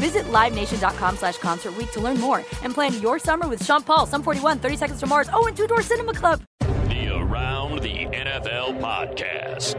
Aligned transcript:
Visit 0.00 0.24
LiveNation.com 0.32 1.16
slash 1.18 1.36
Concert 1.36 1.76
Week 1.76 1.92
to 1.92 2.00
learn 2.00 2.18
more 2.18 2.38
and 2.62 2.72
plan 2.72 2.98
your 3.02 3.18
summer 3.18 3.46
with 3.46 3.62
Sean 3.62 3.82
Paul, 3.82 4.06
Sum 4.06 4.22
41, 4.22 4.58
30 4.58 4.76
Seconds 4.76 5.00
to 5.00 5.06
Mars, 5.06 5.28
oh, 5.32 5.46
and 5.46 5.54
Two 5.54 5.66
Door 5.66 5.82
Cinema 5.82 6.14
Club. 6.14 6.40
The 6.60 7.14
Around 7.14 7.82
the 7.82 8.06
NFL 8.06 8.80
podcast 8.80 9.76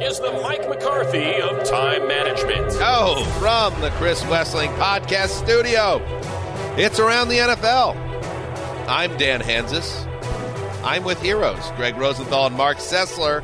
is 0.00 0.20
the 0.20 0.30
Mike 0.42 0.68
McCarthy 0.68 1.40
of 1.40 1.64
time 1.64 2.06
management. 2.06 2.68
Oh, 2.78 3.24
from 3.40 3.80
the 3.80 3.90
Chris 3.98 4.22
Wesseling 4.24 4.72
podcast 4.76 5.30
studio, 5.30 6.00
it's 6.78 7.00
Around 7.00 7.28
the 7.28 7.38
NFL. 7.38 7.96
I'm 8.86 9.16
Dan 9.16 9.40
Hanzus. 9.40 10.04
I'm 10.84 11.02
with 11.02 11.20
heroes, 11.20 11.72
Greg 11.74 11.96
Rosenthal 11.96 12.46
and 12.46 12.56
Marc 12.56 12.78
Sessler. 12.78 13.42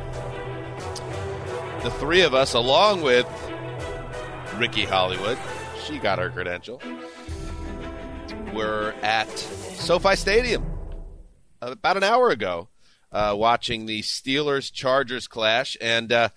The 1.83 1.91
three 1.91 2.21
of 2.21 2.33
us, 2.33 2.53
along 2.53 3.01
with 3.01 3.27
Ricky 4.57 4.85
Hollywood, 4.85 5.37
she 5.83 5.97
got 5.99 6.19
her 6.19 6.29
credential. 6.29 6.81
We're 8.53 8.93
at 9.01 9.29
SoFi 9.37 10.15
Stadium 10.15 10.65
about 11.61 11.97
an 11.97 12.03
hour 12.03 12.29
ago, 12.29 12.69
uh, 13.11 13.33
watching 13.37 13.85
the 13.85 14.01
Steelers 14.01 14.71
Chargers 14.71 15.27
clash, 15.27 15.75
and 15.81 16.11
uh, 16.11 16.29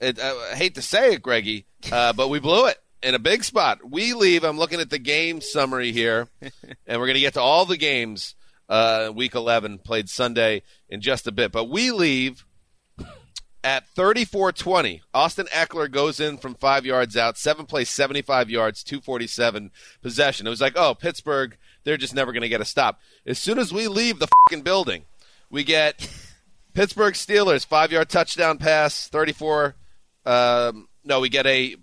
it, 0.00 0.18
uh, 0.18 0.34
I 0.52 0.56
hate 0.56 0.74
to 0.74 0.82
say 0.82 1.14
it, 1.14 1.22
Greggy, 1.22 1.66
uh, 1.92 2.12
but 2.12 2.28
we 2.28 2.40
blew 2.40 2.66
it 2.66 2.78
in 3.02 3.14
a 3.14 3.18
big 3.20 3.44
spot. 3.44 3.78
We 3.88 4.14
leave. 4.14 4.44
I'm 4.44 4.58
looking 4.58 4.80
at 4.80 4.90
the 4.90 4.98
game 4.98 5.40
summary 5.40 5.92
here, 5.92 6.28
and 6.42 7.00
we're 7.00 7.06
going 7.06 7.14
to 7.14 7.20
get 7.20 7.34
to 7.34 7.40
all 7.40 7.66
the 7.66 7.76
games 7.76 8.34
uh, 8.68 9.12
week 9.14 9.34
11 9.34 9.78
played 9.78 10.08
Sunday 10.08 10.62
in 10.88 11.00
just 11.00 11.26
a 11.26 11.32
bit. 11.32 11.52
But 11.52 11.68
we 11.68 11.90
leave 11.90 12.44
at 13.64 13.92
34-20. 13.96 15.00
Austin 15.14 15.46
Ekeler 15.46 15.90
goes 15.90 16.20
in 16.20 16.36
from 16.36 16.54
five 16.54 16.84
yards 16.84 17.16
out, 17.16 17.38
seven 17.38 17.64
plays, 17.64 17.88
75 17.88 18.50
yards, 18.50 18.84
247 18.84 19.70
possession. 20.02 20.46
It 20.46 20.50
was 20.50 20.60
like, 20.60 20.74
oh, 20.76 20.94
Pittsburgh, 20.94 21.56
they're 21.82 21.96
just 21.96 22.14
never 22.14 22.30
going 22.30 22.42
to 22.42 22.48
get 22.48 22.60
a 22.60 22.66
stop. 22.66 23.00
As 23.26 23.38
soon 23.38 23.58
as 23.58 23.72
we 23.72 23.88
leave 23.88 24.18
the 24.18 24.28
fucking 24.28 24.62
building, 24.62 25.06
we 25.50 25.64
get 25.64 26.08
Pittsburgh 26.74 27.14
Steelers 27.14 27.66
five-yard 27.66 28.10
touchdown 28.10 28.58
pass, 28.58 29.08
34. 29.08 29.74
Um, 30.26 30.88
no, 31.02 31.20
we 31.20 31.30
get 31.30 31.46
a 31.46 31.76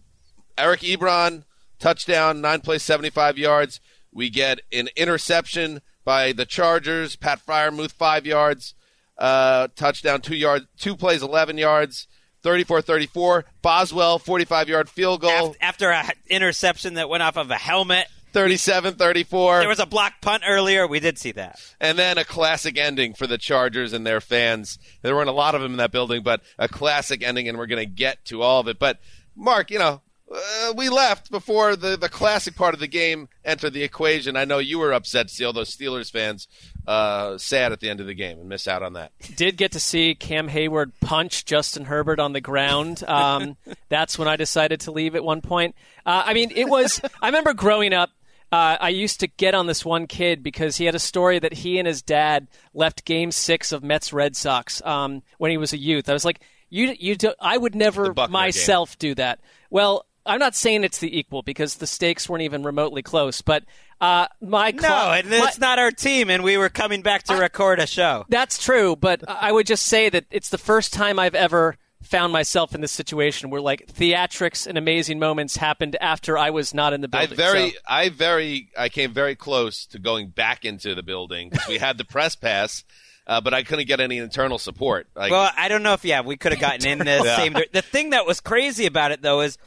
Eric 0.58 0.82
Ebron 0.82 1.44
touchdown, 1.80 2.42
nine 2.42 2.62
plays, 2.62 2.84
75 2.84 3.38
yards. 3.38 3.80
We 4.14 4.30
get 4.30 4.60
an 4.72 4.90
interception 4.96 5.82
by 6.04 6.32
the 6.32 6.46
Chargers. 6.46 7.16
Pat 7.16 7.40
Freiermuth, 7.44 7.92
five 7.92 8.26
yards. 8.26 8.76
Uh, 9.18 9.68
touchdown, 9.76 10.22
two 10.22 10.36
yards, 10.36 10.66
two 10.78 10.96
plays, 10.96 11.22
11 11.22 11.58
yards. 11.58 12.08
34-34. 12.44 13.44
Boswell, 13.62 14.20
45-yard 14.20 14.90
field 14.90 15.22
goal. 15.22 15.56
After 15.62 15.92
an 15.92 16.10
interception 16.28 16.96
that 16.96 17.10
went 17.10 17.24
off 17.24 17.38
of 17.38 17.52
a 17.52 17.56
helmet. 17.56 18.08
37-34. 18.34 19.60
There 19.60 19.70
was 19.70 19.80
a 19.80 19.86
block 19.86 20.14
punt 20.22 20.44
earlier. 20.48 20.88
We 20.88 21.00
did 21.00 21.18
see 21.18 21.34
that. 21.34 21.60
And 21.80 21.98
then 22.00 22.18
a 22.18 22.24
classic 22.24 22.78
ending 22.78 23.14
for 23.14 23.28
the 23.28 23.38
Chargers 23.38 23.94
and 23.94 24.08
their 24.08 24.22
fans. 24.22 24.80
There 25.02 25.16
weren't 25.16 25.30
a 25.30 25.34
lot 25.34 25.54
of 25.54 25.62
them 25.62 25.72
in 25.72 25.78
that 25.78 25.92
building, 25.92 26.24
but 26.24 26.42
a 26.58 26.68
classic 26.70 27.24
ending, 27.24 27.48
and 27.50 27.58
we're 27.58 27.68
going 27.68 27.86
to 27.86 27.94
get 27.94 28.24
to 28.26 28.42
all 28.42 28.62
of 28.62 28.68
it. 28.68 28.80
But, 28.80 29.00
Mark, 29.36 29.70
you 29.70 29.80
know, 29.80 30.02
uh, 30.34 30.74
we 30.76 30.90
left 30.90 31.30
before 31.30 31.76
the, 31.76 31.98
the 31.98 32.10
classic 32.10 32.56
part 32.56 32.74
of 32.74 32.80
the 32.80 32.88
game 32.88 33.28
entered 33.44 33.74
the 33.74 33.84
equation. 33.84 34.36
I 34.36 34.46
know 34.46 34.60
you 34.60 34.80
were 34.80 34.94
upset 34.94 35.28
to 35.28 35.34
see 35.34 35.44
all 35.44 35.54
those 35.54 35.76
Steelers 35.76 36.12
fans 36.12 36.48
uh, 36.88 37.38
sad 37.38 37.72
at 37.72 37.80
the 37.80 37.90
end 37.90 38.00
of 38.00 38.08
the 38.08 38.14
game 38.14 38.40
and 38.40 38.48
miss 38.48 38.68
out 38.68 38.84
on 38.84 38.94
that. 38.94 39.12
Did 39.36 39.58
get 39.58 39.74
to 39.74 39.80
see 39.80 40.16
Cam 40.16 40.50
Heyward 40.50 40.94
punch 41.02 41.46
Justin 41.46 41.86
Herbert 41.86 42.20
on 42.20 42.34
the 42.34 42.42
ground. 42.42 43.04
Um, 43.08 43.58
that's 43.90 44.18
when 44.18 44.28
I 44.28 44.36
decided 44.36 44.82
to 44.82 44.92
leave 44.92 45.16
at 45.16 45.24
one 45.24 45.42
point. 45.42 45.76
Uh, 46.06 46.24
I 46.26 46.34
mean, 46.34 46.52
it 46.56 46.68
was. 46.68 47.02
I 47.22 47.28
remember 47.28 47.54
growing 47.54 47.94
up. 47.94 48.12
Uh, 48.52 48.76
I 48.82 48.90
used 48.90 49.22
to 49.22 49.28
get 49.28 49.56
on 49.56 49.68
this 49.68 49.86
one 49.86 50.08
kid 50.08 50.44
because 50.44 50.76
he 50.76 50.84
had 50.84 50.94
a 50.94 51.00
story 51.00 51.40
that 51.40 51.54
he 51.54 51.80
and 51.80 51.88
his 51.88 52.02
dad 52.02 52.48
left 52.74 53.06
Game 53.06 53.32
Six 53.32 53.72
of 53.72 53.82
Mets 53.82 54.12
Red 54.12 54.36
Sox 54.36 54.82
um, 54.84 55.24
when 55.38 55.52
he 55.52 55.58
was 55.58 55.72
a 55.72 55.78
youth. 55.78 56.10
I 56.10 56.14
was 56.14 56.26
like, 56.26 56.42
you, 56.70 56.94
you, 57.00 57.16
do, 57.16 57.34
I 57.40 57.58
would 57.58 57.76
never 57.76 58.14
myself 58.30 58.98
game. 59.00 59.12
do 59.12 59.16
that. 59.16 59.40
Well, 59.70 60.06
I'm 60.26 60.40
not 60.40 60.56
saying 60.56 60.84
it's 60.84 61.00
the 61.00 61.18
equal 61.18 61.42
because 61.42 61.76
the 61.76 61.88
stakes 61.88 62.30
weren't 62.30 62.44
even 62.44 62.64
remotely 62.64 63.02
close, 63.02 63.42
but 63.42 63.64
uh, 64.00 64.28
my 64.42 64.72
cl- 64.72 64.82
no, 64.82 65.12
and 65.14 65.34
it's 65.34 65.60
my, 65.60 65.68
not 65.68 65.80
our 65.80 65.92
team, 65.92 66.30
and 66.30 66.44
we 66.44 66.58
were 66.58 66.70
coming 66.70 67.02
back 67.02 67.24
to 67.24 67.34
I, 67.34 67.40
record 67.40 67.80
a 67.80 67.88
show. 67.88 68.26
That's 68.30 68.64
true, 68.64 68.96
but 68.96 69.24
I 69.28 69.52
would 69.52 69.68
just 69.68 69.86
say 69.86 70.10
that 70.10 70.26
it's 70.32 70.50
the 70.50 70.58
first 70.58 70.94
time 70.94 71.20
I've 71.20 71.36
ever 71.36 71.78
found 72.02 72.34
myself 72.34 72.74
in 72.74 72.82
this 72.82 72.92
situation 72.92 73.50
where 73.50 73.62
like 73.62 73.86
theatrics 73.88 74.66
and 74.66 74.78
amazing 74.78 75.20
moments 75.20 75.58
happened 75.58 75.96
after 76.02 76.38
I 76.38 76.50
was 76.50 76.74
not 76.74 76.94
in 76.94 77.02
the 77.02 77.08
building. 77.08 77.32
I 77.32 77.36
very, 77.36 77.70
so. 77.72 77.78
I 77.88 78.10
very, 78.10 78.70
I 78.78 78.90
came 78.90 79.14
very 79.14 79.36
close 79.36 79.86
to 79.88 80.00
going 80.00 80.30
back 80.30 80.66
into 80.66 80.96
the 80.96 81.04
building 81.04 81.50
because 81.50 81.68
we 81.68 81.78
had 81.78 81.98
the 81.98 82.06
press 82.06 82.36
pass. 82.36 82.84
Uh, 83.28 83.40
but 83.40 83.54
I 83.54 83.62
couldn't 83.62 83.88
get 83.88 84.00
any 84.00 84.18
internal 84.18 84.58
support. 84.58 85.08
Like, 85.16 85.32
well, 85.32 85.52
I 85.56 85.68
don't 85.68 85.84
know 85.84 85.94
if 85.94 86.04
yeah 86.04 86.22
we 86.22 86.38
could 86.38 86.54
have 86.54 86.60
gotten 86.60 86.88
in 86.88 86.98
the 86.98 87.06
yeah. 87.24 87.38
same. 87.38 87.56
The 87.72 87.84
thing 87.84 88.10
that 88.10 88.26
was 88.26 88.42
crazy 88.42 88.88
about 88.88 89.12
it 89.12 89.22
though 89.22 89.42
is 89.42 89.60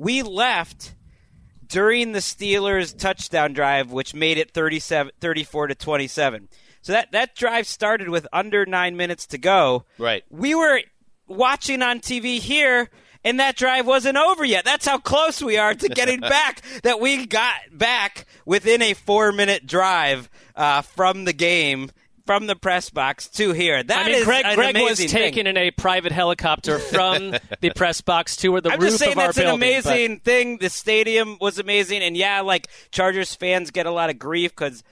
we 0.00 0.22
left 0.22 0.94
during 1.66 2.12
the 2.12 2.20
Steelers 2.20 2.96
touchdown 2.96 3.52
drive, 3.52 3.92
which 3.92 4.14
made 4.14 4.38
it 4.38 4.50
37, 4.50 5.12
34 5.20 5.66
to 5.68 5.74
27. 5.74 6.48
So 6.80 6.92
that, 6.92 7.12
that 7.12 7.36
drive 7.36 7.66
started 7.66 8.08
with 8.08 8.26
under 8.32 8.64
nine 8.64 8.96
minutes 8.96 9.26
to 9.26 9.38
go. 9.38 9.84
Right. 9.98 10.24
We 10.30 10.54
were 10.54 10.80
watching 11.28 11.82
on 11.82 12.00
TV 12.00 12.38
here, 12.38 12.88
and 13.24 13.38
that 13.40 13.56
drive 13.56 13.86
wasn't 13.86 14.16
over 14.16 14.42
yet. 14.42 14.64
That's 14.64 14.86
how 14.86 14.96
close 14.96 15.42
we 15.42 15.58
are 15.58 15.74
to 15.74 15.88
getting 15.90 16.20
back. 16.20 16.62
That 16.82 16.98
we 16.98 17.26
got 17.26 17.56
back 17.70 18.24
within 18.46 18.80
a 18.80 18.94
four 18.94 19.32
minute 19.32 19.66
drive 19.66 20.30
uh, 20.56 20.80
from 20.80 21.26
the 21.26 21.34
game 21.34 21.90
from 22.30 22.46
the 22.46 22.54
press 22.54 22.90
box 22.90 23.26
to 23.26 23.50
here. 23.50 23.82
That 23.82 24.06
I 24.06 24.08
mean, 24.08 24.18
is 24.18 24.24
Greg, 24.24 24.44
Greg 24.54 24.76
was 24.76 25.00
thing. 25.00 25.08
taken 25.08 25.48
in 25.48 25.56
a 25.56 25.72
private 25.72 26.12
helicopter 26.12 26.78
from 26.78 27.34
the 27.60 27.72
press 27.74 28.02
box 28.02 28.36
to 28.36 28.50
where 28.50 28.60
the 28.60 28.70
I'm 28.70 28.78
roof 28.78 28.90
just 28.90 29.00
saying 29.00 29.14
of 29.14 29.18
our 29.18 29.24
that's 29.24 29.38
building. 29.38 29.50
an 29.50 29.54
amazing 29.56 30.14
but... 30.18 30.24
thing. 30.24 30.58
The 30.58 30.70
stadium 30.70 31.38
was 31.40 31.58
amazing, 31.58 32.02
and 32.02 32.16
yeah, 32.16 32.42
like 32.42 32.68
Chargers 32.92 33.34
fans 33.34 33.72
get 33.72 33.86
a 33.86 33.90
lot 33.90 34.10
of 34.10 34.20
grief 34.20 34.52
because 34.52 34.84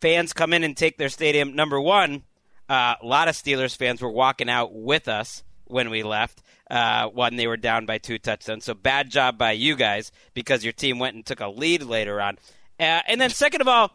fans 0.00 0.32
come 0.32 0.52
in 0.52 0.64
and 0.64 0.76
take 0.76 0.98
their 0.98 1.08
stadium. 1.08 1.54
Number 1.54 1.80
one, 1.80 2.24
uh, 2.68 2.96
a 3.00 3.06
lot 3.06 3.28
of 3.28 3.36
Steelers 3.36 3.76
fans 3.76 4.02
were 4.02 4.10
walking 4.10 4.50
out 4.50 4.74
with 4.74 5.06
us 5.06 5.44
when 5.66 5.88
we 5.88 6.02
left. 6.02 6.42
Uh, 6.68 7.06
when 7.08 7.36
they 7.36 7.46
were 7.46 7.58
down 7.58 7.86
by 7.86 7.98
two 7.98 8.18
touchdowns. 8.18 8.64
So 8.64 8.74
bad 8.74 9.08
job 9.08 9.38
by 9.38 9.52
you 9.52 9.76
guys 9.76 10.10
because 10.34 10.64
your 10.64 10.72
team 10.72 10.98
went 10.98 11.14
and 11.14 11.24
took 11.24 11.40
a 11.40 11.48
lead 11.48 11.84
later 11.84 12.20
on. 12.20 12.38
Uh, 12.80 13.02
and 13.06 13.20
then 13.20 13.30
second 13.30 13.60
of 13.60 13.68
all, 13.68 13.92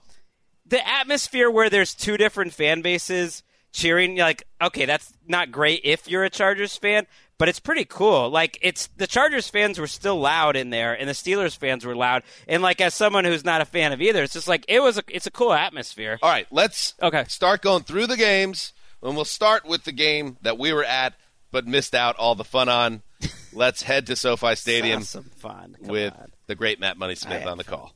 the 0.67 0.85
atmosphere 0.87 1.49
where 1.49 1.69
there's 1.69 1.93
two 1.95 2.17
different 2.17 2.53
fan 2.53 2.81
bases 2.81 3.43
cheering, 3.73 4.17
like, 4.17 4.43
okay, 4.61 4.85
that's 4.85 5.13
not 5.27 5.51
great 5.51 5.81
if 5.83 6.09
you're 6.09 6.23
a 6.23 6.29
Chargers 6.29 6.75
fan, 6.77 7.05
but 7.37 7.47
it's 7.47 7.59
pretty 7.59 7.85
cool. 7.85 8.29
Like, 8.29 8.57
it's 8.61 8.87
the 8.97 9.05
Chargers 9.05 9.47
fans 9.47 9.77
were 9.79 9.85
still 9.87 10.19
loud 10.19 10.55
in 10.55 10.69
there, 10.71 10.93
and 10.93 11.07
the 11.07 11.13
Steelers 11.13 11.55
fans 11.55 11.85
were 11.85 11.95
loud. 11.95 12.23
And 12.47 12.63
like, 12.63 12.81
as 12.81 12.93
someone 12.95 13.25
who's 13.25 13.45
not 13.45 13.61
a 13.61 13.65
fan 13.65 13.91
of 13.93 14.01
either, 14.01 14.23
it's 14.23 14.33
just 14.33 14.47
like 14.47 14.65
it 14.67 14.81
was. 14.81 14.97
A, 14.97 15.03
it's 15.09 15.27
a 15.27 15.31
cool 15.31 15.53
atmosphere. 15.53 16.17
All 16.23 16.29
right, 16.29 16.47
let's 16.51 16.95
Okay. 17.01 17.25
start 17.27 17.61
going 17.61 17.83
through 17.83 18.07
the 18.07 18.17
games, 18.17 18.73
and 19.03 19.15
we'll 19.15 19.25
start 19.25 19.65
with 19.65 19.83
the 19.83 19.91
game 19.91 20.37
that 20.41 20.57
we 20.57 20.73
were 20.73 20.83
at 20.85 21.13
but 21.51 21.67
missed 21.67 21.93
out 21.95 22.15
all 22.17 22.35
the 22.35 22.43
fun 22.43 22.67
on. 22.69 23.01
Let's 23.53 23.81
head 23.81 24.05
to 24.07 24.15
SoFi 24.15 24.53
Stadium 24.55 25.01
some 25.03 25.23
fun 25.37 25.75
Come 25.79 25.87
with 25.87 26.13
on. 26.13 26.27
the 26.47 26.53
great 26.55 26.79
Matt 26.79 26.97
Money 26.97 27.15
Smith 27.15 27.39
had 27.39 27.47
on 27.47 27.57
the 27.57 27.63
call. 27.63 27.93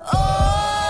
Oh, 0.00 0.81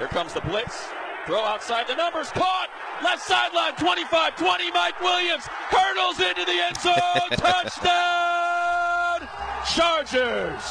Here 0.00 0.08
comes 0.08 0.32
the 0.32 0.40
blitz. 0.40 0.88
Throw 1.26 1.44
outside 1.44 1.86
the 1.86 1.94
numbers. 1.94 2.30
Caught. 2.30 2.70
Left 3.04 3.20
sideline. 3.20 3.74
25 3.74 4.34
20. 4.34 4.70
Mike 4.70 4.98
Williams 5.02 5.44
hurdles 5.46 6.18
into 6.18 6.42
the 6.46 6.52
end 6.52 6.76
zone. 6.80 7.28
Touchdown. 7.36 9.28
Chargers. 9.74 10.64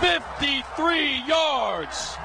53 0.00 1.24
yards. 1.26 2.16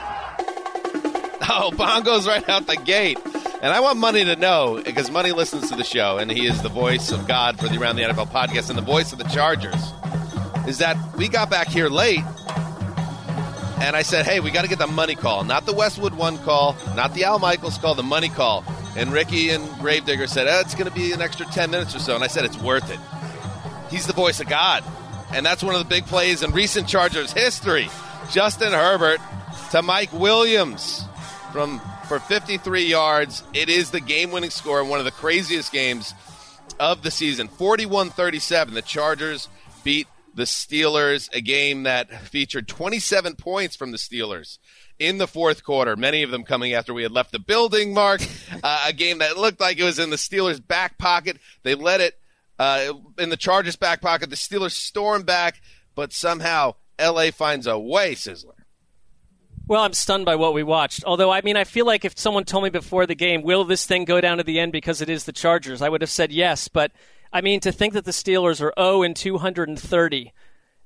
Oh, 1.50 1.72
Bongo's 1.76 2.26
right 2.26 2.48
out 2.48 2.68
the 2.68 2.78
gate. 2.78 3.20
And 3.62 3.74
I 3.74 3.82
want 3.82 4.00
Money 4.00 4.24
to 4.24 4.38
know, 4.38 4.82
because 4.82 5.12
Money 5.12 5.34
listens 5.34 5.70
to 5.72 5.76
the 5.76 5.84
show, 5.84 6.20
and 6.20 6.32
he 6.32 6.48
is 6.48 6.62
the 6.62 6.70
voice 6.70 7.12
of 7.12 7.28
God 7.28 7.60
for 7.60 7.68
the 7.68 7.78
Around 7.78 7.98
the 7.98 8.04
NFL 8.04 8.30
podcast 8.30 8.70
and 8.70 8.78
the 8.78 8.82
voice 8.82 9.12
of 9.12 9.18
the 9.18 9.26
Chargers, 9.26 9.92
is 10.68 10.78
that 10.78 10.96
we 11.18 11.28
got 11.28 11.50
back 11.50 11.68
here 11.68 11.90
late, 11.90 12.24
and 13.80 13.96
I 13.96 14.02
said, 14.02 14.26
hey, 14.26 14.40
we 14.40 14.52
got 14.52 14.62
to 14.62 14.68
get 14.68 14.80
the 14.80 14.88
money 14.88 15.16
call. 15.16 15.44
Not 15.44 15.66
the 15.66 15.74
Westwood 15.74 16.14
one 16.14 16.38
call, 16.40 16.76
not 16.96 17.14
the 17.14 17.26
Al 17.26 17.40
Michaels 17.40 17.78
call, 17.78 17.96
the 17.96 18.04
money 18.04 18.30
call. 18.30 18.64
And 18.96 19.12
Ricky 19.12 19.50
and 19.50 19.68
Gravedigger 19.80 20.28
said, 20.28 20.48
oh, 20.48 20.62
it's 20.62 20.76
going 20.76 20.90
to 20.90 20.96
be 20.96 21.12
an 21.12 21.22
extra 21.22 21.46
10 21.46 21.70
minutes 21.70 21.96
or 21.96 22.00
so. 22.00 22.16
And 22.16 22.24
I 22.24 22.28
said, 22.28 22.46
it's 22.46 22.58
worth 22.58 22.90
it. 22.90 23.00
He's 23.90 24.08
the 24.08 24.14
voice 24.14 24.40
of 24.40 24.48
God. 24.48 24.84
And 25.34 25.46
that's 25.46 25.64
one 25.64 25.76
of 25.76 25.80
the 25.80 25.90
big 25.90 26.06
plays 26.06 26.44
in 26.44 26.52
recent 26.52 26.88
Chargers 26.88 27.34
history. 27.34 27.90
Justin 28.32 28.72
Herbert 28.72 29.20
to 29.72 29.82
Mike 29.82 30.14
Williams 30.14 31.04
from 31.52 31.82
for 32.08 32.20
53 32.20 32.86
yards. 32.86 33.44
It 33.54 33.70
is 33.70 33.92
the 33.92 34.00
game-winning 34.00 34.52
score 34.52 34.82
in 34.82 34.88
one 34.88 35.00
of 35.00 35.06
the 35.06 35.12
craziest 35.12 35.72
games 35.72 36.14
of 36.80 37.02
the 37.02 37.12
season. 37.12 37.48
41-37. 37.48 38.74
The 38.74 38.82
Chargers 38.82 39.50
beat 39.84 40.08
the 40.36 40.44
Steelers, 40.44 41.34
a 41.34 41.42
game 41.42 41.84
that 41.84 42.12
featured 42.28 42.68
27 42.68 43.36
points 43.36 43.76
from 43.76 43.92
the 43.92 43.98
Steelers 43.98 44.60
in 45.00 45.18
the 45.18 45.28
fourth 45.28 45.64
quarter, 45.64 45.96
many 45.96 46.24
of 46.24 46.32
them 46.32 46.44
coming 46.44 46.74
after 46.74 46.94
we 46.94 47.04
had 47.04 47.12
left 47.12 47.32
the 47.32 47.40
building, 47.40 47.94
Mark. 47.94 48.22
Uh, 48.64 48.86
a 48.88 48.94
game 48.94 49.20
that 49.20 49.38
looked 49.38 49.60
like 49.60 49.78
it 49.78 49.84
was 49.84 50.00
in 50.00 50.10
the 50.10 50.16
Steelers' 50.16 50.66
back 50.66 50.98
pocket. 50.98 51.38
They 51.62 51.76
let 51.76 52.02
it 52.02 52.18
uh, 52.58 52.94
in 53.20 53.30
the 53.30 53.38
Chargers' 53.38 53.76
back 53.76 54.02
pocket. 54.02 54.30
The 54.30 54.36
Steelers 54.36 54.72
storm 54.72 55.24
back, 55.24 55.62
but 55.94 56.14
somehow 56.14 56.76
LA 57.00 57.32
finds 57.32 57.68
a 57.68 57.78
way, 57.78 58.16
Sizzler. 58.16 58.56
Well, 59.68 59.84
I'm 59.84 59.94
stunned 59.94 60.26
by 60.26 60.36
what 60.36 60.54
we 60.54 60.64
watched. 60.64 61.04
Although, 61.06 61.32
I 61.32 61.42
mean, 61.42 61.58
I 61.58 61.64
feel 61.64 61.86
like 61.86 62.06
if 62.06 62.18
someone 62.18 62.44
told 62.44 62.64
me 62.64 62.70
before 62.70 63.06
the 63.06 63.16
game, 63.16 63.44
will 63.44 63.66
this 63.66 63.86
thing 63.86 64.06
go 64.06 64.22
down 64.22 64.38
to 64.38 64.44
the 64.44 64.60
end 64.60 64.72
because 64.72 65.02
it 65.02 65.10
is 65.10 65.26
the 65.26 65.32
Chargers, 65.32 65.82
I 65.82 65.90
would 65.90 66.02
have 66.02 66.10
said 66.10 66.32
yes. 66.32 66.68
But, 66.68 66.92
I 67.36 67.42
mean, 67.42 67.60
to 67.60 67.74
think 67.74 67.94
that 67.96 68.06
the 68.06 68.12
Steelers 68.12 68.62
are 68.62 68.72
0 68.80 69.04
and 69.04 69.14
230, 69.14 70.34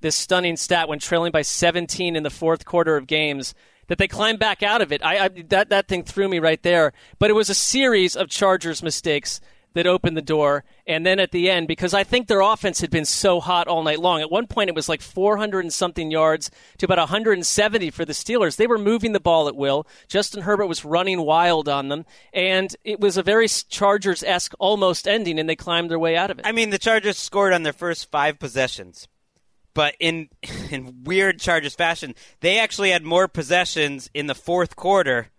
this 0.02 0.16
stunning 0.16 0.58
stat 0.58 0.90
when 0.90 0.98
trailing 0.98 1.32
by 1.32 1.44
17 1.44 2.16
in 2.16 2.24
the 2.24 2.32
fourth 2.32 2.66
quarter 2.66 2.98
of 2.98 3.06
games, 3.06 3.54
that 3.86 4.00
they 4.00 4.08
climbed 4.08 4.40
back 4.40 4.64
out 4.64 4.82
of 4.82 4.92
it, 4.92 5.06
I, 5.06 5.26
I, 5.26 5.28
that, 5.50 5.70
that 5.70 5.88
thing 5.88 6.02
threw 6.02 6.28
me 6.28 6.40
right 6.40 6.62
there. 6.64 6.92
But 7.20 7.30
it 7.30 7.34
was 7.34 7.52
a 7.52 7.54
series 7.54 8.16
of 8.16 8.30
Chargers 8.30 8.82
mistakes 8.82 9.40
that 9.74 9.88
opened 9.88 10.18
the 10.18 10.22
door. 10.22 10.64
And 10.88 11.06
then 11.06 11.20
at 11.20 11.32
the 11.32 11.50
end, 11.50 11.68
because 11.68 11.94
I 11.94 12.04
think 12.04 12.28
their 12.28 12.42
offense 12.42 12.82
had 12.82 12.90
been 12.90 13.06
so 13.06 13.40
hot 13.40 13.68
all 13.68 13.84
night 13.84 14.00
long. 14.00 14.22
At 14.22 14.32
one 14.32 14.48
point, 14.48 14.70
it 14.70 14.76
was 14.76 14.90
like 14.90 15.02
400 15.02 15.62
and 15.62 15.74
something 15.74 16.12
yards 16.12 16.50
to 16.78 16.86
about 16.86 16.98
170 16.98 17.92
for 17.92 18.06
the 18.06 18.14
Steelers. 18.14 18.56
They 18.56 18.68
were 18.68 18.78
moving 18.78 19.12
the 19.12 19.20
ball 19.20 19.48
at 19.48 19.56
will. 19.56 19.88
Justin 20.08 20.44
Herbert 20.44 20.68
was 20.68 20.86
running 20.86 21.22
wild 21.22 21.70
on 21.70 21.90
them. 21.90 22.06
And 22.34 22.76
it 22.84 23.00
was 23.00 23.18
a 23.18 23.24
very 23.24 23.48
Chargers 23.48 24.24
esque 24.24 24.54
almost 24.60 25.08
ending, 25.08 25.40
and 25.40 25.50
they 25.50 25.56
climbed 25.56 25.92
their 25.92 26.00
way 26.00 26.16
out 26.16 26.32
of 26.32 26.40
it. 26.40 26.46
I 26.46 26.52
mean, 26.52 26.70
the 26.70 26.78
Chargers 26.78 27.18
scored 27.18 27.54
on 27.54 27.64
their 27.64 27.74
first 27.74 28.10
five 28.12 28.40
possessions, 28.40 29.08
but 29.74 29.96
in 30.00 30.30
in 30.72 31.04
weird 31.04 31.40
Chargers 31.40 31.76
fashion, 31.76 32.16
they 32.42 32.60
actually 32.60 32.92
had 32.92 33.04
more 33.04 33.28
possessions 33.28 34.10
in 34.14 34.28
the 34.28 34.36
fourth 34.36 34.76
quarter 34.76 35.30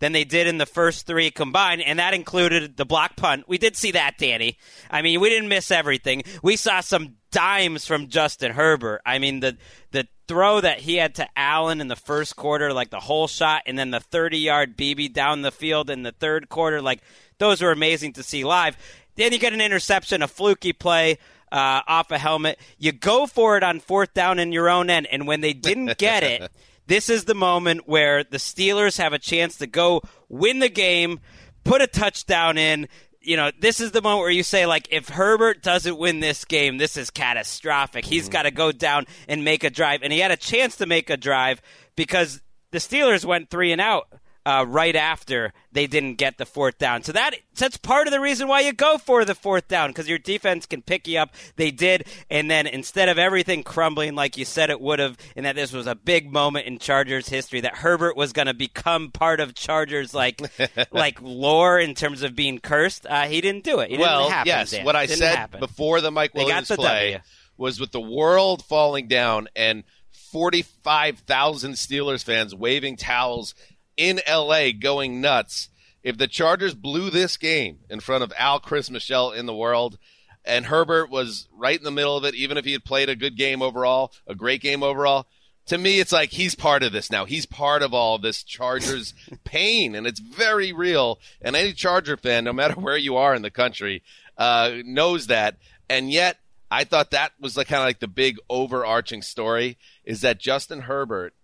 than 0.00 0.12
they 0.12 0.24
did 0.24 0.46
in 0.46 0.58
the 0.58 0.66
first 0.66 1.06
three 1.06 1.30
combined, 1.30 1.82
and 1.82 1.98
that 1.98 2.14
included 2.14 2.76
the 2.76 2.86
block 2.86 3.16
punt. 3.16 3.44
We 3.46 3.58
did 3.58 3.76
see 3.76 3.92
that, 3.92 4.18
Danny. 4.18 4.58
I 4.90 5.02
mean, 5.02 5.20
we 5.20 5.28
didn't 5.28 5.48
miss 5.48 5.70
everything. 5.70 6.24
We 6.42 6.56
saw 6.56 6.80
some 6.80 7.16
dimes 7.30 7.86
from 7.86 8.08
Justin 8.08 8.52
Herbert. 8.52 9.02
I 9.06 9.18
mean, 9.18 9.40
the 9.40 9.56
the 9.92 10.08
throw 10.26 10.60
that 10.60 10.80
he 10.80 10.96
had 10.96 11.14
to 11.16 11.28
Allen 11.36 11.80
in 11.80 11.88
the 11.88 11.96
first 11.96 12.34
quarter, 12.34 12.72
like 12.72 12.90
the 12.90 13.00
whole 13.00 13.28
shot, 13.28 13.62
and 13.66 13.78
then 13.78 13.90
the 13.90 14.00
30 14.00 14.38
yard 14.38 14.76
BB 14.76 15.12
down 15.12 15.42
the 15.42 15.52
field 15.52 15.90
in 15.90 16.02
the 16.02 16.12
third 16.12 16.48
quarter, 16.48 16.80
like 16.80 17.00
those 17.38 17.60
were 17.62 17.72
amazing 17.72 18.14
to 18.14 18.22
see 18.22 18.44
live. 18.44 18.76
Then 19.16 19.32
you 19.32 19.38
get 19.38 19.52
an 19.52 19.60
interception, 19.60 20.22
a 20.22 20.28
fluky 20.28 20.72
play. 20.72 21.18
Uh, 21.52 21.82
off 21.88 22.12
a 22.12 22.18
helmet. 22.18 22.60
You 22.78 22.92
go 22.92 23.26
for 23.26 23.56
it 23.56 23.64
on 23.64 23.80
fourth 23.80 24.14
down 24.14 24.38
in 24.38 24.52
your 24.52 24.68
own 24.68 24.88
end, 24.88 25.08
and 25.10 25.26
when 25.26 25.40
they 25.40 25.52
didn't 25.52 25.98
get 25.98 26.22
it, 26.22 26.48
this 26.90 27.08
is 27.08 27.24
the 27.24 27.36
moment 27.36 27.86
where 27.86 28.24
the 28.24 28.38
Steelers 28.38 28.98
have 28.98 29.12
a 29.12 29.18
chance 29.18 29.58
to 29.58 29.68
go 29.68 30.02
win 30.28 30.58
the 30.58 30.68
game, 30.68 31.20
put 31.62 31.80
a 31.80 31.86
touchdown 31.86 32.58
in. 32.58 32.88
You 33.20 33.36
know, 33.36 33.52
this 33.60 33.78
is 33.78 33.92
the 33.92 34.02
moment 34.02 34.22
where 34.22 34.30
you 34.30 34.42
say, 34.42 34.66
like, 34.66 34.88
if 34.90 35.08
Herbert 35.08 35.62
doesn't 35.62 35.96
win 35.96 36.18
this 36.18 36.44
game, 36.44 36.78
this 36.78 36.96
is 36.96 37.08
catastrophic. 37.08 38.04
He's 38.04 38.24
mm-hmm. 38.24 38.32
got 38.32 38.42
to 38.42 38.50
go 38.50 38.72
down 38.72 39.06
and 39.28 39.44
make 39.44 39.62
a 39.62 39.70
drive. 39.70 40.00
And 40.02 40.12
he 40.12 40.18
had 40.18 40.32
a 40.32 40.36
chance 40.36 40.78
to 40.78 40.86
make 40.86 41.10
a 41.10 41.16
drive 41.16 41.62
because 41.94 42.42
the 42.72 42.78
Steelers 42.78 43.24
went 43.24 43.50
three 43.50 43.70
and 43.70 43.80
out 43.80 44.08
uh, 44.46 44.64
right 44.66 44.96
after 44.96 45.52
they 45.72 45.86
didn't 45.86 46.14
get 46.14 46.38
the 46.38 46.46
fourth 46.46 46.78
down. 46.78 47.02
So 47.02 47.12
that 47.12 47.34
that's 47.54 47.76
part 47.76 48.06
of 48.06 48.12
the 48.12 48.20
reason 48.20 48.48
why 48.48 48.60
you 48.60 48.72
go 48.72 48.98
for 48.98 49.24
the 49.24 49.34
fourth 49.34 49.68
down 49.68 49.90
because 49.90 50.08
your 50.08 50.18
defense 50.18 50.66
can 50.66 50.82
pick 50.82 51.06
you 51.06 51.18
up. 51.18 51.34
They 51.56 51.70
did, 51.70 52.06
and 52.30 52.50
then 52.50 52.66
instead 52.66 53.08
of 53.08 53.18
everything 53.18 53.62
crumbling 53.62 54.14
like 54.14 54.36
you 54.36 54.44
said 54.44 54.70
it 54.70 54.80
would 54.80 54.98
have, 54.98 55.16
and 55.36 55.44
that 55.46 55.56
this 55.56 55.72
was 55.72 55.86
a 55.86 55.94
big 55.94 56.32
moment 56.32 56.66
in 56.66 56.78
Chargers 56.78 57.28
history 57.28 57.60
that 57.60 57.76
Herbert 57.76 58.16
was 58.16 58.32
going 58.32 58.46
to 58.46 58.54
become 58.54 59.10
part 59.10 59.40
of 59.40 59.54
Chargers 59.54 60.14
like 60.14 60.40
like 60.90 61.20
lore 61.20 61.78
in 61.78 61.94
terms 61.94 62.22
of 62.22 62.34
being 62.34 62.58
cursed. 62.58 63.06
Uh, 63.06 63.26
he 63.26 63.40
didn't 63.40 63.64
do 63.64 63.80
it. 63.80 63.90
It 63.90 64.00
well, 64.00 64.22
didn't 64.22 64.32
happen, 64.32 64.48
yes, 64.48 64.70
Dan. 64.70 64.84
what 64.84 64.96
I 64.96 65.06
said 65.06 65.36
happen. 65.36 65.60
before 65.60 66.00
the 66.00 66.10
Mike 66.10 66.34
Williams 66.34 66.68
the 66.68 66.76
play 66.76 67.12
W. 67.12 67.24
was 67.56 67.78
with 67.78 67.92
the 67.92 68.00
world 68.00 68.64
falling 68.64 69.06
down 69.06 69.48
and 69.54 69.84
45,000 70.30 71.72
Steelers 71.72 72.22
fans 72.22 72.54
waving 72.54 72.96
towels 72.96 73.54
in 74.00 74.20
LA 74.26 74.70
going 74.72 75.20
nuts. 75.20 75.68
If 76.02 76.16
the 76.16 76.26
Chargers 76.26 76.74
blew 76.74 77.10
this 77.10 77.36
game 77.36 77.80
in 77.90 78.00
front 78.00 78.24
of 78.24 78.32
Al 78.38 78.58
Chris 78.58 78.90
Michelle 78.90 79.32
in 79.32 79.44
the 79.44 79.54
world, 79.54 79.98
and 80.42 80.64
Herbert 80.64 81.10
was 81.10 81.46
right 81.52 81.76
in 81.76 81.84
the 81.84 81.90
middle 81.90 82.16
of 82.16 82.24
it, 82.24 82.34
even 82.34 82.56
if 82.56 82.64
he 82.64 82.72
had 82.72 82.84
played 82.84 83.10
a 83.10 83.14
good 83.14 83.36
game 83.36 83.60
overall, 83.60 84.12
a 84.26 84.34
great 84.34 84.62
game 84.62 84.82
overall, 84.82 85.26
to 85.66 85.76
me, 85.76 86.00
it's 86.00 86.12
like 86.12 86.30
he's 86.30 86.54
part 86.54 86.82
of 86.82 86.92
this 86.92 87.10
now. 87.10 87.26
He's 87.26 87.44
part 87.44 87.82
of 87.82 87.92
all 87.92 88.16
this 88.16 88.42
Chargers 88.42 89.12
pain, 89.44 89.94
and 89.94 90.06
it's 90.06 90.18
very 90.18 90.72
real. 90.72 91.20
And 91.42 91.54
any 91.54 91.74
Charger 91.74 92.16
fan, 92.16 92.44
no 92.44 92.54
matter 92.54 92.80
where 92.80 92.96
you 92.96 93.18
are 93.18 93.34
in 93.34 93.42
the 93.42 93.50
country, 93.50 94.02
uh, 94.38 94.78
knows 94.84 95.26
that. 95.26 95.58
And 95.90 96.10
yet, 96.10 96.38
I 96.70 96.84
thought 96.84 97.10
that 97.10 97.32
was 97.38 97.56
like 97.56 97.68
kind 97.68 97.82
of 97.82 97.86
like 97.86 98.00
the 98.00 98.08
big 98.08 98.38
overarching 98.48 99.22
story 99.22 99.76
is 100.04 100.22
that 100.22 100.38
Justin 100.38 100.82
Herbert, 100.82 101.34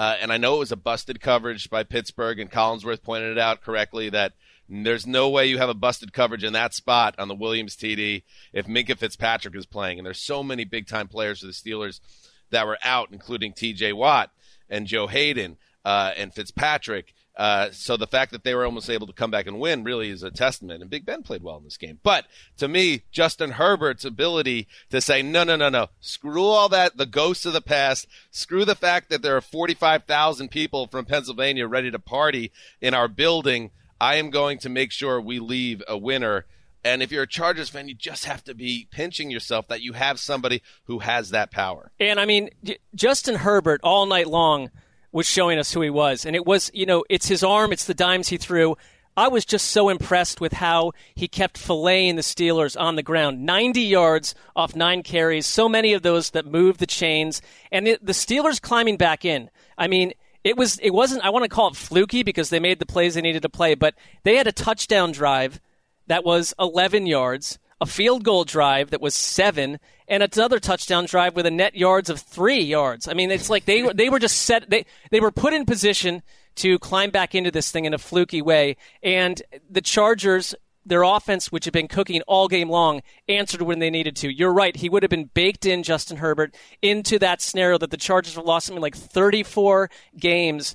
uh, 0.00 0.16
and 0.18 0.32
I 0.32 0.38
know 0.38 0.56
it 0.56 0.60
was 0.60 0.72
a 0.72 0.76
busted 0.76 1.20
coverage 1.20 1.68
by 1.68 1.84
Pittsburgh, 1.84 2.38
and 2.38 2.50
Collinsworth 2.50 3.02
pointed 3.02 3.32
it 3.32 3.38
out 3.38 3.60
correctly 3.60 4.08
that 4.08 4.32
there's 4.66 5.06
no 5.06 5.28
way 5.28 5.44
you 5.44 5.58
have 5.58 5.68
a 5.68 5.74
busted 5.74 6.14
coverage 6.14 6.42
in 6.42 6.54
that 6.54 6.72
spot 6.72 7.14
on 7.18 7.28
the 7.28 7.34
Williams 7.34 7.76
TD 7.76 8.22
if 8.54 8.66
Minkah 8.66 8.96
Fitzpatrick 8.96 9.54
is 9.54 9.66
playing. 9.66 9.98
And 9.98 10.06
there's 10.06 10.18
so 10.18 10.42
many 10.42 10.64
big 10.64 10.86
time 10.86 11.06
players 11.06 11.40
for 11.40 11.48
the 11.48 11.52
Steelers 11.52 12.00
that 12.48 12.66
were 12.66 12.78
out, 12.82 13.10
including 13.12 13.52
TJ 13.52 13.92
Watt 13.92 14.30
and 14.70 14.86
Joe 14.86 15.06
Haden 15.06 15.58
uh, 15.84 16.12
and 16.16 16.32
Fitzpatrick. 16.32 17.12
Uh, 17.36 17.70
so 17.70 17.96
the 17.96 18.06
fact 18.06 18.32
that 18.32 18.44
they 18.44 18.54
were 18.54 18.66
almost 18.66 18.90
able 18.90 19.06
to 19.06 19.12
come 19.12 19.30
back 19.30 19.46
and 19.46 19.58
win 19.58 19.82
really 19.84 20.10
is 20.10 20.22
a 20.22 20.30
testament. 20.30 20.82
And 20.82 20.90
Big 20.90 21.06
Ben 21.06 21.22
played 21.22 21.42
well 21.42 21.56
in 21.56 21.64
this 21.64 21.78
game. 21.78 21.98
But 22.02 22.26
to 22.58 22.68
me, 22.68 23.04
Justin 23.12 23.52
Herbert's 23.52 24.04
ability 24.04 24.66
to 24.90 25.00
say, 25.00 25.22
no, 25.22 25.44
no, 25.44 25.56
no, 25.56 25.68
no, 25.70 25.86
screw 26.00 26.44
all 26.44 26.68
that, 26.68 26.96
the 26.96 27.06
ghosts 27.06 27.46
of 27.46 27.52
the 27.52 27.62
past, 27.62 28.06
screw 28.30 28.64
the 28.64 28.74
fact 28.74 29.08
that 29.08 29.22
there 29.22 29.36
are 29.36 29.40
45,000 29.40 30.50
people 30.50 30.86
from 30.88 31.06
Pennsylvania 31.06 31.66
ready 31.66 31.90
to 31.90 31.98
party 31.98 32.52
in 32.80 32.92
our 32.94 33.08
building. 33.08 33.70
I 34.00 34.16
am 34.16 34.30
going 34.30 34.58
to 34.58 34.68
make 34.68 34.92
sure 34.92 35.20
we 35.20 35.38
leave 35.38 35.82
a 35.88 35.96
winner 35.96 36.44
And 36.82 37.02
if 37.02 37.12
you're 37.12 37.24
a 37.24 37.28
Chargers 37.28 37.68
fan, 37.68 37.88
you 37.88 37.94
just 37.94 38.24
have 38.24 38.42
to 38.44 38.54
be 38.54 38.88
pinching 38.90 39.30
yourself 39.30 39.68
that 39.68 39.82
you 39.82 39.92
have 39.92 40.18
somebody 40.18 40.62
who 40.84 41.00
has 41.00 41.30
that 41.30 41.50
power. 41.50 41.92
And 42.00 42.18
I 42.18 42.24
mean, 42.24 42.48
Justin 42.94 43.34
Herbert 43.36 43.80
all 43.84 44.06
night 44.06 44.26
long 44.26 44.70
was 45.12 45.26
showing 45.26 45.58
us 45.58 45.72
who 45.72 45.80
he 45.80 45.90
was. 45.90 46.24
And 46.24 46.36
it 46.36 46.46
was, 46.46 46.70
you 46.74 46.86
know, 46.86 47.04
it's 47.08 47.28
his 47.28 47.42
arm, 47.42 47.72
it's 47.72 47.84
the 47.84 47.94
dimes 47.94 48.28
he 48.28 48.36
threw. 48.36 48.76
I 49.16 49.28
was 49.28 49.44
just 49.44 49.68
so 49.68 49.88
impressed 49.88 50.40
with 50.40 50.52
how 50.52 50.92
he 51.14 51.28
kept 51.28 51.58
filleting 51.58 52.14
the 52.16 52.22
Steelers 52.22 52.80
on 52.80 52.96
the 52.96 53.02
ground. 53.02 53.44
90 53.44 53.80
yards 53.80 54.34
off 54.54 54.76
nine 54.76 55.02
carries, 55.02 55.46
so 55.46 55.68
many 55.68 55.92
of 55.92 56.02
those 56.02 56.30
that 56.30 56.46
moved 56.46 56.80
the 56.80 56.86
chains, 56.86 57.42
and 57.72 57.86
the, 57.86 57.98
the 58.00 58.12
Steelers 58.12 58.62
climbing 58.62 58.96
back 58.96 59.24
in. 59.24 59.50
I 59.76 59.88
mean, 59.88 60.12
it 60.44 60.56
was 60.56 60.78
it 60.78 60.90
wasn't 60.90 61.24
I 61.24 61.30
want 61.30 61.44
to 61.44 61.48
call 61.48 61.68
it 61.68 61.76
fluky 61.76 62.22
because 62.22 62.50
they 62.50 62.60
made 62.60 62.78
the 62.78 62.86
plays 62.86 63.14
they 63.14 63.20
needed 63.20 63.42
to 63.42 63.48
play, 63.48 63.74
but 63.74 63.94
they 64.22 64.36
had 64.36 64.46
a 64.46 64.52
touchdown 64.52 65.12
drive 65.12 65.60
that 66.06 66.24
was 66.24 66.54
11 66.58 67.06
yards, 67.06 67.58
a 67.80 67.86
field 67.86 68.24
goal 68.24 68.44
drive 68.44 68.90
that 68.90 69.00
was 69.00 69.14
7, 69.14 69.78
and 70.10 70.24
another 70.24 70.58
touchdown 70.58 71.06
drive 71.06 71.36
with 71.36 71.46
a 71.46 71.50
net 71.50 71.76
yards 71.76 72.10
of 72.10 72.20
3 72.20 72.60
yards. 72.60 73.08
I 73.08 73.14
mean, 73.14 73.30
it's 73.30 73.48
like 73.48 73.64
they 73.64 73.84
were 73.84 73.94
they 73.94 74.10
were 74.10 74.18
just 74.18 74.42
set 74.42 74.68
they 74.68 74.84
they 75.10 75.20
were 75.20 75.30
put 75.30 75.54
in 75.54 75.64
position 75.64 76.22
to 76.56 76.78
climb 76.80 77.10
back 77.10 77.34
into 77.34 77.50
this 77.50 77.70
thing 77.70 77.84
in 77.84 77.94
a 77.94 77.98
fluky 77.98 78.42
way. 78.42 78.76
And 79.02 79.40
the 79.70 79.80
Chargers, 79.80 80.54
their 80.84 81.04
offense, 81.04 81.52
which 81.52 81.64
had 81.64 81.72
been 81.72 81.86
cooking 81.86 82.22
all 82.22 82.48
game 82.48 82.68
long, 82.68 83.02
answered 83.28 83.62
when 83.62 83.78
they 83.78 83.88
needed 83.88 84.16
to. 84.16 84.28
You're 84.28 84.52
right. 84.52 84.74
He 84.74 84.88
would 84.88 85.04
have 85.04 85.10
been 85.10 85.30
baked 85.32 85.64
in, 85.64 85.84
Justin 85.84 86.16
Herbert, 86.16 86.54
into 86.82 87.18
that 87.20 87.40
scenario 87.40 87.78
that 87.78 87.92
the 87.92 87.96
Chargers 87.96 88.34
have 88.34 88.44
lost 88.44 88.66
something 88.66 88.82
like 88.82 88.96
34 88.96 89.90
games. 90.18 90.74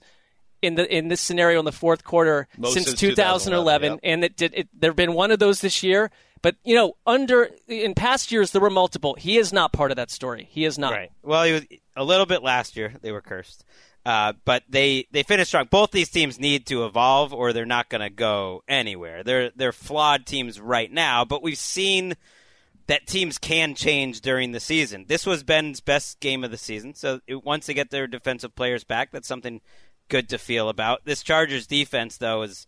In 0.61 0.73
the 0.73 0.91
in 0.91 1.09
this 1.09 1.21
scenario 1.21 1.59
in 1.59 1.65
the 1.65 1.71
fourth 1.71 2.03
quarter 2.03 2.47
Most 2.57 2.73
since 2.73 2.85
since 2.87 2.99
2011, 2.99 3.91
2011, 3.91 3.91
yep. 3.91 3.99
and 4.01 4.23
it 4.23 4.35
did 4.35 4.53
it, 4.55 4.69
there 4.73 4.89
have 4.89 4.95
been 4.95 5.13
one 5.13 5.29
of 5.29 5.37
those 5.37 5.61
this 5.61 5.83
year. 5.83 6.09
But 6.45 6.57
you 6.63 6.75
know, 6.75 6.95
under 7.07 7.49
in 7.67 7.95
past 7.95 8.31
years 8.31 8.51
there 8.51 8.61
were 8.61 8.69
multiple. 8.69 9.15
He 9.15 9.37
is 9.37 9.51
not 9.51 9.73
part 9.73 9.89
of 9.89 9.97
that 9.97 10.11
story. 10.11 10.47
He 10.51 10.63
is 10.63 10.77
not. 10.77 10.91
Right. 10.91 11.11
Well, 11.23 11.43
he 11.43 11.53
was 11.53 11.65
a 11.95 12.03
little 12.03 12.27
bit 12.27 12.43
last 12.43 12.77
year. 12.77 12.93
They 13.01 13.11
were 13.11 13.21
cursed, 13.21 13.65
uh, 14.05 14.33
but 14.45 14.61
they 14.69 15.07
they 15.09 15.23
finished 15.23 15.47
strong. 15.47 15.65
Both 15.71 15.89
these 15.89 16.11
teams 16.11 16.39
need 16.39 16.67
to 16.67 16.85
evolve, 16.85 17.33
or 17.33 17.51
they're 17.51 17.65
not 17.65 17.89
going 17.89 18.01
to 18.01 18.11
go 18.11 18.61
anywhere. 18.67 19.23
They're 19.23 19.49
they're 19.55 19.71
flawed 19.71 20.27
teams 20.27 20.59
right 20.59 20.91
now, 20.91 21.25
but 21.25 21.41
we've 21.41 21.57
seen 21.57 22.13
that 22.85 23.07
teams 23.07 23.39
can 23.39 23.73
change 23.73 24.21
during 24.21 24.51
the 24.51 24.59
season. 24.59 25.05
This 25.07 25.25
was 25.25 25.41
Ben's 25.41 25.81
best 25.81 26.19
game 26.19 26.43
of 26.43 26.51
the 26.51 26.57
season, 26.57 26.93
so 26.93 27.21
it, 27.25 27.43
once 27.43 27.65
they 27.65 27.73
get 27.73 27.89
their 27.89 28.05
defensive 28.05 28.53
players 28.53 28.83
back, 28.83 29.11
that's 29.11 29.27
something 29.27 29.61
good 30.09 30.29
to 30.29 30.37
feel 30.37 30.69
about. 30.69 31.05
This 31.05 31.23
Chargers 31.23 31.65
defense, 31.65 32.17
though, 32.17 32.43
is 32.43 32.67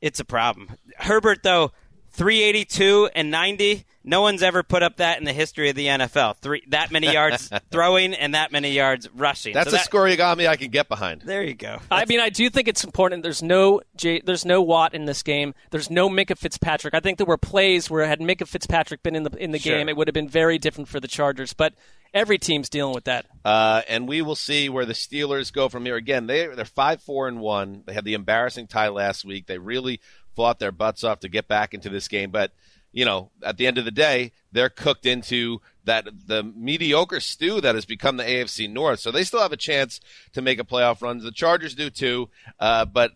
it's 0.00 0.18
a 0.18 0.24
problem. 0.24 0.70
Herbert, 0.98 1.44
though, 1.44 1.70
382 2.16 3.10
and 3.14 3.30
90. 3.30 3.84
No 4.08 4.20
one's 4.20 4.42
ever 4.44 4.62
put 4.62 4.84
up 4.84 4.98
that 4.98 5.18
in 5.18 5.24
the 5.24 5.32
history 5.32 5.68
of 5.68 5.74
the 5.74 5.86
NFL. 5.88 6.36
Three 6.36 6.62
that 6.68 6.92
many 6.92 7.12
yards 7.12 7.50
throwing 7.72 8.14
and 8.14 8.34
that 8.36 8.52
many 8.52 8.70
yards 8.72 9.08
rushing. 9.14 9.52
That's 9.52 9.70
So 9.70 9.76
a 9.76 9.78
that- 9.78 9.84
score 9.84 10.08
you 10.08 10.16
got 10.16 10.38
me 10.38 10.46
I 10.46 10.54
can 10.56 10.70
get 10.70 10.88
behind. 10.88 11.22
There 11.22 11.42
you 11.42 11.54
go. 11.54 11.78
I 11.90 12.04
mean, 12.04 12.20
I 12.20 12.28
do 12.28 12.48
think 12.48 12.68
it's 12.68 12.84
important. 12.84 13.24
There's 13.24 13.42
no 13.42 13.80
J, 13.96 14.20
there's 14.24 14.44
no 14.44 14.62
Watt 14.62 14.94
in 14.94 15.06
this 15.06 15.24
game. 15.24 15.54
There's 15.72 15.90
no 15.90 16.08
Micah 16.08 16.36
Fitzpatrick. 16.36 16.94
I 16.94 17.00
think 17.00 17.18
there 17.18 17.26
were 17.26 17.36
plays 17.36 17.90
where 17.90 18.06
had 18.06 18.20
Micah 18.20 18.46
Fitzpatrick 18.46 19.02
been 19.02 19.16
in 19.16 19.24
the 19.24 19.36
in 19.42 19.50
the 19.50 19.58
Sure. 19.58 19.76
game, 19.76 19.88
it 19.88 19.96
would 19.96 20.06
have 20.06 20.14
been 20.14 20.28
very 20.28 20.58
different 20.58 20.88
for 20.88 21.00
the 21.00 21.08
Chargers. 21.08 21.52
But 21.52 21.74
every 22.14 22.38
team's 22.38 22.68
dealing 22.68 22.94
with 22.94 23.04
that. 23.04 23.26
Uh, 23.44 23.82
and 23.88 24.06
we 24.06 24.22
will 24.22 24.36
see 24.36 24.68
where 24.68 24.84
the 24.86 24.92
Steelers 24.92 25.52
go 25.52 25.68
from 25.68 25.84
here. 25.84 25.96
Again, 25.96 26.28
they 26.28 26.46
they're 26.46 26.64
five 26.64 27.02
four 27.02 27.26
and 27.26 27.40
one. 27.40 27.82
They 27.86 27.92
had 27.92 28.04
the 28.04 28.14
embarrassing 28.14 28.68
tie 28.68 28.88
last 28.88 29.24
week. 29.24 29.46
They 29.46 29.58
really 29.58 30.00
fought 30.36 30.60
their 30.60 30.72
butts 30.72 31.02
off 31.02 31.20
to 31.20 31.28
get 31.28 31.48
back 31.48 31.74
into 31.74 31.88
this 31.88 32.06
game, 32.06 32.30
but 32.30 32.52
you 32.92 33.04
know, 33.04 33.30
at 33.42 33.58
the 33.58 33.66
end 33.66 33.76
of 33.76 33.84
the 33.84 33.90
day, 33.90 34.32
they're 34.52 34.70
cooked 34.70 35.04
into 35.04 35.60
that 35.84 36.08
the 36.26 36.42
mediocre 36.42 37.20
stew 37.20 37.60
that 37.60 37.74
has 37.74 37.84
become 37.84 38.16
the 38.16 38.24
AFC 38.24 38.70
North. 38.70 39.00
So 39.00 39.10
they 39.10 39.22
still 39.22 39.42
have 39.42 39.52
a 39.52 39.56
chance 39.58 40.00
to 40.32 40.40
make 40.40 40.58
a 40.58 40.64
playoff 40.64 41.02
run. 41.02 41.18
The 41.18 41.30
Chargers 41.30 41.74
do 41.74 41.90
too. 41.90 42.30
Uh, 42.58 42.86
but 42.86 43.12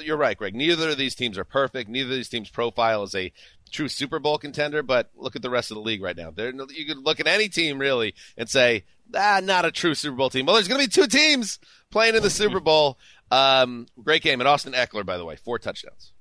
you're 0.00 0.16
right, 0.16 0.36
Greg. 0.36 0.56
Neither 0.56 0.90
of 0.90 0.98
these 0.98 1.14
teams 1.14 1.38
are 1.38 1.44
perfect. 1.44 1.88
Neither 1.88 2.10
of 2.10 2.16
these 2.16 2.28
teams 2.28 2.50
profile 2.50 3.04
is 3.04 3.14
a 3.14 3.32
true 3.70 3.86
Super 3.86 4.18
Bowl 4.18 4.36
contender. 4.36 4.82
But 4.82 5.10
look 5.14 5.36
at 5.36 5.42
the 5.42 5.50
rest 5.50 5.70
of 5.70 5.76
the 5.76 5.82
league 5.82 6.02
right 6.02 6.16
now. 6.16 6.32
They're, 6.32 6.52
you 6.52 6.86
could 6.86 6.98
look 6.98 7.20
at 7.20 7.28
any 7.28 7.48
team 7.48 7.78
really 7.78 8.16
and 8.36 8.48
say, 8.48 8.82
ah, 9.14 9.40
not 9.40 9.64
a 9.64 9.70
true 9.70 9.94
Super 9.94 10.16
Bowl 10.16 10.30
team. 10.30 10.44
Well, 10.44 10.56
there's 10.56 10.66
going 10.66 10.80
to 10.80 10.88
be 10.88 10.92
two 10.92 11.06
teams 11.06 11.60
playing 11.90 12.16
in 12.16 12.22
the 12.24 12.30
Super 12.30 12.58
Bowl. 12.58 12.98
Um, 13.30 13.86
great 14.02 14.22
game. 14.22 14.40
And 14.40 14.48
Austin 14.48 14.72
Ekeler, 14.72 15.06
by 15.06 15.18
the 15.18 15.24
way, 15.24 15.36
four 15.36 15.60
touchdowns. 15.60 16.12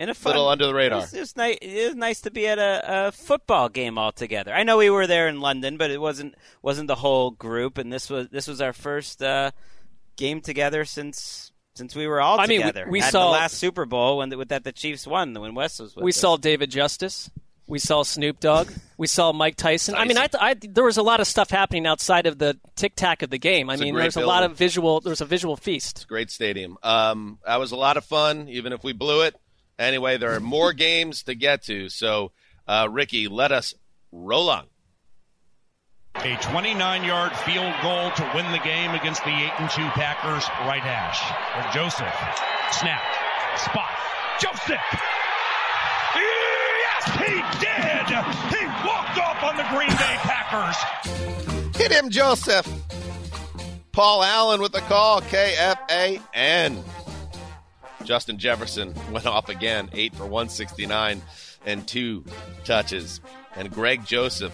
And 0.00 0.10
a 0.10 0.14
fun, 0.14 0.32
Little 0.32 0.48
under 0.48 0.66
the 0.66 0.74
radar. 0.74 0.98
It 0.98 1.02
was, 1.02 1.14
it 1.14 1.20
was 1.20 1.36
nice. 1.36 1.58
It 1.60 1.86
was 1.88 1.94
nice 1.94 2.20
to 2.22 2.30
be 2.30 2.46
at 2.48 2.58
a, 2.58 3.08
a 3.08 3.12
football 3.12 3.68
game 3.68 3.98
all 3.98 4.10
together. 4.12 4.52
I 4.52 4.62
know 4.62 4.78
we 4.78 4.88
were 4.90 5.06
there 5.06 5.28
in 5.28 5.40
London, 5.42 5.76
but 5.76 5.90
it 5.90 6.00
wasn't 6.00 6.34
wasn't 6.62 6.88
the 6.88 6.94
whole 6.96 7.30
group. 7.30 7.76
And 7.76 7.92
this 7.92 8.08
was 8.08 8.28
this 8.30 8.48
was 8.48 8.60
our 8.62 8.72
first 8.72 9.22
uh, 9.22 9.50
game 10.16 10.40
together 10.40 10.84
since 10.86 11.52
since 11.74 11.94
we 11.94 12.06
were 12.06 12.20
all 12.20 12.40
I 12.40 12.46
mean, 12.46 12.60
we- 12.60 12.66
together. 12.66 12.90
we 12.90 13.00
saw- 13.02 13.26
the 13.26 13.30
last 13.32 13.58
Super 13.58 13.84
Bowl 13.84 14.16
when 14.18 14.36
with 14.38 14.48
that 14.48 14.64
the 14.64 14.72
Chiefs 14.72 15.06
won 15.06 15.34
when 15.38 15.54
Wes 15.54 15.78
was 15.78 15.94
with 15.94 16.02
We 16.04 16.12
us. 16.12 16.16
saw 16.16 16.36
David 16.38 16.70
Justice. 16.70 17.30
We 17.66 17.78
saw 17.78 18.02
Snoop 18.02 18.40
Dogg. 18.40 18.68
We 18.96 19.06
saw 19.06 19.32
Mike 19.32 19.54
Tyson. 19.54 19.94
I 19.94 20.04
mean, 20.04 20.18
I, 20.18 20.28
I, 20.40 20.54
there 20.60 20.82
was 20.82 20.96
a 20.96 21.04
lot 21.04 21.20
of 21.20 21.28
stuff 21.28 21.50
happening 21.50 21.86
outside 21.86 22.26
of 22.26 22.36
the 22.36 22.58
tic 22.74 22.96
tac 22.96 23.22
of 23.22 23.30
the 23.30 23.38
game. 23.38 23.70
I 23.70 23.74
It's 23.74 23.82
mean, 23.82 23.94
great 23.94 24.02
there's 24.02 24.16
a 24.16 24.26
lot 24.26 24.42
of 24.42 24.56
visual. 24.56 25.00
There 25.00 25.10
was 25.12 25.20
a 25.20 25.24
visual 25.24 25.56
feast. 25.56 26.06
Great 26.08 26.32
stadium. 26.32 26.78
Um, 26.82 27.38
that 27.46 27.60
was 27.60 27.70
a 27.70 27.76
lot 27.76 27.96
of 27.96 28.04
fun, 28.04 28.48
even 28.48 28.72
if 28.72 28.82
we 28.82 28.92
blew 28.92 29.20
it. 29.22 29.36
Anyway, 29.80 30.18
there 30.18 30.34
are 30.34 30.40
more 30.40 30.74
games 30.74 31.22
to 31.22 31.34
get 31.34 31.62
to. 31.62 31.88
So, 31.88 32.32
uh, 32.68 32.86
Ricky, 32.90 33.28
let 33.28 33.50
us 33.50 33.74
roll 34.12 34.50
on. 34.50 34.66
A 36.16 36.36
29 36.36 37.04
yard 37.04 37.32
field 37.32 37.72
goal 37.82 38.10
to 38.10 38.30
win 38.34 38.52
the 38.52 38.58
game 38.58 38.90
against 38.90 39.24
the 39.24 39.30
8 39.30 39.52
and 39.58 39.70
2 39.70 39.80
Packers 39.96 40.46
right 40.66 40.82
hash. 40.82 41.22
Joseph. 41.72 42.12
Snap. 42.72 43.00
Spot. 43.56 43.88
Joseph. 44.38 45.00
Yes, 46.14 47.04
he 47.16 47.40
did. 47.64 48.06
He 48.52 48.66
walked 48.86 49.16
off 49.18 49.42
on 49.42 49.56
the 49.56 49.64
Green 49.70 49.88
Bay 49.88 50.16
Packers. 50.20 51.76
Hit 51.76 51.90
him, 51.90 52.10
Joseph. 52.10 52.68
Paul 53.92 54.22
Allen 54.22 54.60
with 54.60 54.72
the 54.72 54.80
call. 54.80 55.22
K 55.22 55.54
F 55.58 55.78
A 55.90 56.20
N. 56.34 56.84
Justin 58.10 58.38
Jefferson 58.38 58.92
went 59.12 59.24
off 59.24 59.48
again, 59.48 59.88
eight 59.92 60.12
for 60.16 60.24
169 60.24 61.22
and 61.64 61.86
two 61.86 62.24
touches. 62.64 63.20
And 63.54 63.70
Greg 63.70 64.04
Joseph 64.04 64.52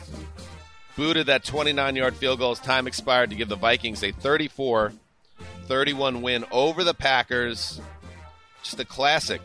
booted 0.94 1.28
that 1.28 1.42
29 1.42 1.96
yard 1.96 2.14
field 2.16 2.38
goal 2.38 2.50
as 2.52 2.60
time 2.60 2.86
expired 2.86 3.30
to 3.30 3.36
give 3.36 3.48
the 3.48 3.56
Vikings 3.56 4.04
a 4.04 4.12
34 4.12 4.92
31 5.68 6.20
win 6.20 6.44
over 6.52 6.84
the 6.84 6.92
Packers. 6.92 7.80
Just 8.62 8.78
a 8.78 8.84
classic 8.84 9.40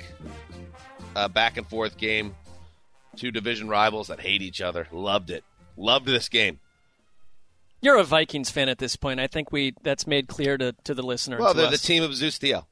uh, 1.16 1.30
back 1.30 1.56
and 1.56 1.66
forth 1.66 1.98
game. 1.98 2.36
Two 3.16 3.32
division 3.32 3.70
rivals 3.70 4.10
that 4.10 4.20
hate 4.20 4.42
each 4.42 4.60
other. 4.60 4.90
Loved 4.92 5.30
it. 5.30 5.46
Loved 5.78 6.06
this 6.06 6.28
game. 6.28 6.60
You're 7.80 7.96
a 7.96 8.04
Vikings 8.04 8.50
fan 8.50 8.68
at 8.68 8.78
this 8.78 8.98
point. 8.98 9.22
I 9.22 9.28
think 9.28 9.54
we 9.54 9.74
that's 9.84 10.06
made 10.06 10.28
clear 10.28 10.58
to, 10.58 10.76
to 10.84 10.94
the 10.94 11.02
listener. 11.02 11.40
Well, 11.40 11.54
they're 11.54 11.72
the 11.72 11.78
team 11.78 12.04
of 12.04 12.14
Zeus 12.14 12.38
TL. 12.38 12.66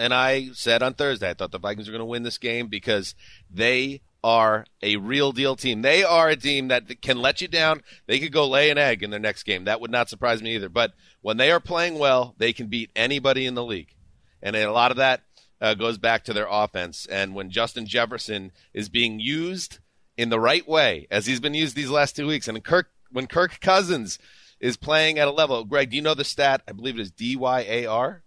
And 0.00 0.14
I 0.14 0.48
said 0.54 0.82
on 0.82 0.94
Thursday, 0.94 1.30
I 1.30 1.34
thought 1.34 1.52
the 1.52 1.58
Vikings 1.58 1.86
were 1.86 1.92
going 1.92 2.00
to 2.00 2.06
win 2.06 2.22
this 2.22 2.38
game 2.38 2.68
because 2.68 3.14
they 3.50 4.00
are 4.24 4.64
a 4.82 4.96
real 4.96 5.32
deal 5.32 5.56
team. 5.56 5.82
They 5.82 6.02
are 6.04 6.30
a 6.30 6.36
team 6.36 6.68
that 6.68 7.02
can 7.02 7.20
let 7.20 7.40
you 7.40 7.48
down. 7.48 7.82
They 8.06 8.18
could 8.18 8.32
go 8.32 8.48
lay 8.48 8.70
an 8.70 8.78
egg 8.78 9.02
in 9.02 9.10
their 9.10 9.20
next 9.20 9.42
game. 9.42 9.64
That 9.64 9.80
would 9.80 9.90
not 9.90 10.08
surprise 10.08 10.42
me 10.42 10.54
either. 10.54 10.68
But 10.68 10.92
when 11.20 11.36
they 11.36 11.52
are 11.52 11.60
playing 11.60 11.98
well, 11.98 12.34
they 12.38 12.52
can 12.52 12.68
beat 12.68 12.90
anybody 12.96 13.46
in 13.46 13.54
the 13.54 13.64
league. 13.64 13.94
And 14.42 14.56
a 14.56 14.72
lot 14.72 14.90
of 14.90 14.96
that 14.96 15.22
uh, 15.60 15.74
goes 15.74 15.98
back 15.98 16.24
to 16.24 16.32
their 16.32 16.48
offense. 16.50 17.06
And 17.06 17.34
when 17.34 17.50
Justin 17.50 17.86
Jefferson 17.86 18.52
is 18.72 18.88
being 18.88 19.20
used 19.20 19.80
in 20.16 20.30
the 20.30 20.40
right 20.40 20.66
way, 20.66 21.06
as 21.10 21.26
he's 21.26 21.40
been 21.40 21.54
used 21.54 21.76
these 21.76 21.90
last 21.90 22.16
two 22.16 22.26
weeks, 22.26 22.48
and 22.48 22.64
Kirk, 22.64 22.88
when 23.10 23.26
Kirk 23.26 23.60
Cousins 23.60 24.18
is 24.60 24.76
playing 24.76 25.18
at 25.18 25.28
a 25.28 25.32
level, 25.32 25.64
Greg, 25.64 25.90
do 25.90 25.96
you 25.96 26.02
know 26.02 26.14
the 26.14 26.24
stat? 26.24 26.62
I 26.66 26.72
believe 26.72 26.98
it 26.98 27.02
is 27.02 27.10
D 27.10 27.36
Y 27.36 27.60
A 27.68 27.86
R. 27.86 28.22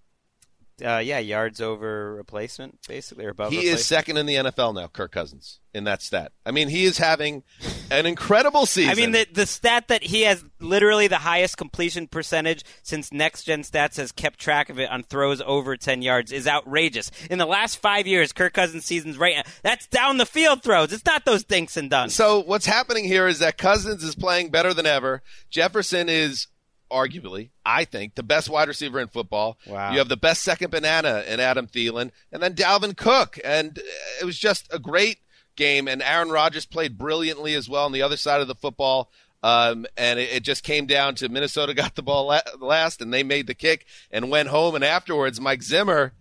Uh, 0.84 0.98
yeah, 0.98 1.20
yards 1.20 1.62
over 1.62 2.16
replacement, 2.16 2.80
basically, 2.88 3.26
or 3.26 3.30
above. 3.30 3.52
He 3.52 3.68
is 3.68 3.86
second 3.86 4.18
in 4.18 4.26
the 4.26 4.36
NFL 4.36 4.74
now, 4.74 4.88
Kirk 4.88 5.12
Cousins, 5.12 5.60
in 5.72 5.84
that 5.84 6.02
stat. 6.02 6.32
I 6.48 6.52
mean, 6.52 6.68
he 6.68 6.86
is 6.86 6.98
having 6.98 7.44
an 7.92 8.08
incredible 8.08 8.66
season. 8.66 8.92
I 8.92 8.96
mean, 8.96 9.12
the 9.12 9.28
the 9.32 9.46
stat 9.46 9.88
that 9.90 10.02
he 10.02 10.24
has 10.24 10.44
literally 10.60 11.08
the 11.08 11.18
highest 11.20 11.58
completion 11.58 12.08
percentage 12.08 12.64
since 12.82 13.12
Next 13.12 13.44
Gen 13.44 13.62
Stats 13.62 13.98
has 13.98 14.12
kept 14.12 14.40
track 14.40 14.70
of 14.70 14.80
it 14.80 14.90
on 14.90 15.04
throws 15.04 15.42
over 15.46 15.78
ten 15.78 16.02
yards 16.02 16.32
is 16.32 16.48
outrageous. 16.48 17.12
In 17.30 17.38
the 17.38 17.46
last 17.46 17.78
five 17.78 18.08
years, 18.08 18.34
Kirk 18.34 18.54
Cousins' 18.54 18.84
seasons 18.84 19.18
right 19.18 19.46
that's 19.62 19.86
down 19.88 20.18
the 20.18 20.26
field 20.26 20.64
throws. 20.64 20.92
It's 20.92 21.06
not 21.06 21.24
those 21.24 21.44
dinks 21.44 21.78
and 21.78 21.88
duns. 21.90 22.16
so 22.16 22.40
what's 22.40 22.66
happening 22.66 23.04
here 23.04 23.28
is 23.28 23.40
that 23.40 23.60
Cousins 23.60 24.04
is 24.04 24.16
playing 24.16 24.50
better 24.50 24.74
than 24.74 24.88
ever. 24.88 25.22
Jefferson 25.52 26.10
is 26.10 26.48
arguably, 26.94 27.50
I 27.66 27.86
think, 27.86 28.16
the 28.16 28.24
best 28.24 28.50
wide 28.50 28.68
receiver 28.68 29.00
in 29.00 29.08
football. 29.08 29.58
Wow. 29.68 29.92
You 29.92 29.98
have 29.98 30.10
the 30.10 30.18
best 30.18 30.44
second 30.44 30.72
banana 30.72 31.24
in 31.28 31.40
Adam 31.40 31.68
Thielen, 31.68 32.12
and 32.32 32.42
then 32.44 32.54
Dalvin 32.54 32.96
Cook, 32.96 33.40
and 33.44 33.80
it 34.22 34.26
was 34.26 34.38
just 34.38 34.72
a 34.72 34.80
great 34.80 35.18
game, 35.56 35.88
and 35.88 36.02
Aaron 36.02 36.30
Rodgers 36.30 36.66
played 36.66 36.98
brilliantly 36.98 37.54
as 37.56 37.68
well 37.68 37.86
on 37.86 37.92
the 37.92 38.02
other 38.02 38.18
side 38.18 38.42
of 38.42 38.48
the 38.48 38.56
football. 38.56 39.12
Um, 39.44 39.86
and 39.98 40.20
it, 40.20 40.30
it 40.32 40.44
just 40.44 40.64
came 40.64 40.86
down 40.86 41.16
to 41.16 41.28
Minnesota 41.28 41.74
got 41.84 41.96
the 41.96 42.02
ball 42.04 42.28
la- 42.28 42.40
last, 42.62 43.02
and 43.02 43.14
they 43.14 43.24
made 43.24 43.48
the 43.48 43.54
kick 43.54 43.86
and 44.10 44.30
went 44.32 44.48
home. 44.50 44.74
And 44.76 44.84
afterwards, 44.86 45.42
Mike 45.42 45.62
Zimmer, 45.64 46.14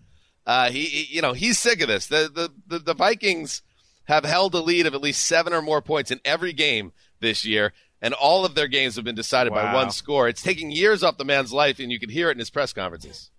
uh, 0.44 0.70
he, 0.70 0.82
he- 0.86 1.14
you 1.16 1.22
know, 1.22 1.32
he's 1.32 1.58
sick 1.58 1.80
of 1.80 1.88
this. 1.88 2.06
The, 2.08 2.28
the 2.34 2.50
the 2.66 2.78
the 2.80 2.94
Vikings 2.94 3.62
have 4.06 4.24
held 4.24 4.54
a 4.56 4.60
lead 4.60 4.86
of 4.86 4.94
at 4.94 5.00
least 5.00 5.24
seven 5.24 5.52
or 5.52 5.62
more 5.62 5.80
points 5.80 6.10
in 6.10 6.18
every 6.24 6.52
game 6.52 6.92
this 7.20 7.44
year, 7.44 7.72
and 8.02 8.12
all 8.12 8.44
of 8.44 8.54
their 8.54 8.66
games 8.68 8.96
have 8.96 9.04
been 9.04 9.14
decided 9.14 9.54
by 9.54 9.72
one 9.72 9.90
score. 9.90 10.28
It's 10.28 10.42
taking 10.42 10.70
years 10.70 11.02
off 11.02 11.16
the 11.16 11.24
man's 11.24 11.52
life, 11.52 11.78
and 11.78 11.90
you 11.90 11.98
can 11.98 12.10
hear 12.10 12.28
it 12.28 12.32
in 12.32 12.38
his 12.40 12.50
press 12.50 12.72
conferences. 12.72 13.30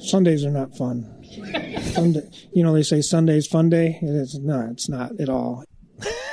Sundays 0.00 0.44
are 0.44 0.50
not 0.50 0.76
fun. 0.76 1.22
Sunday, 1.92 2.28
you 2.52 2.64
know, 2.64 2.72
they 2.72 2.82
say 2.82 3.00
Sunday's 3.00 3.46
fun 3.46 3.68
day. 3.68 3.98
It 4.02 4.08
is 4.08 4.38
no, 4.42 4.68
it's 4.72 4.88
not 4.88 5.12
at 5.20 5.28
all. 5.28 5.64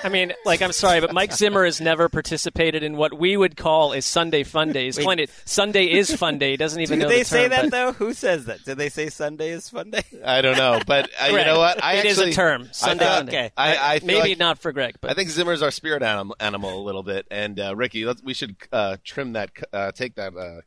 I 0.03 0.09
mean, 0.09 0.33
like, 0.45 0.61
I'm 0.61 0.71
sorry, 0.71 1.01
but 1.01 1.13
Mike 1.13 1.33
Zimmer 1.33 1.65
has 1.65 1.81
never 1.81 2.07
participated 2.09 2.83
in 2.83 2.95
what 2.95 3.17
we 3.17 3.35
would 3.35 3.57
call 3.57 3.93
a 3.93 4.01
Sunday 4.01 4.43
fun 4.43 4.71
day. 4.71 4.85
He's 4.85 4.97
calling 4.97 5.19
it 5.19 5.29
Sunday 5.45 5.85
is 5.91 6.13
fun 6.15 6.38
day. 6.38 6.51
He 6.51 6.57
doesn't 6.57 6.79
even 6.81 6.99
Did 6.99 7.05
know 7.05 7.09
they 7.09 7.19
the 7.19 7.25
say 7.25 7.41
term, 7.43 7.49
that 7.49 7.61
but- 7.63 7.71
though? 7.71 7.91
Who 7.93 8.13
says 8.13 8.45
that? 8.45 8.63
Did 8.63 8.77
they 8.77 8.89
say 8.89 9.09
Sunday 9.09 9.49
is 9.49 9.69
fun 9.69 9.91
day? 9.91 10.03
I 10.25 10.41
don't 10.41 10.57
know, 10.57 10.79
but 10.88 11.09
uh, 11.21 11.25
you 11.27 11.38
know 11.43 11.59
what? 11.59 11.83
I 11.83 11.95
it 11.95 12.05
is 12.05 12.17
actually, 12.17 12.31
a 12.31 12.35
term. 12.35 12.69
Sunday 12.71 13.05
I, 13.05 13.15
fun 13.17 13.27
okay. 13.29 13.51
I, 13.57 13.95
I 13.95 13.99
feel 13.99 14.07
Maybe 14.07 14.29
like- 14.29 14.38
not 14.39 14.59
for 14.59 14.71
Greg, 14.71 14.95
but 15.01 15.11
I 15.11 15.13
think 15.13 15.29
Zimmer's 15.29 15.61
our 15.61 15.71
spirit 15.71 16.01
animal, 16.03 16.35
animal 16.39 16.81
a 16.81 16.83
little 16.83 17.03
bit, 17.03 17.27
and 17.29 17.59
uh, 17.59 17.75
Ricky, 17.75 18.05
let's, 18.05 18.23
we 18.23 18.33
should 18.33 18.55
uh, 18.71 18.97
trim 19.03 19.33
that, 19.33 19.51
uh, 19.73 19.91
take 19.91 20.15
that 20.15 20.35
uh, 20.35 20.61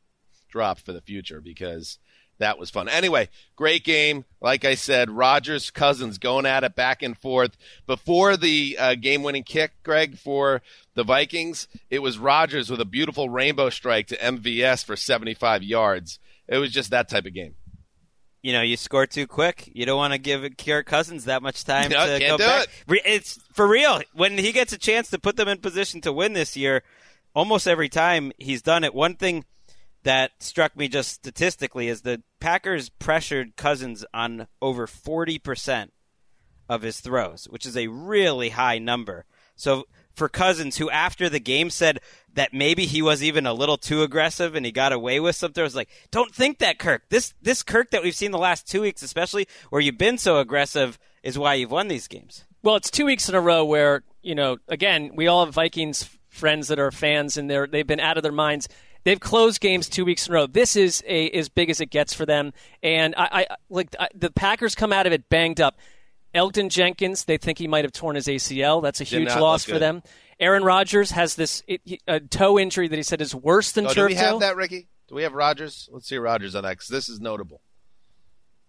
drop 0.51 0.79
for 0.79 0.93
the 0.93 1.01
future 1.01 1.41
because 1.41 1.99
that 2.39 2.59
was 2.59 2.71
fun. 2.71 2.89
Anyway, 2.89 3.29
great 3.57 3.85
game. 3.85 4.25
Like 4.41 4.65
I 4.65 4.75
said, 4.75 5.11
Rodgers 5.11 5.71
Cousins 5.71 6.19
going 6.19 6.47
at 6.47 6.65
it 6.65 6.75
back 6.75 7.03
and 7.03 7.17
forth 7.17 7.57
before 7.87 8.37
the 8.37 8.77
uh, 8.79 8.95
game-winning 8.97 9.45
kick, 9.45 9.73
Greg, 9.85 10.19
for 10.19 10.61
the 10.95 11.05
Vikings. 11.05 11.69
It 11.91 12.01
was 12.01 12.19
Rodgers 12.19 12.69
with 12.71 12.81
a 12.81 12.85
beautiful 12.85 13.29
rainbow 13.31 13.71
strike 13.71 14.09
to 14.09 14.17
MVS 14.17 14.85
for 14.85 14.97
75 14.97 15.63
yards. 15.63 16.19
It 16.49 16.59
was 16.59 16.73
just 16.73 16.91
that 16.91 17.09
type 17.09 17.27
of 17.27 17.35
game. 17.35 17.55
you 18.43 18.53
know, 18.53 18.63
you 18.63 18.77
score 18.77 19.07
too 19.07 19.29
quick. 19.29 19.71
You 19.73 19.87
don't 19.87 19.97
want 19.97 20.13
to 20.13 20.19
give 20.19 20.45
Kirk 20.59 20.87
Cousins 20.87 21.27
that 21.27 21.43
much 21.43 21.65
time 21.65 21.91
No, 21.91 22.19
to 22.19 22.19
go 22.19 22.39
back. 22.39 22.67
it. 22.89 23.03
It's 23.05 23.39
for 23.53 23.69
real. 23.69 24.01
When 24.15 24.37
he 24.37 24.51
gets 24.51 24.73
a 24.73 24.79
chance 24.79 25.11
to 25.11 25.19
put 25.21 25.37
them 25.37 25.47
in 25.47 25.59
position 25.59 26.01
to 26.01 26.13
win 26.13 26.33
this 26.33 26.57
year, 26.57 26.83
almost 27.35 27.69
every 27.69 27.89
time 27.89 28.33
he's 28.39 28.61
done 28.61 28.83
it. 28.83 28.93
One 28.95 29.15
thing 29.15 29.45
that 30.05 30.33
struck 30.41 30.77
me 30.77 30.89
just 30.89 31.11
statistically 31.11 31.89
is 31.89 32.03
the 32.03 32.23
Packers 32.41 32.89
pressured 32.89 33.57
Cousins 33.57 34.05
on 34.13 34.49
over 34.61 34.87
40% 34.87 35.91
of 36.69 36.83
his 36.83 37.01
throws, 37.01 37.47
which 37.51 37.67
is 37.67 37.77
a 37.77 37.89
really 37.89 38.51
high 38.51 38.79
number. 38.79 39.27
So 39.55 39.87
for 40.15 40.29
Cousins, 40.29 40.77
who 40.77 40.91
after 40.91 41.29
the 41.29 41.41
game 41.41 41.71
said 41.71 42.01
that 42.35 42.53
maybe 42.53 42.87
he 42.87 43.03
was 43.03 43.23
even 43.23 43.47
a 43.47 43.53
little 43.53 43.77
too 43.77 44.03
aggressive 44.03 44.55
and 44.55 44.65
he 44.67 44.73
got 44.73 44.93
away 44.93 45.21
with 45.21 45.37
some 45.37 45.53
throws, 45.53 45.75
like 45.75 45.89
don't 46.11 46.35
think 46.35 46.59
that 46.59 46.79
Kirk. 46.79 47.05
This 47.09 47.35
this 47.43 47.63
Kirk 47.63 47.91
that 47.91 48.03
we've 48.03 48.15
seen 48.15 48.31
the 48.31 48.39
last 48.39 48.67
two 48.67 48.83
weeks, 48.83 49.03
especially 49.03 49.47
where 49.71 49.81
you've 49.81 49.99
been 49.99 50.19
so 50.19 50.39
aggressive, 50.39 50.99
is 51.23 51.39
why 51.39 51.55
you've 51.55 51.71
won 51.71 51.89
these 51.89 52.09
games. 52.09 52.45
Well, 52.63 52.77
it's 52.77 52.91
two 52.91 53.07
weeks 53.07 53.29
in 53.29 53.35
a 53.35 53.41
row 53.41 53.65
where 53.65 54.03
you 54.23 54.35
know. 54.35 54.59
Again, 54.69 55.13
we 55.15 55.27
all 55.27 55.45
have 55.45 55.55
Vikings 55.55 56.09
friends 56.29 56.69
that 56.69 56.79
are 56.79 56.91
fans, 56.91 57.37
and 57.37 57.51
they're 57.51 57.67
they've 57.67 57.87
been 57.87 58.01
out 58.01 58.17
of 58.17 58.23
their 58.23 58.33
minds. 58.33 58.69
They've 59.05 59.19
closed 59.21 59.61
games 59.61 59.89
two 59.89 60.05
weeks 60.05 60.27
in 60.29 60.33
a 60.33 60.37
row. 60.37 60.47
This 60.47 60.77
is 60.77 61.03
a 61.07 61.29
as 61.31 61.49
big 61.49 61.71
as 61.71 61.81
it 61.81 61.87
gets 61.91 62.15
for 62.15 62.25
them. 62.25 62.53
And 62.83 63.15
I, 63.17 63.47
I 63.51 63.57
like 63.69 63.95
I, 63.99 64.09
the 64.15 64.31
Packers 64.31 64.75
come 64.75 64.93
out 64.93 65.07
of 65.07 65.13
it 65.13 65.29
banged 65.29 65.61
up. 65.61 65.79
Elgton 66.35 66.71
Jenkins, 66.71 67.25
they 67.25 67.37
think 67.37 67.59
he 67.59 67.69
might 67.69 67.85
have 67.85 67.93
torn 67.93 68.15
his 68.17 68.27
ACL. 68.27 68.83
That's 68.83 69.01
a 69.01 69.05
huge 69.05 69.29
loss 69.37 69.65
for 69.65 69.79
them. 69.79 70.03
Aaron 70.41 70.65
Rodgers 70.65 71.11
has 71.11 71.35
this 71.35 71.63
it, 71.67 71.81
he- 71.85 72.01
a 72.09 72.21
toe 72.21 72.59
injury 72.59 72.89
that 72.89 72.97
he 72.97 73.03
said 73.03 73.21
is 73.21 73.35
worse 73.35 73.73
than 73.73 73.85
Oh, 73.87 73.89
do 73.91 73.95
turf 73.95 74.09
we 74.09 74.15
have 74.15 74.31
toe. 74.33 74.39
that, 74.39 74.57
Ricky? 74.57 74.89
Do 75.09 75.15
we 75.15 75.25
have 75.25 75.35
Rodgers? 75.35 75.89
Let's 75.93 76.09
see 76.09 76.17
Rodgers 76.17 76.55
on 76.55 76.63
that 76.63 76.71
because 76.71 76.89
this 76.89 77.09
is 77.09 77.21
notable. 77.21 77.61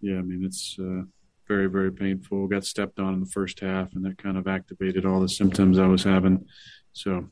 yeah, 0.00 0.18
I 0.18 0.22
mean 0.22 0.44
it's 0.44 0.76
uh, 0.78 1.02
very 1.48 1.66
very 1.68 1.90
painful. 1.92 2.46
Got 2.48 2.64
stepped 2.66 2.98
on 2.98 3.14
in 3.14 3.20
the 3.20 3.26
first 3.26 3.60
half, 3.60 3.94
and 3.94 4.04
that 4.04 4.18
kind 4.18 4.36
of 4.36 4.46
activated 4.46 5.06
all 5.06 5.20
the 5.20 5.28
symptoms 5.28 5.78
I 5.78 5.86
was 5.86 6.04
having. 6.04 6.44
So 6.92 7.30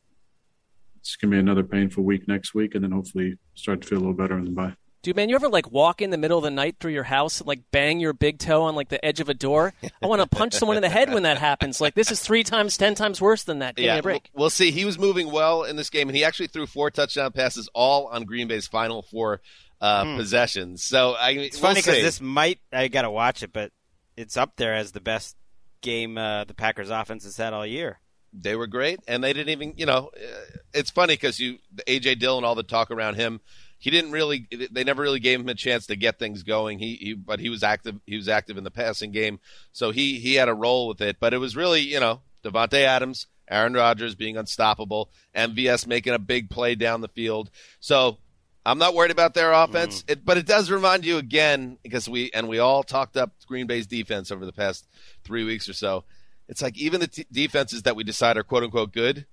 it's 1.02 1.16
gonna 1.16 1.32
be 1.32 1.38
another 1.38 1.64
painful 1.64 2.04
week 2.04 2.28
next 2.28 2.54
week, 2.54 2.74
and 2.74 2.84
then 2.84 2.92
hopefully 2.92 3.36
start 3.54 3.82
to 3.82 3.88
feel 3.88 3.98
a 3.98 4.00
little 4.00 4.14
better 4.14 4.38
in 4.38 4.44
the 4.44 4.50
bye. 4.52 4.74
Dude, 5.02 5.16
man, 5.16 5.28
you 5.28 5.34
ever 5.34 5.48
like 5.48 5.68
walk 5.72 6.00
in 6.00 6.10
the 6.10 6.16
middle 6.16 6.38
of 6.38 6.44
the 6.44 6.50
night 6.52 6.76
through 6.78 6.92
your 6.92 7.02
house 7.02 7.40
and 7.40 7.48
like 7.48 7.62
bang 7.72 7.98
your 7.98 8.12
big 8.12 8.38
toe 8.38 8.62
on 8.62 8.76
like 8.76 8.88
the 8.88 9.04
edge 9.04 9.18
of 9.18 9.28
a 9.28 9.34
door? 9.34 9.74
I 10.00 10.06
want 10.06 10.22
to 10.22 10.28
punch 10.28 10.54
someone 10.54 10.76
in 10.76 10.82
the 10.82 10.88
head 10.88 11.12
when 11.12 11.24
that 11.24 11.38
happens. 11.38 11.80
Like 11.80 11.94
this 11.96 12.12
is 12.12 12.20
three 12.20 12.44
times, 12.44 12.76
ten 12.76 12.94
times 12.94 13.20
worse 13.20 13.42
than 13.42 13.58
that. 13.58 13.74
Give 13.74 13.92
me 13.92 13.98
a 13.98 14.02
break. 14.02 14.30
We'll 14.32 14.48
see. 14.48 14.70
He 14.70 14.84
was 14.84 15.00
moving 15.00 15.32
well 15.32 15.64
in 15.64 15.74
this 15.74 15.90
game, 15.90 16.08
and 16.08 16.14
he 16.16 16.22
actually 16.22 16.46
threw 16.46 16.66
four 16.68 16.92
touchdown 16.92 17.32
passes, 17.32 17.68
all 17.74 18.06
on 18.06 18.22
Green 18.22 18.46
Bay's 18.46 18.68
final 18.68 19.02
four 19.02 19.40
uh, 19.80 20.04
possessions. 20.16 20.84
So 20.84 21.14
I, 21.18 21.34
Hmm. 21.34 21.40
It's 21.40 21.56
we'll 21.60 21.70
funny 21.70 21.80
because 21.80 22.00
this 22.00 22.20
might 22.20 22.60
I 22.72 22.86
got 22.86 23.02
to 23.02 23.10
watch 23.10 23.42
it, 23.42 23.52
but 23.52 23.72
it's 24.16 24.36
up 24.36 24.52
there 24.56 24.74
as 24.74 24.92
the 24.92 25.00
best 25.00 25.36
game 25.80 26.16
uh, 26.16 26.44
the 26.44 26.54
Packers 26.54 26.90
offense 26.90 27.24
has 27.24 27.36
had 27.36 27.52
all 27.52 27.66
year. 27.66 27.98
They 28.32 28.56
were 28.56 28.66
great, 28.66 29.00
and 29.06 29.22
they 29.22 29.32
didn't 29.32 29.50
even. 29.50 29.74
You 29.76 29.86
know, 29.86 30.10
uh, 30.16 30.56
it's 30.72 30.90
funny 30.90 31.14
because 31.14 31.38
you 31.38 31.58
AJ 31.86 32.18
Dillon, 32.18 32.44
all 32.44 32.54
the 32.54 32.62
talk 32.62 32.90
around 32.90 33.16
him. 33.16 33.40
He 33.78 33.90
didn't 33.90 34.12
really. 34.12 34.46
They 34.70 34.84
never 34.84 35.02
really 35.02 35.20
gave 35.20 35.40
him 35.40 35.48
a 35.48 35.54
chance 35.54 35.86
to 35.86 35.96
get 35.96 36.18
things 36.18 36.42
going. 36.42 36.78
He, 36.78 36.94
he 36.94 37.14
but 37.14 37.40
he 37.40 37.48
was 37.48 37.62
active. 37.62 38.00
He 38.06 38.16
was 38.16 38.28
active 38.28 38.56
in 38.56 38.64
the 38.64 38.70
passing 38.70 39.10
game, 39.10 39.40
so 39.72 39.90
he 39.90 40.18
he 40.18 40.34
had 40.34 40.48
a 40.48 40.54
role 40.54 40.88
with 40.88 41.00
it. 41.00 41.16
But 41.20 41.34
it 41.34 41.38
was 41.38 41.56
really, 41.56 41.80
you 41.80 42.00
know, 42.00 42.20
Davante 42.44 42.84
Adams, 42.84 43.26
Aaron 43.48 43.74
Rodgers 43.74 44.14
being 44.14 44.36
unstoppable, 44.36 45.10
MVS 45.34 45.86
making 45.86 46.14
a 46.14 46.18
big 46.18 46.48
play 46.48 46.74
down 46.74 47.00
the 47.00 47.08
field. 47.08 47.50
So 47.80 48.18
I'm 48.64 48.78
not 48.78 48.94
worried 48.94 49.10
about 49.10 49.34
their 49.34 49.52
offense, 49.52 50.04
it, 50.08 50.24
but 50.24 50.38
it 50.38 50.46
does 50.46 50.70
remind 50.70 51.04
you 51.04 51.18
again 51.18 51.78
because 51.82 52.08
we 52.08 52.30
and 52.32 52.48
we 52.48 52.60
all 52.60 52.84
talked 52.84 53.16
up 53.16 53.32
Green 53.46 53.66
Bay's 53.66 53.86
defense 53.86 54.30
over 54.30 54.46
the 54.46 54.52
past 54.52 54.86
three 55.24 55.44
weeks 55.44 55.68
or 55.68 55.72
so. 55.72 56.04
It's 56.48 56.62
like 56.62 56.76
even 56.78 57.00
the 57.00 57.06
t- 57.08 57.26
defenses 57.30 57.82
that 57.84 57.96
we 57.96 58.04
decide 58.04 58.36
are 58.36 58.42
quote 58.42 58.62
unquote 58.64 58.92
good, 58.92 59.26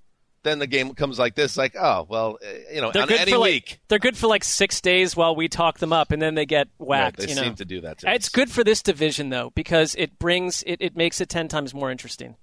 then 0.43 0.59
the 0.59 0.67
game 0.67 0.93
comes 0.93 1.19
like 1.19 1.35
this, 1.35 1.57
like 1.57 1.75
oh 1.77 2.05
well, 2.07 2.37
uh, 2.43 2.73
you 2.73 2.79
know, 2.81 2.91
They're 2.91 3.01
on 3.01 3.07
good 3.09 3.19
any 3.19 3.31
for 3.31 3.37
like 3.39 3.51
week. 3.51 3.79
they're 3.89 3.99
good 3.99 4.15
for 4.15 4.27
like 4.27 4.43
six 4.43 4.79
days 4.79 5.15
while 5.15 5.35
we 5.35 5.47
talk 5.49 5.79
them 5.79 5.91
up, 5.91 6.11
and 6.11 6.21
then 6.21 6.35
they 6.35 6.45
get 6.45 6.69
whacked. 6.77 7.17
they 7.19 7.27
you 7.27 7.35
know? 7.35 7.43
seem 7.43 7.55
to 7.55 7.65
do 7.65 7.81
that. 7.81 7.99
To 7.99 8.13
It's 8.13 8.27
us. 8.27 8.29
good 8.29 8.49
for 8.49 8.63
this 8.63 8.81
division 8.81 9.29
though 9.29 9.51
because 9.53 9.95
it 9.95 10.17
brings 10.17 10.63
it, 10.63 10.77
it 10.79 10.95
makes 10.95 11.19
it 11.19 11.27
ten 11.29 11.47
times 11.49 11.73
more 11.73 11.91
interesting. 11.91 12.37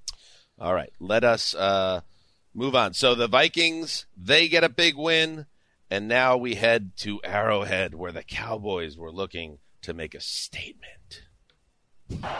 All 0.58 0.74
right, 0.74 0.92
let 1.00 1.24
us 1.24 1.54
uh, 1.54 2.00
move 2.54 2.74
on. 2.74 2.92
So 2.94 3.14
the 3.14 3.28
Vikings 3.28 4.06
they 4.16 4.48
get 4.48 4.64
a 4.64 4.68
big 4.68 4.96
win, 4.96 5.46
and 5.90 6.06
now 6.08 6.36
we 6.36 6.54
head 6.56 6.92
to 6.98 7.20
Arrowhead, 7.24 7.94
where 7.94 8.12
the 8.12 8.22
Cowboys 8.24 8.96
were 8.98 9.12
looking 9.12 9.58
to 9.82 9.94
make 9.94 10.14
a 10.14 10.20
statement. 10.20 11.22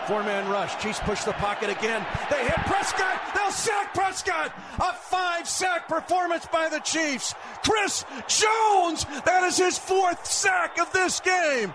Four 0.07 0.23
man 0.23 0.49
rush. 0.49 0.81
Chiefs 0.81 1.01
push 1.01 1.25
the 1.25 1.33
pocket 1.33 1.71
again. 1.71 2.07
They 2.31 2.45
hit 2.45 2.55
Prescott. 2.67 3.21
They'll 3.35 3.51
sack 3.51 3.93
Prescott. 3.95 4.53
A 4.79 4.93
five 4.93 5.49
sack 5.49 5.89
performance 5.89 6.47
by 6.53 6.69
the 6.69 6.79
Chiefs. 6.81 7.35
Chris 7.65 8.05
Jones. 8.29 9.05
That 9.25 9.43
is 9.45 9.57
his 9.57 9.77
fourth 9.77 10.25
sack 10.25 10.79
of 10.79 10.93
this 10.93 11.19
game. 11.19 11.75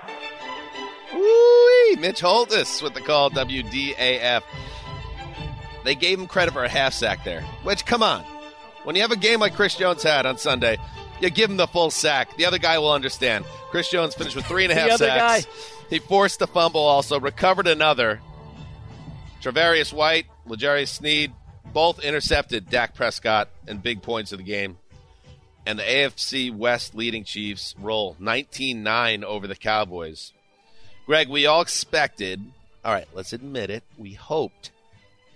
Woo-wee! 1.13 1.97
Mitch 1.97 2.21
Holthus 2.21 2.82
with 2.82 2.93
the 2.93 3.01
call 3.01 3.30
WDAF. 3.30 4.43
They 5.84 5.95
gave 5.95 6.17
him 6.19 6.27
credit 6.27 6.54
for 6.54 6.63
a 6.63 6.69
half 6.69 6.93
sack 6.93 7.25
there. 7.25 7.41
Which, 7.63 7.86
come 7.86 8.01
on. 8.01 8.23
When 8.84 8.95
you 8.95 9.01
have 9.01 9.12
a 9.12 9.17
game 9.17 9.41
like 9.41 9.54
Chris 9.56 9.75
Jones 9.75 10.01
had 10.04 10.25
on 10.25 10.38
Sunday, 10.38 10.77
you 11.19 11.30
give 11.30 11.49
him 11.49 11.58
the 11.58 11.67
full 11.67 11.91
sack. 11.91 12.38
The 12.38 12.45
other 12.45 12.58
guy 12.58 12.80
will 12.80 12.93
understand. 12.93 13.43
Chris 13.69 13.89
Jones 13.89 14.15
finished 14.15 14.36
with 14.38 14.45
three 14.45 14.63
and 14.63 14.71
a 14.71 14.75
half 14.75 14.88
The 14.88 14.93
other 14.93 15.06
sacks. 15.08 15.47
He 15.91 15.99
forced 15.99 16.41
a 16.41 16.47
fumble 16.47 16.80
also, 16.80 17.19
recovered 17.19 17.67
another. 17.67 18.21
Travarius 19.41 19.91
White, 19.91 20.25
L'Jarius 20.45 20.88
Sneed, 20.88 21.34
both 21.73 21.99
intercepted 21.99 22.69
Dak 22.69 22.95
Prescott 22.95 23.49
and 23.67 23.84
big 23.84 24.01
points 24.01 24.32
of 24.32 24.38
the 24.38 24.45
game. 24.45 24.77
And 25.65 25.77
the 25.77 25.84
AFC 25.84 26.56
West 26.56 26.95
leading 26.95 27.25
Chiefs 27.25 27.75
roll 27.77 28.15
19 28.19 28.82
9 28.82 29.23
over 29.25 29.47
the 29.47 29.56
Cowboys. 29.56 30.32
Greg, 31.06 31.27
we 31.27 31.45
all 31.45 31.60
expected, 31.60 32.41
all 32.86 32.93
right, 32.93 33.08
let's 33.13 33.34
admit 33.34 33.69
it, 33.69 33.84
we 33.97 34.13
hoped 34.13 34.71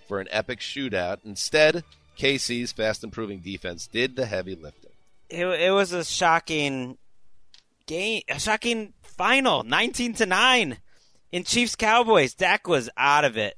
for 0.08 0.20
an 0.20 0.28
epic 0.30 0.60
shootout. 0.60 1.18
Instead, 1.22 1.84
KC's 2.16 2.72
fast 2.72 3.04
improving 3.04 3.40
defense 3.40 3.86
did 3.86 4.16
the 4.16 4.24
heavy 4.24 4.54
lifting. 4.54 4.92
It, 5.28 5.44
it 5.44 5.70
was 5.72 5.92
a 5.92 6.02
shocking 6.02 6.96
game, 7.86 8.22
a 8.28 8.40
shocking 8.40 8.94
final, 9.16 9.62
nineteen 9.62 10.14
to 10.14 10.26
nine, 10.26 10.78
in 11.32 11.44
Chiefs 11.44 11.76
Cowboys. 11.76 12.34
Dak 12.34 12.68
was 12.68 12.90
out 12.96 13.24
of 13.24 13.36
it. 13.36 13.56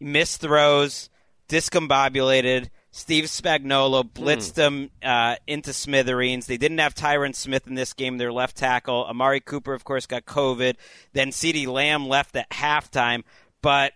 Missed 0.00 0.40
throws, 0.40 1.10
discombobulated. 1.48 2.68
Steve 2.90 3.24
Spagnuolo 3.24 4.08
blitzed 4.08 4.54
them 4.54 4.88
uh, 5.02 5.34
into 5.48 5.72
smithereens. 5.72 6.46
They 6.46 6.56
didn't 6.56 6.78
have 6.78 6.94
Tyron 6.94 7.34
Smith 7.34 7.66
in 7.66 7.74
this 7.74 7.92
game, 7.92 8.18
their 8.18 8.32
left 8.32 8.56
tackle. 8.56 9.04
Amari 9.06 9.40
Cooper, 9.40 9.74
of 9.74 9.82
course, 9.82 10.06
got 10.06 10.26
COVID. 10.26 10.76
Then 11.12 11.30
CeeDee 11.30 11.66
Lamb 11.66 12.06
left 12.06 12.36
at 12.36 12.48
halftime. 12.50 13.24
But 13.62 13.94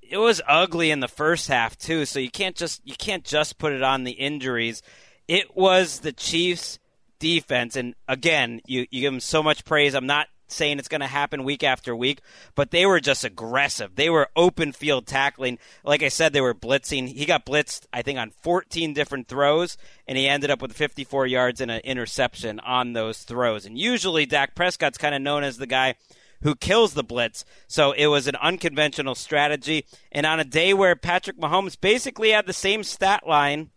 it 0.00 0.16
was 0.16 0.40
ugly 0.48 0.90
in 0.90 1.00
the 1.00 1.08
first 1.08 1.48
half 1.48 1.76
too. 1.76 2.06
So 2.06 2.20
you 2.20 2.30
can't 2.30 2.56
just 2.56 2.80
you 2.86 2.94
can't 2.96 3.24
just 3.24 3.58
put 3.58 3.74
it 3.74 3.82
on 3.82 4.04
the 4.04 4.12
injuries. 4.12 4.80
It 5.26 5.54
was 5.54 6.00
the 6.00 6.12
Chiefs' 6.12 6.78
defense, 7.18 7.76
and 7.76 7.94
again, 8.06 8.60
you 8.66 8.86
you 8.90 9.02
give 9.02 9.12
them 9.12 9.20
so 9.20 9.42
much 9.42 9.64
praise. 9.64 9.94
I'm 9.94 10.06
not 10.06 10.28
saying 10.50 10.78
it's 10.78 10.88
going 10.88 11.00
to 11.00 11.06
happen 11.06 11.44
week 11.44 11.62
after 11.62 11.94
week, 11.94 12.20
but 12.54 12.70
they 12.70 12.86
were 12.86 13.00
just 13.00 13.24
aggressive. 13.24 13.94
They 13.94 14.10
were 14.10 14.30
open 14.34 14.72
field 14.72 15.06
tackling. 15.06 15.58
Like 15.84 16.02
I 16.02 16.08
said, 16.08 16.32
they 16.32 16.40
were 16.40 16.54
blitzing. 16.54 17.08
He 17.08 17.26
got 17.26 17.46
blitzed, 17.46 17.86
I 17.92 18.02
think, 18.02 18.18
on 18.18 18.30
14 18.30 18.94
different 18.94 19.28
throws, 19.28 19.76
and 20.06 20.16
he 20.16 20.26
ended 20.26 20.50
up 20.50 20.62
with 20.62 20.72
54 20.72 21.26
yards 21.26 21.60
and 21.60 21.70
an 21.70 21.80
interception 21.80 22.60
on 22.60 22.92
those 22.92 23.18
throws. 23.22 23.66
And 23.66 23.78
usually, 23.78 24.26
Dak 24.26 24.54
Prescott's 24.54 24.98
kind 24.98 25.14
of 25.14 25.22
known 25.22 25.44
as 25.44 25.58
the 25.58 25.66
guy 25.66 25.94
who 26.42 26.54
kills 26.54 26.94
the 26.94 27.04
blitz. 27.04 27.44
So 27.66 27.92
it 27.92 28.06
was 28.06 28.26
an 28.26 28.36
unconventional 28.36 29.14
strategy. 29.14 29.84
And 30.12 30.24
on 30.24 30.40
a 30.40 30.44
day 30.44 30.72
where 30.72 30.94
Patrick 30.94 31.38
Mahomes 31.38 31.78
basically 31.78 32.30
had 32.30 32.46
the 32.46 32.52
same 32.52 32.84
stat 32.84 33.26
line 33.26 33.70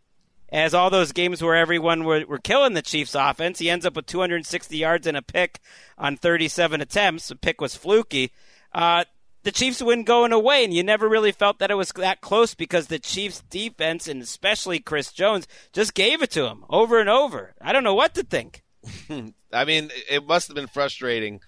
as 0.51 0.73
all 0.73 0.89
those 0.89 1.11
games 1.11 1.41
where 1.41 1.55
everyone 1.55 2.03
were, 2.03 2.25
were 2.25 2.39
killing 2.39 2.73
the 2.73 2.81
Chiefs 2.81 3.15
offense, 3.15 3.59
he 3.59 3.69
ends 3.69 3.85
up 3.85 3.95
with 3.95 4.05
260 4.05 4.77
yards 4.77 5.07
and 5.07 5.15
a 5.15 5.21
pick 5.21 5.59
on 5.97 6.17
37 6.17 6.81
attempts. 6.81 7.29
The 7.29 7.35
pick 7.35 7.61
was 7.61 7.75
fluky. 7.75 8.31
Uh, 8.73 9.05
the 9.43 9.51
Chiefs 9.51 9.81
win 9.81 10.03
going 10.03 10.31
away, 10.31 10.63
and 10.63 10.73
you 10.73 10.83
never 10.83 11.09
really 11.09 11.31
felt 11.31 11.59
that 11.59 11.71
it 11.71 11.75
was 11.75 11.91
that 11.93 12.21
close 12.21 12.53
because 12.53 12.87
the 12.87 12.99
Chiefs' 12.99 13.43
defense, 13.49 14.07
and 14.07 14.21
especially 14.21 14.79
Chris 14.79 15.11
Jones, 15.11 15.47
just 15.73 15.93
gave 15.93 16.21
it 16.21 16.31
to 16.31 16.45
him 16.45 16.63
over 16.69 16.99
and 16.99 17.09
over. 17.09 17.55
I 17.59 17.73
don't 17.73 17.83
know 17.83 17.95
what 17.95 18.13
to 18.15 18.23
think. 18.23 18.61
I 19.53 19.65
mean, 19.65 19.89
it 20.09 20.27
must 20.27 20.47
have 20.47 20.55
been 20.55 20.67
frustrating 20.67 21.39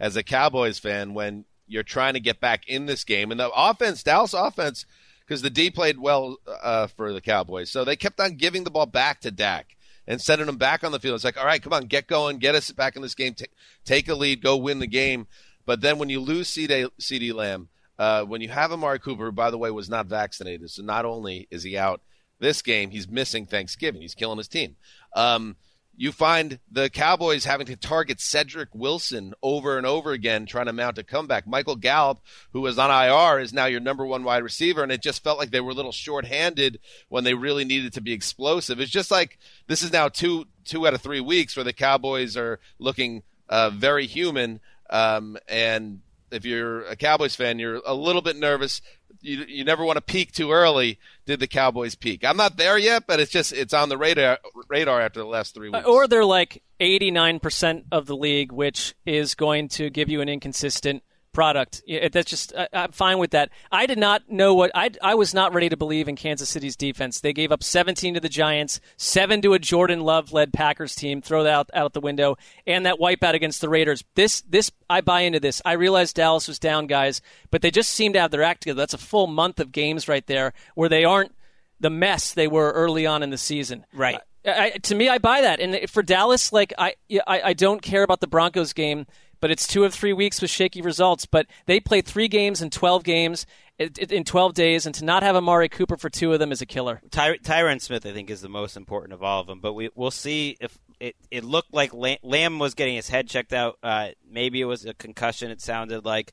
as 0.00 0.16
a 0.16 0.22
Cowboys 0.22 0.78
fan 0.78 1.14
when 1.14 1.44
you're 1.66 1.82
trying 1.82 2.14
to 2.14 2.20
get 2.20 2.40
back 2.40 2.68
in 2.68 2.86
this 2.86 3.04
game. 3.04 3.30
And 3.30 3.40
the 3.40 3.50
offense, 3.50 4.02
Dallas 4.02 4.34
offense, 4.34 4.86
because 5.32 5.40
the 5.40 5.48
D 5.48 5.70
played 5.70 5.98
well 5.98 6.36
uh, 6.62 6.88
for 6.88 7.10
the 7.14 7.22
Cowboys. 7.22 7.70
So 7.70 7.86
they 7.86 7.96
kept 7.96 8.20
on 8.20 8.36
giving 8.36 8.64
the 8.64 8.70
ball 8.70 8.84
back 8.84 9.22
to 9.22 9.30
Dak 9.30 9.74
and 10.06 10.20
sending 10.20 10.46
him 10.46 10.58
back 10.58 10.84
on 10.84 10.92
the 10.92 11.00
field. 11.00 11.14
It's 11.14 11.24
like, 11.24 11.38
all 11.38 11.46
right, 11.46 11.62
come 11.62 11.72
on, 11.72 11.86
get 11.86 12.06
going, 12.06 12.36
get 12.36 12.54
us 12.54 12.70
back 12.70 12.96
in 12.96 13.02
this 13.02 13.14
game, 13.14 13.32
T- 13.32 13.46
take 13.86 14.10
a 14.10 14.14
lead, 14.14 14.42
go 14.42 14.58
win 14.58 14.78
the 14.78 14.86
game. 14.86 15.26
But 15.64 15.80
then 15.80 15.96
when 15.96 16.10
you 16.10 16.20
lose 16.20 16.50
CeeDee, 16.50 16.90
CeeDee 17.00 17.32
Lamb, 17.32 17.70
uh, 17.98 18.24
when 18.24 18.42
you 18.42 18.50
have 18.50 18.72
Amari 18.72 18.98
Cooper, 18.98 19.24
who, 19.24 19.32
by 19.32 19.50
the 19.50 19.56
way, 19.56 19.70
was 19.70 19.88
not 19.88 20.04
vaccinated, 20.04 20.68
so 20.68 20.82
not 20.82 21.06
only 21.06 21.48
is 21.50 21.62
he 21.62 21.78
out 21.78 22.02
this 22.38 22.60
game, 22.60 22.90
he's 22.90 23.08
missing 23.08 23.46
Thanksgiving. 23.46 24.02
He's 24.02 24.14
killing 24.14 24.36
his 24.36 24.48
team. 24.48 24.76
Um, 25.16 25.56
you 26.02 26.10
find 26.10 26.58
the 26.68 26.90
Cowboys 26.90 27.44
having 27.44 27.64
to 27.68 27.76
target 27.76 28.20
Cedric 28.20 28.74
Wilson 28.74 29.34
over 29.40 29.78
and 29.78 29.86
over 29.86 30.10
again, 30.10 30.46
trying 30.46 30.66
to 30.66 30.72
mount 30.72 30.98
a 30.98 31.04
comeback. 31.04 31.46
Michael 31.46 31.76
Gallup, 31.76 32.18
who 32.52 32.60
was 32.60 32.76
on 32.76 32.90
IR, 32.90 33.38
is 33.38 33.52
now 33.52 33.66
your 33.66 33.78
number 33.78 34.04
one 34.04 34.24
wide 34.24 34.42
receiver, 34.42 34.82
and 34.82 34.90
it 34.90 35.00
just 35.00 35.22
felt 35.22 35.38
like 35.38 35.52
they 35.52 35.60
were 35.60 35.70
a 35.70 35.74
little 35.74 35.92
short-handed 35.92 36.80
when 37.08 37.22
they 37.22 37.34
really 37.34 37.64
needed 37.64 37.92
to 37.92 38.00
be 38.00 38.12
explosive. 38.12 38.80
It's 38.80 38.90
just 38.90 39.12
like 39.12 39.38
this 39.68 39.80
is 39.80 39.92
now 39.92 40.08
two 40.08 40.46
two 40.64 40.88
out 40.88 40.94
of 40.94 41.02
three 41.02 41.20
weeks 41.20 41.54
where 41.54 41.62
the 41.62 41.72
Cowboys 41.72 42.36
are 42.36 42.58
looking 42.80 43.22
uh, 43.48 43.70
very 43.70 44.08
human, 44.08 44.58
um, 44.90 45.38
and 45.46 46.00
if 46.32 46.44
you're 46.44 46.82
a 46.86 46.96
Cowboys 46.96 47.36
fan, 47.36 47.60
you're 47.60 47.80
a 47.86 47.94
little 47.94 48.22
bit 48.22 48.34
nervous. 48.34 48.82
You, 49.22 49.44
you 49.48 49.64
never 49.64 49.84
want 49.84 49.96
to 49.96 50.02
peak 50.02 50.32
too 50.32 50.50
early. 50.50 50.98
Did 51.26 51.40
the 51.40 51.46
Cowboys 51.46 51.94
peak? 51.94 52.24
I'm 52.24 52.36
not 52.36 52.56
there 52.56 52.76
yet, 52.76 53.04
but 53.06 53.20
it's 53.20 53.30
just 53.30 53.52
it's 53.52 53.72
on 53.72 53.88
the 53.88 53.96
radar 53.96 54.38
radar 54.68 55.00
after 55.00 55.20
the 55.20 55.26
last 55.26 55.54
three 55.54 55.68
uh, 55.68 55.78
weeks. 55.78 55.86
Or 55.86 56.08
they're 56.08 56.24
like 56.24 56.62
89% 56.80 57.84
of 57.92 58.06
the 58.06 58.16
league, 58.16 58.52
which 58.52 58.94
is 59.06 59.34
going 59.34 59.68
to 59.68 59.90
give 59.90 60.08
you 60.08 60.20
an 60.20 60.28
inconsistent 60.28 61.02
product. 61.32 61.82
That's 62.12 62.30
just 62.30 62.54
I, 62.56 62.68
I'm 62.72 62.92
fine 62.92 63.18
with 63.18 63.32
that. 63.32 63.50
I 63.70 63.86
did 63.86 63.98
not 63.98 64.30
know 64.30 64.54
what 64.54 64.70
I 64.74 64.90
I 65.02 65.14
was 65.14 65.34
not 65.34 65.54
ready 65.54 65.68
to 65.68 65.76
believe 65.76 66.08
in 66.08 66.16
Kansas 66.16 66.48
City's 66.48 66.76
defense. 66.76 67.20
They 67.20 67.32
gave 67.32 67.52
up 67.52 67.62
17 67.62 68.14
to 68.14 68.20
the 68.20 68.28
Giants, 68.28 68.80
seven 68.96 69.42
to 69.42 69.54
a 69.54 69.58
Jordan 69.58 70.00
Love 70.00 70.32
led 70.32 70.52
Packers 70.52 70.94
team. 70.94 71.22
Throw 71.22 71.44
that 71.44 71.52
out, 71.52 71.70
out 71.74 71.92
the 71.92 72.00
window, 72.00 72.36
and 72.66 72.86
that 72.86 72.98
wipeout 72.98 73.34
against 73.34 73.60
the 73.60 73.68
Raiders. 73.68 74.04
This 74.14 74.42
this 74.42 74.70
I 74.88 75.00
buy 75.00 75.22
into 75.22 75.40
this. 75.40 75.62
I 75.64 75.72
realize 75.72 76.12
Dallas 76.12 76.48
was 76.48 76.58
down, 76.58 76.86
guys, 76.86 77.20
but 77.50 77.62
they 77.62 77.70
just 77.70 77.90
seem 77.90 78.12
to 78.12 78.20
have 78.20 78.30
their 78.30 78.42
act 78.42 78.62
together. 78.62 78.80
That's 78.80 78.94
a 78.94 78.98
full 78.98 79.26
month 79.26 79.60
of 79.60 79.72
games 79.72 80.08
right 80.08 80.26
there 80.26 80.52
where 80.74 80.88
they 80.88 81.04
aren't 81.04 81.34
the 81.80 81.90
mess 81.90 82.32
they 82.32 82.46
were 82.46 82.70
early 82.72 83.06
on 83.06 83.22
in 83.22 83.30
the 83.30 83.38
season. 83.38 83.84
Right. 83.92 84.18
I, 84.44 84.70
to 84.70 84.94
me, 84.94 85.08
I 85.08 85.18
buy 85.18 85.42
that. 85.42 85.60
And 85.60 85.88
for 85.88 86.02
Dallas, 86.02 86.52
like 86.52 86.72
I, 86.78 86.94
I, 87.26 87.42
I 87.42 87.52
don't 87.52 87.80
care 87.80 88.02
about 88.02 88.20
the 88.20 88.26
Broncos 88.26 88.72
game, 88.72 89.06
but 89.42 89.50
it's 89.50 89.66
two 89.66 89.84
of 89.84 89.92
three 89.92 90.14
weeks 90.14 90.40
with 90.40 90.50
shaky 90.50 90.80
results. 90.80 91.26
But 91.26 91.46
they 91.66 91.80
played 91.80 92.06
three 92.06 92.28
games 92.28 92.62
in 92.62 92.70
twelve 92.70 93.04
games 93.04 93.44
in 93.78 94.24
twelve 94.24 94.54
days, 94.54 94.86
and 94.86 94.94
to 94.94 95.04
not 95.04 95.22
have 95.22 95.36
Amari 95.36 95.68
Cooper 95.68 95.98
for 95.98 96.08
two 96.08 96.32
of 96.32 96.38
them 96.38 96.52
is 96.52 96.62
a 96.62 96.66
killer. 96.66 97.02
Ty- 97.10 97.38
Tyron 97.38 97.80
Smith, 97.80 98.06
I 98.06 98.12
think, 98.12 98.30
is 98.30 98.40
the 98.40 98.48
most 98.48 98.76
important 98.78 99.12
of 99.12 99.22
all 99.22 99.40
of 99.40 99.46
them. 99.46 99.60
But 99.60 99.74
we 99.74 99.90
we'll 99.94 100.10
see 100.10 100.56
if 100.60 100.78
it, 101.00 101.16
it 101.30 101.44
looked 101.44 101.74
like 101.74 101.92
Lam- 101.92 102.18
Lamb 102.22 102.58
was 102.58 102.74
getting 102.74 102.94
his 102.96 103.08
head 103.08 103.28
checked 103.28 103.52
out. 103.52 103.78
Uh, 103.82 104.10
maybe 104.30 104.60
it 104.60 104.66
was 104.66 104.86
a 104.86 104.94
concussion. 104.94 105.50
It 105.50 105.60
sounded 105.60 106.06
like. 106.06 106.32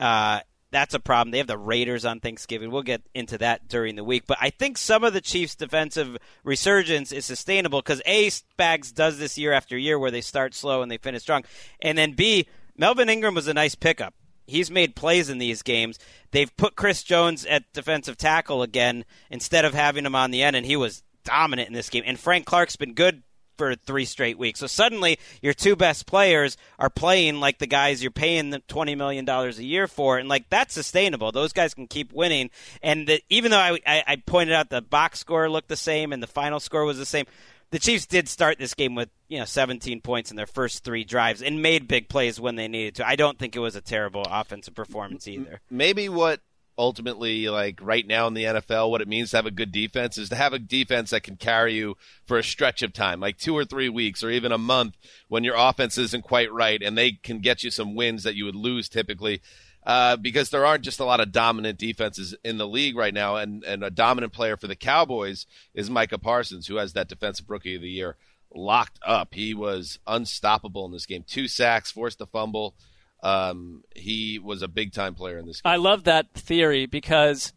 Uh, 0.00 0.40
that's 0.76 0.92
a 0.92 1.00
problem. 1.00 1.30
They 1.30 1.38
have 1.38 1.46
the 1.46 1.56
Raiders 1.56 2.04
on 2.04 2.20
Thanksgiving. 2.20 2.70
We'll 2.70 2.82
get 2.82 3.00
into 3.14 3.38
that 3.38 3.66
during 3.66 3.96
the 3.96 4.04
week. 4.04 4.24
But 4.26 4.36
I 4.42 4.50
think 4.50 4.76
some 4.76 5.04
of 5.04 5.14
the 5.14 5.22
Chiefs' 5.22 5.54
defensive 5.54 6.18
resurgence 6.44 7.12
is 7.12 7.24
sustainable 7.24 7.80
because 7.80 8.02
A, 8.04 8.26
Spags 8.26 8.92
does 8.92 9.18
this 9.18 9.38
year 9.38 9.52
after 9.52 9.78
year 9.78 9.98
where 9.98 10.10
they 10.10 10.20
start 10.20 10.54
slow 10.54 10.82
and 10.82 10.90
they 10.90 10.98
finish 10.98 11.22
strong. 11.22 11.44
And 11.80 11.96
then 11.96 12.12
B, 12.12 12.46
Melvin 12.76 13.08
Ingram 13.08 13.34
was 13.34 13.48
a 13.48 13.54
nice 13.54 13.74
pickup. 13.74 14.12
He's 14.46 14.70
made 14.70 14.94
plays 14.94 15.30
in 15.30 15.38
these 15.38 15.62
games. 15.62 15.98
They've 16.32 16.54
put 16.58 16.76
Chris 16.76 17.02
Jones 17.02 17.46
at 17.46 17.72
defensive 17.72 18.18
tackle 18.18 18.62
again 18.62 19.06
instead 19.30 19.64
of 19.64 19.72
having 19.72 20.04
him 20.04 20.14
on 20.14 20.30
the 20.30 20.42
end, 20.42 20.56
and 20.56 20.66
he 20.66 20.76
was 20.76 21.02
dominant 21.24 21.68
in 21.68 21.74
this 21.74 21.88
game. 21.88 22.04
And 22.04 22.20
Frank 22.20 22.44
Clark's 22.44 22.76
been 22.76 22.92
good 22.92 23.22
for 23.56 23.74
three 23.74 24.04
straight 24.04 24.38
weeks. 24.38 24.60
So 24.60 24.66
suddenly 24.66 25.18
your 25.42 25.54
two 25.54 25.76
best 25.76 26.06
players 26.06 26.56
are 26.78 26.90
playing 26.90 27.40
like 27.40 27.58
the 27.58 27.66
guys 27.66 28.02
you're 28.02 28.10
paying 28.10 28.50
the 28.50 28.60
twenty 28.60 28.94
million 28.94 29.24
dollars 29.24 29.58
a 29.58 29.64
year 29.64 29.86
for, 29.86 30.18
and 30.18 30.28
like 30.28 30.48
that's 30.48 30.74
sustainable. 30.74 31.32
Those 31.32 31.52
guys 31.52 31.74
can 31.74 31.86
keep 31.86 32.12
winning. 32.12 32.50
And 32.82 33.06
the, 33.06 33.22
even 33.28 33.50
though 33.50 33.58
I, 33.58 33.78
I, 33.86 34.04
I 34.06 34.16
pointed 34.16 34.54
out 34.54 34.70
the 34.70 34.82
box 34.82 35.18
score 35.20 35.48
looked 35.50 35.68
the 35.68 35.76
same 35.76 36.12
and 36.12 36.22
the 36.22 36.26
final 36.26 36.60
score 36.60 36.84
was 36.84 36.98
the 36.98 37.06
same, 37.06 37.26
the 37.70 37.78
Chiefs 37.78 38.06
did 38.06 38.28
start 38.28 38.58
this 38.58 38.74
game 38.74 38.94
with 38.94 39.08
you 39.28 39.38
know 39.38 39.44
17 39.44 40.00
points 40.00 40.30
in 40.30 40.36
their 40.36 40.46
first 40.46 40.84
three 40.84 41.04
drives 41.04 41.42
and 41.42 41.62
made 41.62 41.88
big 41.88 42.08
plays 42.08 42.40
when 42.40 42.56
they 42.56 42.68
needed 42.68 42.96
to. 42.96 43.06
I 43.06 43.16
don't 43.16 43.38
think 43.38 43.56
it 43.56 43.60
was 43.60 43.76
a 43.76 43.80
terrible 43.80 44.22
offensive 44.28 44.74
performance 44.74 45.26
either. 45.26 45.60
Maybe 45.70 46.08
what 46.08 46.40
ultimately 46.78 47.48
like 47.48 47.78
right 47.80 48.06
now 48.06 48.26
in 48.26 48.34
the 48.34 48.44
NFL 48.44 48.90
what 48.90 49.00
it 49.00 49.08
means 49.08 49.30
to 49.30 49.36
have 49.36 49.46
a 49.46 49.50
good 49.50 49.72
defense 49.72 50.18
is 50.18 50.28
to 50.28 50.36
have 50.36 50.52
a 50.52 50.58
defense 50.58 51.10
that 51.10 51.22
can 51.22 51.36
carry 51.36 51.74
you 51.74 51.96
for 52.26 52.38
a 52.38 52.44
stretch 52.44 52.82
of 52.82 52.92
time 52.92 53.18
like 53.18 53.38
2 53.38 53.56
or 53.56 53.64
3 53.64 53.88
weeks 53.88 54.22
or 54.22 54.30
even 54.30 54.52
a 54.52 54.58
month 54.58 54.96
when 55.28 55.42
your 55.42 55.56
offense 55.56 55.96
isn't 55.96 56.24
quite 56.24 56.52
right 56.52 56.82
and 56.82 56.96
they 56.96 57.12
can 57.12 57.38
get 57.38 57.62
you 57.62 57.70
some 57.70 57.94
wins 57.94 58.24
that 58.24 58.34
you 58.34 58.44
would 58.44 58.56
lose 58.56 58.88
typically 58.88 59.40
uh, 59.86 60.16
because 60.16 60.50
there 60.50 60.66
aren't 60.66 60.82
just 60.82 60.98
a 60.98 61.04
lot 61.04 61.20
of 61.20 61.30
dominant 61.30 61.78
defenses 61.78 62.34
in 62.44 62.58
the 62.58 62.66
league 62.66 62.96
right 62.96 63.14
now. 63.14 63.36
And 63.36 63.62
and 63.62 63.84
a 63.84 63.90
dominant 63.90 64.32
player 64.32 64.56
for 64.56 64.66
the 64.66 64.74
Cowboys 64.74 65.46
is 65.74 65.88
Micah 65.88 66.18
Parsons 66.18 66.66
who 66.66 66.76
has 66.76 66.92
that 66.94 67.08
defensive 67.08 67.48
rookie 67.48 67.76
of 67.76 67.82
the 67.82 67.88
year 67.88 68.16
locked 68.52 68.98
up. 69.06 69.34
He 69.34 69.54
was 69.54 70.00
unstoppable 70.06 70.84
in 70.86 70.92
this 70.92 71.06
game. 71.06 71.24
Two 71.26 71.46
sacks 71.46 71.92
forced 71.92 72.20
a 72.20 72.26
fumble 72.26 72.74
um, 73.22 73.82
he 73.94 74.38
was 74.38 74.62
a 74.62 74.68
big 74.68 74.92
time 74.92 75.14
player 75.14 75.38
in 75.38 75.46
this 75.46 75.60
game. 75.60 75.72
I 75.72 75.76
love 75.76 76.04
that 76.04 76.32
theory 76.34 76.86
because 76.86 77.52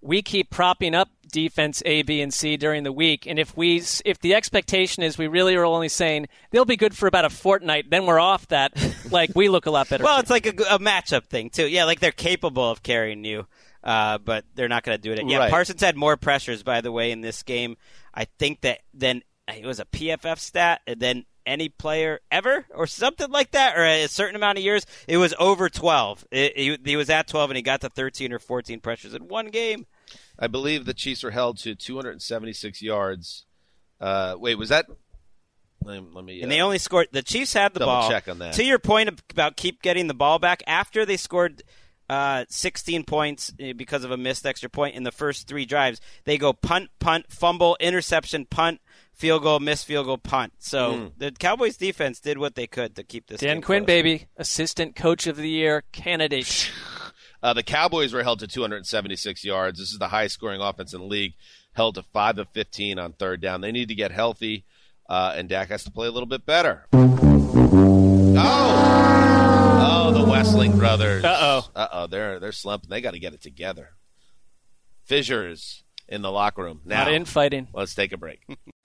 we 0.00 0.22
keep 0.22 0.50
propping 0.50 0.94
up 0.94 1.08
defense 1.30 1.82
A, 1.86 2.02
B, 2.02 2.20
and 2.20 2.32
C 2.32 2.56
during 2.56 2.82
the 2.82 2.92
week, 2.92 3.26
and 3.26 3.38
if 3.38 3.56
we 3.56 3.82
if 4.04 4.20
the 4.20 4.34
expectation 4.34 5.02
is 5.02 5.16
we 5.16 5.28
really 5.28 5.54
are 5.54 5.64
only 5.64 5.88
saying 5.88 6.28
they'll 6.50 6.64
be 6.64 6.76
good 6.76 6.96
for 6.96 7.06
about 7.06 7.24
a 7.24 7.30
fortnight, 7.30 7.88
then 7.90 8.06
we're 8.06 8.20
off 8.20 8.48
that. 8.48 8.72
like 9.10 9.30
we 9.34 9.48
look 9.48 9.66
a 9.66 9.70
lot 9.70 9.88
better. 9.88 10.04
Well, 10.04 10.18
it's 10.18 10.30
like 10.30 10.46
a, 10.46 10.50
a 10.70 10.78
matchup 10.78 11.26
thing 11.26 11.50
too. 11.50 11.68
Yeah, 11.68 11.84
like 11.84 12.00
they're 12.00 12.12
capable 12.12 12.70
of 12.70 12.82
carrying 12.82 13.24
you. 13.24 13.46
Uh, 13.84 14.16
but 14.18 14.44
they're 14.54 14.68
not 14.68 14.84
going 14.84 14.96
to 14.96 15.02
do 15.02 15.12
it. 15.12 15.28
Yeah, 15.28 15.38
Right. 15.38 15.50
Parsons 15.50 15.80
had 15.80 15.96
more 15.96 16.16
pressures, 16.16 16.62
by 16.62 16.82
the 16.82 16.92
way, 16.92 17.10
in 17.10 17.20
this 17.20 17.42
game. 17.42 17.76
I 18.14 18.26
think 18.38 18.60
that 18.60 18.78
then 18.94 19.22
it 19.48 19.66
was 19.66 19.80
a 19.80 19.84
PFF 19.84 20.38
stat, 20.38 20.82
and 20.86 21.00
then 21.00 21.24
any 21.46 21.68
player 21.68 22.20
ever, 22.30 22.66
or 22.74 22.86
something 22.86 23.30
like 23.30 23.52
that, 23.52 23.76
or 23.76 23.84
a 23.84 24.06
certain 24.06 24.36
amount 24.36 24.58
of 24.58 24.64
years, 24.64 24.86
it 25.06 25.16
was 25.16 25.34
over 25.38 25.68
12. 25.68 26.26
It, 26.30 26.56
he, 26.56 26.78
he 26.84 26.96
was 26.96 27.10
at 27.10 27.26
12, 27.28 27.50
and 27.50 27.56
he 27.56 27.62
got 27.62 27.80
to 27.82 27.88
13 27.88 28.32
or 28.32 28.38
14 28.38 28.80
pressures 28.80 29.14
in 29.14 29.28
one 29.28 29.48
game. 29.48 29.86
I 30.38 30.46
believe 30.46 30.84
the 30.84 30.94
Chiefs 30.94 31.22
were 31.22 31.30
held 31.30 31.58
to 31.58 31.74
276 31.74 32.82
yards. 32.82 33.44
Uh, 34.00 34.34
wait, 34.38 34.56
was 34.56 34.70
that? 34.70 34.86
Let 35.84 36.02
me. 36.02 36.08
Let 36.12 36.24
me 36.24 36.42
And 36.42 36.50
uh, 36.50 36.54
they 36.54 36.60
only 36.60 36.78
scored. 36.78 37.08
The 37.12 37.22
Chiefs 37.22 37.54
had 37.54 37.74
the 37.74 37.80
double 37.80 37.92
ball. 37.92 38.08
check 38.08 38.28
on 38.28 38.38
that. 38.38 38.54
To 38.54 38.64
your 38.64 38.78
point 38.78 39.20
about 39.30 39.56
keep 39.56 39.82
getting 39.82 40.06
the 40.06 40.14
ball 40.14 40.38
back, 40.38 40.62
after 40.66 41.04
they 41.04 41.16
scored 41.16 41.62
uh, 42.08 42.44
16 42.48 43.04
points 43.04 43.52
eh, 43.58 43.72
because 43.72 44.04
of 44.04 44.10
a 44.10 44.16
missed 44.16 44.44
extra 44.44 44.68
point 44.68 44.94
in 44.94 45.02
the 45.02 45.12
first 45.12 45.48
three 45.48 45.64
drives, 45.64 46.00
they 46.24 46.38
go 46.38 46.52
punt, 46.52 46.90
punt, 46.98 47.26
fumble, 47.30 47.76
interception, 47.80 48.46
punt, 48.46 48.80
field 49.14 49.42
goal, 49.42 49.60
missed 49.60 49.86
field 49.86 50.06
goal, 50.06 50.18
punt. 50.18 50.52
So 50.58 50.92
Hmm. 50.96 51.06
the 51.18 51.30
Cowboys 51.32 51.76
defense 51.76 52.18
did 52.20 52.38
what 52.38 52.54
they 52.54 52.66
could 52.66 52.96
to 52.96 53.04
keep 53.04 53.26
this. 53.28 53.40
Dan 53.40 53.56
game 53.56 53.62
Quinn, 53.62 53.80
close. 53.82 53.86
baby, 53.86 54.26
assistant 54.36 54.96
coach 54.96 55.26
of 55.26 55.36
the 55.36 55.48
year 55.50 55.84
candidate. 55.92 56.70
Uh, 57.44 57.52
the 57.52 57.62
Cowboys 57.64 58.12
were 58.12 58.22
held 58.22 58.38
to 58.38 58.46
276 58.46 59.44
yards. 59.44 59.76
This 59.80 59.90
is 59.90 59.98
the 59.98 60.06
highest 60.06 60.34
scoring 60.34 60.60
offense 60.60 60.94
in 60.94 61.00
the 61.00 61.06
league, 61.08 61.32
held 61.72 61.96
to 61.96 62.04
5 62.04 62.38
of 62.38 62.46
15 62.50 63.00
on 63.00 63.14
third 63.14 63.40
down. 63.40 63.60
They 63.62 63.72
need 63.72 63.88
to 63.88 63.96
get 63.96 64.12
healthy, 64.12 64.64
uh, 65.08 65.34
and 65.36 65.48
Dak 65.48 65.68
has 65.70 65.82
to 65.82 65.90
play 65.90 66.06
a 66.06 66.12
little 66.12 66.28
bit 66.28 66.46
better. 66.46 66.86
Oh, 68.44 70.06
oh, 70.06 70.12
the 70.12 70.24
Westling 70.30 70.78
brothers. 70.78 71.24
Uh 71.24 71.36
oh. 71.40 71.68
Uh 71.74 71.88
oh, 71.92 72.06
they're 72.06 72.38
they're 72.38 72.52
slumping. 72.52 72.90
They 72.90 73.00
got 73.00 73.14
to 73.14 73.18
get 73.18 73.34
it 73.34 73.42
together. 73.42 73.90
Fissures 75.04 75.82
in 76.08 76.22
the 76.22 76.30
locker 76.30 76.62
room. 76.62 76.80
Now, 76.84 77.04
Not 77.04 77.12
infighting. 77.12 77.66
let's 77.72 77.94
take 77.96 78.12
a 78.12 78.16
break. 78.16 78.40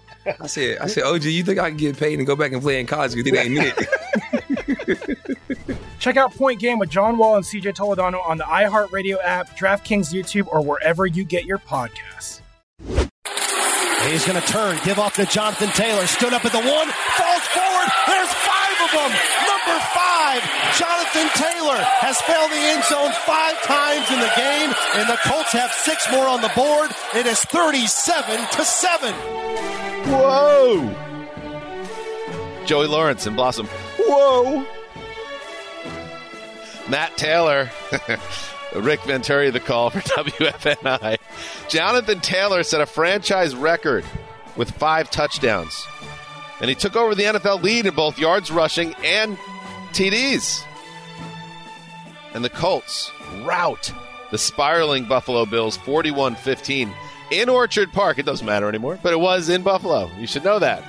I 0.25 0.47
said, 0.47 0.79
I 0.79 0.87
said, 0.87 1.03
OG, 1.03 1.25
you 1.25 1.43
think 1.43 1.59
I 1.59 1.69
can 1.69 1.77
get 1.77 1.97
paid 1.97 2.17
and 2.19 2.27
go 2.27 2.35
back 2.35 2.51
and 2.51 2.61
play 2.61 2.79
in 2.79 2.87
college? 2.87 3.13
Because 3.15 3.31
it 3.31 3.37
ain't 3.37 3.57
it. 3.57 3.87
Check 5.99 6.17
out 6.17 6.33
Point 6.33 6.59
Game 6.59 6.79
with 6.79 6.89
John 6.89 7.17
Wall 7.17 7.35
and 7.35 7.45
CJ 7.45 7.75
Toledano 7.75 8.27
on 8.27 8.37
the 8.37 8.43
iHeartRadio 8.43 9.17
app, 9.23 9.57
DraftKings 9.57 10.13
YouTube, 10.13 10.47
or 10.47 10.61
wherever 10.61 11.05
you 11.05 11.23
get 11.23 11.45
your 11.45 11.59
podcasts. 11.59 12.41
He's 14.09 14.25
going 14.25 14.41
to 14.41 14.47
turn, 14.47 14.79
give 14.83 14.97
off 14.97 15.15
to 15.17 15.25
Jonathan 15.25 15.69
Taylor. 15.69 16.07
Stood 16.07 16.33
up 16.33 16.43
at 16.43 16.51
the 16.51 16.57
one, 16.57 16.87
falls 16.89 17.45
forward. 17.47 17.70
Them. 18.91 19.11
Number 19.47 19.79
five, 19.95 20.41
Jonathan 20.77 21.29
Taylor 21.35 21.79
has 22.03 22.19
failed 22.21 22.51
the 22.51 22.55
end 22.55 22.83
zone 22.83 23.11
five 23.25 23.61
times 23.63 24.09
in 24.11 24.19
the 24.19 24.31
game, 24.35 24.73
and 24.95 25.07
the 25.07 25.17
Colts 25.23 25.53
have 25.53 25.71
six 25.71 26.11
more 26.11 26.27
on 26.27 26.41
the 26.41 26.51
board. 26.55 26.91
It 27.15 27.25
is 27.25 27.39
37 27.45 28.47
to 28.51 28.65
seven. 28.65 29.13
Whoa! 30.11 30.89
Joey 32.65 32.87
Lawrence 32.87 33.25
and 33.27 33.35
Blossom. 33.35 33.67
Whoa! 33.97 34.65
Matt 36.89 37.15
Taylor. 37.17 37.69
Rick 38.75 39.03
Venturi, 39.03 39.49
the 39.51 39.59
call 39.59 39.89
for 39.89 39.99
WFNI. 40.01 41.17
Jonathan 41.69 42.19
Taylor 42.19 42.63
set 42.63 42.81
a 42.81 42.85
franchise 42.85 43.55
record 43.55 44.05
with 44.55 44.71
five 44.71 45.09
touchdowns. 45.11 45.85
And 46.61 46.69
he 46.69 46.75
took 46.75 46.95
over 46.95 47.15
the 47.15 47.23
NFL 47.23 47.63
lead 47.63 47.87
in 47.87 47.95
both 47.95 48.19
yards 48.19 48.51
rushing 48.51 48.93
and 49.03 49.37
TDs. 49.91 50.63
And 52.33 52.45
the 52.45 52.49
Colts 52.49 53.11
rout 53.43 53.91
the 54.31 54.37
spiraling 54.37 55.05
Buffalo 55.05 55.45
Bills 55.45 55.75
41 55.77 56.35
15 56.35 56.93
in 57.31 57.49
Orchard 57.49 57.91
Park. 57.91 58.19
It 58.19 58.25
doesn't 58.25 58.45
matter 58.45 58.69
anymore, 58.69 58.99
but 59.01 59.13
it 59.13 59.19
was 59.19 59.49
in 59.49 59.63
Buffalo. 59.63 60.09
You 60.17 60.27
should 60.27 60.43
know 60.43 60.59
that. 60.59 60.83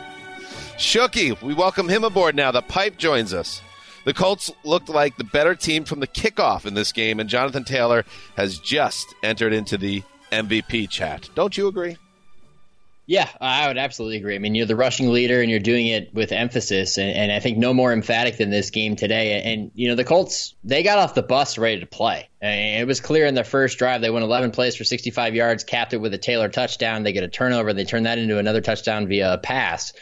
Shooky, 0.76 1.40
we 1.42 1.54
welcome 1.54 1.88
him 1.88 2.04
aboard 2.04 2.35
now. 2.35 2.50
The 2.50 2.62
pipe 2.62 2.96
joins 2.96 3.32
us. 3.32 3.62
The 4.04 4.14
Colts 4.14 4.50
looked 4.64 4.88
like 4.88 5.16
the 5.16 5.24
better 5.24 5.54
team 5.54 5.85
from 5.85 6.00
the 6.00 6.08
kickoff 6.08 6.66
in 6.66 6.74
this 6.74 6.90
game, 6.90 7.20
and 7.20 7.30
Jonathan 7.30 7.62
Taylor 7.62 8.04
has 8.37 8.58
just 8.58 9.14
entered 9.22 9.52
into 9.52 9.78
the 9.78 10.02
MVP 10.32 10.88
chat. 10.90 11.28
Don't 11.35 11.56
you 11.56 11.68
agree? 11.68 11.96
Yeah, 13.04 13.28
I 13.40 13.66
would 13.66 13.78
absolutely 13.78 14.18
agree. 14.18 14.36
I 14.36 14.38
mean, 14.38 14.54
you're 14.54 14.66
the 14.66 14.76
rushing 14.76 15.10
leader 15.10 15.40
and 15.40 15.50
you're 15.50 15.58
doing 15.58 15.88
it 15.88 16.14
with 16.14 16.30
emphasis. 16.30 16.98
And, 16.98 17.10
and 17.10 17.32
I 17.32 17.40
think 17.40 17.58
no 17.58 17.74
more 17.74 17.92
emphatic 17.92 18.36
than 18.36 18.50
this 18.50 18.70
game 18.70 18.94
today. 18.94 19.42
And, 19.42 19.72
you 19.74 19.88
know, 19.88 19.96
the 19.96 20.04
Colts, 20.04 20.54
they 20.62 20.84
got 20.84 20.98
off 20.98 21.14
the 21.14 21.22
bus 21.22 21.58
ready 21.58 21.80
to 21.80 21.86
play. 21.86 22.28
And 22.40 22.80
it 22.80 22.86
was 22.86 23.00
clear 23.00 23.26
in 23.26 23.34
their 23.34 23.42
first 23.42 23.76
drive. 23.76 24.02
They 24.02 24.10
went 24.10 24.24
11 24.24 24.52
plays 24.52 24.76
for 24.76 24.84
65 24.84 25.34
yards, 25.34 25.64
capped 25.64 25.94
it 25.94 26.00
with 26.00 26.14
a 26.14 26.18
Taylor 26.18 26.48
touchdown. 26.48 27.02
They 27.02 27.12
get 27.12 27.24
a 27.24 27.28
turnover. 27.28 27.72
They 27.72 27.84
turn 27.84 28.04
that 28.04 28.18
into 28.18 28.38
another 28.38 28.60
touchdown 28.60 29.08
via 29.08 29.34
a 29.34 29.38
pass. 29.38 29.92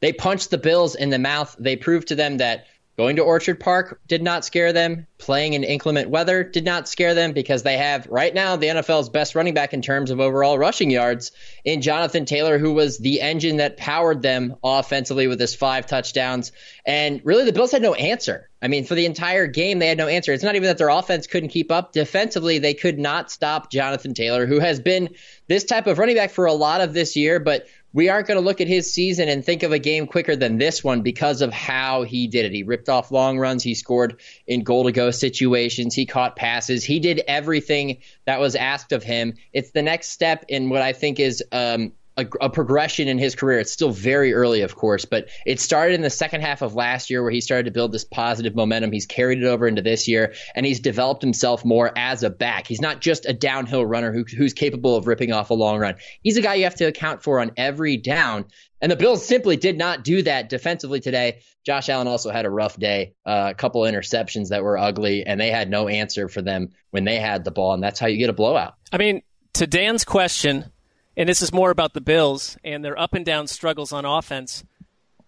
They 0.00 0.12
punched 0.12 0.50
the 0.50 0.58
Bills 0.58 0.96
in 0.96 1.10
the 1.10 1.18
mouth. 1.18 1.54
They 1.60 1.76
proved 1.76 2.08
to 2.08 2.16
them 2.16 2.38
that 2.38 2.66
Going 2.98 3.14
to 3.14 3.22
Orchard 3.22 3.60
Park 3.60 4.00
did 4.08 4.24
not 4.24 4.44
scare 4.44 4.72
them. 4.72 5.06
Playing 5.18 5.52
in 5.52 5.62
inclement 5.62 6.10
weather 6.10 6.42
did 6.42 6.64
not 6.64 6.88
scare 6.88 7.14
them 7.14 7.32
because 7.32 7.62
they 7.62 7.76
have 7.76 8.08
right 8.08 8.34
now 8.34 8.56
the 8.56 8.66
NFL's 8.66 9.08
best 9.08 9.36
running 9.36 9.54
back 9.54 9.72
in 9.72 9.82
terms 9.82 10.10
of 10.10 10.18
overall 10.18 10.58
rushing 10.58 10.90
yards 10.90 11.30
in 11.64 11.80
Jonathan 11.80 12.24
Taylor, 12.24 12.58
who 12.58 12.72
was 12.72 12.98
the 12.98 13.20
engine 13.20 13.58
that 13.58 13.76
powered 13.76 14.20
them 14.20 14.56
offensively 14.64 15.28
with 15.28 15.38
his 15.38 15.54
five 15.54 15.86
touchdowns. 15.86 16.50
And 16.84 17.20
really, 17.22 17.44
the 17.44 17.52
Bills 17.52 17.70
had 17.70 17.82
no 17.82 17.94
answer. 17.94 18.50
I 18.60 18.66
mean, 18.66 18.84
for 18.84 18.96
the 18.96 19.06
entire 19.06 19.46
game, 19.46 19.78
they 19.78 19.86
had 19.86 19.98
no 19.98 20.08
answer. 20.08 20.32
It's 20.32 20.42
not 20.42 20.56
even 20.56 20.66
that 20.66 20.78
their 20.78 20.88
offense 20.88 21.28
couldn't 21.28 21.50
keep 21.50 21.70
up. 21.70 21.92
Defensively, 21.92 22.58
they 22.58 22.74
could 22.74 22.98
not 22.98 23.30
stop 23.30 23.70
Jonathan 23.70 24.14
Taylor, 24.14 24.46
who 24.46 24.58
has 24.58 24.80
been 24.80 25.10
this 25.46 25.62
type 25.62 25.86
of 25.86 25.98
running 25.98 26.16
back 26.16 26.30
for 26.30 26.46
a 26.46 26.52
lot 26.52 26.80
of 26.80 26.92
this 26.92 27.14
year, 27.14 27.38
but 27.38 27.68
we 27.98 28.08
aren't 28.08 28.28
going 28.28 28.38
to 28.38 28.44
look 28.44 28.60
at 28.60 28.68
his 28.68 28.94
season 28.94 29.28
and 29.28 29.44
think 29.44 29.64
of 29.64 29.72
a 29.72 29.78
game 29.80 30.06
quicker 30.06 30.36
than 30.36 30.56
this 30.56 30.84
one 30.84 31.02
because 31.02 31.42
of 31.42 31.52
how 31.52 32.04
he 32.04 32.28
did 32.28 32.44
it. 32.44 32.52
He 32.52 32.62
ripped 32.62 32.88
off 32.88 33.10
long 33.10 33.40
runs. 33.40 33.64
He 33.64 33.74
scored 33.74 34.20
in 34.46 34.62
goal 34.62 34.84
to 34.84 34.92
go 34.92 35.10
situations. 35.10 35.96
He 35.96 36.06
caught 36.06 36.36
passes. 36.36 36.84
He 36.84 37.00
did 37.00 37.20
everything 37.26 37.98
that 38.24 38.38
was 38.38 38.54
asked 38.54 38.92
of 38.92 39.02
him. 39.02 39.34
It's 39.52 39.72
the 39.72 39.82
next 39.82 40.12
step 40.12 40.44
in 40.46 40.70
what 40.70 40.80
I 40.80 40.92
think 40.92 41.18
is 41.18 41.42
um, 41.50 41.90
a, 42.18 42.26
a, 42.40 42.50
progression 42.50 43.06
in 43.06 43.16
his 43.16 43.34
career. 43.34 43.60
It's 43.60 43.72
still 43.72 43.90
very 43.90 44.34
early, 44.34 44.62
of 44.62 44.74
course, 44.74 45.04
but 45.04 45.28
it 45.46 45.60
started 45.60 45.94
in 45.94 46.02
the 46.02 46.10
second 46.10 46.40
half 46.40 46.62
of 46.62 46.74
last 46.74 47.10
year 47.10 47.22
where 47.22 47.30
he 47.30 47.40
started 47.40 47.64
to 47.66 47.70
build 47.70 47.92
this 47.92 48.04
positive 48.04 48.56
momentum. 48.56 48.90
He's 48.90 49.06
carried 49.06 49.38
it 49.38 49.46
over 49.46 49.68
into 49.68 49.82
this 49.82 50.08
year, 50.08 50.34
and 50.54 50.66
he's 50.66 50.80
developed 50.80 51.22
himself 51.22 51.64
more 51.64 51.92
as 51.96 52.24
a 52.24 52.30
back. 52.30 52.66
He's 52.66 52.80
not 52.80 53.00
just 53.00 53.24
a 53.24 53.32
downhill 53.32 53.86
runner 53.86 54.12
who, 54.12 54.24
who's 54.24 54.52
capable 54.52 54.96
of 54.96 55.06
ripping 55.06 55.32
off 55.32 55.50
a 55.50 55.54
long 55.54 55.78
run. 55.78 55.94
He's 56.22 56.36
a 56.36 56.42
guy 56.42 56.54
you 56.54 56.64
have 56.64 56.74
to 56.76 56.86
account 56.86 57.22
for 57.22 57.40
on 57.40 57.52
every 57.56 57.96
down. 57.96 58.46
And 58.80 58.92
the 58.92 58.96
Bills 58.96 59.24
simply 59.24 59.56
did 59.56 59.78
not 59.78 60.04
do 60.04 60.22
that 60.22 60.48
defensively 60.48 61.00
today. 61.00 61.40
Josh 61.64 61.88
Allen 61.88 62.08
also 62.08 62.30
had 62.30 62.46
a 62.46 62.50
rough 62.50 62.76
day, 62.76 63.14
uh, 63.26 63.48
a 63.50 63.54
couple 63.54 63.82
interceptions 63.82 64.48
that 64.48 64.62
were 64.62 64.78
ugly, 64.78 65.24
and 65.26 65.40
they 65.40 65.50
had 65.50 65.70
no 65.70 65.88
answer 65.88 66.28
for 66.28 66.42
them 66.42 66.70
when 66.90 67.04
they 67.04 67.16
had 67.16 67.44
the 67.44 67.50
ball, 67.50 67.74
and 67.74 67.82
that's 67.82 67.98
how 67.98 68.06
you 68.06 68.18
get 68.18 68.30
a 68.30 68.32
blowout. 68.32 68.74
I 68.92 68.98
mean, 68.98 69.22
to 69.54 69.66
Dan's 69.66 70.04
question, 70.04 70.70
and 71.18 71.28
this 71.28 71.42
is 71.42 71.52
more 71.52 71.70
about 71.70 71.94
the 71.94 72.00
Bills 72.00 72.56
and 72.62 72.84
their 72.84 72.98
up 72.98 73.12
and 73.12 73.26
down 73.26 73.48
struggles 73.48 73.92
on 73.92 74.04
offense. 74.04 74.64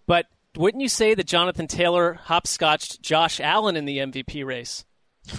But 0.07 0.25
wouldn't 0.55 0.81
you 0.81 0.89
say 0.89 1.13
that 1.13 1.27
Jonathan 1.27 1.67
Taylor 1.67 2.13
hopscotched 2.13 3.01
Josh 3.01 3.41
Allen 3.41 3.75
in 3.75 3.85
the 3.85 3.97
MVP 3.97 4.45
race? 4.45 4.85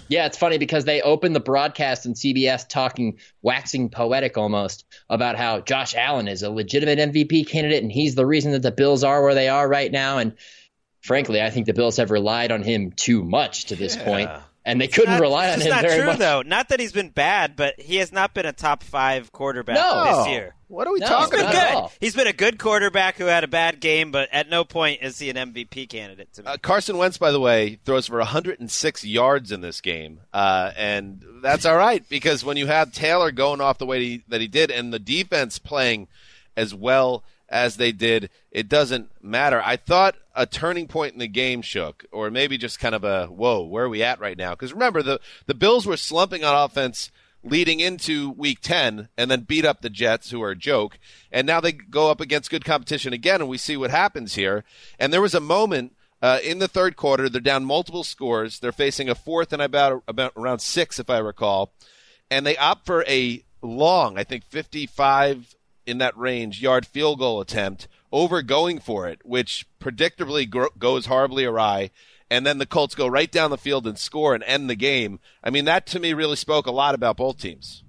Yeah, 0.09 0.27
it's 0.27 0.39
funny 0.39 0.59
because 0.59 0.85
they 0.85 1.01
opened 1.01 1.35
the 1.35 1.41
broadcast 1.41 2.07
in 2.07 2.13
CBS 2.13 2.69
talking, 2.69 3.19
waxing 3.41 3.89
poetic 3.89 4.37
almost, 4.39 4.85
about 5.09 5.37
how 5.37 5.61
Josh 5.61 5.95
Allen 5.95 6.29
is 6.29 6.43
a 6.43 6.51
legitimate 6.51 6.99
MVP 6.99 7.49
candidate 7.49 7.83
and 7.83 7.91
he's 7.91 8.15
the 8.15 8.27
reason 8.27 8.53
that 8.53 8.63
the 8.63 8.71
Bills 8.71 9.03
are 9.03 9.23
where 9.23 9.35
they 9.35 9.49
are 9.49 9.67
right 9.67 9.91
now. 9.91 10.19
And 10.19 10.35
frankly, 11.01 11.41
I 11.43 11.51
think 11.51 11.67
the 11.67 11.75
Bills 11.75 11.97
have 11.97 12.11
relied 12.11 12.53
on 12.53 12.63
him 12.63 12.93
too 12.93 13.25
much 13.25 13.67
to 13.67 13.77
this 13.77 13.97
point, 13.97 14.31
and 14.65 14.81
they 14.81 14.89
couldn't 14.89 15.11
Not- 15.15 15.21
rely 15.21 15.49
on 15.49 15.55
it's 15.55 15.65
him 15.65 15.71
not 15.71 15.83
very 15.83 15.97
true, 15.99 16.07
much. 16.07 16.19
though. 16.19 16.43
Not 16.43 16.69
that 16.69 16.79
he's 16.81 16.93
been 16.93 17.09
bad, 17.11 17.57
but 17.57 17.81
he 17.81 17.97
has 17.97 18.13
not 18.13 18.33
been 18.35 18.47
a 18.47 18.53
top 18.53 18.83
five 18.83 19.33
quarterback 19.33 19.75
No. 19.77 20.19
this 20.19 20.29
year. 20.29 20.55
What 20.69 20.87
are 20.87 20.93
we 20.93 21.01
No, 21.01 21.07
talking 21.07 21.39
He's 21.39 21.47
been 21.47 21.55
not 21.55 21.55
at 21.55 21.75
good. 21.83 21.91
He's 22.01 22.15
been 22.15 22.27
a 22.29 22.33
good 22.33 22.59
quarterback 22.59 23.17
who 23.17 23.27
had 23.27 23.45
a 23.45 23.49
bad 23.49 23.81
game, 23.81 24.11
but 24.11 24.29
at 24.33 24.49
no 24.49 24.65
point 24.65 25.03
is 25.03 25.19
he 25.19 25.29
an 25.29 25.37
MVP 25.37 25.87
candidate 25.89 26.33
to 26.35 26.43
me. 26.43 26.49
Uh, 26.49 26.57
Carson 26.57 26.97
Wentz, 26.97 27.19
by 27.19 27.31
the 27.31 27.41
way, 27.41 27.79
throws 27.85 28.07
for 28.07 28.17
106 28.19 29.05
yards 29.05 29.53
in 29.53 29.61
this 29.61 29.81
game, 29.83 30.21
uh, 30.33 30.71
and 30.77 31.23
that's 31.43 31.67
all 31.67 31.77
right 31.77 32.09
because 32.09 32.43
when 32.45 32.57
you 32.57 32.69
have 32.69 32.93
Taylor 32.93 33.33
going 33.33 33.61
off 33.61 33.77
the 33.79 33.85
way 33.87 34.01
he, 34.03 34.25
that 34.29 34.41
he 34.41 34.49
did, 34.49 34.71
and 34.71 34.93
the 34.95 34.99
defense 34.99 35.59
playing 35.59 36.09
as 36.57 36.75
well 36.75 37.23
as 37.51 37.77
they 37.77 37.93
did, 37.93 38.31
it 38.51 38.67
doesn't 38.69 39.11
matter. 39.23 39.61
I 39.63 39.77
thought 39.77 40.15
a 40.35 40.47
turning 40.47 40.89
point 40.89 41.13
in 41.13 41.19
the 41.19 41.29
game 41.29 41.63
shook, 41.63 42.05
or 42.11 42.31
maybe 42.31 42.59
just 42.59 42.79
kind 42.79 42.95
of 42.95 43.05
a 43.05 43.27
whoa, 43.27 43.63
where 43.63 43.85
are 43.85 43.89
we 43.89 44.03
at 44.03 44.21
right 44.21 44.37
now? 44.37 44.51
Because 44.51 44.73
remember, 44.73 45.03
the 45.03 45.21
the 45.47 45.55
Bills 45.55 45.87
were 45.87 45.97
slumping 45.97 46.45
on 46.45 46.55
offense 46.55 47.11
leading 47.45 47.81
into 47.81 48.31
week 48.31 48.61
10 48.61 49.09
and 49.17 49.31
then 49.31 49.41
beat 49.41 49.65
up 49.65 49.81
the 49.81 49.91
Jets, 49.91 50.31
who 50.31 50.43
are 50.43 50.51
a 50.51 50.57
joke. 50.57 50.99
And 51.31 51.47
now 51.47 51.61
they 51.61 51.73
go 51.73 52.11
up 52.11 52.21
against 52.21 52.51
good 52.51 52.65
competition 52.65 53.13
again, 53.13 53.41
and 53.41 53.51
we 53.51 53.59
see 53.59 53.77
what 53.77 53.91
happens 53.91 54.35
here. 54.35 54.65
And 54.99 55.13
there 55.13 55.21
was 55.21 55.35
a 55.35 55.41
moment 55.41 55.97
uh, 56.21 56.39
in 56.45 56.61
the 56.61 56.69
third 56.69 56.95
quarter, 56.95 57.29
they're 57.29 57.41
down 57.41 57.65
multiple 57.65 58.05
scores. 58.05 58.61
They're 58.61 58.71
facing 58.71 59.09
a 59.09 59.15
fourth 59.15 59.53
and 59.53 59.61
about, 59.61 60.05
about 60.07 60.33
around 60.37 60.61
six, 60.61 61.01
if 61.01 61.11
I 61.11 61.19
recall. 61.19 61.73
And 62.31 62.47
they 62.47 62.57
opt 62.57 62.87
for 62.87 63.05
a 63.09 63.43
long, 63.61 64.17
I 64.17 64.25
think 64.25 64.45
55 64.45 65.57
in 65.85 65.99
that 65.99 66.17
range, 66.17 66.63
yard 66.63 66.87
field 66.87 67.19
goal 67.19 67.41
attempt 67.41 67.89
over 68.13 68.43
going 68.43 68.79
for 68.79 69.09
it, 69.09 69.21
which 69.25 69.67
predictably 69.81 70.49
gro- 70.49 70.69
goes 70.79 71.07
horribly 71.07 71.45
awry 71.45 71.91
and 72.33 72.47
then 72.47 72.57
the 72.57 72.65
Colts 72.65 72.95
go 72.95 73.07
right 73.07 73.31
down 73.31 73.51
the 73.51 73.59
field 73.59 73.87
and 73.87 73.99
score 73.99 74.35
and 74.35 74.43
end 74.45 74.71
the 74.71 74.75
game. 74.75 75.21
I 75.45 75.51
mean, 75.51 75.67
that 75.67 75.87
to 75.89 76.01
me 76.01 76.15
really 76.15 76.37
spoke 76.37 76.67
a 76.67 76.71
lot 76.71 76.95
about 76.95 77.19
both 77.19 77.37
teams. 77.37 77.85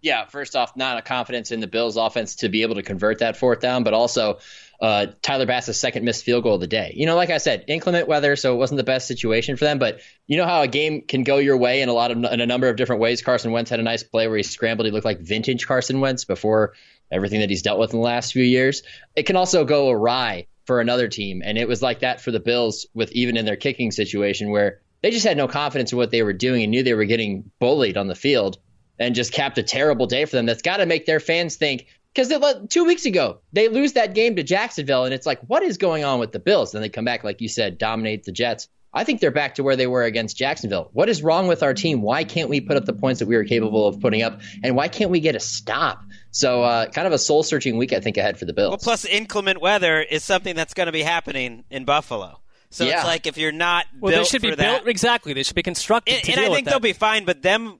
Yeah, 0.00 0.26
first 0.26 0.54
off, 0.54 0.76
not 0.76 0.96
a 0.96 1.02
confidence 1.02 1.50
in 1.50 1.58
the 1.58 1.66
Bills' 1.66 1.96
offense 1.96 2.36
to 2.36 2.48
be 2.48 2.62
able 2.62 2.76
to 2.76 2.82
convert 2.82 3.18
that 3.18 3.36
fourth 3.36 3.58
down, 3.58 3.82
but 3.82 3.92
also 3.92 4.38
uh, 4.80 5.06
Tyler 5.22 5.46
Bass's 5.46 5.80
second 5.80 6.04
missed 6.04 6.24
field 6.24 6.44
goal 6.44 6.54
of 6.54 6.60
the 6.60 6.68
day. 6.68 6.92
You 6.94 7.06
know, 7.06 7.16
like 7.16 7.30
I 7.30 7.38
said, 7.38 7.64
inclement 7.66 8.06
weather, 8.06 8.36
so 8.36 8.54
it 8.54 8.58
wasn't 8.58 8.76
the 8.76 8.84
best 8.84 9.08
situation 9.08 9.56
for 9.56 9.64
them. 9.64 9.80
But 9.80 10.00
you 10.28 10.36
know 10.36 10.44
how 10.44 10.62
a 10.62 10.68
game 10.68 11.00
can 11.00 11.24
go 11.24 11.38
your 11.38 11.56
way 11.56 11.82
in 11.82 11.88
a 11.88 11.92
lot 11.92 12.12
of 12.12 12.18
in 12.18 12.40
a 12.40 12.46
number 12.46 12.68
of 12.68 12.76
different 12.76 13.00
ways. 13.00 13.22
Carson 13.22 13.50
Wentz 13.50 13.70
had 13.70 13.80
a 13.80 13.82
nice 13.82 14.04
play 14.04 14.28
where 14.28 14.36
he 14.36 14.44
scrambled. 14.44 14.86
He 14.86 14.92
looked 14.92 15.04
like 15.06 15.18
vintage 15.18 15.66
Carson 15.66 15.98
Wentz 15.98 16.24
before 16.24 16.74
everything 17.14 17.40
that 17.40 17.50
he's 17.50 17.62
dealt 17.62 17.78
with 17.78 17.92
in 17.92 17.98
the 18.00 18.04
last 18.04 18.32
few 18.32 18.44
years. 18.44 18.82
It 19.14 19.24
can 19.24 19.36
also 19.36 19.64
go 19.64 19.90
awry 19.90 20.46
for 20.66 20.80
another 20.80 21.08
team, 21.08 21.42
and 21.44 21.56
it 21.56 21.68
was 21.68 21.82
like 21.82 22.00
that 22.00 22.20
for 22.20 22.30
the 22.30 22.40
Bills 22.40 22.86
with 22.94 23.12
even 23.12 23.36
in 23.36 23.44
their 23.44 23.56
kicking 23.56 23.90
situation 23.90 24.50
where 24.50 24.80
they 25.02 25.10
just 25.10 25.26
had 25.26 25.36
no 25.36 25.46
confidence 25.46 25.92
in 25.92 25.98
what 25.98 26.10
they 26.10 26.22
were 26.22 26.32
doing 26.32 26.62
and 26.62 26.70
knew 26.70 26.82
they 26.82 26.94
were 26.94 27.04
getting 27.04 27.50
bullied 27.60 27.96
on 27.96 28.08
the 28.08 28.14
field 28.14 28.58
and 28.98 29.14
just 29.14 29.32
capped 29.32 29.58
a 29.58 29.62
terrible 29.62 30.06
day 30.06 30.24
for 30.24 30.36
them. 30.36 30.46
That's 30.46 30.62
got 30.62 30.78
to 30.78 30.86
make 30.86 31.04
their 31.04 31.20
fans 31.20 31.56
think 31.56 31.86
because 32.14 32.32
two 32.70 32.84
weeks 32.84 33.04
ago 33.04 33.40
they 33.52 33.68
lose 33.68 33.92
that 33.94 34.14
game 34.14 34.36
to 34.36 34.42
Jacksonville, 34.42 35.04
and 35.04 35.12
it's 35.12 35.26
like, 35.26 35.40
what 35.46 35.62
is 35.62 35.76
going 35.78 36.04
on 36.04 36.20
with 36.20 36.32
the 36.32 36.38
Bills? 36.38 36.72
Then 36.72 36.82
they 36.82 36.88
come 36.88 37.04
back, 37.04 37.24
like 37.24 37.40
you 37.40 37.48
said, 37.48 37.78
dominate 37.78 38.24
the 38.24 38.32
Jets. 38.32 38.68
I 38.94 39.04
think 39.04 39.20
they're 39.20 39.30
back 39.32 39.56
to 39.56 39.62
where 39.62 39.76
they 39.76 39.86
were 39.88 40.04
against 40.04 40.36
Jacksonville. 40.36 40.88
What 40.92 41.08
is 41.08 41.22
wrong 41.22 41.48
with 41.48 41.62
our 41.62 41.74
team? 41.74 42.00
Why 42.00 42.24
can't 42.24 42.48
we 42.48 42.60
put 42.60 42.76
up 42.76 42.84
the 42.84 42.92
points 42.92 43.18
that 43.18 43.26
we 43.26 43.36
were 43.36 43.44
capable 43.44 43.86
of 43.88 44.00
putting 44.00 44.22
up? 44.22 44.40
And 44.62 44.76
why 44.76 44.88
can't 44.88 45.10
we 45.10 45.20
get 45.20 45.34
a 45.34 45.40
stop? 45.40 46.02
So, 46.30 46.62
uh, 46.62 46.86
kind 46.90 47.06
of 47.06 47.12
a 47.12 47.18
soul 47.18 47.42
searching 47.42 47.76
week, 47.76 47.92
I 47.92 48.00
think, 48.00 48.16
ahead 48.16 48.38
for 48.38 48.44
the 48.44 48.52
Bills. 48.52 48.70
Well, 48.70 48.78
plus 48.78 49.04
inclement 49.04 49.60
weather 49.60 50.00
is 50.00 50.22
something 50.24 50.54
that's 50.56 50.74
going 50.74 50.86
to 50.86 50.92
be 50.92 51.02
happening 51.02 51.64
in 51.70 51.84
Buffalo. 51.84 52.40
So 52.70 52.84
Yeah. 52.84 52.98
it's 52.98 53.04
like 53.06 53.26
if 53.26 53.36
you're 53.38 53.52
not 53.52 53.86
Well, 54.00 54.12
built 54.12 54.24
they 54.24 54.28
should 54.30 54.42
be 54.42 54.50
that, 54.50 54.58
built 54.58 54.88
exactly. 54.88 55.32
They 55.32 55.42
should 55.44 55.54
be 55.56 55.62
constructed 55.62 56.14
and, 56.14 56.24
to 56.24 56.32
and 56.32 56.40
deal 56.40 56.50
I 56.52 56.54
think 56.54 56.64
that. 56.66 56.70
they'll 56.72 56.80
be 56.80 56.92
fine. 56.92 57.24
But 57.24 57.42
them 57.42 57.78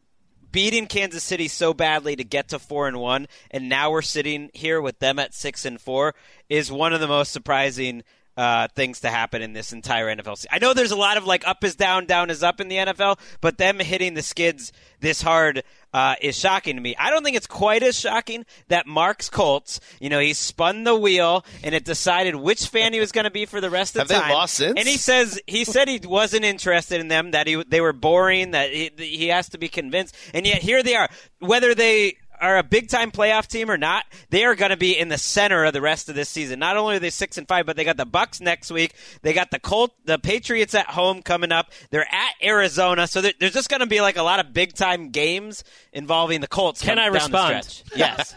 beating 0.53 0.87
Kansas 0.87 1.25
City 1.25 1.49
so 1.49 1.75
badly 1.75 2.15
to 2.15 2.23
get 2.23 2.49
to 2.51 2.61
four 2.61 2.87
and 2.87 2.99
one, 3.01 3.27
and 3.51 3.69
now 3.69 3.91
we're 3.91 4.03
sitting 4.03 4.51
here 4.55 4.81
with 4.81 5.01
them 5.01 5.19
at 5.19 5.35
six 5.35 5.65
and 5.65 5.81
four, 5.81 6.15
is 6.49 6.71
one 6.71 6.93
of 6.93 7.01
the 7.01 7.09
most 7.09 7.33
surprising 7.33 8.05
uh, 8.37 8.69
things 8.75 9.01
to 9.01 9.11
happen 9.11 9.43
in 9.43 9.53
this 9.53 9.73
entire 9.73 10.15
NFL 10.15 10.37
season. 10.37 10.51
I 10.53 10.59
know 10.59 10.75
there's 10.75 10.91
a 10.91 10.97
lot 10.97 11.17
of 11.17 11.27
like 11.27 11.47
up 11.47 11.63
is 11.65 11.77
down, 11.77 12.07
down 12.07 12.31
is 12.31 12.43
up 12.43 12.61
in 12.61 12.69
the 12.69 12.77
NFL, 12.77 13.19
but 13.41 13.59
them 13.59 13.79
hitting 13.79 14.15
the 14.15 14.23
skids 14.23 14.73
this 15.01 15.23
hard 15.23 15.63
uh, 15.93 16.17
is 16.21 16.37
shocking 16.37 16.75
to 16.75 16.83
me. 16.83 16.97
I 16.99 17.11
don't 17.11 17.23
think 17.23 17.37
it's 17.37 17.47
quite 17.47 17.83
as 17.85 17.99
shocking 17.99 18.45
that 18.69 18.87
Mark's 18.87 19.31
Colts, 19.31 19.79
you 20.01 20.09
know, 20.09 20.19
he 20.19 20.33
spun 20.33 20.83
the 20.83 20.97
wheel 20.97 21.45
and 21.63 21.75
it 21.75 21.85
decided 21.85 22.35
which 22.35 22.67
fan 22.67 22.93
he 22.93 23.01
was 23.01 23.13
going 23.13 23.25
to 23.25 23.31
be 23.31 23.47
for 23.47 23.61
the 23.61 23.71
rest 23.71 23.95
of 23.95 24.01
Have 24.01 24.09
the 24.09 24.15
they 24.15 24.35
lost 24.35 24.55
since? 24.55 24.77
And 24.77 24.89
he 24.89 24.97
says 24.97 25.41
he 25.47 25.65
said 25.65 25.87
he 25.89 26.01
wasn't 26.03 26.45
interested 26.45 27.01
in 27.01 27.09
them, 27.09 27.31
that 27.31 27.47
he 27.47 27.63
they 27.69 27.81
were 27.81 27.93
boring, 27.93 28.51
that 28.53 28.73
he, 28.73 28.91
he 28.97 29.29
has 29.29 29.51
to 29.51 29.59
be 29.59 29.69
convinced, 29.69 30.17
and 30.33 30.47
yet 30.47 30.63
here 30.63 30.83
they 30.83 30.97
are. 30.97 31.09
Whether 31.39 31.75
they 31.75 32.17
are 32.45 32.59
a 32.59 32.63
big 32.63 32.89
time 32.89 33.11
playoff 33.11 33.47
team 33.47 33.71
or 33.71 33.77
not, 33.77 34.05
they 34.31 34.45
are 34.45 34.55
going 34.55 34.71
to 34.71 34.77
be 34.77 34.97
in 34.99 35.09
the 35.09 35.19
center 35.19 35.65
of 35.65 35.73
the 35.73 35.81
rest 35.81 36.09
of 36.09 36.15
this 36.15 36.29
season. 36.29 36.59
Not 36.59 36.77
only 36.77 36.97
are 36.97 36.99
they 36.99 37.11
six 37.11 37.39
and 37.39 37.47
five, 37.49 37.67
but 37.67 37.77
they 37.77 37.85
got 37.85 37.97
the 37.97 38.07
Bucks 38.07 38.41
next 38.41 38.71
week. 38.71 38.95
They 39.23 39.33
got 39.33 39.51
the 39.51 39.59
Colt, 39.59 39.93
the 40.05 40.19
Patriots 40.19 40.75
at 40.75 40.87
home 40.87 41.23
coming 41.23 41.53
up. 41.53 41.73
They're 41.91 42.07
at 42.13 42.33
Arizona, 42.43 43.07
so 43.07 43.21
there- 43.21 43.33
there's 43.41 43.53
just 43.55 43.69
going 43.69 43.81
to 43.81 43.87
be 43.87 44.01
like 44.01 44.17
a 44.17 44.23
lot 44.23 44.41
of 44.41 44.53
big 44.53 44.75
time 44.75 45.11
games 45.11 45.65
involving 45.93 46.41
the 46.41 46.49
Colts. 46.49 46.81
Can 46.83 46.97
come 46.97 46.99
I 46.99 47.05
down 47.05 47.13
the 47.13 47.19
respond? 47.19 47.65
stretch. 47.65 47.99
Yes. 47.99 48.35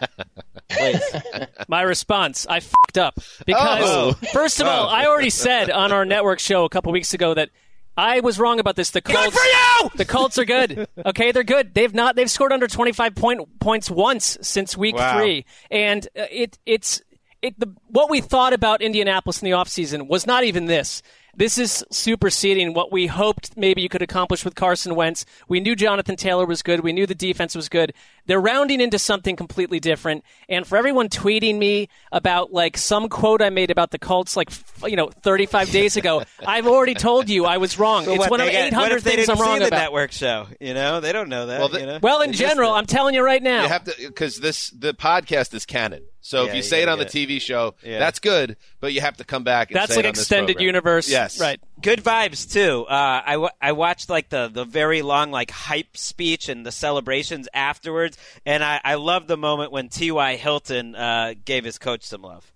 My 1.68 1.82
response: 1.82 2.46
I 2.48 2.60
fucked 2.60 2.98
up 2.98 3.14
because 3.46 3.82
Oh. 3.84 4.12
first 4.32 4.60
of 4.60 4.66
all. 4.66 4.88
I 4.88 5.06
already 5.06 5.30
said 5.30 5.70
on 5.70 5.92
our 5.92 6.04
network 6.04 6.38
show 6.40 6.64
a 6.64 6.68
couple 6.68 6.92
weeks 6.92 7.14
ago 7.14 7.34
that 7.34 7.50
I 7.98 8.20
was 8.20 8.38
wrong 8.38 8.60
about 8.60 8.76
this. 8.76 8.90
The 8.92 9.02
Colts, 9.02 9.36
for 9.36 9.44
you! 9.44 9.90
The 9.96 10.04
Colts 10.04 10.38
are 10.38 10.44
good. 10.44 10.86
Okay, 11.06 11.32
they're 11.32 11.42
good. 11.44 11.74
They've 11.74 11.92
not. 11.92 12.16
They've 12.16 12.30
scored 12.30 12.52
under 12.52 12.68
twenty 12.68 12.92
five 12.92 13.14
point 13.14 13.40
points 13.60 13.90
once 13.90 14.38
since 14.40 14.76
week 14.76 14.94
Wow. 14.96 15.18
three, 15.18 15.44
and 15.70 16.06
uh, 16.18 16.26
it 16.30 16.58
it's 16.66 17.02
it 17.42 17.58
the 17.58 17.74
what 17.88 18.08
we 18.10 18.20
thought 18.20 18.52
about 18.52 18.82
Indianapolis 18.82 19.42
in 19.42 19.46
the 19.50 19.56
offseason 19.56 20.08
was 20.08 20.26
not 20.26 20.44
even 20.44 20.66
this. 20.66 21.02
This 21.36 21.56
is 21.56 21.84
superseding 21.92 22.74
what 22.74 22.90
we 22.90 23.06
hoped 23.06 23.56
maybe 23.56 23.80
you 23.80 23.88
could 23.88 24.02
accomplish 24.02 24.44
with 24.44 24.56
Carson 24.56 24.96
Wentz. 24.96 25.24
We 25.48 25.60
knew 25.60 25.76
Jonathan 25.76 26.16
Taylor 26.16 26.44
was 26.46 26.62
good. 26.62 26.80
We 26.80 26.92
knew 26.92 27.06
the 27.06 27.14
defense 27.14 27.54
was 27.54 27.68
good. 27.68 27.94
They're 28.28 28.40
rounding 28.40 28.80
into 28.80 28.98
something 29.00 29.34
completely 29.34 29.80
different. 29.80 30.22
And 30.48 30.64
for 30.64 30.76
everyone 30.78 31.08
tweeting 31.08 31.58
me 31.58 31.88
about 32.12 32.52
like 32.52 32.76
some 32.76 33.08
quote 33.08 33.42
I 33.42 33.50
made 33.50 33.72
about 33.72 33.90
the 33.90 33.98
Colts 33.98 34.36
like 34.36 34.50
f- 34.52 34.84
you 34.86 34.94
know 34.94 35.08
35 35.08 35.70
days 35.72 35.96
ago, 35.96 36.22
I've 36.46 36.68
already 36.68 36.94
told 36.94 37.28
you 37.28 37.44
I 37.46 37.56
was 37.56 37.76
wrong. 37.78 38.04
So 38.04 38.12
it's 38.12 38.20
what, 38.20 38.30
one 38.30 38.40
of 38.40 38.46
they 38.46 38.66
800 38.68 38.78
what 38.80 38.92
if 38.92 39.02
they 39.02 39.10
things 39.16 39.26
didn't 39.26 39.40
I'm 39.40 39.44
wrong 39.44 39.56
see 39.56 39.60
the 39.64 39.66
about. 39.68 39.78
network 39.78 40.12
show? 40.12 40.46
You 40.60 40.74
know, 40.74 41.00
they 41.00 41.12
don't 41.12 41.28
know 41.28 41.46
that. 41.46 41.58
Well, 41.58 41.68
the- 41.68 41.80
you 41.80 41.86
know? 41.86 41.98
Well, 42.00 42.20
in 42.22 42.30
They 42.30 42.36
general, 42.36 42.74
it. 42.74 42.78
I'm 42.78 42.86
telling 42.86 43.14
you 43.16 43.22
right 43.24 43.42
now. 43.42 43.62
You 43.62 43.68
have 43.68 43.84
to 43.84 43.94
because 44.06 44.38
this 44.38 44.70
the 44.70 44.94
podcast 44.94 45.52
is 45.54 45.66
canon. 45.66 46.04
So 46.20 46.42
Yeah, 46.42 46.48
if 46.48 46.54
you 46.54 46.56
you 46.58 46.62
say 46.62 46.82
it 46.82 46.88
on 46.88 46.98
the 46.98 47.04
get 47.06 47.12
TV 47.14 47.40
show, 47.40 47.74
Yeah. 47.82 47.98
that's 47.98 48.18
good. 48.18 48.56
But 48.80 48.92
you 48.92 49.00
have 49.00 49.16
to 49.16 49.24
come 49.24 49.44
back. 49.44 49.70
And 49.70 49.76
That's 49.76 49.92
say 49.92 49.96
like 49.96 50.04
it 50.04 50.08
on 50.08 50.10
extended 50.10 50.56
program. 50.56 50.66
universe. 50.66 51.08
Yes, 51.08 51.40
Right. 51.40 51.58
Good 51.82 52.02
vibes 52.02 52.50
too. 52.50 52.84
Uh, 52.88 53.22
I, 53.24 53.32
w- 53.32 53.50
I 53.60 53.72
watched 53.72 54.08
like 54.10 54.28
the, 54.28 54.48
the 54.48 54.64
very 54.64 55.02
long 55.02 55.30
like 55.30 55.50
hype 55.50 55.96
speech 55.96 56.48
and 56.48 56.64
the 56.66 56.72
celebrations 56.72 57.48
afterwards, 57.54 58.16
and 58.44 58.62
I, 58.64 58.80
I 58.84 58.94
love 58.94 59.26
the 59.26 59.36
moment 59.36 59.72
when 59.72 59.88
T. 59.88 60.10
Y. 60.10 60.36
Hilton 60.36 60.94
uh, 60.94 61.34
gave 61.44 61.64
his 61.64 61.78
coach 61.78 62.04
some 62.04 62.22
love. 62.22 62.50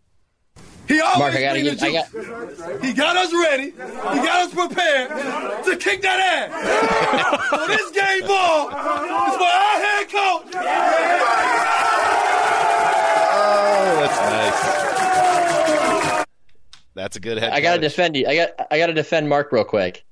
He 0.89 1.01
always 1.01 1.19
Mark, 1.19 1.35
I 1.35 1.41
gotta 1.41 1.61
bring 1.61 1.65
give- 1.65 1.81
the 1.81 1.87
I 1.87 1.93
got- 2.73 2.85
He 2.85 2.93
got 2.93 3.17
us 3.17 3.33
ready. 3.33 3.71
He 3.71 3.77
got 3.79 4.47
us 4.49 4.53
prepared 4.55 5.09
to 5.65 5.77
kick 5.77 6.03
that 6.03 6.51
ass. 6.51 7.51
so 7.51 7.67
this 7.69 7.91
game 7.93 8.27
ball 8.27 8.69
is 8.69 8.75
for 9.37 9.45
our 9.45 9.81
head 9.81 10.09
coach. 10.11 10.55
Oh, 13.35 13.97
that's 14.01 14.21
nice. 14.21 15.02
That's 16.95 17.17
a 17.17 17.21
good 17.21 17.39
head. 17.39 17.53
I 17.53 17.61
got 17.61 17.77
to 17.77 17.81
defend 17.81 18.17
you. 18.17 18.27
I 18.27 18.37
got 18.37 18.51
I 18.71 18.79
got 18.79 18.87
to 18.87 18.93
defend 18.95 19.29
Mark 19.29 19.53
real 19.53 19.65
quick. 19.65 20.05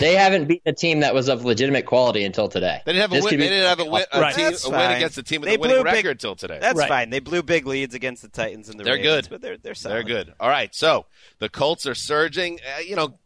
They 0.00 0.14
haven't 0.16 0.44
beaten 0.48 0.68
a 0.70 0.74
team 0.74 1.00
that 1.00 1.14
was 1.14 1.28
of 1.30 1.46
legitimate 1.46 1.86
quality 1.86 2.22
until 2.22 2.48
today. 2.50 2.82
They 2.84 2.92
didn't 2.92 3.10
have 3.10 3.18
a 3.18 3.24
win. 3.24 3.38
They 3.40 3.48
didn't 3.48 3.68
have 3.68 3.80
a 3.80 3.90
win. 3.90 4.04
A, 4.12 4.20
Right. 4.20 4.34
team, 4.34 4.52
a 4.66 4.70
win 4.70 4.90
against 4.92 5.16
a 5.16 5.22
team 5.22 5.40
with 5.40 5.48
They 5.48 5.54
a 5.56 5.58
winning 5.58 5.76
blew 5.76 5.84
big- 5.84 5.94
record 5.94 6.20
till 6.20 6.36
today. 6.36 6.58
That's 6.60 6.78
Right. 6.78 6.88
fine. 6.88 7.08
They 7.10 7.20
blew 7.20 7.42
big 7.42 7.66
leads 7.66 7.94
against 7.94 8.20
the 8.20 8.28
Titans 8.28 8.68
and 8.68 8.78
the 8.78 8.84
They're 8.84 8.96
Ravens, 8.96 9.28
good. 9.28 9.30
but 9.30 9.40
they're 9.40 9.56
they're 9.56 9.72
They're 9.74 10.02
good. 10.02 10.34
All 10.38 10.50
right. 10.50 10.74
So 10.74 11.06
the 11.38 11.48
Colts 11.48 11.86
are 11.86 11.94
surging. 11.94 12.60
Uh, 12.76 12.80
you 12.80 12.96
know, 12.96 13.18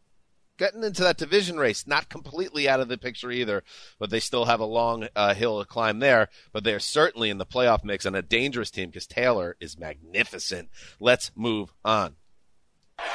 getting 0.57 0.83
into 0.85 1.01
that 1.03 1.17
division 1.17 1.57
race, 1.57 1.85
not 1.85 2.07
completely 2.07 2.69
out 2.69 2.79
of 2.79 2.87
the 2.87 2.97
picture 2.97 3.29
either, 3.29 3.61
but 3.99 4.09
they 4.09 4.21
still 4.21 4.45
have 4.45 4.61
a 4.61 4.65
long 4.65 5.09
uh, 5.17 5.33
hill 5.33 5.59
to 5.59 5.65
climb 5.65 5.99
there. 5.99 6.29
But 6.53 6.63
they're 6.63 6.79
certainly 6.79 7.29
in 7.29 7.39
the 7.39 7.45
playoff 7.45 7.83
mix 7.83 8.05
and 8.05 8.15
a 8.15 8.21
dangerous 8.21 8.71
team 8.71 8.87
because 8.89 9.05
Taylor 9.05 9.57
is 9.59 9.77
magnificent. 9.77 10.69
Let's 10.99 11.29
move 11.35 11.73
on. 11.83 12.15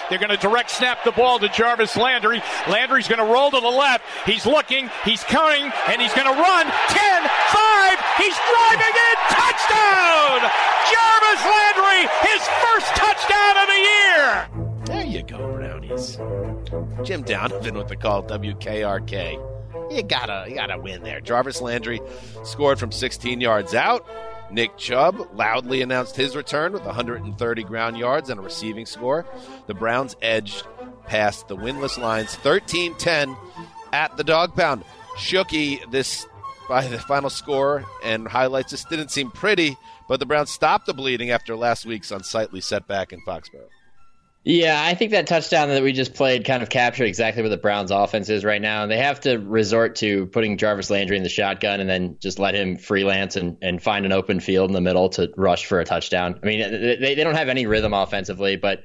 They're 0.09 0.19
going 0.19 0.31
to 0.31 0.37
direct 0.39 0.71
snap 0.71 1.05
the 1.05 1.13
ball 1.13 1.39
to 1.39 1.49
Jarvis 1.49 1.97
Landry. 1.97 2.43
Landry's 2.69 3.09
going 3.09 3.19
to 3.19 3.31
roll 3.31 3.51
to 3.51 3.61
the 3.61 3.69
left. 3.69 4.05
He's 4.25 4.47
looking, 4.47 4.91
he's 5.05 5.23
counting, 5.25 5.71
and 5.89 6.01
he's 6.01 6.15
going 6.15 6.27
to 6.27 6.33
run. 6.33 6.67
10, 6.67 7.23
5, 7.23 7.99
he's 8.17 8.37
driving 8.37 8.95
in. 8.97 9.17
Touchdown! 9.29 10.41
Jarvis 10.89 11.45
Landry, 11.45 12.01
his 12.23 12.43
first 12.65 12.89
touchdown 12.97 13.57
of 13.59 13.67
the 13.69 13.81
year. 13.85 14.49
There 14.87 15.07
you 15.07 15.23
go, 15.23 15.53
Brownies. 15.53 16.17
Jim 17.07 17.23
Donovan 17.23 17.77
with 17.77 17.89
the 17.89 17.97
call 17.97 18.23
WKRK. 18.23 19.45
You 19.91 20.03
gotta, 20.03 20.47
you 20.49 20.55
gotta 20.55 20.79
win 20.79 21.03
there. 21.03 21.21
Jarvis 21.21 21.61
Landry 21.61 22.01
scored 22.45 22.79
from 22.79 22.93
16 22.93 23.41
yards 23.41 23.75
out. 23.75 24.07
Nick 24.51 24.77
Chubb 24.77 25.29
loudly 25.35 25.83
announced 25.83 26.17
his 26.17 26.35
return 26.35 26.73
with 26.73 26.85
130 26.85 27.63
ground 27.65 27.99
yards 27.99 28.31
and 28.31 28.41
a 28.41 28.43
receiving 28.43 28.87
score. 28.87 29.27
The 29.67 29.75
Browns 29.75 30.17
edged 30.23 30.65
past 31.07 31.49
the 31.49 31.57
winless 31.57 31.99
Lions 31.99 32.35
13 32.37 32.95
10 32.95 33.37
at 33.93 34.17
the 34.17 34.25
dog 34.25 34.55
pound. 34.55 34.85
Shooky, 35.17 35.89
this 35.91 36.27
by 36.69 36.87
the 36.87 36.99
final 36.99 37.31
score 37.31 37.85
and 38.05 38.29
highlights, 38.29 38.73
this 38.73 38.85
didn't 38.85 39.11
seem 39.11 39.31
pretty, 39.31 39.77
but 40.07 40.21
the 40.21 40.27
Browns 40.27 40.51
stopped 40.51 40.87
the 40.87 40.95
bleeding 40.95 41.31
after 41.31 41.57
last 41.57 41.87
week's 41.87 42.11
unsightly 42.11 42.61
setback 42.61 43.13
in 43.13 43.21
Foxborough. 43.23 43.69
Yeah, 44.45 44.81
I 44.83 44.95
think 44.95 45.11
that 45.11 45.27
touchdown 45.27 45.69
that 45.69 45.83
we 45.83 45.93
just 45.93 46.15
played 46.15 46.45
kind 46.45 46.63
of 46.63 46.71
captured 46.71 47.05
exactly 47.05 47.43
where 47.43 47.51
the 47.51 47.59
Browns' 47.59 47.91
offense 47.91 48.31
is 48.31 48.45
right 48.45 48.63
now. 48.63 48.83
And 48.83 48.91
they 48.91 48.97
have 48.97 49.21
to 49.21 49.37
resort 49.37 49.97
to 49.97 50.27
putting 50.27 50.57
Jarvis 50.57 50.91
Landry 50.91 51.17
in 51.17 51.23
the 51.23 51.29
shotgun 51.29 51.81
and 51.81 51.91
then 51.91 52.17
just 52.21 52.39
let 52.39 52.55
him 52.55 52.79
freelance 52.79 53.37
and, 53.37 53.59
and 53.61 53.83
find 53.83 54.07
an 54.07 54.13
open 54.13 54.41
field 54.41 54.71
in 54.71 54.75
the 54.75 54.81
middle 54.81 55.11
to 55.11 55.31
rush 55.37 55.67
for 55.67 55.81
a 55.81 55.85
touchdown. 55.85 56.41
I 56.43 56.47
mean, 56.47 56.61
they, 56.61 57.15
they 57.15 57.15
don't 57.17 57.35
have 57.35 57.49
any 57.49 57.67
rhythm 57.67 57.93
offensively, 57.93 58.57
but 58.57 58.85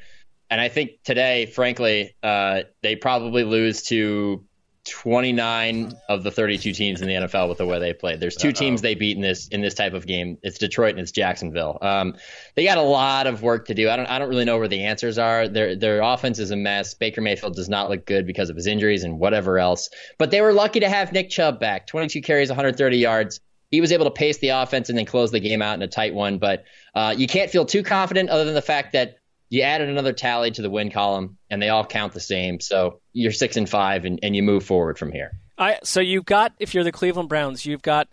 and 0.50 0.60
I 0.60 0.70
think 0.70 1.04
today, 1.04 1.46
frankly, 1.46 2.16
uh, 2.22 2.64
they 2.82 2.96
probably 2.96 3.44
lose 3.44 3.84
to 3.84 4.44
29 4.86 5.94
of 6.10 6.24
the 6.24 6.32
32 6.32 6.74
teams 6.74 7.02
in 7.02 7.08
the 7.08 7.14
NFL 7.14 7.48
with 7.48 7.58
the 7.58 7.66
way 7.66 7.80
they 7.80 7.94
played. 7.94 8.20
There's 8.20 8.36
2 8.36 8.50
Uh-oh. 8.50 8.52
teams 8.52 8.82
they 8.82 8.96
beat 8.96 9.16
in 9.16 9.22
this 9.22 9.48
in 9.48 9.62
this 9.62 9.74
type 9.74 9.94
of 9.94 10.06
game. 10.06 10.38
It's 10.44 10.58
Detroit 10.58 10.92
and 10.92 11.00
it's 11.00 11.12
Jacksonville. 11.12 11.78
Um, 11.82 12.16
they 12.56 12.66
got 12.66 12.78
a 12.78 12.84
lot 12.84 13.26
of 13.26 13.42
work 13.42 13.68
to 13.68 13.74
do. 13.74 13.90
I 13.90 13.96
don't 13.96 14.08
I 14.08 14.20
don't 14.20 14.30
really 14.30 14.46
know 14.46 14.58
where 14.58 14.68
the 14.68 14.84
answers 14.84 15.18
are. 15.18 15.48
Their 15.48 15.76
their 15.76 16.02
offense 16.02 16.38
is 16.38 16.52
a 16.52 16.58
mess. 16.58 16.94
Baker 16.96 17.22
Mayfield 17.22 17.56
does 17.56 17.70
not 17.70 17.90
look 17.90 18.06
good 18.06 18.28
because 18.28 18.50
of 18.50 18.56
his 18.58 18.68
injuries 18.68 19.04
and 19.04 19.20
whatever 19.20 19.58
else. 19.58 19.90
But 20.18 20.32
they 20.32 20.42
were 20.42 20.54
lucky 20.54 20.82
to 20.82 20.90
have 20.90 21.14
Nick 21.14 21.30
Chubb 21.30 21.60
back. 21.60 21.88
22 21.88 22.22
carries, 22.22 22.50
130 22.50 22.98
yards. 22.98 23.40
He 23.72 23.82
was 23.82 23.92
able 23.92 24.06
to 24.06 24.12
pace 24.12 24.38
the 24.38 24.50
offense 24.50 24.90
and 24.90 24.98
then 24.98 25.06
close 25.06 25.32
the 25.32 25.40
game 25.40 25.62
out 25.62 25.76
in 25.76 25.82
a 25.82 25.88
tight 25.88 26.14
one. 26.14 26.38
But 26.38 26.66
uh, 26.94 27.16
you 27.18 27.28
can't 27.28 27.50
feel 27.50 27.66
too 27.66 27.84
confident 27.84 28.30
other 28.30 28.46
than 28.46 28.54
the 28.54 28.62
fact 28.62 28.94
that 28.94 29.18
you 29.54 29.62
added 29.62 29.88
another 29.88 30.14
tally 30.14 30.50
to 30.50 30.64
the 30.64 30.70
win 30.70 30.90
column, 30.90 31.38
and 31.48 31.62
they 31.62 31.70
all 31.70 31.86
count 31.86 32.12
the 32.14 32.20
same. 32.20 32.60
So 32.60 33.02
you're 33.14 33.32
six 33.32 33.56
and 33.56 33.70
five, 33.70 34.04
and, 34.04 34.20
and 34.24 34.36
you 34.36 34.42
move 34.42 34.66
forward 34.66 34.98
from 34.98 35.12
here. 35.12 35.40
I 35.60 35.78
so 35.84 36.00
you've 36.00 36.26
got 36.26 36.54
if 36.58 36.74
you're 36.74 36.84
the 36.84 36.92
Cleveland 36.92 37.30
Browns, 37.30 37.64
you've 37.64 37.84
got 37.84 38.08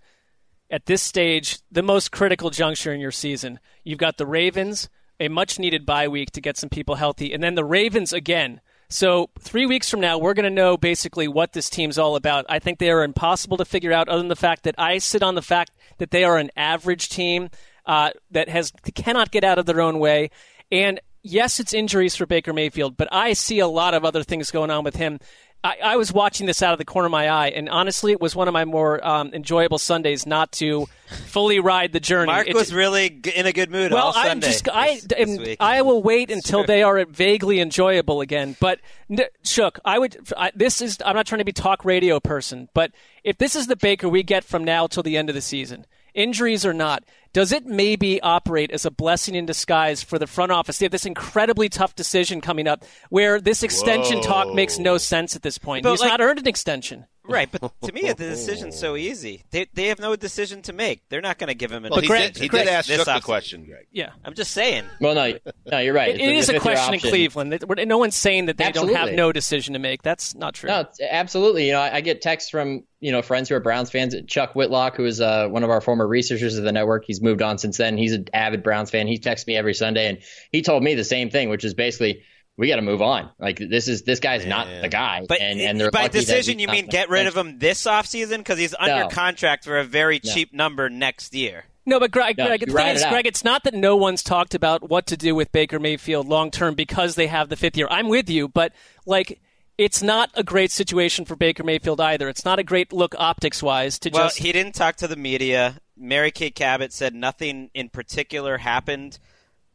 at 0.71 0.85
this 0.85 1.01
stage 1.01 1.59
the 1.73 1.83
most 1.83 2.13
critical 2.13 2.51
juncture 2.51 2.93
in 2.93 3.01
your 3.01 3.11
season. 3.11 3.59
You've 3.85 3.99
got 3.99 4.19
the 4.19 4.27
Ravens, 4.27 4.91
a 5.19 5.29
much 5.29 5.59
needed 5.59 5.87
bye 5.87 6.09
week 6.09 6.31
to 6.33 6.43
get 6.43 6.59
some 6.59 6.69
people 6.69 6.97
healthy, 6.97 7.33
and 7.33 7.43
then 7.43 7.55
the 7.55 7.65
Ravens 7.65 8.13
again. 8.13 8.61
So 8.91 9.31
three 9.39 9.65
weeks 9.65 9.89
from 9.89 10.01
now, 10.01 10.19
we're 10.19 10.35
going 10.35 10.45
to 10.45 10.51
know 10.51 10.77
basically 10.77 11.27
what 11.27 11.55
this 11.55 11.71
team's 11.71 11.97
all 11.97 12.17
about. 12.17 12.45
I 12.51 12.59
think 12.59 12.79
they 12.79 12.91
are 12.91 13.03
impossible 13.03 13.57
to 13.57 13.65
figure 13.65 13.95
out, 13.95 14.11
other 14.11 14.19
than 14.19 14.29
the 14.29 14.37
fact 14.37 14.65
that 14.65 14.75
I 14.77 14.99
sit 14.99 15.23
on 15.23 15.37
the 15.37 15.43
fact 15.43 15.71
that 15.97 16.11
they 16.11 16.25
are 16.25 16.37
an 16.37 16.51
average 16.55 17.09
team 17.09 17.49
uh, 17.87 18.11
that 18.31 18.51
has 18.51 18.75
cannot 18.95 19.31
get 19.31 19.43
out 19.43 19.59
of 19.59 19.65
their 19.65 19.81
own 19.81 20.01
way. 20.01 20.31
And 20.71 21.01
yes, 21.23 21.61
it's 21.61 21.73
injuries 21.75 22.17
for 22.17 22.27
Baker 22.27 22.53
Mayfield, 22.53 22.97
but 22.97 23.09
I 23.13 23.33
see 23.35 23.59
a 23.59 23.69
lot 23.69 23.95
of 23.95 24.05
other 24.05 24.23
things 24.23 24.51
going 24.51 24.71
on 24.71 24.85
with 24.85 24.97
him. 24.97 25.21
I, 25.63 25.77
I 25.85 25.97
was 25.97 26.11
watching 26.11 26.47
this 26.47 26.63
out 26.63 26.73
of 26.73 26.79
the 26.79 26.87
corner 26.87 27.05
of 27.05 27.13
my 27.13 27.29
eye, 27.29 27.49
and 27.49 27.69
honestly, 27.69 28.13
it 28.13 28.21
was 28.21 28.35
one 28.35 28.49
of 28.49 28.55
my 28.55 28.65
more 28.65 29.07
um, 29.07 29.35
enjoyable 29.35 29.77
Sundays 29.77 30.25
not 30.25 30.53
to 30.53 30.87
fully 31.27 31.61
ride 31.61 31.93
the 31.93 32.01
journey. 32.01 32.33
Mark 32.33 32.49
It- 32.49 32.55
was 32.55 32.73
really 32.73 33.11
g- 33.11 33.31
in 33.37 33.45
a 33.45 33.53
good 33.53 33.71
mood 33.71 33.93
well, 33.93 34.07
all 34.07 34.13
I'm 34.17 34.41
Sunday. 34.41 34.47
just 34.47 34.69
I 34.71 34.95
this- 34.95 35.03
this 35.05 35.29
am- 35.29 35.37
week. 35.37 35.59
I 35.61 35.83
will 35.83 36.03
wait 36.03 36.31
until 36.31 36.65
they 36.65 36.83
are 36.83 37.05
vaguely 37.05 37.61
enjoyable 37.61 38.23
again. 38.23 38.57
But 38.59 38.81
n- 39.11 39.21
Shook, 39.45 39.79
I 39.85 39.99
would. 39.99 40.17
I, 40.35 40.51
this 40.55 40.81
is. 40.81 40.97
I'm 41.05 41.15
not 41.15 41.27
trying 41.27 41.41
to 41.41 41.45
be 41.45 41.53
talk 41.53 41.85
radio 41.85 42.21
person, 42.21 42.71
but 42.73 42.93
if 43.23 43.37
this 43.37 43.55
is 43.55 43.67
the 43.67 43.77
Baker 43.77 44.09
we 44.09 44.23
get 44.23 44.45
from 44.45 44.65
now 44.65 44.87
till 44.87 45.03
the 45.03 45.19
end 45.19 45.29
of 45.29 45.35
the 45.35 45.43
season, 45.43 45.85
injuries 46.15 46.65
or 46.67 46.73
not, 46.73 47.05
does 47.33 47.53
it 47.53 47.65
maybe 47.67 48.21
operate 48.21 48.71
as 48.71 48.85
a 48.85 48.91
blessing 48.91 49.35
in 49.35 49.47
disguise 49.47 50.03
for 50.03 50.19
the 50.19 50.27
front 50.27 50.51
office? 50.53 50.79
They 50.79 50.87
have 50.87 50.93
this 50.93 51.07
incredibly 51.07 51.69
tough 51.69 51.95
decision 51.95 52.41
coming 52.41 52.67
up, 52.67 52.85
where 53.09 53.41
this 53.41 53.63
extension 53.63 54.21
talk 54.21 54.53
makes 54.55 54.79
no 54.79 54.99
sense 54.99 55.37
at 55.37 55.43
this 55.43 55.59
point. 55.59 55.85
But, 55.85 55.93
He's 55.93 56.01
like- 56.01 56.11
not 56.11 56.21
earned 56.21 56.41
an 56.41 56.49
extension. 56.49 57.07
Right, 57.31 57.49
but 57.51 57.73
to 57.83 57.93
me, 57.93 58.03
the 58.03 58.15
decision's 58.15 58.79
so 58.79 58.97
easy. 58.97 59.45
They, 59.51 59.67
they 59.73 59.87
have 59.87 59.99
no 59.99 60.17
decision 60.17 60.63
to 60.63 60.73
make. 60.73 61.09
They're 61.09 61.21
not 61.21 61.39
going 61.39 61.49
to 61.49 61.55
give 61.55 61.71
him 61.71 61.85
an 61.85 61.91
Well, 61.91 62.01
he 62.01 62.07
extension 62.07 62.33
did, 62.35 62.43
he 62.43 62.49
did 62.49 62.69
ask 62.69 62.89
this 62.89 63.05
the 63.05 63.21
question, 63.21 63.65
Greg. 63.65 63.87
Yeah. 63.93 64.11
I'm 64.25 64.35
just 64.35 64.53
saying. 64.53 64.85
Well, 65.01 65.15
no, 65.15 65.39
no, 65.71 65.79
you're 65.79 65.95
right. 65.95 66.15
It, 66.15 66.21
It's 66.21 66.49
a 66.49 66.59
question 66.59 66.95
in. 66.95 67.01
Cleveland. 67.01 67.65
No 67.87 67.99
one's 67.99 68.17
saying 68.17 68.47
that 68.47 68.57
they 68.57 68.73
don't 68.73 68.95
have 68.95 69.13
no 69.13 69.33
decision 69.33 69.75
to 69.75 69.79
make. 69.79 70.03
That's 70.03 70.35
not 70.35 70.55
true. 70.55 70.69
No, 70.69 70.87
absolutely. 71.09 71.67
You 71.67 71.73
know, 71.73 71.81
I, 71.81 71.97
I 71.97 72.01
get 72.01 72.23
texts 72.23 72.51
from 72.51 72.85
you 73.01 73.13
know 73.13 73.23
friends 73.23 73.49
who 73.49 73.55
are 73.55 73.61
Browns 73.61 73.91
fans. 73.91 74.15
Chuck 74.27 74.55
Whitlock, 74.55 74.97
who 74.97 75.05
is 75.05 75.21
uh, 75.21 75.49
one 75.49 75.65
of 75.65 75.71
our 75.71 75.81
former 75.81 76.07
researchers 76.07 76.57
of 76.57 76.65
the 76.65 76.73
network, 76.73 77.05
he's 77.07 77.21
moved 77.21 77.43
on 77.43 77.59
since 77.59 77.77
then. 77.77 77.97
He's 77.97 78.13
an 78.13 78.27
avid 78.33 78.63
Browns 78.63 78.91
fan. 78.91 79.07
He 79.07 79.19
texts 79.19 79.47
me 79.47 79.57
every 79.57 79.75
Sunday, 79.75 80.09
and 80.09 80.19
he 80.53 80.63
told 80.63 80.83
me 80.83 80.95
the 80.95 81.05
same 81.05 81.31
thing, 81.31 81.49
which 81.49 81.65
is 81.65 81.75
basically 81.75 82.23
we 82.57 82.69
got 82.69 82.77
to 82.77 82.83
move 82.83 83.01
on. 83.03 83.31
Like 83.39 83.59
this 83.59 83.89
is 83.89 84.03
this 84.03 84.21
guy's 84.21 84.45
not 84.47 84.69
the 84.83 84.89
guy. 84.89 85.25
But 85.29 85.41
and, 85.41 85.61
and 85.61 85.91
by 85.93 86.09
decision, 86.09 86.59
you 86.59 86.69
mean 86.69 86.87
get 86.87 87.09
rid 87.09 87.27
of 87.27 87.37
him 87.37 87.59
this 87.59 87.85
offseason 87.85 88.39
because 88.39 88.59
he's 88.59 88.75
under 88.79 89.05
No. 89.05 89.09
contract 89.09 89.65
for 89.65 89.79
a 89.79 89.85
very 89.85 90.21
No. 90.25 90.33
cheap 90.33 90.53
number 90.53 90.91
next 90.91 91.35
year. 91.35 91.65
No, 91.87 91.99
but 91.99 92.11
Greg, 92.11 92.37
No, 92.37 92.47
Greg, 92.47 92.61
you 92.61 92.67
the 92.67 92.73
thing 92.75 92.89
it 92.89 92.97
is, 92.97 93.03
out. 93.03 93.11
Greg, 93.11 93.27
it's 93.27 93.43
not 93.43 93.65
that 93.65 93.73
no 93.75 93.97
one's 93.97 94.23
talked 94.23 94.55
about 94.55 94.91
what 94.91 95.07
to 95.07 95.17
do 95.17 95.35
with 95.35 95.51
Baker 95.51 95.81
Mayfield 95.81 96.29
long 96.29 96.51
term 96.51 96.75
because 96.75 97.15
they 97.15 97.27
have 97.27 97.49
the 97.49 97.57
fifth 97.57 97.77
year. 97.77 97.89
I'm 97.91 98.09
with 98.09 98.29
you, 98.31 98.49
but 98.49 98.73
like. 99.07 99.41
It's 99.79 100.03
not 100.03 100.29
a 100.35 100.43
great 100.43 100.71
situation 100.71 101.25
for 101.25 101.37
Baker 101.37 101.65
Mayfield 101.65 102.03
either. 102.03 102.29
It's 102.29 102.45
not 102.45 102.59
a 102.59 102.63
great 102.63 102.93
look 102.93 103.15
optics 103.19 103.63
wise 103.63 103.99
to 104.01 104.11
Well, 104.13 104.25
just 104.25 104.37
he 104.37 104.53
didn't 104.53 104.75
talk 104.75 104.97
to 104.97 105.09
the 105.09 105.17
media. 105.17 105.79
Mary 105.97 106.31
Kay 106.31 106.51
Cabot 106.51 106.93
said 106.93 107.15
nothing 107.15 107.71
in 107.73 107.89
particular 107.89 108.59
happened 108.59 109.19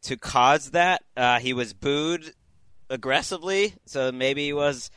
to 0.03 0.15
cause 0.15 0.69
that. 0.71 1.01
Uh, 1.17 1.39
he 1.39 1.53
was 1.53 1.73
booed 1.73 2.36
aggressively, 2.89 3.73
so 3.86 4.11
maybe 4.11 4.45
he 4.45 4.53
was 4.53 4.91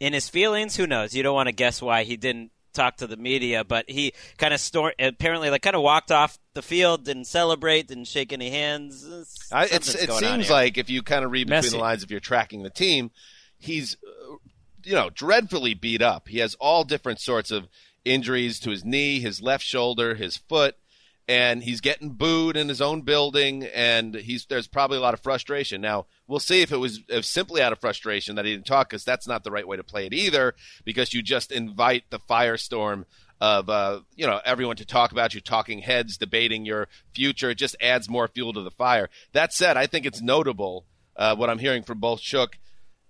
in 0.00 0.12
his 0.12 0.28
feelings. 0.28 0.76
Who 0.76 0.86
knows? 0.86 1.14
You 1.14 1.22
don't 1.22 1.34
want 1.34 1.48
to 1.48 1.52
guess 1.52 1.80
why 1.80 2.04
he 2.04 2.16
didn't 2.16 2.50
talk 2.72 2.96
to 2.96 3.06
the 3.06 3.16
media, 3.16 3.64
but 3.64 3.88
he 3.88 4.12
kind 4.38 4.54
of 4.54 4.60
stor- 4.60 4.94
apparently 4.98 5.50
like 5.50 5.62
kind 5.62 5.76
of 5.76 5.82
walked 5.82 6.10
off 6.10 6.38
the 6.54 6.62
field, 6.62 7.04
didn't 7.04 7.26
celebrate, 7.26 7.88
didn't 7.88 8.06
shake 8.06 8.32
any 8.32 8.50
hands. 8.50 9.06
I, 9.52 9.66
it's, 9.66 9.94
it 9.94 10.10
seems 10.10 10.50
like 10.50 10.78
if 10.78 10.88
you 10.90 11.02
kind 11.02 11.24
of 11.24 11.30
read 11.30 11.46
between 11.46 11.58
Messy. 11.58 11.70
the 11.70 11.78
lines, 11.78 12.02
if 12.02 12.10
you're 12.10 12.20
tracking 12.20 12.62
the 12.62 12.70
team, 12.70 13.10
he's, 13.58 13.96
uh, 14.06 14.36
you 14.84 14.94
know, 14.94 15.10
dreadfully 15.10 15.74
beat 15.74 16.02
up. 16.02 16.28
He 16.28 16.38
has 16.38 16.54
all 16.56 16.84
different 16.84 17.20
sorts 17.20 17.50
of 17.50 17.68
injuries 18.04 18.58
to 18.60 18.70
his 18.70 18.84
knee, 18.84 19.20
his 19.20 19.40
left 19.42 19.64
shoulder, 19.64 20.14
his 20.14 20.36
foot, 20.36 20.76
and 21.28 21.62
he's 21.62 21.80
getting 21.80 22.10
booed 22.10 22.56
in 22.56 22.68
his 22.68 22.80
own 22.80 23.02
building. 23.02 23.64
And 23.64 24.14
he's 24.14 24.46
there's 24.46 24.66
probably 24.66 24.98
a 24.98 25.00
lot 25.00 25.14
of 25.14 25.20
frustration. 25.20 25.80
Now 25.80 26.06
we'll 26.26 26.40
see 26.40 26.62
if 26.62 26.72
it 26.72 26.78
was 26.78 27.00
if 27.08 27.24
simply 27.24 27.62
out 27.62 27.72
of 27.72 27.80
frustration 27.80 28.36
that 28.36 28.44
he 28.44 28.52
didn't 28.54 28.66
talk, 28.66 28.90
because 28.90 29.04
that's 29.04 29.28
not 29.28 29.44
the 29.44 29.50
right 29.50 29.66
way 29.66 29.76
to 29.76 29.84
play 29.84 30.06
it 30.06 30.14
either. 30.14 30.54
Because 30.84 31.14
you 31.14 31.22
just 31.22 31.52
invite 31.52 32.04
the 32.10 32.18
firestorm 32.18 33.04
of 33.40 33.68
uh, 33.68 34.00
you 34.14 34.26
know 34.26 34.40
everyone 34.44 34.76
to 34.76 34.86
talk 34.86 35.12
about 35.12 35.34
you, 35.34 35.40
talking 35.40 35.80
heads 35.80 36.16
debating 36.16 36.64
your 36.64 36.88
future. 37.14 37.50
It 37.50 37.58
just 37.58 37.76
adds 37.80 38.08
more 38.08 38.28
fuel 38.28 38.52
to 38.52 38.62
the 38.62 38.70
fire. 38.70 39.08
That 39.32 39.52
said, 39.52 39.76
I 39.76 39.86
think 39.86 40.06
it's 40.06 40.22
notable 40.22 40.86
uh, 41.16 41.34
what 41.36 41.50
I'm 41.50 41.58
hearing 41.58 41.82
from 41.82 41.98
both 41.98 42.20
Shook 42.20 42.58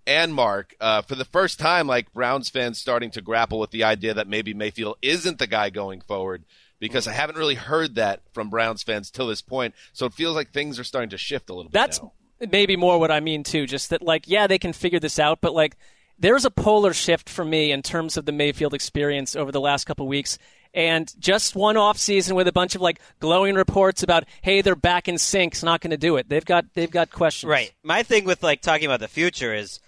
and 0.07 0.35
Mark 0.35 0.75
uh, 0.81 1.03
for 1.03 1.15
the 1.15 1.25
first 1.25 1.59
time. 1.59 1.87
Like 1.87 2.13
Browns 2.13 2.49
fans 2.49 2.79
starting 2.79 3.11
to 3.13 3.21
grapple 3.21 3.59
with 3.59 3.71
the 3.71 3.85
idea 3.85 4.15
that 4.15 4.29
maybe 4.29 4.55
Mayfield 4.55 4.97
isn't 5.03 5.39
the 5.39 5.47
guy 5.47 5.71
going 5.71 6.01
forward. 6.01 6.45
Because 6.83 7.07
I 7.07 7.13
haven't 7.13 7.37
really 7.37 7.55
heard 7.55 7.95
that 7.95 8.23
from 8.33 8.51
Browns 8.51 8.83
fans 8.83 9.11
till 9.11 9.29
this 9.29 9.41
point, 9.41 9.73
so 9.93 10.05
it 10.05 10.13
feels 10.15 10.35
like 10.35 10.51
things 10.51 10.81
are 10.81 10.85
starting 10.85 11.11
to 11.11 11.19
shift 11.19 11.49
a 11.49 11.55
little 11.55 11.71
bit. 11.71 11.79
That's 11.79 12.03
now. 12.03 12.13
maybe 12.51 12.75
more 12.77 12.99
what 12.99 13.13
I 13.13 13.21
mean 13.21 13.45
too. 13.45 13.69
Just 13.69 13.91
that, 13.91 14.03
like, 14.03 14.27
yeah, 14.27 14.49
they 14.49 14.59
can 14.59 14.73
figure 14.73 14.99
this 14.99 15.21
out, 15.21 15.41
but 15.41 15.55
like, 15.55 15.77
there's 16.19 16.45
a 16.45 16.51
polar 16.51 16.93
shift 16.93 17.29
for 17.29 17.45
me 17.45 17.71
in 17.71 17.83
terms 17.83 18.17
of 18.17 18.27
the 18.27 18.33
Mayfield 18.33 18.75
experience 18.75 19.37
over 19.37 19.53
the 19.53 19.61
last 19.61 19.85
couple 19.85 20.09
weeks. 20.09 20.39
And 20.75 21.13
just 21.21 21.55
one 21.55 21.77
off 21.77 21.99
season 21.99 22.35
with 22.35 22.49
a 22.49 22.53
bunch 22.53 22.75
of 22.75 22.81
like 22.81 22.99
glowing 23.21 23.55
reports 23.55 24.03
about, 24.03 24.25
hey, 24.41 24.61
they're 24.61 24.75
back 24.75 25.07
in 25.07 25.19
sync. 25.19 25.53
It's 25.53 25.63
not 25.63 25.83
going 25.83 25.91
to 25.93 25.97
do 25.97 26.17
it. 26.17 26.29
They've 26.29 26.45
got 26.45 26.65
they've 26.75 26.91
got 26.91 27.11
questions. 27.11 27.49
Right. 27.49 27.73
My 27.83 28.03
thing 28.03 28.25
with 28.25 28.43
like 28.43 28.61
talking 28.61 28.87
about 28.87 29.01
the 29.01 29.09
future 29.09 29.55
is 29.55 29.81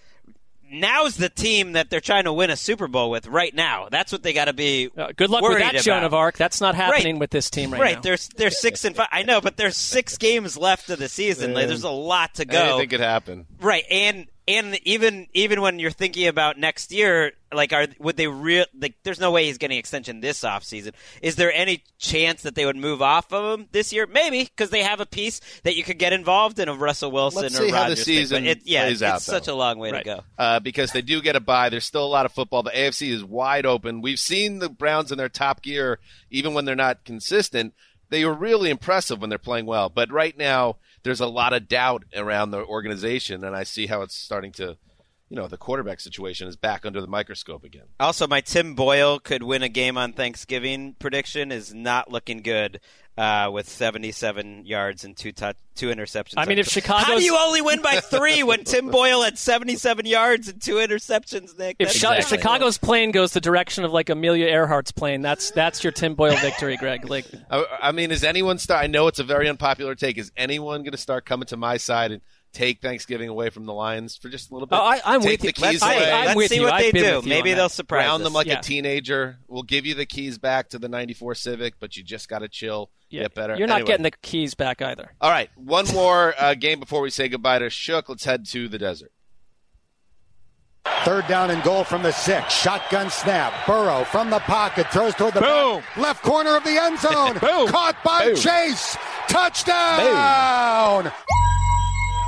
now's 0.71 1.17
the 1.17 1.29
team 1.29 1.73
that 1.73 1.91
they're 1.91 2.01
trying 2.01 2.25
to 2.25 2.33
win 2.33 2.51
a 2.51 2.57
Super 2.57 2.87
Bowl 2.89 3.11
with 3.11 3.27
right 3.27 3.55
now. 3.55 3.89
That's 3.91 4.11
what 4.13 4.23
they 4.23 4.33
got 4.33 4.47
to 4.47 4.53
be. 4.53 4.91
Uh, 4.97 5.13
Good 5.17 5.31
luck 5.31 5.43
with 5.43 5.53
worried 5.53 5.63
that, 5.65 5.77
Joan 5.77 5.99
about. 5.99 6.07
of 6.07 6.15
Arc. 6.15 6.37
That's 6.37 6.61
not 6.61 6.75
happening 6.75 7.15
Right. 7.17 7.21
with 7.21 7.31
this 7.31 7.51
team 7.51 7.73
right, 7.73 7.81
Right, 7.81 7.89
now. 7.91 7.95
Right, 7.97 8.03
there's 8.03 8.29
there's 8.37 8.61
six 8.61 8.85
and 8.85 8.95
five. 8.97 9.09
I 9.13 9.23
know, 9.23 9.41
but 9.41 9.57
there's 9.57 9.77
six 9.77 10.17
games 10.19 10.57
left 10.57 10.91
of 10.91 10.99
the 10.99 11.09
season. 11.09 11.55
Like, 11.55 11.69
there's 11.69 11.85
a 11.85 11.91
lot 11.91 12.35
to 12.37 12.45
go. 12.45 12.59
Anything 12.61 12.89
could 12.89 13.01
happen. 13.01 13.47
Right, 13.61 13.85
and 13.91 14.27
And 14.47 14.79
even 14.87 15.27
even 15.33 15.63
when 15.63 15.79
you're 15.79 15.91
thinking 15.91 16.27
about 16.29 16.59
next 16.59 16.93
year, 16.93 17.33
like, 17.51 17.73
are 17.73 17.87
would 17.99 18.19
they 18.19 18.27
real? 18.27 18.67
Like, 18.79 18.95
there's 19.03 19.19
no 19.19 19.31
way 19.31 19.47
he's 19.47 19.57
getting 19.57 19.79
extension 19.79 20.21
this 20.21 20.43
offseason. 20.43 20.93
Is 21.23 21.37
there 21.37 21.51
any 21.51 21.83
chance 21.99 22.43
that 22.43 22.55
they 22.55 22.67
would 22.67 22.77
move 22.77 23.01
off 23.01 23.33
of 23.33 23.59
him 23.59 23.69
this 23.73 23.91
year? 23.91 24.07
Maybe 24.07 24.45
because 24.45 24.69
they 24.69 24.83
have 24.83 25.01
a 25.01 25.07
piece 25.07 25.41
that 25.63 25.77
you 25.77 25.83
could 25.83 25.99
get 25.99 26.13
involved 26.13 26.59
in 26.59 26.69
of 26.69 26.83
Russell 26.83 27.11
Wilson 27.11 27.43
Let's 27.43 27.59
or 27.59 27.63
see 27.65 27.71
how 27.71 27.85
the 27.85 27.91
Rodgers 27.91 28.05
thing. 28.05 28.17
Season 28.17 28.47
it, 28.47 28.61
yeah, 28.65 28.83
plays 28.85 29.01
it's 29.01 29.03
out, 29.03 29.23
such 29.23 29.47
though. 29.47 29.55
a 29.55 29.57
long 29.57 29.79
way 29.79 29.93
to 29.93 30.03
go. 30.03 30.21
uh, 30.37 30.61
because 30.61 30.93
they 30.93 31.01
do 31.03 31.23
get 31.23 31.37
a 31.37 31.41
bye. 31.41 31.71
There's 31.71 31.87
still 31.87 32.05
a 32.05 32.07
lot 32.07 32.27
of 32.27 32.33
football. 32.33 32.63
The 32.63 32.71
AFC 32.71 33.13
is 33.13 33.25
wide 33.25 33.65
open. 33.65 34.03
We've 34.03 34.21
seen 34.21 34.59
the 34.59 34.69
Browns 34.69 35.11
in 35.11 35.17
their 35.17 35.31
top 35.31 35.63
gear, 35.63 36.01
even 36.31 36.53
when 36.53 36.67
they're 36.67 36.77
not 36.77 37.05
consistent. 37.05 37.73
They 38.11 38.27
were 38.27 38.35
really 38.35 38.69
impressive 38.69 39.23
when 39.23 39.31
they're 39.31 39.39
playing 39.39 39.65
well. 39.65 39.89
But 39.89 40.13
right 40.13 40.37
now, 40.37 40.77
there's 41.05 41.21
a 41.21 41.27
lot 41.27 41.53
of 41.53 41.69
doubt 41.69 42.05
around 42.17 42.51
the 42.51 42.65
organization, 42.65 43.45
and 43.45 43.55
I 43.55 43.63
see 43.63 43.87
how 43.87 44.03
it's 44.03 44.15
starting 44.15 44.53
to, 44.53 44.77
you 45.35 45.41
know, 45.41 45.49
the 45.49 45.59
quarterback 45.59 45.99
situation 45.99 46.47
is 46.47 46.55
back 46.55 46.87
under 46.87 47.01
the 47.01 47.09
microscope 47.09 47.65
again. 47.65 47.87
Also, 47.99 48.29
my 48.29 48.41
Tim 48.41 48.77
Boyle 48.77 49.19
could 49.19 49.43
win 49.43 49.65
a 49.65 49.69
game 49.69 49.99
on 49.99 50.13
Thanksgiving 50.13 50.95
prediction 51.01 51.51
is 51.51 51.75
not 51.75 52.09
looking 52.09 52.41
good 52.41 52.79
uh, 53.19 53.51
with 53.53 53.69
77 53.69 54.65
yards 54.65 55.05
and 55.05 55.17
two 55.17 55.33
touch, 55.33 55.57
two 55.75 55.89
interceptions. 55.89 56.35
I 56.37 56.45
mean, 56.45 56.61
if 56.61 56.69
Chicago, 56.69 57.05
how 57.05 57.19
do 57.19 57.25
you 57.25 57.37
only 57.37 57.63
win 57.63 57.83
by 57.83 57.97
three 57.97 58.45
when 58.45 58.63
Tim 58.63 58.91
Boyle 58.91 59.23
had 59.23 59.37
77 59.37 60.07
yards 60.07 60.47
and 60.47 60.63
two 60.63 60.77
interceptions, 60.77 61.59
Nick? 61.59 61.79
If, 61.81 61.89
That's 61.89 62.01
Chi- 62.01 62.19
if 62.19 62.29
Chicago's 62.29 62.79
plane 62.79 63.11
goes 63.11 63.33
the 63.33 63.41
direction 63.41 63.83
of 63.83 63.91
like 63.91 64.11
Amelia 64.11 64.47
Earhart's 64.47 64.93
plane, 64.93 65.21
that's 65.21 65.51
that's 65.51 65.83
your 65.83 65.91
Tim 65.91 66.15
Boyle 66.15 66.37
victory, 66.37 66.77
Greg. 66.77 67.11
Like, 67.11 67.27
I, 67.51 67.65
I 67.83 67.91
mean, 67.91 68.13
is 68.13 68.23
anyone 68.23 68.59
start? 68.59 68.85
I 68.85 68.87
know 68.87 69.09
it's 69.09 69.19
a 69.19 69.25
very 69.25 69.49
unpopular 69.49 69.97
take. 69.97 70.17
Is 70.17 70.31
anyone 70.37 70.85
going 70.85 70.93
to 70.93 70.97
start 70.97 71.27
coming 71.27 71.47
to 71.47 71.57
my 71.57 71.77
side 71.77 72.13
and 72.13 72.23
take 72.55 72.81
Thanksgiving 72.81 73.29
away 73.29 73.51
from 73.51 73.67
the 73.67 73.73
Lions 73.75 74.17
for 74.17 74.29
just 74.31 74.51
a 74.51 74.55
little 74.55 74.67
bit? 74.67 74.77
Oh, 74.77 74.83
I- 74.83 75.01
I'm 75.05 75.21
take 75.21 75.31
with 75.33 75.41
the 75.41 75.47
you. 75.49 75.53
keys 75.73 75.83
Let's- 75.83 75.83
I- 75.83 75.95
away. 75.95 76.13
I'm 76.13 76.25
Let's 76.27 76.37
with 76.37 76.49
see 76.51 76.57
you. 76.57 76.63
what 76.63 76.73
I've 76.73 76.93
they 76.93 77.01
do. 77.01 77.23
Maybe 77.23 77.53
they'll 77.53 77.65
that. 77.69 77.73
surprise 77.75 78.05
Ground 78.07 78.25
them 78.25 78.33
like 78.33 78.47
Yeah. 78.47 78.59
a 78.59 78.63
teenager. 78.63 79.39
We'll 79.49 79.63
give 79.63 79.85
you 79.85 79.95
the 79.95 80.07
keys 80.07 80.39
back 80.39 80.71
to 80.71 80.79
the 80.79 80.89
'94 80.89 81.35
Civic, 81.35 81.75
but 81.81 81.97
you 81.97 82.03
just 82.03 82.29
got 82.29 82.39
to 82.39 82.49
chill, 82.49 82.91
yeah, 83.11 83.23
get 83.23 83.35
better. 83.35 83.57
You're 83.57 83.67
not 83.67 83.75
Anyway. 83.81 83.87
getting 83.89 84.03
the 84.05 84.11
keys 84.23 84.55
back 84.55 84.81
either. 84.81 85.13
All 85.21 85.31
right, 85.31 85.51
one 85.57 85.87
more 85.93 86.35
uh, 86.39 86.55
game 86.55 86.81
before 86.81 87.01
we 87.03 87.11
say 87.11 87.29
goodbye 87.29 87.59
to 87.59 87.69
Shook. 87.69 88.09
Let's 88.09 88.25
head 88.25 88.47
to 88.47 88.69
the 88.69 88.79
desert. 88.79 89.11
Third 91.05 91.27
down 91.29 91.51
and 91.51 91.63
goal 91.63 91.83
from 91.85 92.03
the 92.03 92.13
six. 92.13 92.55
Shotgun 92.55 93.09
snap. 93.11 93.53
Burrow 93.67 94.05
from 94.05 94.29
the 94.31 94.39
pocket 94.41 94.87
throws 94.93 95.15
toward 95.15 95.33
the 95.35 95.41
back. 95.41 95.97
left 95.97 96.23
corner 96.23 96.57
of 96.57 96.65
the 96.65 96.77
end 96.79 96.99
zone. 96.99 97.35
Caught 97.69 97.97
by 98.05 98.27
Boom. 98.27 98.37
Chase. 98.37 98.97
Touchdown. 99.29 101.11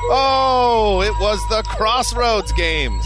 Oh, 0.09 1.03
it 1.05 1.13
was 1.21 1.41
the 1.49 1.63
Crossroads 1.65 2.53
game 2.53 3.01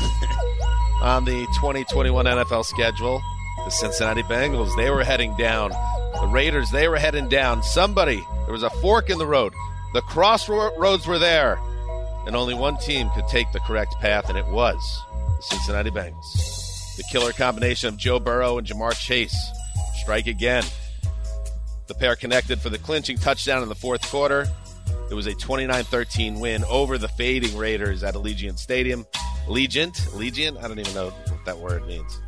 on 1.03 1.25
the 1.25 1.47
2021 1.57 2.27
NFL 2.27 2.65
schedule. 2.65 3.23
The 3.65 3.71
Cincinnati 3.71 4.23
Bengals, 4.23 4.75
they 4.77 4.91
were 4.91 5.05
heading 5.05 5.37
down. 5.37 5.71
The 6.21 6.27
Raiders, 6.27 6.71
they 6.71 6.89
were 6.89 6.99
heading 6.99 7.29
down. 7.29 7.63
Somebody, 7.63 8.23
there 8.45 8.53
was 8.53 8.63
a 8.63 8.71
fork 8.71 9.09
in 9.11 9.19
the 9.19 9.27
road. 9.27 9.53
The 9.95 10.03
crossroads 10.03 11.07
were 11.07 11.19
there, 11.19 11.59
and 12.27 12.37
only 12.37 12.55
one 12.55 12.77
team 12.79 13.11
could 13.11 13.27
take 13.29 13.51
the 13.53 13.61
correct 13.61 13.95
path, 14.01 14.29
and 14.29 14.39
it 14.39 14.47
was 14.49 15.03
the 15.37 15.43
Cincinnati 15.43 15.91
Bengals. 15.91 16.97
The 16.97 17.05
killer 17.11 17.33
combination 17.33 17.89
of 17.89 17.97
Joe 17.97 18.21
Burrow 18.21 18.59
and 18.59 18.67
Ja'Marr 18.67 18.93
Chase 18.93 19.37
strike 19.95 20.27
again. 20.27 20.65
The 21.87 21.95
pair 21.95 22.15
connected 22.15 22.61
for 22.61 22.69
the 22.69 22.79
clinching 22.79 23.17
touchdown 23.17 23.63
in 23.63 23.69
the 23.69 23.75
fourth 23.75 24.03
quarter. 24.11 24.47
It 25.11 25.15
was 25.15 25.27
a 25.27 25.35
29 25.35 25.85
13 25.85 26.41
win 26.41 26.65
over 26.65 26.97
the 26.97 27.09
fading 27.09 27.57
Raiders 27.57 28.03
at 28.03 28.15
Allegiant 28.15 28.59
Stadium. 28.59 29.07
Allegiant? 29.47 30.01
Allegiant? 30.11 30.63
I 30.63 30.69
don't 30.69 30.79
even 30.79 30.95
know 30.95 31.11
what 31.11 31.45
that 31.47 31.59
word 31.59 31.87
means. 31.87 32.21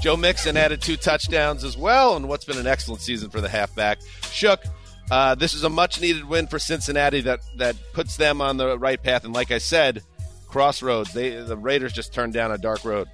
Joe 0.00 0.16
Mixon 0.16 0.56
added 0.56 0.80
two 0.82 0.96
touchdowns 0.96 1.64
as 1.64 1.76
well 1.76 2.16
and 2.16 2.28
what's 2.28 2.44
been 2.44 2.58
an 2.58 2.66
excellent 2.66 3.00
season 3.00 3.30
for 3.30 3.40
the 3.40 3.48
halfback. 3.48 3.98
Shook, 4.30 4.62
uh, 5.10 5.34
this 5.34 5.54
is 5.54 5.64
a 5.64 5.70
much 5.70 6.00
needed 6.00 6.28
win 6.28 6.46
for 6.46 6.58
Cincinnati 6.58 7.22
that, 7.22 7.40
that 7.56 7.76
puts 7.92 8.16
them 8.16 8.40
on 8.40 8.56
the 8.58 8.78
right 8.78 9.02
path. 9.02 9.24
And 9.24 9.32
like 9.34 9.50
I 9.50 9.58
said, 9.58 10.02
crossroads. 10.46 11.12
They 11.12 11.30
the 11.30 11.56
Raiders 11.56 11.92
just 11.92 12.14
turned 12.14 12.32
down 12.32 12.50
a 12.52 12.58
dark 12.58 12.84
road. 12.84 13.08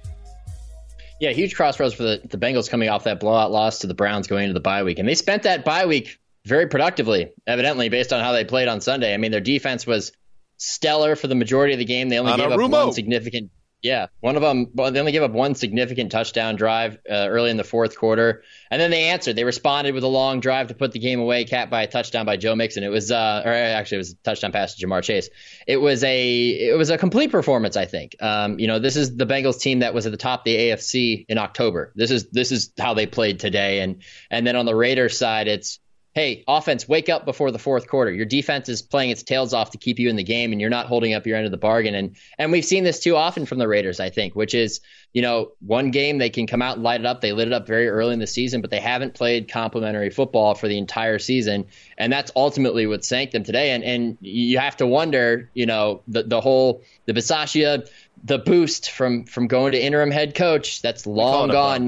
Yeah, 1.19 1.31
huge 1.31 1.55
crossroads 1.55 1.93
for 1.93 2.03
the, 2.03 2.21
the 2.23 2.37
Bengals 2.37 2.69
coming 2.69 2.89
off 2.89 3.03
that 3.05 3.19
blowout 3.19 3.51
loss 3.51 3.79
to 3.79 3.87
the 3.87 3.93
Browns 3.93 4.27
going 4.27 4.43
into 4.43 4.53
the 4.53 4.59
bye 4.59 4.83
week. 4.83 4.99
And 4.99 5.07
they 5.07 5.15
spent 5.15 5.43
that 5.43 5.63
bye 5.63 5.85
week 5.85 6.19
very 6.45 6.67
productively, 6.67 7.31
evidently, 7.47 7.89
based 7.89 8.11
on 8.11 8.21
how 8.21 8.31
they 8.33 8.43
played 8.43 8.67
on 8.67 8.81
Sunday. 8.81 9.13
I 9.13 9.17
mean, 9.17 9.31
their 9.31 9.41
defense 9.41 9.87
was 9.87 10.11
stellar 10.57 11.15
for 11.15 11.27
the 11.27 11.35
majority 11.35 11.73
of 11.73 11.79
the 11.79 11.85
game. 11.85 12.09
They 12.09 12.19
only 12.19 12.35
gave 12.35 12.51
up 12.51 12.69
one 12.69 12.93
significant. 12.93 13.51
Yeah, 13.81 14.07
one 14.21 14.37
of 14.37 14.41
them. 14.41 14.67
Well, 14.73 14.91
they 14.91 14.99
only 15.01 15.11
gave 15.11 15.23
up 15.23 15.31
one 15.31 15.55
significant 15.55 16.09
touchdown 16.09 16.55
drive 16.55 16.99
uh, 17.09 17.27
early 17.27 17.49
in 17.49 17.57
the 17.57 17.65
fourth 17.65 17.97
quarter, 17.97 18.43
and 18.71 18.79
then 18.79 18.91
they 18.91 19.09
answered. 19.09 19.35
They 19.35 19.43
responded 19.43 19.93
with 19.93 20.05
a 20.05 20.07
long 20.07 20.39
drive 20.39 20.69
to 20.69 20.73
put 20.73 20.93
the 20.93 20.99
game 20.99 21.19
away, 21.19 21.43
capped 21.43 21.69
by 21.69 21.83
a 21.83 21.87
touchdown 21.87 22.25
by 22.25 22.37
Joe 22.37 22.55
Mixon. 22.55 22.85
It 22.85 22.89
was, 22.89 23.11
uh, 23.11 23.41
or 23.43 23.51
actually, 23.51 23.95
it 23.95 23.99
was 23.99 24.11
a 24.13 24.15
touchdown 24.23 24.53
pass 24.53 24.75
to 24.75 24.87
Ja'Marr 24.87 25.03
Chase. 25.03 25.29
It 25.67 25.75
was 25.75 26.01
a, 26.05 26.49
it 26.49 26.77
was 26.77 26.91
a 26.91 26.97
complete 26.97 27.29
performance. 27.29 27.75
I 27.75 27.83
think. 27.83 28.15
Um, 28.21 28.57
you 28.57 28.67
know, 28.67 28.79
this 28.79 28.95
is 28.95 29.17
the 29.17 29.25
Bengals 29.25 29.59
team 29.59 29.79
that 29.79 29.93
was 29.93 30.05
at 30.05 30.13
the 30.13 30.17
top 30.17 30.41
of 30.41 30.45
the 30.45 30.55
AFC 30.55 31.25
in 31.27 31.37
October. 31.37 31.91
This 31.93 32.09
is 32.09 32.29
this 32.29 32.53
is 32.53 32.71
how 32.79 32.93
they 32.93 33.05
played 33.05 33.41
today, 33.41 33.81
and 33.81 34.01
and 34.31 34.47
then 34.47 34.55
on 34.55 34.65
the 34.65 34.75
Raiders 34.75 35.17
side, 35.17 35.49
it's 35.49 35.79
hey, 36.13 36.43
offense, 36.47 36.87
wake 36.87 37.09
up 37.09 37.25
before 37.25 37.49
the 37.49 37.57
fourth 37.57 37.87
quarter. 37.87 38.11
Your 38.11 38.27
defense 38.27 38.69
is 38.69 38.83
playing 38.83 39.09
its 39.09 39.23
tails 39.23 39.51
off 39.51 39.71
to 39.71 39.79
keep 39.79 39.97
you 39.97 40.09
in 40.09 40.15
the 40.15 40.23
game, 40.23 40.51
and 40.51 40.61
you're 40.61 40.69
not 40.69 40.85
holding 40.85 41.13
up 41.15 41.25
your 41.25 41.37
end 41.37 41.45
of 41.45 41.51
the 41.51 41.57
bargain. 41.57 41.95
And 41.95 42.15
and 42.37 42.51
we've 42.51 42.65
seen 42.65 42.83
this 42.83 42.99
too 42.99 43.15
often 43.15 43.45
from 43.45 43.57
the 43.57 43.67
Raiders, 43.67 43.99
I 43.99 44.09
think, 44.09 44.35
which 44.35 44.53
is 44.53 44.79
you 45.11 45.21
know 45.21 45.51
one 45.59 45.91
game 45.91 46.19
they 46.19 46.29
can 46.29 46.45
come 46.45 46.61
out 46.61 46.75
and 46.75 46.83
light 46.83 46.99
it 46.99 47.07
up. 47.07 47.21
They 47.21 47.33
lit 47.33 47.47
it 47.47 47.53
up 47.53 47.65
very 47.65 47.89
early 47.89 48.13
in 48.13 48.19
the 48.19 48.27
season, 48.27 48.61
but 48.61 48.69
they 48.69 48.79
haven't 48.79 49.15
played 49.15 49.49
complementary 49.49 50.11
football 50.11 50.53
for 50.53 50.67
the 50.67 50.77
entire 50.77 51.17
season, 51.17 51.65
and 51.97 52.13
that's 52.13 52.31
ultimately 52.35 52.85
what 52.85 53.03
sank 53.03 53.31
them 53.31 53.43
today. 53.43 53.71
And 53.71 53.83
and 53.83 54.17
you 54.21 54.59
have 54.59 54.77
to 54.77 54.87
wonder, 54.87 55.49
you 55.55 55.65
know, 55.65 56.03
the 56.07 56.23
the 56.23 56.41
whole 56.41 56.83
the 57.05 57.13
Bisaccia, 57.13 57.89
the 58.23 58.37
boost 58.37 58.91
from 58.91 59.25
from 59.25 59.47
going 59.47 59.71
to 59.71 59.83
interim 59.83 60.11
head 60.11 60.35
coach, 60.35 60.83
that's 60.83 61.07
long 61.07 61.49
gone 61.49 61.87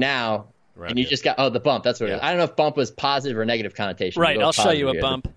Now. 0.84 0.90
and 0.90 0.98
you 0.98 1.06
just 1.06 1.24
got 1.24 1.36
oh 1.38 1.48
the 1.48 1.60
bump. 1.60 1.84
That's 1.84 2.00
what 2.00 2.10
it 2.10 2.14
is. 2.14 2.20
I 2.22 2.28
don't 2.30 2.38
know 2.38 2.44
if 2.44 2.56
bump 2.56 2.76
was 2.76 2.90
positive 2.90 3.36
or 3.38 3.44
negative 3.44 3.74
connotation. 3.74 4.20
Right, 4.20 4.40
I'll 4.40 4.52
show 4.52 4.70
you 4.70 4.88
a 4.88 4.92
here. 4.92 5.00
bump. 5.00 5.32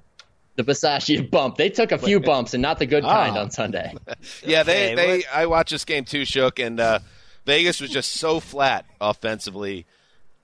The 0.55 0.63
Bisaccia 0.63 1.29
bump. 1.31 1.55
They 1.57 1.69
took 1.69 1.91
a 1.93 1.97
few 1.97 2.19
bumps 2.19 2.53
and 2.53 2.61
not 2.61 2.79
the 2.79 2.85
good 2.85 3.03
kind 3.03 3.37
Ah. 3.37 3.41
on 3.41 3.51
Sunday. 3.51 3.93
Yeah, 4.43 4.63
they, 4.63 4.93
Okay, 4.93 4.95
they 4.95 5.23
I 5.33 5.45
watched 5.45 5.71
this 5.71 5.85
game 5.85 6.03
too, 6.05 6.25
Shook, 6.25 6.59
and 6.59 6.79
uh, 6.79 6.99
Vegas 7.45 7.79
was 7.79 7.89
just 7.89 8.11
so 8.13 8.39
flat 8.41 8.85
offensively 8.99 9.85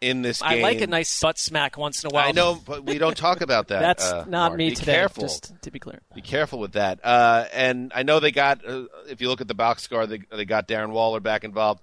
in 0.01 0.21
this 0.21 0.41
game. 0.41 0.59
I 0.59 0.61
like 0.61 0.81
a 0.81 0.87
nice 0.87 1.19
butt 1.21 1.37
smack 1.39 1.77
once 1.77 2.03
in 2.03 2.11
a 2.11 2.13
while. 2.13 2.27
I 2.27 2.31
know, 2.31 2.61
but 2.65 2.85
we 2.85 2.97
don't 2.97 3.17
talk 3.17 3.41
about 3.41 3.69
that. 3.69 3.79
That's 3.79 4.05
uh, 4.05 4.25
not 4.27 4.49
Mark. 4.49 4.57
me 4.57 4.69
Be 4.69 4.75
today. 4.75 4.93
Careful. 4.93 5.23
Just 5.23 5.53
to 5.63 5.71
be 5.71 5.79
clear. 5.79 5.99
Be 6.13 6.21
careful 6.21 6.59
with 6.59 6.73
that. 6.73 6.99
Uh, 7.03 7.45
and 7.53 7.91
I 7.95 8.03
know 8.03 8.19
they 8.19 8.31
got. 8.31 8.65
Uh, 8.65 8.83
if 9.09 9.19
you 9.21 9.29
look 9.29 9.41
at 9.41 9.47
the 9.47 9.53
box 9.55 9.83
score, 9.83 10.05
they 10.05 10.19
they 10.31 10.45
got 10.45 10.67
Darren 10.67 10.91
Waller 10.91 11.19
back 11.19 11.43
involved. 11.43 11.81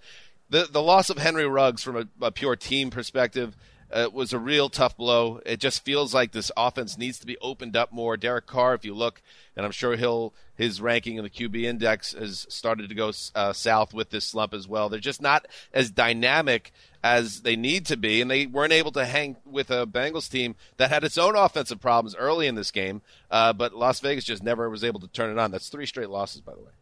The 0.52 0.68
the 0.70 0.82
loss 0.82 1.08
of 1.08 1.16
Henry 1.16 1.46
Ruggs 1.46 1.82
from 1.82 1.96
a, 1.96 2.26
a 2.26 2.30
pure 2.30 2.56
team 2.56 2.90
perspective. 2.90 3.56
Uh, 3.90 4.08
was 4.10 4.32
a 4.32 4.38
real 4.38 4.70
tough 4.70 4.96
blow. 4.96 5.38
It 5.44 5.60
just 5.60 5.84
feels 5.84 6.14
like 6.14 6.32
this 6.32 6.50
offense 6.56 6.96
needs 6.96 7.18
to 7.18 7.26
be 7.26 7.36
opened 7.42 7.76
up 7.76 7.92
more. 7.92 8.16
Derek 8.16 8.46
Carr, 8.46 8.72
if 8.72 8.86
you 8.86 8.94
look, 8.94 9.20
and 9.54 9.66
I'm 9.66 9.70
sure 9.70 9.96
he'll 9.96 10.32
his 10.54 10.80
ranking 10.80 11.16
in 11.16 11.24
the 11.24 11.28
QB 11.28 11.64
index 11.64 12.12
has 12.12 12.46
started 12.48 12.88
to 12.88 12.94
go 12.94 13.12
uh, 13.34 13.52
south 13.52 13.92
with 13.92 14.08
this 14.08 14.24
slump 14.24 14.54
as 14.54 14.66
well. 14.66 14.88
They're 14.88 14.98
just 14.98 15.20
not 15.20 15.46
as 15.74 15.90
dynamic 15.90 16.72
as 17.04 17.42
they 17.42 17.54
need 17.54 17.84
to 17.86 17.98
be, 17.98 18.22
and 18.22 18.30
they 18.30 18.46
weren't 18.46 18.72
able 18.72 18.92
to 18.92 19.04
hang 19.04 19.36
with 19.44 19.70
a 19.70 19.86
Bengals 19.86 20.30
team 20.30 20.54
that 20.78 20.88
had 20.88 21.04
its 21.04 21.18
own 21.18 21.36
offensive 21.36 21.78
problems 21.78 22.16
early 22.16 22.46
in 22.46 22.54
this 22.54 22.70
game. 22.70 23.02
Uh, 23.30 23.52
but 23.52 23.74
Las 23.74 24.00
Vegas 24.00 24.24
just 24.24 24.42
never 24.42 24.70
was 24.70 24.84
able 24.84 25.00
to 25.00 25.08
turn 25.08 25.30
it 25.30 25.38
on. 25.38 25.50
That's 25.50 25.68
three 25.68 25.84
straight 25.84 26.08
losses, 26.08 26.40
by 26.40 26.54
the 26.54 26.60
way. 26.60 26.72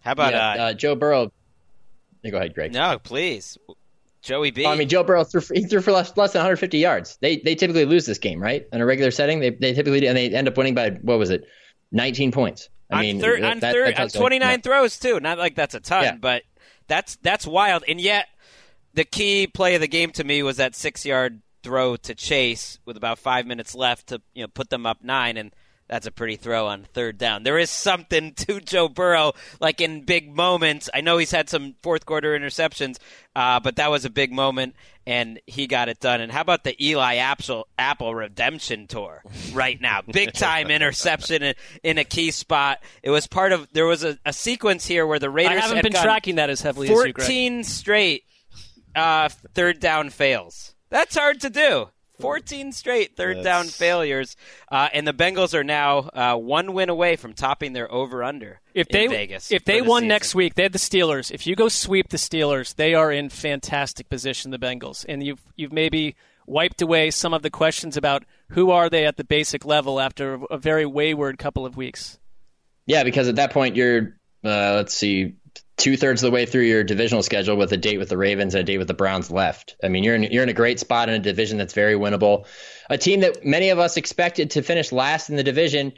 How 0.00 0.12
about 0.12 0.32
Yeah, 0.32 0.50
uh, 0.50 0.66
uh, 0.70 0.74
Joe 0.74 0.96
Burrow? 0.96 1.30
Go 2.30 2.36
ahead, 2.38 2.54
Greg. 2.54 2.72
no, 2.72 2.98
please, 2.98 3.58
Joey 4.22 4.50
B. 4.50 4.64
I 4.66 4.74
mean, 4.76 4.88
Joe 4.88 5.04
Burrow 5.04 5.24
threw 5.24 5.40
for, 5.42 5.54
he 5.54 5.64
threw 5.64 5.80
for 5.82 5.92
less, 5.92 6.16
less 6.16 6.32
than 6.32 6.40
150 6.40 6.78
yards. 6.78 7.18
They 7.20 7.36
they 7.38 7.54
typically 7.54 7.84
lose 7.84 8.06
this 8.06 8.18
game, 8.18 8.42
right? 8.42 8.66
In 8.72 8.80
a 8.80 8.86
regular 8.86 9.10
setting, 9.10 9.40
they 9.40 9.50
they 9.50 9.74
typically 9.74 10.00
do, 10.00 10.06
and 10.06 10.16
they 10.16 10.30
end 10.30 10.48
up 10.48 10.56
winning 10.56 10.74
by 10.74 10.90
what 10.90 11.18
was 11.18 11.30
it, 11.30 11.44
19 11.92 12.32
points. 12.32 12.68
I 12.90 12.96
on, 12.96 13.00
mean, 13.02 13.20
thir- 13.20 13.40
that- 13.40 13.50
on, 13.52 13.60
thir- 13.60 13.84
that 13.84 13.88
on 13.88 13.94
tells 13.94 14.14
you- 14.14 14.20
29 14.20 14.50
yeah. 14.50 14.56
throws 14.58 14.98
too. 14.98 15.20
Not 15.20 15.38
like 15.38 15.54
that's 15.54 15.74
a 15.74 15.80
ton, 15.80 16.02
Yeah. 16.04 16.16
but 16.16 16.42
that's 16.88 17.16
that's 17.16 17.46
wild. 17.46 17.84
And 17.88 18.00
yet, 18.00 18.26
the 18.94 19.04
key 19.04 19.46
play 19.46 19.74
of 19.74 19.80
the 19.80 19.88
game 19.88 20.10
to 20.12 20.24
me 20.24 20.42
was 20.42 20.56
that 20.58 20.74
six 20.74 21.04
yard 21.04 21.42
throw 21.62 21.96
to 21.96 22.14
Chase 22.14 22.78
with 22.84 22.96
about 22.96 23.18
five 23.18 23.46
minutes 23.46 23.74
left 23.74 24.06
to 24.08 24.20
you 24.34 24.42
know 24.44 24.48
put 24.48 24.70
them 24.70 24.86
up 24.86 25.02
nine. 25.02 25.36
And 25.36 25.52
that's 25.88 26.06
a 26.06 26.10
pretty 26.10 26.36
throw 26.36 26.66
on 26.66 26.84
third 26.94 27.18
down. 27.18 27.42
There 27.42 27.58
is 27.58 27.70
something 27.70 28.32
to 28.36 28.60
Joe 28.60 28.88
Burrow, 28.88 29.32
like 29.60 29.80
in 29.80 30.02
big 30.02 30.34
moments. 30.34 30.88
I 30.92 31.00
know 31.00 31.18
he's 31.18 31.30
had 31.30 31.48
some 31.48 31.74
fourth 31.82 32.06
quarter 32.06 32.38
interceptions, 32.38 32.96
uh, 33.36 33.60
but 33.60 33.76
that 33.76 33.90
was 33.90 34.04
a 34.04 34.10
big 34.10 34.32
moment, 34.32 34.76
and 35.06 35.40
he 35.46 35.66
got 35.66 35.88
it 35.88 36.00
done. 36.00 36.20
And 36.20 36.32
how 36.32 36.40
about 36.40 36.64
the 36.64 36.82
Eli 36.84 37.16
Apple, 37.16 37.68
Apple 37.78 38.14
redemption 38.14 38.86
tour 38.86 39.22
right 39.52 39.80
now? 39.80 40.02
Big 40.10 40.32
time 40.32 40.70
interception 40.70 41.42
in, 41.42 41.54
in 41.82 41.98
a 41.98 42.04
key 42.04 42.30
spot. 42.30 42.82
It 43.02 43.10
was 43.10 43.26
part 43.26 43.52
of. 43.52 43.68
There 43.72 43.86
was 43.86 44.04
a, 44.04 44.18
a 44.24 44.32
sequence 44.32 44.86
here 44.86 45.06
where 45.06 45.18
the 45.18 45.30
Raiders 45.30 45.58
I 45.58 45.60
haven't 45.60 45.76
had 45.76 45.82
been 45.82 46.02
tracking 46.02 46.36
that 46.36 46.50
as 46.50 46.60
heavily 46.60 46.88
as 46.88 46.90
you, 46.90 47.12
Greg. 47.12 47.16
14 47.18 47.64
straight 47.64 48.24
uh, 48.96 49.28
third 49.28 49.80
down 49.80 50.10
fails. 50.10 50.74
That's 50.90 51.16
hard 51.16 51.40
to 51.40 51.50
do. 51.50 51.88
14 52.20 52.72
straight 52.72 53.16
third 53.16 53.38
That's- 53.38 53.44
down 53.44 53.66
failures, 53.66 54.36
uh, 54.70 54.88
and 54.92 55.06
the 55.06 55.12
Bengals 55.12 55.54
are 55.54 55.64
now 55.64 55.98
uh, 56.12 56.36
one 56.36 56.72
win 56.72 56.88
away 56.88 57.16
from 57.16 57.32
topping 57.32 57.72
their 57.72 57.90
over/under 57.92 58.60
If 58.74 58.86
in 58.88 58.92
they 58.92 59.06
Vegas. 59.08 59.50
if 59.50 59.64
they 59.64 59.80
the 59.80 59.86
won 59.88 60.00
season. 60.02 60.08
next 60.08 60.34
week, 60.34 60.54
they 60.54 60.62
had 60.64 60.72
the 60.72 60.78
Steelers. 60.78 61.30
If 61.30 61.46
you 61.46 61.56
go 61.56 61.68
sweep 61.68 62.08
the 62.10 62.16
Steelers, 62.16 62.74
they 62.76 62.94
are 62.94 63.10
in 63.12 63.28
fantastic 63.30 64.08
position. 64.08 64.50
The 64.50 64.58
Bengals, 64.58 65.04
and 65.08 65.22
you've 65.24 65.40
you've 65.56 65.72
maybe 65.72 66.14
wiped 66.46 66.82
away 66.82 67.10
some 67.10 67.32
of 67.34 67.42
the 67.42 67.50
questions 67.50 67.96
about 67.96 68.22
who 68.50 68.70
are 68.70 68.90
they 68.90 69.06
at 69.06 69.16
the 69.16 69.24
basic 69.24 69.64
level 69.64 69.98
after 69.98 70.38
a 70.50 70.58
very 70.58 70.84
wayward 70.86 71.38
couple 71.38 71.64
of 71.66 71.76
weeks. 71.76 72.18
Yeah, 72.86 73.02
because 73.02 73.28
at 73.28 73.36
that 73.36 73.50
point 73.52 73.76
you're 73.76 74.16
uh, 74.44 74.74
let's 74.74 74.92
see, 74.94 75.34
two 75.76 75.96
thirds 75.96 76.22
of 76.22 76.30
the 76.30 76.34
way 76.34 76.46
through 76.46 76.62
your 76.62 76.84
divisional 76.84 77.22
schedule 77.22 77.56
with 77.56 77.72
a 77.72 77.76
date 77.76 77.98
with 77.98 78.08
the 78.08 78.16
Ravens 78.16 78.54
and 78.54 78.62
a 78.62 78.64
date 78.64 78.78
with 78.78 78.88
the 78.88 78.94
Browns 78.94 79.30
left. 79.30 79.76
I 79.82 79.88
mean, 79.88 80.04
you're 80.04 80.14
in 80.14 80.22
you're 80.24 80.42
in 80.42 80.48
a 80.48 80.54
great 80.54 80.78
spot 80.80 81.08
in 81.08 81.14
a 81.14 81.18
division 81.18 81.58
that's 81.58 81.74
very 81.74 81.94
winnable. 81.94 82.46
A 82.90 82.98
team 82.98 83.20
that 83.20 83.44
many 83.44 83.70
of 83.70 83.78
us 83.78 83.96
expected 83.96 84.50
to 84.52 84.62
finish 84.62 84.92
last 84.92 85.30
in 85.30 85.36
the 85.36 85.42
division 85.42 85.92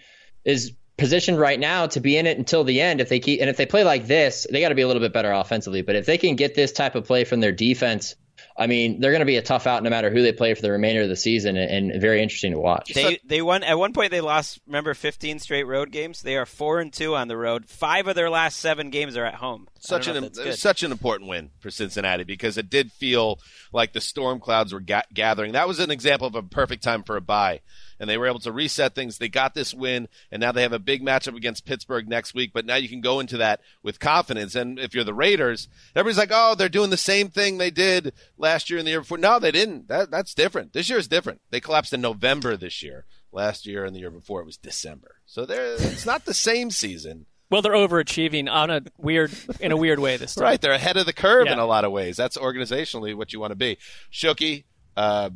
is 0.44 0.72
positioned 0.96 1.38
right 1.38 1.60
now 1.60 1.86
to 1.88 2.00
be 2.00 2.16
in 2.16 2.26
it 2.26 2.38
until 2.38 2.64
the 2.64 2.80
end. 2.80 3.00
If 3.00 3.08
they 3.08 3.20
keep 3.20 3.40
and 3.40 3.50
if 3.50 3.56
they 3.56 3.66
play 3.66 3.84
like 3.84 4.06
this, 4.06 4.46
they 4.50 4.60
got 4.60 4.70
to 4.70 4.74
be 4.74 4.82
a 4.82 4.86
little 4.86 5.02
bit 5.02 5.12
better 5.12 5.32
offensively. 5.32 5.82
But 5.82 5.96
if 5.96 6.06
they 6.06 6.18
can 6.18 6.36
get 6.36 6.54
this 6.54 6.72
type 6.72 6.94
of 6.94 7.04
play 7.04 7.24
from 7.24 7.40
their 7.40 7.52
defense. 7.52 8.14
I 8.59 8.66
mean, 8.66 9.00
they're 9.00 9.11
going 9.11 9.20
to 9.20 9.26
be 9.26 9.36
a 9.36 9.42
tough 9.42 9.66
out 9.66 9.82
no 9.82 9.90
matter 9.90 10.11
who 10.11 10.22
they 10.22 10.32
play 10.32 10.54
for 10.54 10.62
the 10.62 10.70
remainder 10.70 11.02
of 11.02 11.09
the 11.09 11.16
season, 11.16 11.57
and, 11.57 11.92
and 11.92 12.00
very 12.00 12.22
interesting 12.22 12.52
to 12.52 12.59
watch. 12.59 12.94
They 12.94 13.20
they 13.24 13.42
won 13.42 13.62
at 13.62 13.78
one 13.78 13.92
point. 13.92 14.11
They 14.11 14.20
lost. 14.20 14.61
Remember, 14.66 14.94
15 14.94 15.38
straight 15.40 15.64
road 15.64 15.90
games. 15.92 16.22
They 16.22 16.36
are 16.36 16.46
four 16.46 16.80
and 16.80 16.92
two 16.92 17.14
on 17.14 17.28
the 17.28 17.36
road. 17.36 17.66
Five 17.66 18.07
of 18.07 18.14
their 18.14 18.30
last 18.30 18.59
seven 18.59 18.90
games 18.90 19.16
are 19.16 19.24
at 19.24 19.34
home. 19.34 19.68
Such 19.78 20.07
an 20.07 20.14
know 20.14 20.18
if 20.18 20.22
that's 20.24 20.38
it 20.38 20.46
was 20.46 20.54
good. 20.57 20.61
such 20.61 20.82
an 20.82 20.92
important 20.92 21.28
win 21.28 21.50
for 21.61 21.70
Cincinnati 21.70 22.24
because 22.24 22.57
it 22.57 22.70
did 22.70 22.92
feel 22.92 23.38
like 23.72 23.92
the 23.92 24.00
storm 24.00 24.40
clouds 24.40 24.72
were 24.72 24.80
ga- 24.80 25.02
gathering. 25.12 25.52
That 25.52 25.68
was 25.68 25.78
an 25.78 25.90
example 25.90 26.26
of 26.26 26.34
a 26.34 26.42
perfect 26.42 26.82
time 26.82 27.02
for 27.02 27.16
a 27.16 27.20
bye, 27.20 27.61
and 27.99 28.09
they 28.09 28.18
were 28.18 28.26
able 28.26 28.38
to 28.40 28.53
reset 28.53 28.94
things. 28.94 29.18
They 29.18 29.28
got 29.28 29.55
this 29.55 29.72
win, 29.74 30.09
and 30.30 30.40
now 30.40 30.53
they 30.53 30.62
have 30.62 30.72
a 30.72 30.78
big 30.78 31.03
matchup 31.03 31.36
against 31.36 31.64
Pittsburgh 31.64 32.09
next 32.09 32.34
week. 32.34 32.51
But 32.53 32.66
now 32.66 32.76
you 32.76 32.88
can 32.88 33.01
go 33.01 33.20
into 33.20 33.36
that 33.38 33.61
with 33.82 33.99
confidence. 34.01 34.55
And 34.55 34.78
if 34.78 34.94
you're 34.94 35.05
the 35.05 35.14
Raiders, 35.14 35.68
everybody's 35.94 36.18
like, 36.18 36.30
"Oh, 36.32 36.55
they're 36.55 36.68
doing 36.68 36.90
the 36.90 36.97
same 36.97 37.28
thing 37.28 37.59
they 37.59 37.70
did 37.70 38.12
last 38.38 38.68
year 38.70 38.78
and 38.78 38.86
the 38.86 38.92
year 38.92 39.01
before." 39.01 39.18
No, 39.18 39.38
they 39.38 39.51
didn't. 39.53 39.88
That 39.88 40.11
that's 40.11 40.34
different. 40.34 40.72
This 40.72 40.88
year 40.88 40.99
is 40.99 41.09
different. 41.09 41.40
They 41.51 41.61
collapsed 41.61 41.92
in 41.92 42.01
November 42.01 42.57
this 42.57 42.82
year. 42.82 43.07
Last 43.32 43.66
year 43.66 43.84
and 43.84 43.94
the 43.94 44.01
year 44.01 44.11
before 44.11 44.40
it 44.40 44.47
was 44.47 44.57
December. 44.57 45.16
So 45.26 45.44
there, 45.44 45.74
it's 45.74 46.07
not 46.07 46.24
the 46.24 46.32
same 46.32 46.70
season. 46.70 47.26
Well, 47.51 47.61
they're 47.61 47.72
overachieving 47.72 48.51
on 48.51 48.70
a 48.70 48.80
weird 48.97 49.30
in 49.61 49.72
a 49.72 49.76
weird 49.76 49.99
way 50.01 50.16
this 50.16 50.34
time. 50.36 50.44
Right, 50.44 50.61
they're 50.61 50.72
ahead 50.72 50.97
of 50.97 51.05
the 51.07 51.12
curve 51.12 51.47
Yeah. 51.47 51.53
in 51.55 51.59
a 51.59 51.66
lot 51.66 51.84
of 51.84 51.92
ways. 51.92 52.16
That's 52.16 52.38
organizationally 52.38 53.14
what 53.14 53.32
you 53.32 53.40
want 53.40 53.51
to 53.51 53.57
be. 53.57 53.76
Shooky, 54.12 54.64
uh, 54.97 55.30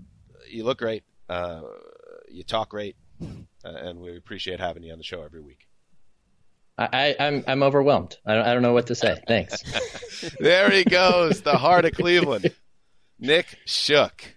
you 0.49 0.65
look 0.65 0.79
great. 0.79 1.05
Uh, 1.29 1.61
you 2.31 2.45
talk 2.45 2.71
great, 2.71 2.97
uh, 3.23 3.27
and 3.65 4.01
we 4.01 4.17
appreciate 4.17 4.61
having 4.61 4.83
you 4.83 4.93
on 4.93 4.99
the 4.99 5.05
show 5.05 5.23
every 5.23 5.41
week. 5.41 5.67
I, 6.79 6.89
I, 6.93 7.27
I'm 7.27 7.45
I'm 7.47 7.63
overwhelmed. 7.63 8.17
I 8.25 8.35
don't, 8.35 8.47
I 8.47 8.55
don't 8.55 8.63
know 8.63 8.73
what 8.73 8.87
to 8.87 8.95
say. 8.95 9.21
Thanks. 9.27 9.63
there 10.41 10.71
he 10.71 10.85
goes, 10.85 11.43
the 11.43 11.57
heart 11.57 11.85
of 11.85 11.93
Cleveland, 11.93 12.53
Nick 13.19 13.59
Shook. 13.67 14.37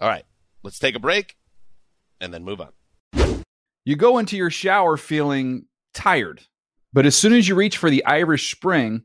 All 0.00 0.08
right, 0.08 0.24
let's 0.62 0.78
take 0.78 0.94
a 0.94 1.00
break, 1.00 1.36
and 2.20 2.32
then 2.34 2.44
move 2.44 2.60
on. 2.60 2.72
You 3.84 3.94
go 3.94 4.18
into 4.18 4.36
your 4.36 4.50
shower 4.50 4.96
feeling 4.96 5.66
tired, 5.94 6.42
but 6.92 7.06
as 7.06 7.14
soon 7.16 7.32
as 7.32 7.46
you 7.46 7.54
reach 7.54 7.76
for 7.76 7.88
the 7.88 8.04
Irish 8.04 8.50
Spring, 8.50 9.04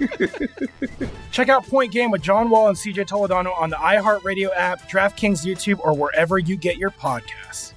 Check 1.30 1.48
out 1.48 1.66
Point 1.66 1.92
Game 1.92 2.10
with 2.10 2.22
John 2.22 2.50
Wall 2.50 2.68
and 2.68 2.76
CJ 2.76 3.06
Toledano 3.06 3.58
on 3.58 3.70
the 3.70 3.76
iHeartRadio 3.76 4.50
app, 4.54 4.88
DraftKings 4.88 5.44
YouTube, 5.44 5.80
or 5.80 5.94
wherever 5.94 6.38
you 6.38 6.56
get 6.56 6.76
your 6.76 6.90
podcasts. 6.90 7.72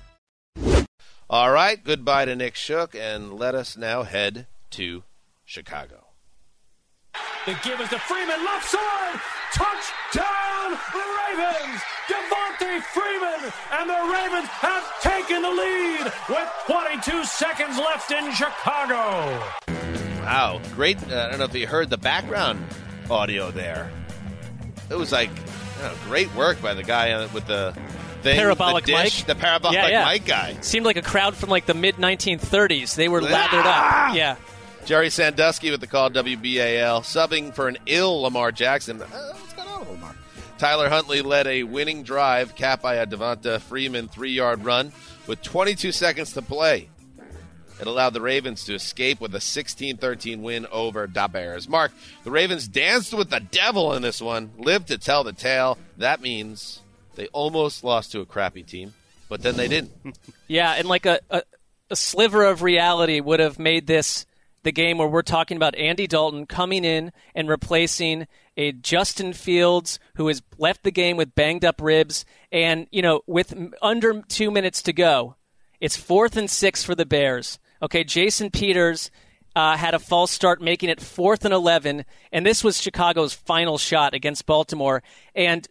All 1.30 1.52
right, 1.52 1.84
goodbye 1.84 2.26
to 2.26 2.36
Nick 2.36 2.56
Shook, 2.56 2.96
and 2.96 3.34
let 3.34 3.56
us 3.56 3.76
now 3.76 4.04
head 4.04 4.48
to 4.72 5.04
Chicago. 5.46 6.08
The 7.46 7.58
give 7.64 7.80
is 7.82 7.90
to 7.90 8.00
Freeman, 8.00 8.44
left 8.46 8.70
side, 8.70 9.20
touchdown, 9.54 10.78
The 10.94 11.04
Ravens! 11.28 11.82
Devonta 12.08 12.82
Freeman 12.82 13.52
and 13.72 13.90
the 13.90 14.14
Ravens 14.14 14.48
have 14.50 14.84
taken 15.02 15.42
the 15.42 15.50
lead 15.50 16.12
with 16.30 16.50
22 16.68 17.24
seconds 17.24 17.78
left 17.78 18.12
in 18.12 18.32
Chicago. 18.34 20.03
Wow, 20.24 20.62
great! 20.76 20.98
Uh, 21.12 21.26
I 21.28 21.30
don't 21.30 21.40
know 21.40 21.46
if 21.46 21.54
you 21.56 21.68
heard 21.68 21.90
the 21.90 21.98
background 21.98 22.66
audio 23.10 23.52
there. 23.52 23.92
It 24.90 24.96
was 24.96 25.12
like 25.12 25.30
you 25.30 25.84
know, 25.84 25.94
great 26.06 26.34
work 26.36 26.62
by 26.62 26.74
the 26.74 26.84
guy 26.84 27.12
uh, 27.12 27.28
with 27.34 27.46
the 27.46 27.74
thing, 28.22 28.38
Parabolic 28.38 28.86
the 28.86 28.94
dish, 28.94 29.20
mic? 29.20 29.28
the 29.28 29.36
parabolic 29.36 29.76
yeah, 29.78 29.88
yeah. 29.90 30.06
mic 30.12 30.26
guy. 30.26 30.56
Seemed 30.62 30.86
like 30.86 30.96
a 30.98 31.02
crowd 31.02 31.36
from 31.36 31.50
like 31.50 31.66
the 31.66 31.74
mid 31.74 31.96
1930s. 31.96 32.96
They 32.96 33.10
were 33.10 33.22
lathered 33.22 33.62
Ah! 33.66 34.10
up. 34.12 34.16
Yeah. 34.16 34.36
Gerry 34.86 35.10
Sandusky 35.10 35.72
with 35.72 35.80
the 35.82 35.88
call 35.88 36.10
WBAL, 36.10 37.02
subbing 37.02 37.54
for 37.54 37.68
an 37.68 37.78
ill 37.86 38.22
Lamar 38.22 38.52
Jackson. 38.52 39.02
Uh, 39.02 39.06
what's 39.34 39.54
going 39.54 39.68
on 39.70 39.80
with 39.82 39.90
Lamar? 39.92 40.16
Tyler 40.58 40.90
Huntley 40.90 41.22
led 41.22 41.48
a 41.48 41.64
winning 41.64 42.04
drive, 42.04 42.56
capped 42.56 42.84
by 42.84 42.96
a 42.96 43.08
Devonta 43.08 43.60
Freeman 43.62 44.08
three-yard 44.10 44.64
run 44.66 44.92
with 45.28 45.42
22 45.42 45.92
seconds 45.94 46.34
to 46.34 46.42
play. 46.42 46.90
It 47.84 47.88
allowed 47.88 48.14
the 48.14 48.22
Ravens 48.22 48.64
to 48.64 48.76
escape 48.76 49.20
with 49.20 49.36
a 49.36 49.40
16-13 49.40 50.40
win 50.40 50.66
over 50.72 51.06
the 51.06 51.28
Bears. 51.28 51.68
Mark, 51.68 51.92
the 52.24 52.32
Ravens 52.32 52.66
danced 52.66 53.14
with 53.14 53.30
the 53.30 53.42
devil 53.42 53.92
in 53.92 54.02
this 54.02 54.22
one, 54.22 54.52
lived 54.58 54.88
to 54.88 54.98
tell 54.98 55.26
the 55.26 55.34
tale. 55.34 55.78
That 55.98 56.22
means 56.22 56.80
they 57.16 57.28
almost 57.34 57.84
lost 57.84 58.14
to 58.14 58.22
a 58.22 58.26
crappy 58.26 58.64
team, 58.64 58.94
but 59.28 59.42
then 59.42 59.58
they 59.58 59.68
didn't. 59.68 59.92
Yeah, 60.48 60.72
and 60.76 60.88
like 60.88 61.06
a, 61.06 61.20
a, 61.30 61.44
a 61.90 61.98
sliver 61.98 62.46
of 62.46 62.62
reality 62.62 63.20
would 63.20 63.42
have 63.42 63.60
made 63.60 63.86
this 63.86 64.26
the 64.62 64.72
game 64.72 64.98
where 64.98 65.08
we're 65.10 65.22
talking 65.22 65.58
about 65.58 65.76
Andy 65.76 66.08
Dalton 66.08 66.46
coming 66.46 66.86
in 66.86 67.12
and 67.36 67.50
replacing 67.50 68.28
a 68.56 68.72
Justin 68.72 69.34
Fields 69.34 70.00
who 70.16 70.28
has 70.28 70.42
left 70.58 70.84
the 70.84 70.92
game 70.92 71.18
with 71.18 71.36
banged 71.36 71.66
up 71.66 71.82
ribs. 71.82 72.24
And, 72.50 72.88
you 72.92 73.02
know, 73.02 73.24
with 73.28 73.54
under 73.82 74.22
two 74.22 74.52
minutes 74.52 74.82
to 74.84 74.94
go, 74.94 75.36
it's 75.82 75.98
fourth 75.98 76.38
and 76.38 76.50
six 76.50 76.82
for 76.82 76.96
the 76.96 77.06
Bears. 77.06 77.60
Okay, 77.84 78.06
Jason 78.06 78.50
Peters 78.50 79.12
uh, 79.58 79.76
had 79.76 79.94
a 79.94 80.00
false 80.00 80.32
start, 80.32 80.62
making 80.62 80.90
it 80.90 81.02
fourth 81.02 81.44
and 81.44 81.54
11. 81.54 82.06
And 82.32 82.46
this 82.46 82.64
was 82.64 82.82
Chicago's 82.82 83.34
final 83.34 83.78
shot 83.78 84.14
against 84.14 84.46
Baltimore. 84.46 85.04
And 85.36 85.68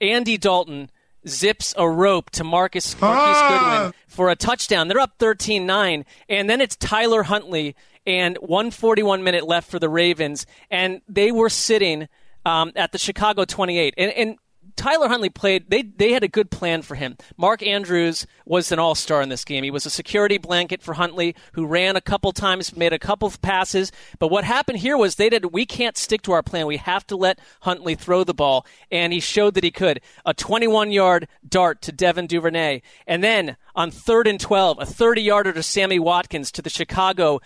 Andy 0.00 0.38
Dalton 0.38 0.90
zips 1.28 1.74
a 1.76 1.86
rope 1.86 2.30
to 2.30 2.44
Marcus 2.44 2.98
Marquise 2.98 3.60
Goodwin 3.60 3.92
for 4.08 4.30
a 4.30 4.36
touchdown. 4.36 4.88
They're 4.88 4.98
up 4.98 5.18
13-9, 5.18 6.06
and 6.30 6.48
then 6.48 6.62
it's 6.62 6.76
Tyler 6.76 7.24
Huntley 7.24 7.76
and 8.06 8.38
141 8.38 9.22
minute 9.22 9.46
left 9.46 9.70
for 9.70 9.78
the 9.78 9.90
Ravens, 9.90 10.46
and 10.70 11.02
they 11.06 11.30
were 11.30 11.50
sitting 11.50 12.08
um, 12.46 12.72
at 12.74 12.92
the 12.92 12.98
Chicago 12.98 13.44
28. 13.44 13.92
And, 13.98 14.12
and 14.12 14.36
Tyler 14.76 15.08
Huntley 15.08 15.30
played. 15.30 15.70
They 15.70 15.82
they 15.82 16.12
had 16.12 16.22
a 16.22 16.28
good 16.28 16.50
plan 16.50 16.82
for 16.82 16.94
him. 16.94 17.16
Mark 17.36 17.62
Andrews 17.62 18.26
was 18.44 18.72
an 18.72 18.78
all 18.78 18.94
star 18.94 19.22
in 19.22 19.28
this 19.28 19.44
game. 19.44 19.64
He 19.64 19.70
was 19.70 19.86
a 19.86 19.90
security 19.90 20.38
blanket 20.38 20.82
for 20.82 20.94
Huntley, 20.94 21.34
who 21.52 21.66
ran 21.66 21.96
a 21.96 22.00
couple 22.00 22.32
times, 22.32 22.76
made 22.76 22.92
a 22.92 22.98
couple 22.98 23.28
of 23.28 23.40
passes. 23.42 23.92
But 24.18 24.28
what 24.28 24.44
happened 24.44 24.78
here 24.78 24.96
was 24.96 25.14
they 25.14 25.30
did. 25.30 25.52
We 25.52 25.66
can't 25.66 25.96
stick 25.96 26.22
to 26.22 26.32
our 26.32 26.42
plan. 26.42 26.66
We 26.66 26.78
have 26.78 27.06
to 27.08 27.16
let 27.16 27.38
Huntley 27.60 27.94
throw 27.94 28.24
the 28.24 28.34
ball, 28.34 28.66
and 28.90 29.12
he 29.12 29.20
showed 29.20 29.54
that 29.54 29.64
he 29.64 29.70
could. 29.70 30.00
A 30.24 30.34
21 30.34 30.90
yard 30.90 31.28
dart 31.46 31.82
to 31.82 31.92
Devin 31.92 32.26
Duvernay, 32.26 32.82
and 33.06 33.22
then 33.22 33.56
on 33.74 33.90
third 33.90 34.26
and 34.26 34.40
12, 34.40 34.78
a 34.80 34.86
30 34.86 35.22
yarder 35.22 35.52
to 35.52 35.62
Sammy 35.62 35.98
Watkins 35.98 36.50
to 36.52 36.62
the 36.62 36.70
Chicago 36.70 37.40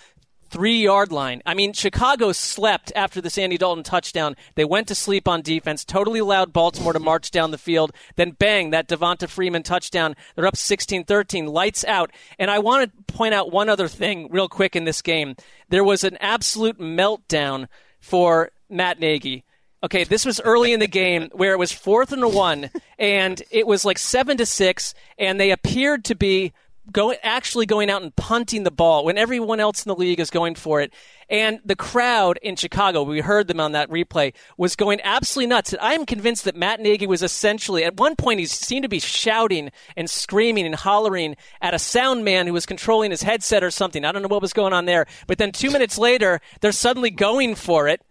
three 0.48 0.82
yard 0.82 1.12
line. 1.12 1.42
I 1.44 1.54
mean, 1.54 1.72
Chicago 1.72 2.32
slept 2.32 2.92
after 2.94 3.20
the 3.20 3.30
Sandy 3.30 3.58
Dalton 3.58 3.84
touchdown. 3.84 4.36
They 4.54 4.64
went 4.64 4.88
to 4.88 4.94
sleep 4.94 5.28
on 5.28 5.42
defense, 5.42 5.84
totally 5.84 6.20
allowed 6.20 6.52
Baltimore 6.52 6.92
to 6.92 6.98
march 6.98 7.30
down 7.30 7.50
the 7.50 7.58
field. 7.58 7.92
Then 8.16 8.32
bang, 8.32 8.70
that 8.70 8.88
Devonta 8.88 9.28
Freeman 9.28 9.62
touchdown. 9.62 10.14
They're 10.34 10.46
up 10.46 10.56
16 10.56 11.04
13, 11.04 11.46
lights 11.46 11.84
out. 11.84 12.10
And 12.38 12.50
I 12.50 12.58
want 12.58 12.90
to 12.90 13.12
point 13.12 13.34
out 13.34 13.52
one 13.52 13.68
other 13.68 13.88
thing 13.88 14.28
real 14.30 14.48
quick 14.48 14.76
in 14.76 14.84
this 14.84 15.02
game. 15.02 15.36
There 15.68 15.84
was 15.84 16.04
an 16.04 16.16
absolute 16.20 16.78
meltdown 16.78 17.68
for 18.00 18.50
Matt 18.68 19.00
Nagy. 19.00 19.44
Okay, 19.82 20.04
this 20.04 20.24
was 20.24 20.40
early 20.40 20.72
in 20.72 20.80
the 20.80 20.86
game 20.86 21.28
where 21.32 21.52
it 21.52 21.58
was 21.58 21.70
fourth 21.70 22.10
and 22.10 22.32
one, 22.32 22.70
and 22.98 23.42
it 23.50 23.66
was 23.66 23.84
like 23.84 23.98
seven 23.98 24.38
to 24.38 24.46
six, 24.46 24.94
and 25.18 25.38
they 25.38 25.50
appeared 25.50 26.06
to 26.06 26.14
be 26.14 26.54
going 26.92 27.16
actually 27.22 27.66
going 27.66 27.90
out 27.90 28.02
and 28.02 28.14
punting 28.16 28.62
the 28.62 28.70
ball 28.70 29.04
when 29.04 29.18
everyone 29.18 29.60
else 29.60 29.84
in 29.84 29.88
the 29.88 29.96
league 29.96 30.20
is 30.20 30.30
going 30.30 30.54
for 30.54 30.80
it. 30.80 30.92
And 31.28 31.60
the 31.64 31.76
crowd 31.76 32.38
in 32.42 32.56
Chicago, 32.56 33.02
we 33.02 33.20
heard 33.20 33.48
them 33.48 33.60
on 33.60 33.72
that 33.72 33.88
replay, 33.88 34.34
was 34.58 34.76
going 34.76 35.00
absolutely 35.02 35.48
nuts. 35.48 35.74
I 35.80 35.94
am 35.94 36.04
convinced 36.04 36.44
that 36.44 36.56
Matt 36.56 36.80
Nagy 36.80 37.06
was 37.06 37.22
essentially, 37.22 37.84
at 37.84 37.96
one 37.96 38.14
point, 38.16 38.40
he 38.40 38.46
seemed 38.46 38.82
to 38.82 38.88
be 38.88 38.98
shouting 38.98 39.70
and 39.96 40.08
screaming 40.10 40.66
and 40.66 40.74
hollering 40.74 41.36
at 41.62 41.74
a 41.74 41.78
sound 41.78 42.24
man 42.24 42.46
who 42.46 42.52
was 42.52 42.66
controlling 42.66 43.10
his 43.10 43.22
headset 43.22 43.64
or 43.64 43.70
something. 43.70 44.04
I 44.04 44.12
don't 44.12 44.22
know 44.22 44.28
what 44.28 44.42
was 44.42 44.52
going 44.52 44.72
on 44.72 44.84
there. 44.84 45.06
But 45.26 45.38
then 45.38 45.52
two 45.52 45.70
minutes 45.70 45.96
later, 45.96 46.40
they're 46.60 46.72
suddenly 46.72 47.10
going 47.10 47.54
for 47.54 47.88
it 47.88 48.02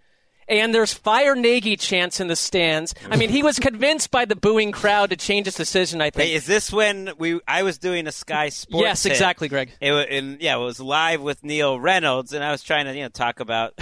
and 0.47 0.73
there's 0.73 0.93
fire 0.93 1.35
Nagy 1.35 1.77
chants 1.77 2.19
in 2.19 2.27
the 2.27 2.35
stands. 2.35 2.93
I 3.09 3.17
mean, 3.17 3.29
he 3.29 3.43
was 3.43 3.59
convinced 3.59 4.11
by 4.11 4.25
the 4.25 4.35
booing 4.35 4.71
crowd 4.71 5.09
to 5.11 5.15
change 5.15 5.45
his 5.45 5.55
decision. 5.55 6.01
I 6.01 6.09
think. 6.09 6.29
Hey, 6.29 6.35
is 6.35 6.45
this 6.45 6.71
when 6.71 7.11
we? 7.17 7.39
I 7.47 7.63
was 7.63 7.77
doing 7.77 8.07
a 8.07 8.11
Sky 8.11 8.49
Sports. 8.49 8.83
Yes, 8.83 9.03
hit. 9.03 9.11
exactly, 9.13 9.47
Greg. 9.47 9.71
It 9.79 9.91
was, 9.91 10.05
and 10.09 10.41
yeah, 10.41 10.55
it 10.55 10.59
was 10.59 10.79
live 10.79 11.21
with 11.21 11.43
Neil 11.43 11.79
Reynolds, 11.79 12.33
and 12.33 12.43
I 12.43 12.51
was 12.51 12.63
trying 12.63 12.85
to 12.85 12.95
you 12.95 13.03
know 13.03 13.09
talk 13.09 13.39
about. 13.39 13.73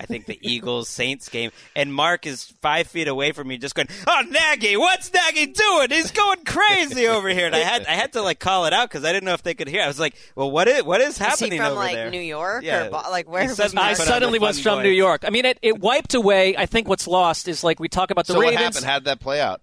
I 0.00 0.06
think 0.06 0.24
the 0.24 0.38
Eagles 0.40 0.88
Saints 0.88 1.28
game, 1.28 1.50
and 1.76 1.92
Mark 1.94 2.26
is 2.26 2.44
five 2.62 2.86
feet 2.86 3.06
away 3.06 3.32
from 3.32 3.48
me, 3.48 3.58
just 3.58 3.74
going, 3.74 3.88
"Oh, 4.06 4.22
Nagy, 4.28 4.76
what's 4.78 5.12
Nagy 5.12 5.46
doing? 5.46 5.90
He's 5.90 6.10
going 6.10 6.42
crazy 6.44 7.06
over 7.06 7.28
here." 7.28 7.44
And 7.46 7.54
I 7.54 7.58
had 7.58 7.84
I 7.86 7.92
had 7.92 8.14
to 8.14 8.22
like 8.22 8.38
call 8.40 8.64
it 8.64 8.72
out 8.72 8.88
because 8.88 9.04
I 9.04 9.12
didn't 9.12 9.24
know 9.26 9.34
if 9.34 9.42
they 9.42 9.52
could 9.54 9.68
hear. 9.68 9.82
I 9.82 9.86
was 9.88 10.00
like, 10.00 10.14
"Well, 10.34 10.50
what 10.50 10.68
is 10.68 10.82
what 10.84 11.00
is 11.02 11.10
Is 11.10 11.18
happening 11.18 11.52
he 11.52 11.58
from 11.58 11.66
over 11.72 11.76
like 11.76 11.94
there?" 11.94 12.10
New 12.10 12.20
York 12.20 12.64
Yeah. 12.64 12.86
or 12.86 12.90
like 13.10 13.28
where? 13.28 13.42
He 13.42 13.48
suddenly 13.48 13.82
I 13.84 13.92
suddenly 13.92 14.38
was 14.38 14.58
from 14.58 14.76
voice. 14.78 14.84
New 14.84 14.90
York. 14.90 15.24
I 15.26 15.30
mean, 15.30 15.44
it, 15.44 15.58
it 15.60 15.78
wiped 15.80 16.14
away. 16.14 16.56
I 16.56 16.64
think 16.64 16.88
what's 16.88 17.06
lost 17.06 17.46
is 17.46 17.62
like 17.62 17.78
we 17.78 17.88
talk 17.88 18.10
about 18.10 18.26
the 18.26 18.32
so 18.32 18.38
what 18.40 18.54
happened? 18.54 18.84
How 18.84 18.98
did 19.00 19.04
that 19.04 19.20
play 19.20 19.40
out? 19.40 19.60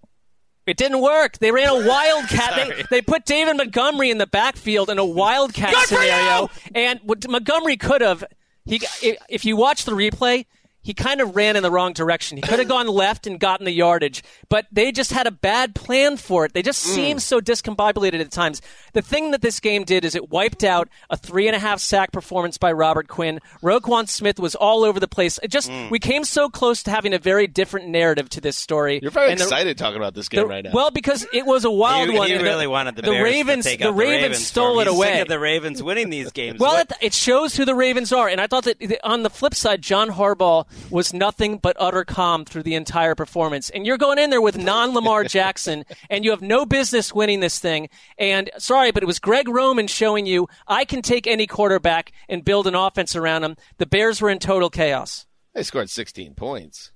It 0.66 0.76
didn't 0.76 1.00
work. 1.00 1.38
They 1.38 1.50
ran 1.50 1.68
a 1.68 1.74
wildcat. 1.88 2.54
they, 2.68 2.84
they 2.90 3.02
put 3.02 3.24
David 3.24 3.56
Montgomery 3.56 4.10
in 4.10 4.18
the 4.18 4.26
backfield 4.26 4.90
in 4.90 4.98
a 4.98 5.04
wildcat 5.04 5.72
Good 5.72 5.86
scenario, 5.88 6.50
and 6.74 7.00
Montgomery 7.28 7.76
could 7.78 8.02
have. 8.02 8.22
He, 8.68 9.16
if 9.28 9.44
you 9.44 9.56
watch 9.56 9.84
the 9.84 9.92
replay, 9.92 10.46
he 10.88 10.94
kind 10.94 11.20
of 11.20 11.36
ran 11.36 11.54
in 11.54 11.62
the 11.62 11.70
wrong 11.70 11.92
direction. 11.92 12.38
He 12.38 12.42
could 12.42 12.58
have 12.58 12.66
gone 12.68 12.86
left 12.86 13.26
and 13.26 13.38
gotten 13.38 13.66
the 13.66 13.72
yardage, 13.72 14.22
but 14.48 14.66
they 14.72 14.90
just 14.90 15.12
had 15.12 15.26
a 15.26 15.30
bad 15.30 15.74
plan 15.74 16.16
for 16.16 16.46
it. 16.46 16.54
They 16.54 16.62
just 16.62 16.82
Mm. 16.86 16.94
seemed 16.94 17.22
so 17.22 17.42
discombobulated 17.42 18.20
at 18.20 18.30
times. 18.30 18.62
The 18.94 19.02
thing 19.02 19.32
that 19.32 19.42
this 19.42 19.60
game 19.60 19.84
did 19.84 20.02
is 20.06 20.14
it 20.14 20.30
wiped 20.30 20.64
out 20.64 20.88
a 21.10 21.16
three 21.18 21.46
and 21.46 21.54
a 21.54 21.58
half 21.58 21.78
sack 21.80 22.10
performance 22.10 22.56
by 22.56 22.72
Robert 22.72 23.06
Quinn. 23.06 23.38
Roquan 23.62 24.08
Smith 24.08 24.40
was 24.40 24.54
all 24.54 24.82
over 24.82 24.98
the 24.98 25.06
place. 25.06 25.38
It 25.42 25.48
just 25.50 25.68
Mm. 25.70 25.90
we 25.90 25.98
came 25.98 26.24
so 26.24 26.48
close 26.48 26.82
to 26.84 26.90
having 26.90 27.12
a 27.12 27.18
very 27.18 27.46
different 27.46 27.88
narrative 27.88 28.30
to 28.30 28.40
this 28.40 28.56
story. 28.56 28.98
You're 29.02 29.10
very 29.10 29.30
And 29.32 29.38
the- 29.38 29.44
excited 29.44 29.76
talking 29.76 29.98
about 29.98 30.14
this 30.14 30.30
game 30.30 30.40
the- 30.40 30.46
right 30.46 30.64
now. 30.64 30.70
Well, 30.72 30.90
because 30.90 31.26
it 31.34 31.44
was 31.44 31.66
a 31.66 31.70
wild 31.70 32.08
He, 32.08 32.16
one. 32.16 32.28
he 32.28 32.36
really 32.38 32.64
the, 32.64 32.70
wanted 32.70 32.96
the, 32.96 33.02
the 33.02 33.10
Bears 33.10 33.24
Ravens. 33.24 33.64
To 33.66 33.70
take 33.72 33.80
the 33.80 33.88
out 33.88 33.96
Ravens, 33.96 34.22
Ravens 34.22 34.46
stole 34.46 34.76
for 34.76 34.80
it 34.82 34.86
him. 34.86 34.94
Sick 34.94 34.96
away. 34.96 35.20
of 35.20 35.28
the 35.28 35.38
Ravens 35.38 35.82
winning 35.82 36.08
these 36.08 36.30
games. 36.40 36.58
Well, 36.58 36.78
it, 36.78 36.90
it 37.02 37.12
shows 37.12 37.54
who 37.56 37.66
the 37.66 37.74
Ravens 37.74 38.10
are, 38.12 38.28
and 38.28 38.40
I 38.40 38.46
thought 38.46 38.64
that 38.64 38.78
on 39.04 39.22
the 39.22 39.30
flip 39.30 39.54
side, 39.54 39.82
John 39.82 40.08
Harbaugh 40.12 40.64
was 40.90 41.12
nothing 41.12 41.58
but 41.58 41.76
utter 41.78 42.04
calm 42.04 42.44
through 42.44 42.62
the 42.62 42.74
entire 42.74 43.14
performance. 43.14 43.70
And 43.70 43.86
you're 43.86 43.98
going 43.98 44.18
in 44.18 44.30
there 44.30 44.40
with 44.40 44.58
non-Lamar 44.58 45.24
Jackson, 45.28 45.84
and 46.10 46.24
you 46.24 46.30
have 46.30 46.42
no 46.42 46.66
business 46.66 47.14
winning 47.14 47.40
this 47.40 47.58
thing. 47.58 47.88
And 48.18 48.50
sorry, 48.58 48.90
but 48.90 49.02
it 49.02 49.06
was 49.06 49.18
Greg 49.18 49.48
Roman 49.48 49.86
showing 49.86 50.26
you 50.26 50.48
I 50.66 50.84
can 50.84 51.02
take 51.02 51.26
any 51.26 51.46
quarterback 51.46 52.12
and 52.28 52.44
build 52.44 52.66
an 52.66 52.74
offense 52.74 53.14
around 53.16 53.44
him. 53.44 53.56
The 53.78 53.86
Bears 53.86 54.20
were 54.20 54.30
in 54.30 54.38
total 54.38 54.70
chaos. 54.70 55.26
They 55.54 55.62
scored 55.62 55.90
16 55.90 56.34
points. 56.34 56.92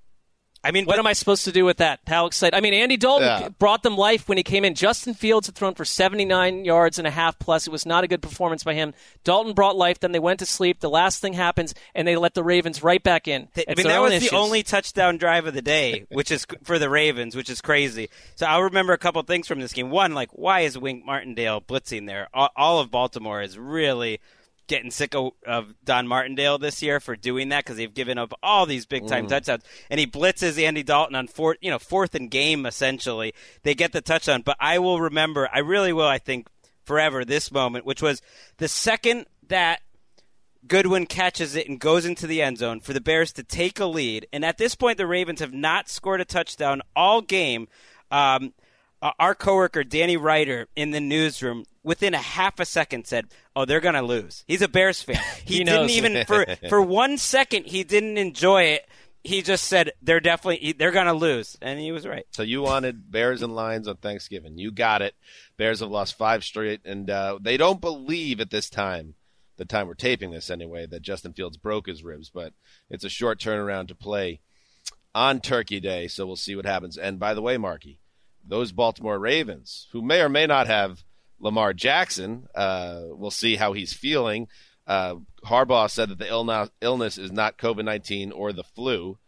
I 0.65 0.71
mean, 0.71 0.85
what 0.87 0.99
am 0.99 1.07
I 1.07 1.13
supposed 1.13 1.45
to 1.47 1.53
do 1.53 1.65
with 1.65 1.79
that? 1.79 2.01
How 2.07 2.27
excited! 2.27 2.57
I 2.57 2.61
mean, 2.61 2.73
Andy 2.75 2.97
Dalton 2.97 3.27
Yeah. 3.27 3.49
brought 3.49 3.83
them 3.83 3.97
life 3.97 4.29
when 4.29 4.39
he 4.39 4.45
came 4.45 4.65
in. 4.65 4.75
Justin 4.75 5.13
Fields 5.15 5.47
had 5.49 5.57
thrown 5.57 5.75
for 5.75 5.85
79 5.85 6.65
yards 6.65 6.99
and 6.99 7.07
a 7.07 7.11
half 7.11 7.39
plus. 7.39 7.67
It 7.67 7.71
was 7.71 7.85
not 7.85 8.05
a 8.05 8.09
good 8.09 8.23
performance 8.23 8.63
by 8.63 8.75
him. 8.75 8.95
Dalton 9.25 9.55
brought 9.55 9.77
life. 9.77 9.99
Then 10.01 10.13
they 10.13 10.19
went 10.21 10.39
to 10.39 10.47
sleep. 10.47 10.81
The 10.81 10.89
last 10.91 11.21
thing 11.21 11.33
happens, 11.33 11.75
and 11.95 12.07
they 12.07 12.17
let 12.17 12.35
the 12.35 12.45
Ravens 12.45 12.83
right 12.83 13.03
back 13.03 13.27
in. 13.27 13.49
I 13.57 13.75
mean, 13.77 13.87
that 13.89 14.01
was 14.01 14.13
issues. 14.13 14.31
the 14.31 14.37
only 14.37 14.63
touchdown 14.63 15.17
drive 15.19 15.47
of 15.47 15.55
the 15.55 15.63
day, 15.63 16.07
which 16.11 16.31
is 16.31 16.47
for 16.63 16.79
the 16.79 16.89
Ravens, 16.89 17.35
which 17.35 17.51
is 17.51 17.61
crazy. 17.61 18.09
So 18.37 18.47
I'll 18.47 18.63
remember 18.63 18.93
a 18.93 18.99
couple 18.99 19.23
things 19.23 19.49
from 19.49 19.59
this 19.61 19.73
game. 19.73 19.91
One, 19.91 20.15
like, 20.15 20.31
why 20.33 20.61
is 20.61 20.79
Wink 20.79 21.05
Martindale 21.05 21.61
blitzing 21.61 22.07
there? 22.07 22.29
All, 22.33 22.51
all 22.57 22.79
of 22.81 22.91
Baltimore 22.91 23.43
is 23.43 23.59
really 23.59 24.21
getting 24.73 24.91
sick 24.91 25.15
of, 25.15 25.33
of 25.47 25.75
Don 25.85 26.09
Martindale 26.09 26.57
this 26.57 26.83
year 26.83 26.99
for 26.99 27.15
doing 27.15 27.51
that 27.51 27.65
because 27.65 27.77
they've 27.77 27.93
given 27.93 28.17
up 28.17 28.33
all 28.43 28.65
these 28.65 28.87
big 28.87 29.07
time 29.07 29.27
Mm. 29.27 29.29
touchdowns, 29.29 29.65
and 29.91 30.01
he 30.01 30.07
blitzes 30.07 30.59
Andy 30.59 30.83
Dalton 30.83 31.15
on 31.15 31.29
fourth, 31.29 31.59
you 31.61 31.71
know, 31.71 31.79
fourth 31.79 32.15
and 32.15 32.31
game 32.31 32.65
essentially. 32.65 33.35
They 33.65 33.75
get 33.75 33.93
the 33.93 34.01
touchdown, 34.01 34.41
but 34.43 34.57
I 34.59 34.79
will 34.79 34.99
remember, 35.01 35.47
I 35.53 35.59
really 35.59 35.93
will, 35.93 36.07
I 36.09 36.19
think, 36.19 36.49
forever 36.85 37.23
this 37.25 37.53
moment, 37.53 37.85
which 37.85 38.01
was 38.01 38.23
the 38.57 38.67
second 38.67 39.27
that 39.49 39.83
Goodwin 40.67 41.07
catches 41.07 41.55
it 41.57 41.69
and 41.69 41.79
goes 41.79 42.05
into 42.07 42.27
the 42.27 42.41
end 42.41 42.59
zone 42.59 42.81
for 42.81 42.93
the 42.93 43.01
Bears 43.01 43.33
to 43.35 43.43
take 43.43 43.79
a 43.79 43.85
lead. 43.87 44.27
And 44.33 44.45
at 44.45 44.59
this 44.59 44.75
point, 44.75 44.97
the 44.97 45.07
Ravens 45.07 45.41
have 45.41 45.53
not 45.53 45.89
scored 45.89 46.21
a 46.21 46.25
touchdown 46.25 46.83
all 46.97 47.21
game. 47.21 47.69
Um, 48.11 48.55
uh, 49.03 49.11
our 49.19 49.35
coworker 49.35 49.83
Danny 49.85 50.17
Ryder 50.17 50.69
in 50.77 50.93
the 50.93 51.01
newsroom, 51.01 51.65
within 51.83 52.15
a 52.15 52.19
half 52.19 52.61
a 52.61 52.65
second, 52.65 53.07
said, 53.07 53.27
"Oh, 53.55 53.65
they're 53.65 53.81
gonna 53.81 54.03
lose." 54.03 54.45
He's 54.47 54.63
a 54.63 54.69
Bears 54.69 55.03
fan. 55.03 55.17
He, 55.45 55.59
He 55.59 55.65
didn't 55.65 55.91
even 55.91 56.25
for 56.25 56.47
for 56.69 56.81
one 56.81 57.19
second 57.19 57.67
he 57.67 57.85
didn't 57.85 58.19
enjoy 58.19 58.65
it. 58.65 58.89
He 59.25 59.43
just 59.43 59.65
said, 59.65 59.93
"They're 60.03 60.21
definitely 60.21 60.73
they're 60.73 60.91
gonna 60.91 61.15
lose," 61.15 61.57
and 61.63 61.79
he 61.79 61.93
was 61.93 62.07
right. 62.07 62.27
So 62.31 62.43
you 62.43 62.63
wanted 62.63 63.11
Bears 63.11 63.43
and 63.43 63.55
Lions 63.55 63.87
on 63.87 63.97
Thanksgiving. 63.97 64.59
You 64.59 64.71
got 64.73 65.03
it. 65.03 65.15
Bears 65.57 65.81
have 65.81 65.91
lost 65.91 66.19
five 66.19 66.43
straight, 66.45 66.81
and 66.85 67.09
uh, 67.09 67.39
they 67.41 67.57
don't 67.57 67.81
believe 67.81 68.41
at 68.41 68.51
this 68.51 68.69
time, 68.69 69.15
the 69.59 69.65
time 69.65 69.87
we're 69.87 69.95
taping 69.95 70.31
this 70.33 70.51
anyway, 70.51 70.87
that 70.87 71.03
Justin 71.03 71.33
Fields 71.35 71.57
broke 71.57 71.87
his 71.87 72.03
ribs, 72.03 72.31
but 72.31 72.53
it's 72.91 73.05
a 73.05 73.09
short 73.09 73.39
turnaround 73.39 73.89
to 73.89 73.95
play 73.95 74.41
on 75.15 75.41
Turkey 75.41 75.79
Day, 75.79 76.09
so 76.09 76.27
we'll 76.27 76.37
see 76.37 76.57
what 76.57 76.67
happens. 76.67 76.97
And 76.97 77.21
by 77.21 77.35
the 77.35 77.43
way, 77.43 77.59
Marky, 77.59 78.01
those 78.45 78.73
Baltimore 78.73 79.19
Ravens, 79.19 79.87
who 79.93 80.03
may 80.03 80.21
or 80.21 80.29
may 80.29 80.47
not 80.47 80.67
have 80.67 81.05
Lamar 81.43 81.75
Jackson, 81.75 82.47
uh, 82.55 83.03
we'll 83.09 83.33
see 83.33 83.57
how 83.57 83.73
he's 83.73 83.93
feeling. 83.93 84.49
Uh, 84.87 85.17
Harbaugh 85.45 85.91
said 85.91 86.09
that 86.09 86.19
the 86.19 86.71
illness, 86.81 87.19
is 87.19 87.33
not 87.33 87.59
COVID 87.59 87.85
19 87.85 88.33
or 88.33 88.53
the 88.53 88.63
flu. 88.63 89.19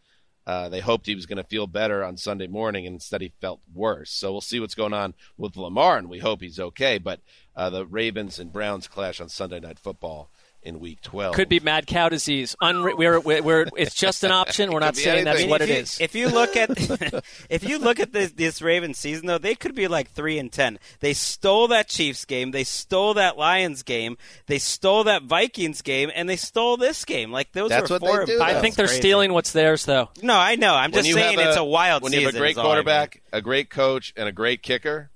Uh, 0.47 0.69
they 0.69 0.79
hoped 0.79 1.07
he 1.07 1.15
was 1.15 1.25
going 1.25 1.37
to 1.37 1.43
feel 1.43 1.67
better 1.67 2.03
on 2.03 2.17
Sunday 2.17 2.47
morning, 2.47 2.85
and 2.85 2.95
instead 2.95 3.21
he 3.21 3.33
felt 3.41 3.61
worse. 3.73 4.11
So 4.11 4.31
we'll 4.31 4.41
see 4.41 4.59
what's 4.59 4.75
going 4.75 4.93
on 4.93 5.15
with 5.37 5.57
Lamar, 5.57 5.97
and 5.97 6.07
we 6.07 6.19
hope 6.19 6.41
he's 6.41 6.59
okay. 6.59 6.99
But 6.99 7.19
uh, 7.55 7.69
the 7.69 7.85
Ravens 7.85 8.39
and 8.39 8.53
Browns 8.53 8.87
clash 8.87 9.19
on 9.19 9.27
Sunday 9.27 9.59
Night 9.59 9.79
Football 9.79 10.29
in 10.65 10.79
Week 10.79 11.01
12. 11.01 11.35
Could 11.35 11.49
be 11.49 11.59
mad 11.59 11.87
cow 11.87 12.09
disease. 12.09 12.55
Unre- 12.61 12.97
we're, 12.97 13.19
we're, 13.19 13.41
we're, 13.41 13.65
it's 13.77 13.95
just 13.95 14.23
an 14.23 14.31
option. 14.31 14.71
We're 14.71 14.79
not 14.79 14.95
be 14.95 15.01
saying 15.01 15.25
that's 15.25 15.35
anything. 15.39 15.49
what 15.49 15.61
if 15.61 15.69
it 15.69 15.73
you, 15.73 15.79
is. 15.79 15.99
If 16.01 16.15
you 16.15 16.27
look 16.29 16.55
at 16.55 16.69
if 17.49 17.63
you 17.63 17.77
look 17.79 17.99
at 17.99 18.11
this 18.11 18.31
this 18.31 18.61
Ravens 18.61 18.97
season 18.97 19.27
though, 19.27 19.37
they 19.37 19.55
could 19.55 19.75
be 19.75 19.87
like 19.87 20.09
three 20.11 20.37
and 20.39 20.51
ten. 20.51 20.79
They 20.99 21.13
stole 21.13 21.67
that 21.69 21.87
Chiefs 21.87 22.25
game, 22.25 22.51
they 22.51 22.63
stole 22.63 23.13
that 23.13 23.37
Lions 23.37 23.83
game, 23.83 24.17
they 24.47 24.59
stole 24.59 25.03
that 25.05 25.23
Vikings 25.23 25.81
game, 25.81 26.11
and 26.13 26.27
they 26.27 26.35
stole 26.35 26.77
this 26.77 27.05
game. 27.05 27.31
Like 27.31 27.51
those 27.51 27.69
That's 27.69 27.89
were 27.89 27.95
what 27.95 28.01
they 28.01 28.07
four. 28.07 28.25
do, 28.25 28.41
I 28.41 28.53
though. 28.53 28.61
think 28.61 28.75
they're 28.75 28.87
Crazy. 28.87 29.01
stealing 29.01 29.33
what's 29.33 29.51
theirs, 29.51 29.85
though. 29.85 30.09
No, 30.21 30.35
I 30.35 30.55
know. 30.55 30.73
I'm 30.73 30.91
When 30.91 31.03
just 31.03 31.13
saying 31.15 31.39
have 31.39 31.47
it's 31.49 31.57
a 31.57 31.63
wild 31.63 32.03
season. 32.03 32.11
When 32.15 32.21
you 32.21 32.25
have 32.27 32.35
a 32.35 32.39
great 32.39 32.51
is 32.51 32.57
all 32.57 32.65
I 32.65 32.67
mean. 32.67 32.83
quarterback, 32.83 33.21
a 33.31 33.41
great 33.41 33.69
coach, 33.69 34.13
and 34.17 34.27
a 34.27 34.31
great 34.31 34.63
kicker, 34.63 35.11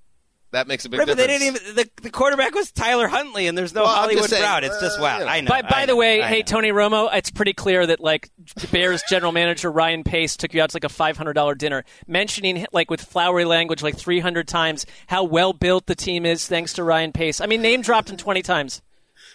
that 0.52 0.68
makes 0.68 0.86
a 0.86 0.89
big 0.89 1.00
Right, 1.00 1.08
but 1.08 1.18
they 1.18 1.28
didn't 1.28 1.47
even. 1.47 1.76
The, 1.76 1.89
the 2.02 2.10
quarterback 2.10 2.56
was 2.56 2.72
Tyler 2.72 3.08
Huntley, 3.08 3.47
and 3.47 3.58
there's 3.58 3.74
no 3.74 3.84
Well, 3.84 3.93
Hollywood 3.93 4.24
just 4.24 4.30
saying, 4.32 4.41
Brown. 4.41 4.64
It's 4.64 4.80
just 4.80 4.97
uh, 5.00 5.02
wild. 5.02 5.20
you 5.22 5.26
know. 5.26 5.32
I 5.32 5.41
know. 5.41 5.50
By, 5.50 5.62
by 5.62 5.70
I 5.72 5.86
the 5.86 5.91
know, 5.93 5.97
way, 5.97 6.22
I 6.22 6.28
hey 6.28 6.39
know. 6.39 6.45
Tony 6.45 6.70
Romo, 6.72 7.10
it's 7.14 7.30
pretty 7.30 7.54
clear 7.54 7.86
that 7.86 8.00
like 8.00 8.30
Bears 8.72 9.04
general 9.10 9.32
manager 9.32 9.72
Ryan 9.72 10.04
Pace 10.04 10.36
took 10.38 10.54
you 10.54 10.62
out 10.62 10.72
to 10.72 10.76
like 10.76 10.84
a 10.84 10.89
five 10.89 11.18
hundred 11.18 11.34
dollar 11.34 11.54
dinner, 11.56 11.84
mentioning 12.08 12.66
like 12.72 12.89
with 12.89 13.02
flowery 13.02 13.45
language 13.45 13.84
like 13.84 13.95
three 13.95 14.20
hundred 14.20 14.47
times 14.47 14.86
how 15.08 15.24
well 15.24 15.54
built 15.54 15.86
the 15.86 15.95
team 15.95 16.26
is 16.26 16.47
thanks 16.47 16.74
to 16.74 16.84
Ryan 16.84 17.12
Pace. 17.12 17.41
I 17.41 17.45
mean, 17.45 17.62
name 17.62 17.82
dropped 17.82 18.10
him 18.10 18.18
twenty 18.18 18.41
times. 18.41 18.82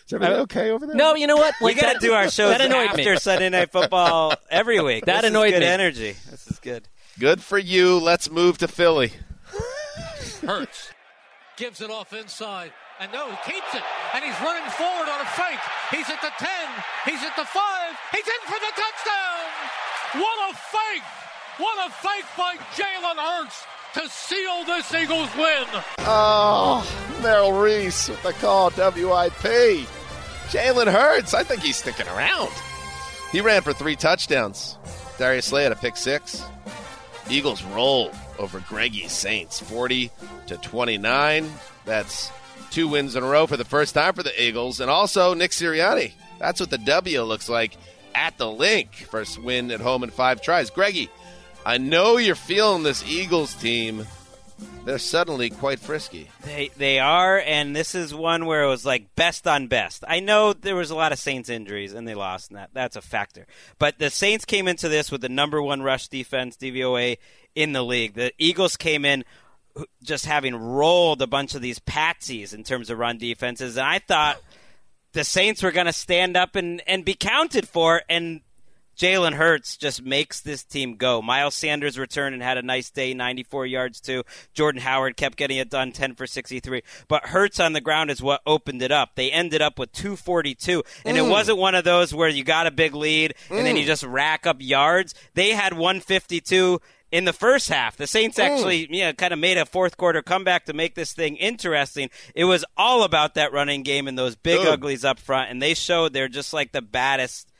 Is 0.07 0.13
everything 0.13 0.37
okay 0.41 0.71
over 0.71 0.87
there? 0.87 0.97
No, 0.97 1.15
you 1.15 1.27
know 1.27 1.37
what? 1.37 1.55
we 1.63 1.73
got 1.75 1.95
to 1.95 1.99
do 1.99 2.13
our 2.13 2.29
shows 2.29 2.51
that 2.51 2.61
annoyed 2.61 2.89
after 2.91 3.13
me. 3.13 3.17
Sunday 3.17 3.49
Night 3.49 3.73
Football 3.73 4.35
every 4.51 4.79
week. 4.83 5.07
That 5.07 5.23
This 5.23 5.25
is 5.25 5.31
annoyed 5.31 5.53
good 5.53 5.61
me. 5.61 5.67
energy. 5.67 6.17
This 6.31 6.47
is 6.51 6.59
good. 6.59 6.89
Good 7.19 7.41
for 7.41 7.57
you. 7.59 7.99
Let's 7.99 8.31
move 8.31 8.59
to 8.59 8.69
Philly. 8.69 9.13
Hurts 10.47 10.91
gives 11.57 11.81
it 11.81 11.91
off 11.91 12.13
inside. 12.13 12.73
And 13.01 13.13
no, 13.13 13.31
he 13.31 13.53
keeps 13.53 13.75
it. 13.75 13.83
And 14.15 14.25
he's 14.25 14.39
running 14.41 14.69
forward 14.71 15.09
on 15.09 15.21
a 15.21 15.31
fake. 15.35 15.61
He's 15.91 16.09
at 16.11 16.21
the 16.21 16.31
10. 16.39 16.49
He's 17.05 17.23
at 17.23 17.35
the 17.37 17.45
5. 17.45 17.97
He's 18.13 18.27
in 18.27 18.43
for 18.47 18.59
the 18.59 18.73
touchdown. 18.75 20.23
What 20.23 20.51
a 20.51 20.55
fake. 20.55 21.03
What 21.59 21.89
a 21.89 21.91
fake 21.91 22.27
by 22.37 22.57
Jalen 22.75 23.17
Hurts 23.17 23.65
to 23.95 24.09
seal 24.09 24.65
this 24.65 24.93
Eagles 24.95 25.31
win. 25.37 25.67
Oh, 26.01 26.87
Merrill 27.23 27.53
Reese 27.53 28.09
with 28.09 28.23
the 28.23 28.33
call, 28.35 28.71
WIP. 28.71 29.87
Jalen 30.51 30.93
Hurts, 30.93 31.35
I 31.35 31.43
think 31.43 31.63
he's 31.63 31.77
sticking 31.77 32.09
around. 32.09 32.53
He 33.33 33.41
ran 33.41 33.63
for 33.63 33.73
three 33.73 33.97
touchdowns. 33.97 34.79
Darius 35.19 35.47
Slay 35.47 35.63
had 35.63 35.73
a 35.73 35.77
pick 35.77 35.97
six. 35.97 36.45
Eagles 37.31 37.63
roll 37.65 38.11
over 38.39 38.61
Greggy 38.61 39.09
Saints, 39.09 39.61
40 39.61 40.11
to 40.47 40.57
29. 40.57 41.51
That's 41.85 42.31
two 42.71 42.89
wins 42.89 43.17
in 43.17 43.23
a 43.23 43.27
row 43.27 43.47
for 43.47 43.57
the 43.57 43.65
first 43.65 43.95
time 43.95 44.15
for 44.15 44.23
the 44.23 44.43
Eagles. 44.43 44.81
And 44.81 44.91
also 44.91 45.35
Nick 45.35 45.53
Sirianni. 45.53 46.13
That's 46.39 46.61
what 46.61 46.71
the 46.71 46.79
W 46.79 47.23
looks 47.23 47.49
like 47.49 47.77
at 48.15 48.37
the 48.39 48.51
Linc. 48.51 48.95
First 48.95 49.41
win 49.41 49.71
at 49.71 49.81
home 49.81 50.03
in 50.03 50.11
five 50.11 50.43
tries. 50.43 50.71
Greggy, 50.71 51.09
I 51.65 51.79
know 51.79 52.17
you're 52.17 52.35
feeling 52.35 52.83
this 52.83 53.05
Eagles 53.09 53.55
team. 53.55 54.07
They're 54.85 54.99
suddenly 54.99 55.49
quite 55.49 55.81
frisky. 55.81 56.29
They 56.43 56.71
they 56.77 56.99
are, 56.99 57.39
and 57.39 57.75
this 57.75 57.95
is 57.95 58.15
one 58.15 58.45
where 58.45 58.65
it 58.65 58.69
was 58.69 58.85
like 58.85 59.15
best 59.17 59.47
on 59.47 59.67
best. 59.67 60.05
I 60.07 60.21
know 60.21 60.53
there 60.53 60.77
was 60.77 60.91
a 60.91 60.95
lot 60.95 61.11
of 61.11 61.19
Saints 61.19 61.49
injuries, 61.49 61.95
and 61.95 62.07
they 62.07 62.15
lost, 62.15 62.51
and 62.51 62.59
that 62.59 62.71
that's 62.75 62.95
a 62.95 63.01
factor. 63.01 63.47
But 63.79 63.99
the 63.99 64.11
Saints 64.11 64.45
came 64.45 64.69
into 64.69 64.91
this 64.91 65.11
with 65.11 65.23
the 65.23 65.31
number 65.31 65.63
one 65.63 65.81
rush 65.81 66.09
defense 66.09 66.59
DVOA 66.59 67.17
in 67.55 67.73
the 67.73 67.83
league. 67.83 68.13
The 68.13 68.33
Eagles 68.39 68.77
came 68.77 69.07
in 69.07 69.25
just 70.03 70.27
having 70.27 70.55
rolled 70.55 71.23
a 71.23 71.27
bunch 71.27 71.55
of 71.55 71.63
these 71.63 71.79
patsies 71.79 72.53
in 72.53 72.63
terms 72.63 72.91
of 72.91 72.99
run 72.99 73.17
defenses, 73.17 73.79
and 73.79 73.87
I 73.87 74.01
thought 74.01 74.39
the 75.15 75.25
Saints 75.25 75.63
were 75.63 75.73
going 75.73 75.87
to 75.87 75.95
stand 75.95 76.37
up 76.37 76.57
and 76.57 76.83
and 76.87 77.07
be 77.07 77.15
counted 77.15 77.67
for, 77.67 78.03
and 78.11 78.43
Jalen 78.97 79.35
Hurts 79.35 79.77
just 79.77 80.03
makes 80.03 80.41
this 80.41 80.63
team 80.65 80.97
go. 80.97 81.21
Miles 81.21 81.55
Sanders 81.55 81.99
returned 81.99 82.35
and 82.35 82.43
had 82.43 82.59
a 82.59 82.63
nice 82.63 82.91
day, 82.91 83.15
94 83.15 83.67
yards 83.67 84.01
too. 84.01 84.23
Jordan 84.53 84.83
Howard 84.83 85.17
kept 85.17 85.37
getting 85.37 85.57
it 85.59 85.71
done, 85.71 85.93
10 85.93 86.15
for 86.15 86.27
63. 86.27 86.83
But 87.09 87.27
Hurts 87.27 87.59
on 87.61 87.73
the 87.73 87.81
ground 87.81 88.11
is 88.11 88.23
what 88.23 88.41
opened 88.47 88.83
it 88.83 88.93
up. 88.93 89.11
They 89.15 89.31
ended 89.31 89.61
up 89.63 89.79
with 89.79 89.93
242, 89.93 90.83
and 91.05 91.17
it 91.17 91.25
Mm. 91.25 91.31
wasn't 91.31 91.59
one 91.59 91.75
of 91.75 91.85
those 91.85 92.15
where 92.15 92.29
you 92.29 92.45
got 92.45 92.67
a 92.67 92.71
big 92.71 92.95
lead 92.95 93.35
and 93.51 93.67
then 93.67 93.75
Mm. 93.77 93.81
you 93.81 93.85
just 93.87 94.03
rack 94.05 94.47
up 94.47 94.57
yards. 94.61 95.15
They 95.35 95.51
had 95.51 95.75
152 95.75 96.81
in 97.13 97.25
the 97.25 97.33
first 97.33 97.69
half. 97.69 97.97
The 97.97 98.07
Saints 98.07 98.39
Mm. 98.39 98.45
actually, 98.45 98.89
you 98.91 99.05
know, 99.05 99.13
kind 99.13 99.33
of 99.33 99.39
made 99.39 99.57
a 99.57 99.65
fourth 99.67 99.97
quarter 99.97 100.23
comeback 100.23 100.65
to 100.67 100.73
make 100.73 100.95
this 100.95 101.13
thing 101.13 101.37
interesting. 101.37 102.11
It 102.35 102.45
was 102.45 102.65
all 102.77 103.03
about 103.05 103.35
that 103.35 103.53
running 103.53 103.83
game 103.83 104.09
and 104.09 104.19
those 104.19 104.35
big 104.35 104.59
Good. 104.59 104.69
uglies 104.69 105.05
up 105.05 105.19
front, 105.21 105.51
and 105.51 105.63
they 105.63 105.75
showed 105.75 106.13
they're 106.13 106.29
just 106.29 106.53
like 106.53 106.73
the 106.73 106.83
baddest 106.83 107.51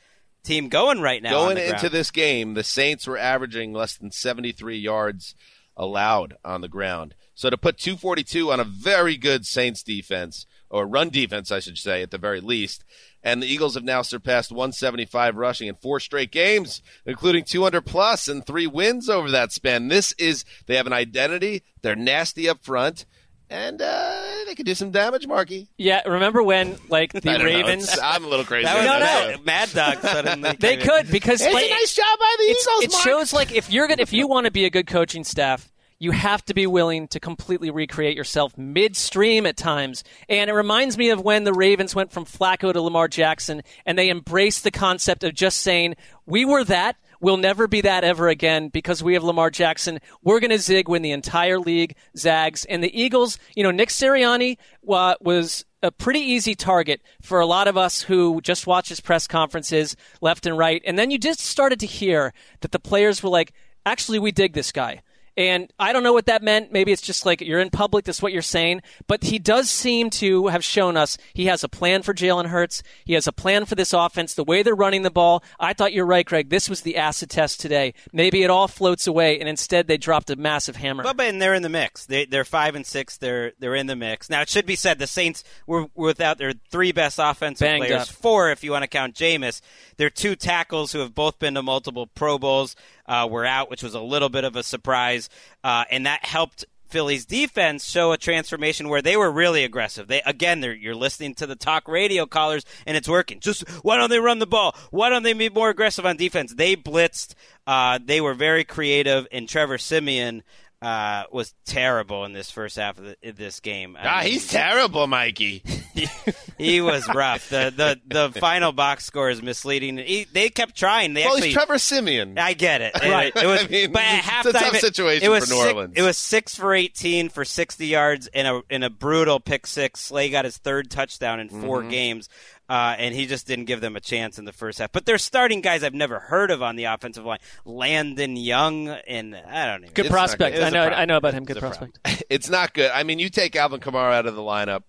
team 0.45 0.69
going 0.69 1.01
right 1.01 1.21
now. 1.21 1.31
Going 1.31 1.57
into 1.57 1.89
this 1.89 2.11
game, 2.11 2.53
the 2.53 2.63
Saints 2.63 3.07
were 3.07 3.17
averaging 3.17 3.73
less 3.73 3.97
than 3.97 4.11
73 4.11 4.77
yards 4.77 5.35
allowed 5.75 6.37
on 6.45 6.61
the 6.61 6.67
ground. 6.67 7.15
So 7.33 7.49
to 7.49 7.57
put 7.57 7.77
242 7.77 8.51
on 8.51 8.59
a 8.59 8.63
very 8.63 9.17
good 9.17 9.45
Saints 9.45 9.83
defense, 9.83 10.45
or 10.69 10.87
run 10.87 11.09
defense, 11.09 11.51
I 11.51 11.59
should 11.59 11.77
say, 11.77 12.01
at 12.01 12.11
the 12.11 12.17
very 12.17 12.39
least, 12.39 12.83
and 13.23 13.41
the 13.41 13.47
Eagles 13.47 13.75
have 13.75 13.83
now 13.83 14.01
surpassed 14.01 14.51
175 14.51 15.35
rushing 15.35 15.67
in 15.67 15.75
four 15.75 15.99
straight 15.99 16.31
games, 16.31 16.81
including 17.05 17.43
200 17.43 17.81
plus 17.81 18.27
and 18.27 18.45
three 18.45 18.67
wins 18.67 19.09
over 19.09 19.31
that 19.31 19.51
span. 19.51 19.87
This 19.87 20.13
is, 20.13 20.45
they 20.67 20.75
have 20.75 20.87
an 20.87 20.93
identity. 20.93 21.63
They're 21.81 21.95
nasty 21.95 22.47
up 22.47 22.63
front. 22.63 23.05
And 23.49 23.81
uh, 23.81 24.34
they 24.55 24.63
could 24.63 24.65
do 24.67 24.75
some 24.75 24.91
damage, 24.91 25.27
Marky. 25.27 25.67
Yeah, 25.77 26.01
remember 26.07 26.41
when 26.41 26.77
like 26.87 27.11
the. 27.13 27.21
Ravens? 27.43 27.97
I'm 28.03 28.23
a 28.23 28.27
little 28.29 28.45
crazy. 28.45 28.63
That 28.63 28.77
was 28.77 28.85
No, 28.85 28.93
no. 28.93 29.37
Mad- 29.43 29.45
Mad 29.45 29.69
Dog 29.73 30.01
suddenly. 30.01 30.55
They 30.57 30.77
could 30.77 31.11
because 31.11 31.41
It's 31.41 31.53
like, 31.53 31.65
a 31.65 31.69
nice 31.69 31.93
job 31.93 32.05
by 32.17 32.35
the 32.37 32.43
Eagles, 32.45 32.83
It 32.83 32.91
Mark. 32.93 33.03
shows 33.03 33.33
like 33.33 33.51
if 33.53 33.69
you're 33.69 33.87
gonna 33.87 34.01
if 34.01 34.13
you 34.13 34.27
want 34.27 34.45
to 34.45 34.51
be 34.51 34.63
a 34.63 34.69
good 34.69 34.87
coaching 34.87 35.25
staff, 35.25 35.69
you 35.99 36.11
have 36.11 36.43
to 36.45 36.53
be 36.53 36.67
willing 36.67 37.07
to 37.09 37.19
completely 37.19 37.69
recreate 37.71 38.15
yourself 38.15 38.57
midstream 38.57 39.45
at 39.45 39.57
times. 39.57 40.03
And 40.29 40.49
it 40.49 40.53
reminds 40.53 40.97
me 40.97 41.09
of 41.09 41.19
when 41.21 41.43
the 41.43 41.53
Ravens 41.53 41.93
went 41.93 42.11
from 42.13 42.25
Flacco 42.25 42.71
to 42.71 42.81
Lamar 42.81 43.07
Jackson, 43.09 43.61
and 43.85 43.97
they 43.97 44.09
embraced 44.09 44.63
the 44.63 44.71
concept 44.71 45.23
of 45.25 45.33
just 45.33 45.59
saying, 45.61 45.95
"We 46.25 46.45
were 46.45 46.63
that." 46.65 46.95
We'll 47.21 47.37
never 47.37 47.67
be 47.67 47.81
that 47.81 48.03
ever 48.03 48.27
again 48.27 48.69
because 48.69 49.03
we 49.03 49.13
have 49.13 49.23
Lamar 49.23 49.49
Jackson. 49.49 49.99
We're 50.21 50.39
going 50.39 50.51
to 50.51 50.59
zig 50.59 50.87
when 50.89 51.01
the 51.01 51.11
entire 51.11 51.59
league 51.59 51.95
zags. 52.17 52.65
And 52.65 52.83
the 52.83 52.99
Eagles, 52.99 53.37
you 53.55 53.63
know, 53.63 53.71
Nick 53.71 53.89
Sirianni 53.89 54.57
uh, 54.89 55.15
was 55.21 55.65
a 55.81 55.91
pretty 55.91 56.19
easy 56.19 56.55
target 56.55 57.01
for 57.21 57.39
a 57.39 57.45
lot 57.45 57.67
of 57.67 57.77
us 57.77 58.01
who 58.01 58.41
just 58.41 58.67
watch 58.67 58.89
his 58.89 58.99
press 58.99 59.27
conferences 59.27 59.95
left 60.21 60.45
and 60.45 60.57
right. 60.57 60.81
And 60.85 60.97
then 60.97 61.11
you 61.11 61.17
just 61.17 61.39
started 61.39 61.79
to 61.81 61.85
hear 61.85 62.33
that 62.61 62.71
the 62.71 62.79
players 62.79 63.21
were 63.21 63.29
like, 63.29 63.53
actually, 63.85 64.19
we 64.19 64.31
dig 64.31 64.53
this 64.53 64.71
guy. 64.71 65.01
And 65.37 65.71
I 65.77 65.91
don't 65.91 66.03
know 66.03 66.13
what 66.13 66.27
that 66.27 66.43
meant. 66.43 66.71
Maybe 66.71 66.91
it's 66.91 67.01
just 67.01 67.25
like 67.25 67.41
you're 67.41 67.59
in 67.59 67.69
public, 67.69 68.05
that's 68.05 68.21
what 68.21 68.31
you're 68.31 68.41
saying. 68.41 68.81
But 69.07 69.23
he 69.23 69.37
does 69.37 69.69
seem 69.69 70.09
to 70.11 70.47
have 70.47 70.63
shown 70.63 70.95
us 70.95 71.17
he 71.33 71.47
has 71.47 71.63
a 71.63 71.69
plan 71.69 72.03
for 72.03 72.13
Jalen 72.13 72.47
Hurts. 72.47 72.83
He 73.03 73.13
has 73.13 73.27
a 73.27 73.33
plan 73.33 73.65
for 73.65 73.75
this 73.75 73.91
offense, 73.91 74.33
the 74.33 74.43
way 74.43 74.63
they're 74.63 74.75
running 74.75 75.01
the 75.01 75.11
ball. 75.11 75.43
I 75.59 75.73
thought 75.73 75.91
you're 75.93 76.05
right, 76.05 76.25
Greg. 76.25 76.49
This 76.49 76.69
was 76.69 76.81
the 76.81 76.95
acid 76.95 77.29
test 77.29 77.59
today. 77.59 77.93
Maybe 78.13 78.43
it 78.43 78.49
all 78.49 78.67
floats 78.67 79.07
away, 79.07 79.39
and 79.39 79.49
instead 79.49 79.87
they 79.87 79.97
dropped 79.97 80.29
a 80.29 80.35
massive 80.35 80.77
hammer. 80.77 81.03
But, 81.03 81.17
but 81.17 81.27
and 81.27 81.41
they're 81.41 81.53
in 81.53 81.63
the 81.63 81.69
mix. 81.69 82.05
They, 82.05 82.25
they're 82.25 82.45
five 82.45 82.75
and 82.75 82.85
six. 82.85 83.17
They're 83.17 83.51
they're 83.59 83.75
in 83.75 83.87
the 83.87 83.95
mix. 83.95 84.29
Now 84.29 84.41
it 84.41 84.49
should 84.49 84.65
be 84.65 84.75
said 84.75 84.99
the 84.99 85.07
Saints 85.07 85.43
were 85.67 85.87
without 85.95 86.37
their 86.37 86.53
three 86.69 86.93
best 86.93 87.19
offensive 87.21 87.65
Banged 87.65 87.85
players, 87.85 88.03
up. 88.03 88.07
four 88.07 88.51
if 88.51 88.63
you 88.63 88.71
want 88.71 88.83
to 88.83 88.87
count 88.87 89.15
Jameis. 89.15 89.61
Their 89.97 90.09
two 90.09 90.35
tackles 90.35 90.91
who 90.93 90.99
have 90.99 91.13
both 91.13 91.39
been 91.39 91.55
to 91.55 91.61
multiple 91.61 92.07
Pro 92.07 92.37
Bowls 92.37 92.75
uh, 93.07 93.27
were 93.29 93.45
out, 93.45 93.69
which 93.69 93.83
was 93.83 93.93
a 93.93 93.99
little 93.99 94.29
bit 94.29 94.43
of 94.43 94.55
a 94.55 94.63
surprise, 94.63 95.24
uh, 95.63 95.85
and 95.91 96.05
that 96.05 96.25
helped. 96.25 96.65
Philly's 96.87 97.25
defense 97.25 97.83
show 97.83 98.11
a 98.11 98.17
transformation 98.17 98.87
where 98.87 99.01
they 99.01 99.17
were 99.17 99.29
really 99.29 99.63
aggressive. 99.63 100.07
They 100.07 100.21
again, 100.21 100.61
you're 100.79 100.95
listening 100.95 101.33
to 101.35 101.47
the 101.47 101.55
talk 101.55 101.87
radio 101.87 102.25
callers, 102.27 102.63
and 102.85 102.95
it's 102.95 103.09
working. 103.09 103.39
Just 103.39 103.67
why 103.81 103.97
don't 103.97 104.11
they 104.11 104.19
run 104.19 104.39
the 104.39 104.45
ball? 104.45 104.75
Why 104.91 105.09
don't 105.09 105.23
they 105.23 105.33
be 105.33 105.49
more 105.49 105.69
aggressive 105.71 106.05
on 106.05 106.15
defense? 106.15 106.53
They 106.53 106.75
blitzed. 106.75 107.33
Uh, 107.65 107.99
they 108.01 108.21
were 108.21 108.35
very 108.35 108.63
creative, 108.63 109.27
and 109.31 109.49
Trevor 109.49 109.79
Siemian 109.79 110.43
uh, 110.85 111.23
was 111.31 111.53
terrible 111.65 112.25
in 112.25 112.33
this 112.33 112.51
first 112.51 112.75
half 112.75 112.99
of 112.99 113.05
the, 113.21 113.31
this 113.31 113.59
game. 113.59 113.97
I 113.99 114.07
Ah, 114.07 114.21
mean, 114.23 114.33
he's 114.33 114.47
terrible, 114.47 115.07
Mikey. 115.07 115.63
he 116.57 116.81
was 116.81 117.07
rough. 117.13 117.49
The 117.49 117.73
the 117.75 117.99
the 118.31 118.39
final 118.39 118.71
box 118.71 119.05
score 119.05 119.29
is 119.29 119.41
misleading. 119.41 119.97
He, 119.97 120.27
they 120.31 120.49
kept 120.49 120.75
trying. 120.75 121.13
They 121.13 121.23
well, 121.23 121.33
actually, 121.33 121.47
he's 121.47 121.55
Trevor 121.55 121.77
Siemian. 121.79 122.37
I 122.37 122.53
get 122.53 122.81
it. 122.81 122.93
Right. 123.15 123.31
It, 123.35 123.45
was, 123.47 123.63
I 123.65 123.67
mean, 123.67 123.91
but 123.91 124.01
at 124.03 124.19
it's 124.19 124.27
halftime, 124.27 124.49
a 124.49 124.53
tough 124.53 124.75
it- 124.75 124.81
situation 124.81 125.25
it 125.25 125.29
was 125.29 125.45
for 125.45 125.53
New 125.53 125.61
six, 125.61 125.73
Orleans. 125.73 125.93
It 125.95 126.01
was 126.01 126.17
six 126.17 126.55
for 126.55 126.73
eighteen 126.73 127.29
for 127.29 127.45
sixty 127.45 127.87
yards 127.87 128.27
in 128.27 128.45
a 128.45 128.61
in 128.69 128.83
a 128.83 128.89
brutal 128.89 129.39
pick 129.39 129.65
six. 129.67 130.01
Slay 130.01 130.29
got 130.29 130.45
his 130.45 130.57
third 130.57 130.91
touchdown 130.91 131.39
in 131.39 131.49
4 131.49 131.83
Mhm. 131.83 131.89
games, 131.89 132.29
uh, 132.67 132.95
and 132.97 133.13
he 133.13 133.27
just 133.27 133.45
didn't 133.47 133.65
give 133.65 133.81
them 133.81 133.95
a 133.95 133.99
chance 133.99 134.39
in 134.39 134.45
the 134.45 134.53
first 134.53 134.79
half. 134.79 134.91
But 134.91 135.05
they're 135.05 135.17
starting 135.17 135.61
guys 135.61 135.83
I've 135.83 135.93
never 135.93 136.19
heard 136.19 136.51
of 136.51 136.61
on 136.63 136.75
the 136.75 136.85
offensive 136.85 137.25
line: 137.25 137.39
Landon 137.63 138.35
Young 138.35 138.87
and 138.87 139.35
I 139.35 139.67
don't 139.67 139.83
even. 139.83 139.93
Good 139.93 140.07
prospect. 140.07 140.55
good. 140.55 140.63
I 140.63 140.69
know. 140.69 140.81
problem. 140.85 140.99
I 140.99 141.05
know 141.05 141.17
about 141.17 141.33
him. 141.33 141.45
Good 141.45 141.57
prospect. 141.57 141.99
it's 142.29 142.49
not 142.49 142.73
good. 142.73 142.91
I 142.91 143.03
mean, 143.03 143.19
you 143.19 143.29
take 143.29 143.55
Alvin 143.55 143.79
Kamara 143.79 144.13
out 144.13 144.25
of 144.25 144.35
the 144.35 144.41
lineup. 144.41 144.83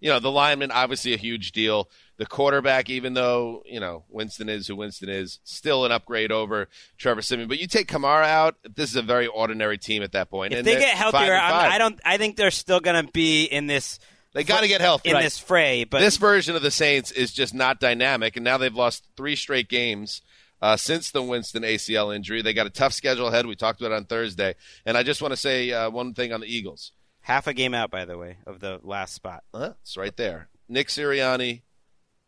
You 0.00 0.10
know, 0.10 0.20
the 0.20 0.30
lineman 0.30 0.70
obviously 0.70 1.12
a 1.12 1.16
huge 1.16 1.50
deal. 1.50 1.90
The 2.18 2.26
quarterback, 2.26 2.88
even 2.88 3.14
though 3.14 3.62
you 3.66 3.80
know 3.80 4.04
Winston 4.08 4.48
is 4.48 4.66
who 4.68 4.76
Winston 4.76 5.08
is, 5.08 5.40
still 5.44 5.84
an 5.84 5.92
upgrade 5.92 6.32
over 6.32 6.68
Trevor 6.98 7.20
Siemian. 7.20 7.48
But 7.48 7.58
you 7.58 7.66
take 7.66 7.88
Kamara 7.88 8.26
out, 8.26 8.56
this 8.76 8.90
is 8.90 8.96
a 8.96 9.02
very 9.02 9.26
ordinary 9.26 9.76
team 9.76 10.02
at 10.02 10.12
that 10.12 10.30
point. 10.30 10.52
If 10.52 10.60
And 10.60 10.66
they 10.66 10.78
get 10.78 10.96
healthier, 10.96 11.32
and 11.32 11.42
I'm, 11.42 11.50
five. 11.50 11.72
I 11.72 11.78
don't. 11.78 12.00
I 12.04 12.16
think 12.16 12.36
they're 12.36 12.50
still 12.52 12.80
going 12.80 13.04
to 13.04 13.12
be 13.12 13.44
in 13.44 13.66
this. 13.66 13.98
They 14.38 14.44
got 14.44 14.60
to 14.60 14.68
get 14.68 14.80
healthy 14.80 15.10
in 15.10 15.16
this 15.16 15.36
fray. 15.36 15.82
But 15.82 15.98
this 15.98 16.16
version 16.16 16.54
of 16.54 16.62
the 16.62 16.70
Saints 16.70 17.10
is 17.10 17.32
just 17.32 17.52
not 17.52 17.80
dynamic, 17.80 18.36
and 18.36 18.44
now 18.44 18.56
they've 18.56 18.72
lost 18.72 19.04
three 19.16 19.34
straight 19.34 19.68
games 19.68 20.22
uh, 20.62 20.76
since 20.76 21.10
the 21.10 21.24
Winston 21.24 21.64
ACL 21.64 22.14
injury. 22.14 22.40
They 22.40 22.54
got 22.54 22.68
a 22.68 22.70
tough 22.70 22.92
schedule 22.92 23.26
ahead. 23.26 23.46
We 23.46 23.56
talked 23.56 23.80
about 23.80 23.90
it 23.90 23.96
on 23.96 24.04
Thursday, 24.04 24.54
and 24.86 24.96
I 24.96 25.02
just 25.02 25.20
want 25.20 25.32
to 25.32 25.36
say 25.36 25.72
uh, 25.72 25.90
one 25.90 26.14
thing 26.14 26.32
on 26.32 26.40
the 26.40 26.46
Eagles. 26.46 26.92
half 27.22 27.48
a 27.48 27.52
game 27.52 27.74
out, 27.74 27.90
by 27.90 28.04
the 28.04 28.16
way, 28.16 28.36
of 28.46 28.60
the 28.60 28.78
last 28.84 29.12
spot. 29.12 29.42
Uh, 29.52 29.70
it's 29.82 29.96
right 29.96 30.16
there. 30.16 30.50
Nick 30.68 30.86
Sirianni 30.86 31.62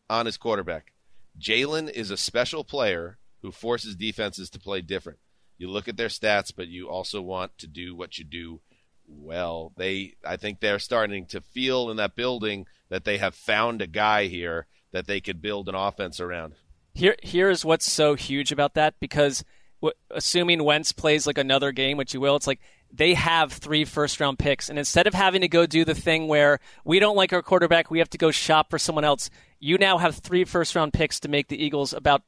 on 0.08 0.26
his 0.26 0.36
quarterback. 0.36 0.92
Jalen 1.38 1.88
is 1.88 2.10
a 2.10 2.16
special 2.16 2.64
player 2.64 3.18
who 3.42 3.52
forces 3.52 3.94
defenses 3.94 4.50
to 4.50 4.58
play 4.58 4.80
different. 4.80 5.20
You 5.58 5.70
look 5.70 5.86
at 5.86 5.96
their 5.96 6.08
stats, 6.08 6.52
but 6.52 6.66
you 6.66 6.88
also 6.88 7.22
want 7.22 7.56
to 7.58 7.68
do 7.68 7.94
what 7.94 8.18
you 8.18 8.24
do 8.24 8.62
well. 9.10 9.72
They, 9.76 10.14
I 10.24 10.36
think, 10.36 10.60
they're 10.60 10.78
starting 10.78 11.26
to 11.26 11.40
feel 11.40 11.90
in 11.90 11.96
that 11.98 12.16
building 12.16 12.66
that 12.88 13.04
they 13.04 13.18
have 13.18 13.34
found 13.34 13.82
a 13.82 13.86
guy 13.86 14.26
here 14.26 14.66
that 14.92 15.06
they 15.06 15.20
could 15.20 15.40
build 15.40 15.68
an 15.68 15.74
offense 15.74 16.20
around. 16.20 16.54
Here, 16.94 17.16
here's 17.22 17.64
what's 17.64 17.90
so 17.90 18.14
huge 18.14 18.50
about 18.50 18.74
that 18.74 18.94
because 18.98 19.44
w- 19.80 19.94
assuming 20.10 20.64
Wentz 20.64 20.92
plays 20.92 21.26
like 21.26 21.38
another 21.38 21.72
game, 21.72 21.96
which 21.96 22.12
he 22.12 22.18
will, 22.18 22.36
it's 22.36 22.46
like 22.46 22.60
they 22.92 23.14
have 23.14 23.52
three 23.52 23.84
first 23.84 24.20
round 24.20 24.38
picks, 24.38 24.68
and 24.68 24.78
instead 24.78 25.06
of 25.06 25.14
having 25.14 25.42
to 25.42 25.48
go 25.48 25.66
do 25.66 25.84
the 25.84 25.94
thing 25.94 26.26
where 26.26 26.58
we 26.84 26.98
don't 26.98 27.16
like 27.16 27.32
our 27.32 27.42
quarterback, 27.42 27.90
we 27.90 28.00
have 28.00 28.10
to 28.10 28.18
go 28.18 28.30
shop 28.30 28.70
for 28.70 28.78
someone 28.78 29.04
else. 29.04 29.30
You 29.60 29.78
now 29.78 29.98
have 29.98 30.16
three 30.16 30.44
first 30.44 30.74
round 30.74 30.92
picks 30.92 31.20
to 31.20 31.28
make 31.28 31.48
the 31.48 31.62
Eagles 31.62 31.92
about 31.92 32.22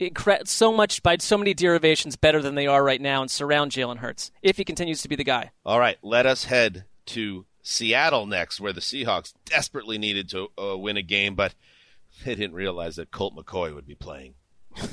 incre- 0.00 0.46
so 0.48 0.72
much 0.72 1.02
by 1.02 1.16
so 1.18 1.36
many 1.36 1.54
derivations 1.54 2.16
better 2.16 2.40
than 2.40 2.54
they 2.54 2.66
are 2.66 2.82
right 2.82 3.00
now, 3.00 3.22
and 3.22 3.30
surround 3.30 3.72
Jalen 3.72 3.98
Hurts 3.98 4.30
if 4.42 4.56
he 4.56 4.64
continues 4.64 5.02
to 5.02 5.08
be 5.08 5.16
the 5.16 5.24
guy. 5.24 5.50
All 5.64 5.78
right, 5.78 5.98
let 6.02 6.26
us 6.26 6.44
head 6.44 6.84
to 7.06 7.44
Seattle 7.62 8.26
next, 8.26 8.60
where 8.60 8.72
the 8.72 8.80
Seahawks 8.80 9.34
desperately 9.44 9.98
needed 9.98 10.30
to 10.30 10.48
uh, 10.60 10.76
win 10.76 10.96
a 10.96 11.02
game, 11.02 11.34
but 11.34 11.54
they 12.24 12.34
didn't 12.34 12.54
realize 12.54 12.96
that 12.96 13.10
Colt 13.10 13.36
McCoy 13.36 13.74
would 13.74 13.86
be 13.86 13.94
playing. 13.94 14.34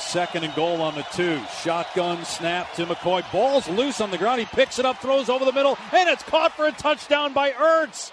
Second 0.00 0.44
and 0.44 0.54
goal 0.54 0.82
on 0.82 0.94
the 0.94 1.06
two. 1.14 1.40
Shotgun 1.62 2.24
snap 2.24 2.74
to 2.74 2.84
McCoy. 2.84 3.30
Ball's 3.32 3.68
loose 3.68 4.00
on 4.00 4.10
the 4.10 4.18
ground. 4.18 4.40
He 4.40 4.46
picks 4.46 4.78
it 4.78 4.84
up, 4.84 5.00
throws 5.00 5.28
over 5.28 5.44
the 5.44 5.52
middle, 5.52 5.78
and 5.92 6.08
it's 6.08 6.22
caught 6.24 6.54
for 6.54 6.66
a 6.66 6.72
touchdown 6.72 7.32
by 7.32 7.52
Ertz. 7.52 8.10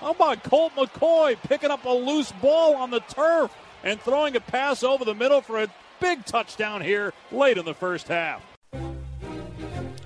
How 0.00 0.10
about 0.10 0.42
Colt 0.42 0.72
McCoy 0.74 1.36
picking 1.42 1.70
up 1.70 1.84
a 1.84 1.90
loose 1.90 2.32
ball 2.32 2.74
on 2.76 2.90
the 2.90 3.00
turf 3.00 3.54
and 3.84 4.00
throwing 4.00 4.34
a 4.34 4.40
pass 4.40 4.82
over 4.82 5.04
the 5.04 5.14
middle 5.14 5.40
for 5.40 5.62
a 5.62 5.68
big 6.00 6.24
touchdown 6.24 6.80
here 6.80 7.12
late 7.30 7.56
in 7.56 7.64
the 7.64 7.74
first 7.74 8.08
half? 8.08 8.42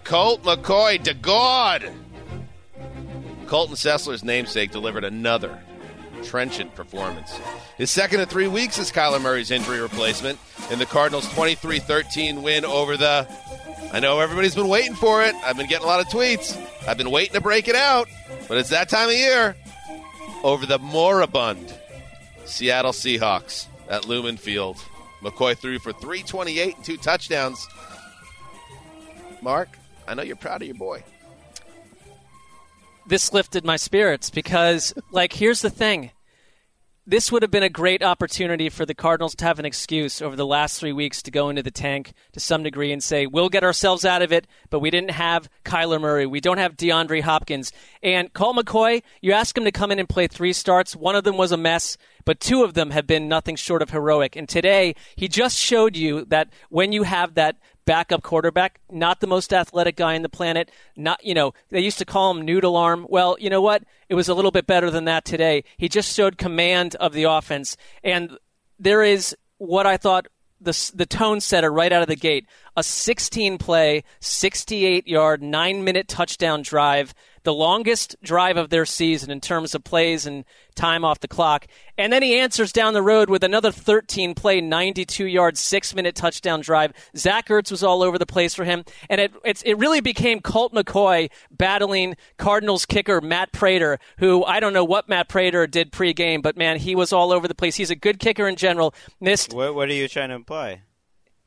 Colt 0.05 0.43
McCoy 0.43 1.03
to 1.05 1.15
God. 1.15 1.91
Colton 3.47 3.77
Sessler's 3.77 4.23
namesake 4.23 4.71
delivered 4.71 5.05
another 5.05 5.59
trenchant 6.23 6.75
performance. 6.75 7.39
His 7.77 7.91
second 7.91 8.21
in 8.21 8.27
three 8.27 8.49
weeks 8.49 8.79
is 8.79 8.91
Kyler 8.91 9.23
Murray's 9.23 9.51
injury 9.51 9.81
replacement 9.81 10.39
in 10.71 10.79
the 10.79 10.87
Cardinals' 10.87 11.33
23 11.33 11.79
13 11.79 12.43
win 12.43 12.65
over 12.65 12.97
the. 12.97 13.27
I 13.93 14.01
know 14.01 14.21
everybody's 14.21 14.55
been 14.55 14.69
waiting 14.69 14.95
for 14.95 15.23
it. 15.23 15.35
I've 15.37 15.57
been 15.57 15.69
getting 15.69 15.85
a 15.85 15.89
lot 15.89 16.01
of 16.01 16.09
tweets. 16.09 16.59
I've 16.87 16.99
been 16.99 17.11
waiting 17.11 17.35
to 17.35 17.41
break 17.41 17.69
it 17.69 17.77
out, 17.77 18.09
but 18.49 18.59
it's 18.59 18.71
that 18.71 18.89
time 18.89 19.09
of 19.09 19.15
year. 19.15 19.57
Over 20.43 20.67
the 20.67 20.79
moribund 20.79 21.75
Seattle 22.49 22.93
Seahawks 22.93 23.67
at 23.89 24.07
Lumen 24.07 24.37
Field. 24.37 24.77
McCoy 25.23 25.57
threw 25.57 25.79
for 25.79 25.93
328 25.93 26.77
and 26.77 26.85
two 26.85 26.97
touchdowns. 26.97 27.67
Mark, 29.43 29.69
I 30.07 30.15
know 30.15 30.23
you're 30.23 30.37
proud 30.37 30.63
of 30.63 30.69
your 30.69 30.77
boy. 30.77 31.05
this 33.07 33.33
lifted 33.33 33.65
my 33.65 33.77
spirits 33.77 34.31
because, 34.31 34.93
like, 35.11 35.33
here's 35.33 35.63
the 35.63 35.71
thing. 35.71 36.11
This 37.11 37.33
would 37.33 37.41
have 37.41 37.51
been 37.51 37.63
a 37.63 37.71
great 37.71 38.03
opportunity 38.03 38.69
for 38.69 38.85
the 38.85 38.95
Cardinals 38.95 39.35
to 39.37 39.47
have 39.47 39.59
an 39.59 39.65
excuse 39.65 40.21
over 40.21 40.37
the 40.37 40.45
last 40.45 40.79
three 40.79 40.93
weeks 40.93 41.23
to 41.23 41.31
go 41.31 41.49
into 41.49 41.63
the 41.63 41.71
tank 41.71 42.13
to 42.33 42.39
some 42.39 42.63
degree 42.63 42.93
and 42.93 43.03
say, 43.03 43.25
we'll 43.25 43.49
get 43.49 43.65
ourselves 43.65 44.05
out 44.05 44.21
of 44.21 44.31
it, 44.31 44.47
but 44.69 44.81
we 44.81 44.91
didn't 44.91 45.13
have 45.13 45.49
Kyler 45.65 45.99
Murray. 45.99 46.27
We 46.27 46.43
don't 46.43 46.59
have 46.59 46.77
DeAndre 46.77 47.23
Hopkins. 47.23 47.73
And 48.03 48.31
Colt 48.35 48.57
McCoy, 48.57 49.03
you 49.23 49.33
ask 49.33 49.57
him 49.57 49.65
to 49.65 49.73
come 49.73 49.91
in 49.91 49.99
and 49.99 50.07
play 50.07 50.27
three 50.27 50.53
starts. 50.53 50.95
One 50.95 51.17
of 51.17 51.25
them 51.25 51.39
was 51.39 51.51
a 51.51 51.57
mess, 51.57 51.97
but 52.27 52.41
two 52.41 52.63
of 52.63 52.75
them 52.75 52.91
have 52.91 53.07
been 53.07 53.27
nothing 53.27 53.57
short 53.57 53.81
of 53.81 53.89
heroic. 53.89 54.37
And 54.37 54.47
today, 54.47 54.95
he 55.17 55.29
just 55.29 55.59
showed 55.59 55.97
you 55.97 56.27
that 56.27 56.51
when 56.69 56.93
you 56.93 57.05
have 57.05 57.33
that 57.37 57.57
backup 57.89 58.23
quarterback, 58.23 58.83
not 58.91 59.21
the 59.21 59.27
most 59.27 59.51
athletic 59.51 59.97
guy 59.97 60.15
on 60.15 60.21
the 60.21 60.29
planet. 60.29 60.71
Not, 60.95 61.25
you 61.25 61.33
know, 61.33 61.55
they 61.71 61.81
used 61.81 61.97
to 62.01 62.05
call 62.05 62.31
him 62.31 62.45
noodle 62.45 62.77
arm. 62.77 63.07
Well, 63.09 63.39
you 63.41 63.49
know 63.49 63.63
what? 63.63 63.83
It 64.11 64.15
was 64.15 64.29
a 64.29 64.35
little 64.35 64.51
bit 64.51 64.67
better 64.67 64.91
than 64.91 65.07
that 65.07 65.25
today. 65.25 65.65
He 65.79 65.89
just 65.89 66.15
showed 66.15 66.37
command 66.37 66.97
of 66.97 67.15
the 67.15 67.25
offense. 67.25 67.79
And 68.05 68.37
there 68.79 69.03
is 69.03 69.35
what 69.57 69.87
I 69.87 69.97
thought 69.97 70.27
the, 70.61 70.93
the 70.95 71.07
tone 71.07 71.41
setter 71.41 71.73
right 71.73 71.91
out 71.91 72.03
of 72.03 72.09
the 72.09 72.17
gate 72.17 72.47
a 72.77 72.83
16 72.83 73.57
play, 73.57 74.05
68 74.21 75.09
yard, 75.09 75.43
nine 75.43 75.83
minute 75.83 76.09
touchdown 76.09 76.61
drive, 76.61 77.15
the 77.43 77.55
longest 77.55 78.17
drive 78.23 78.57
of 78.57 78.71
their 78.71 78.87
season 78.87 79.31
in 79.31 79.41
terms 79.41 79.75
of 79.75 79.85
plays 79.85 80.27
and 80.27 80.45
time 80.75 81.05
off 81.05 81.21
the 81.21 81.29
clock. 81.29 81.67
And 81.97 82.13
then 82.13 82.23
he 82.23 82.39
answers 82.39 82.73
down 82.73 82.95
the 82.95 83.03
road 83.03 83.29
with 83.29 83.43
another 83.43 83.73
13 83.73 84.35
play, 84.35 84.61
92 84.61 85.27
yard, 85.27 85.59
six 85.59 85.95
minute 85.95 86.15
touchdown 86.15 86.61
drive. 86.61 86.93
Zach 87.17 87.49
Ertz 87.49 87.71
was 87.71 87.83
all 87.83 88.03
over 88.03 88.19
the 88.19 88.27
place 88.27 88.55
for 88.55 88.65
him. 88.65 88.85
And 89.11 89.21
it, 89.21 89.33
it 89.45 89.79
really 89.79 90.01
became 90.01 90.41
Colt 90.41 90.73
McCoy 90.73 91.31
battling 91.51 92.17
Cardinals 92.37 92.87
kicker 92.87 93.21
Matt 93.21 93.53
Prater, 93.53 93.99
who 94.19 94.45
I 94.45 94.61
don't 94.61 94.73
know 94.73 94.85
what 94.85 95.09
Matt 95.09 95.29
Prater 95.29 95.67
did 95.67 95.93
pregame, 95.93 96.43
but 96.43 96.57
man, 96.57 96.79
he 96.79 96.95
was 96.95 97.13
all 97.13 97.33
over 97.33 97.49
the 97.49 97.55
place. 97.55 97.77
He's 97.77 97.91
a 97.91 97.97
good 97.97 98.19
kicker 98.19 98.47
in 98.47 98.57
general. 98.57 98.95
Missed 99.21 99.53
What, 99.53 99.75
what 99.75 99.89
are 99.89 99.95
you 99.95 100.09
trying 100.09 100.29
to 100.29 100.37
imply? 100.37 100.83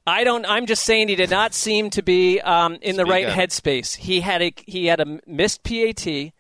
I 0.08 0.24
don't. 0.24 0.46
I'm 0.46 0.66
just 0.66 0.84
saying 0.84 1.10
he 1.10 1.16
did 1.16 1.30
not 1.30 1.54
seem 1.54 1.90
to 1.92 2.02
be 2.02 2.40
um, 2.42 2.78
in 2.82 2.96
the 2.96 3.04
Speak 3.04 3.12
right 3.12 3.26
up. 3.28 3.38
headspace. 3.38 3.98
He 3.98 4.22
had 4.22 4.42
a 4.42 4.54
he 4.66 4.88
had 4.88 5.00
a 5.00 5.20
missed 5.28 5.64
PAT. 5.64 6.34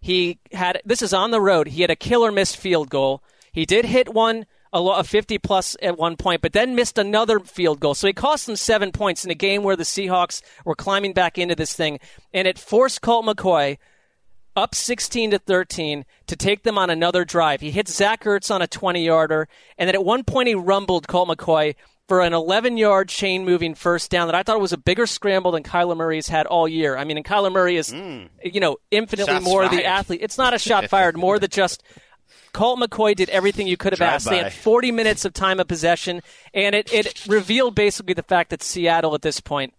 He 0.00 0.38
had 0.52 0.80
this 0.84 1.02
is 1.02 1.14
on 1.14 1.30
the 1.30 1.40
road. 1.40 1.68
He 1.68 1.82
had 1.82 1.90
a 1.90 1.96
killer 1.96 2.30
missed 2.30 2.56
field 2.56 2.90
goal. 2.90 3.22
He 3.50 3.64
did 3.64 3.86
hit 3.86 4.12
one 4.12 4.46
a, 4.72 4.80
a 4.80 5.04
50 5.04 5.38
plus 5.38 5.76
at 5.82 5.98
one 5.98 6.16
point, 6.16 6.42
but 6.42 6.52
then 6.52 6.74
missed 6.74 6.98
another 6.98 7.40
field 7.40 7.80
goal. 7.80 7.94
So 7.94 8.06
he 8.06 8.12
cost 8.12 8.46
them 8.46 8.56
seven 8.56 8.92
points 8.92 9.24
in 9.24 9.30
a 9.30 9.34
game 9.34 9.62
where 9.62 9.76
the 9.76 9.84
Seahawks 9.84 10.42
were 10.64 10.74
climbing 10.74 11.12
back 11.12 11.38
into 11.38 11.54
this 11.54 11.74
thing, 11.74 11.98
and 12.32 12.46
it 12.46 12.58
forced 12.58 13.00
Colt 13.00 13.24
McCoy 13.24 13.78
up 14.54 14.74
16 14.74 15.30
to 15.30 15.38
13 15.38 16.04
to 16.26 16.36
take 16.36 16.64
them 16.64 16.76
on 16.76 16.90
another 16.90 17.24
drive. 17.24 17.60
He 17.60 17.70
hit 17.70 17.88
Zach 17.88 18.24
Ertz 18.24 18.52
on 18.52 18.60
a 18.60 18.66
20 18.66 19.04
yarder, 19.04 19.48
and 19.78 19.88
then 19.88 19.94
at 19.94 20.04
one 20.04 20.24
point 20.24 20.48
he 20.48 20.54
rumbled 20.54 21.08
Colt 21.08 21.28
McCoy 21.28 21.74
for 22.08 22.22
an 22.22 22.32
11 22.32 22.78
yard 22.78 23.08
chain 23.08 23.44
moving 23.44 23.74
first 23.74 24.10
down 24.10 24.26
that 24.28 24.34
I 24.34 24.42
thought 24.42 24.60
was 24.60 24.72
a 24.72 24.78
bigger 24.78 25.06
scramble 25.06 25.52
than 25.52 25.62
Kyler 25.62 25.96
Murray's 25.96 26.26
had 26.26 26.46
all 26.46 26.66
year. 26.66 26.96
I 26.96 27.04
mean, 27.04 27.18
and 27.18 27.24
Kyler 27.24 27.52
Murray 27.52 27.76
is, 27.76 27.90
hmm. 27.90 28.24
you 28.42 28.60
know, 28.60 28.78
infinitely 28.90 29.34
Shots 29.34 29.44
more 29.44 29.68
the 29.68 29.84
athlete. 29.84 30.20
It's 30.22 30.38
not 30.38 30.54
a 30.54 30.58
shot 30.58 30.88
fired, 30.88 31.16
more 31.16 31.38
than 31.38 31.50
just. 31.50 31.82
Colt 32.54 32.80
McCoy 32.80 33.14
did 33.14 33.28
everything 33.28 33.66
you 33.66 33.76
could 33.76 33.92
have 33.92 33.98
Drive 33.98 34.14
asked. 34.14 34.28
They 34.28 34.38
had 34.38 34.54
40 34.54 34.90
minutes 34.90 35.26
of 35.26 35.34
time 35.34 35.60
of 35.60 35.68
possession, 35.68 36.22
and 36.54 36.74
it, 36.74 36.92
it 36.92 37.26
revealed 37.26 37.74
basically 37.74 38.14
the 38.14 38.22
fact 38.22 38.50
that 38.50 38.62
Seattle 38.62 39.14
at 39.14 39.20
this 39.20 39.38
point 39.38 39.74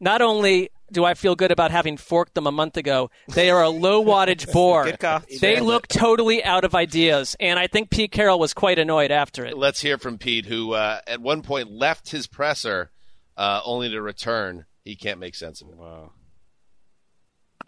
not 0.00 0.22
only 0.22 0.70
do 0.92 1.04
I 1.04 1.14
feel 1.14 1.34
good 1.34 1.52
about 1.52 1.70
having 1.70 1.96
forked 1.96 2.34
them 2.34 2.46
a 2.46 2.52
month 2.52 2.76
ago, 2.76 3.10
they 3.28 3.50
are 3.50 3.62
a 3.62 3.70
low 3.70 4.04
wattage 4.04 4.50
bore. 4.52 4.92
They 5.40 5.60
look 5.60 5.88
totally 5.88 6.42
out 6.44 6.64
of 6.64 6.74
ideas, 6.74 7.36
and 7.40 7.58
I 7.58 7.66
think 7.66 7.90
Pete 7.90 8.12
Carroll 8.12 8.38
was 8.38 8.54
quite 8.54 8.78
annoyed 8.78 9.10
after 9.10 9.44
it. 9.44 9.56
Let's 9.56 9.80
hear 9.80 9.98
from 9.98 10.18
Pete, 10.18 10.46
who 10.46 10.72
uh, 10.72 11.00
at 11.06 11.20
one 11.20 11.42
point 11.42 11.70
left 11.70 12.10
his 12.10 12.26
presser 12.26 12.90
uh, 13.36 13.60
only 13.64 13.88
to 13.90 14.00
return. 14.02 14.66
He 14.84 14.96
can't 14.96 15.20
make 15.20 15.34
sense 15.34 15.60
of 15.60 15.68
it. 15.68 15.76
Wow. 15.76 16.12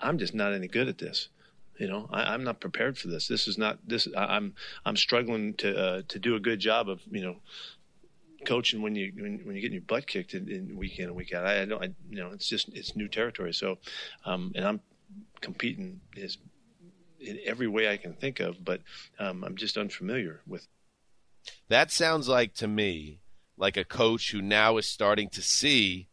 I'm 0.00 0.18
just 0.18 0.34
not 0.34 0.52
any 0.52 0.68
good 0.68 0.88
at 0.88 0.98
this. 0.98 1.28
You 1.78 1.88
know, 1.88 2.08
I, 2.12 2.34
I'm 2.34 2.44
not 2.44 2.60
prepared 2.60 2.98
for 2.98 3.08
this. 3.08 3.28
This 3.28 3.48
is 3.48 3.56
not 3.56 3.78
this. 3.86 4.06
I, 4.16 4.36
I'm 4.36 4.54
I'm 4.84 4.96
struggling 4.96 5.54
to 5.54 5.76
uh, 5.76 6.02
to 6.08 6.18
do 6.18 6.34
a 6.34 6.40
good 6.40 6.60
job 6.60 6.88
of 6.88 7.00
you 7.10 7.22
know 7.22 7.36
coaching 8.44 8.82
when 8.82 8.94
you 8.94 9.12
when, 9.16 9.40
when 9.44 9.56
you 9.56 9.62
get 9.62 9.72
your 9.72 9.82
butt 9.82 10.06
kicked 10.06 10.34
in, 10.34 10.48
in 10.48 10.76
week 10.76 10.98
in 10.98 11.06
and 11.06 11.14
week 11.14 11.32
out. 11.34 11.46
I, 11.46 11.62
I 11.62 11.64
don't. 11.64 11.82
I, 11.82 11.88
you 12.10 12.18
know, 12.18 12.30
it's 12.32 12.48
just 12.48 12.68
it's 12.74 12.96
new 12.96 13.08
territory. 13.08 13.52
So, 13.52 13.78
um, 14.24 14.52
and 14.54 14.64
I'm 14.64 14.80
competing 15.40 16.00
is 16.16 16.38
in 17.20 17.38
every 17.46 17.68
way 17.68 17.88
I 17.88 17.96
can 17.96 18.14
think 18.14 18.40
of, 18.40 18.64
but 18.64 18.80
um, 19.18 19.44
I'm 19.44 19.56
just 19.56 19.76
unfamiliar 19.76 20.40
with. 20.46 20.66
That 21.68 21.90
sounds 21.90 22.28
like 22.28 22.54
to 22.54 22.68
me 22.68 23.20
like 23.56 23.76
a 23.76 23.84
coach 23.84 24.32
who 24.32 24.42
now 24.42 24.76
is 24.76 24.88
starting 24.88 25.28
to 25.30 25.42
see 25.42 26.08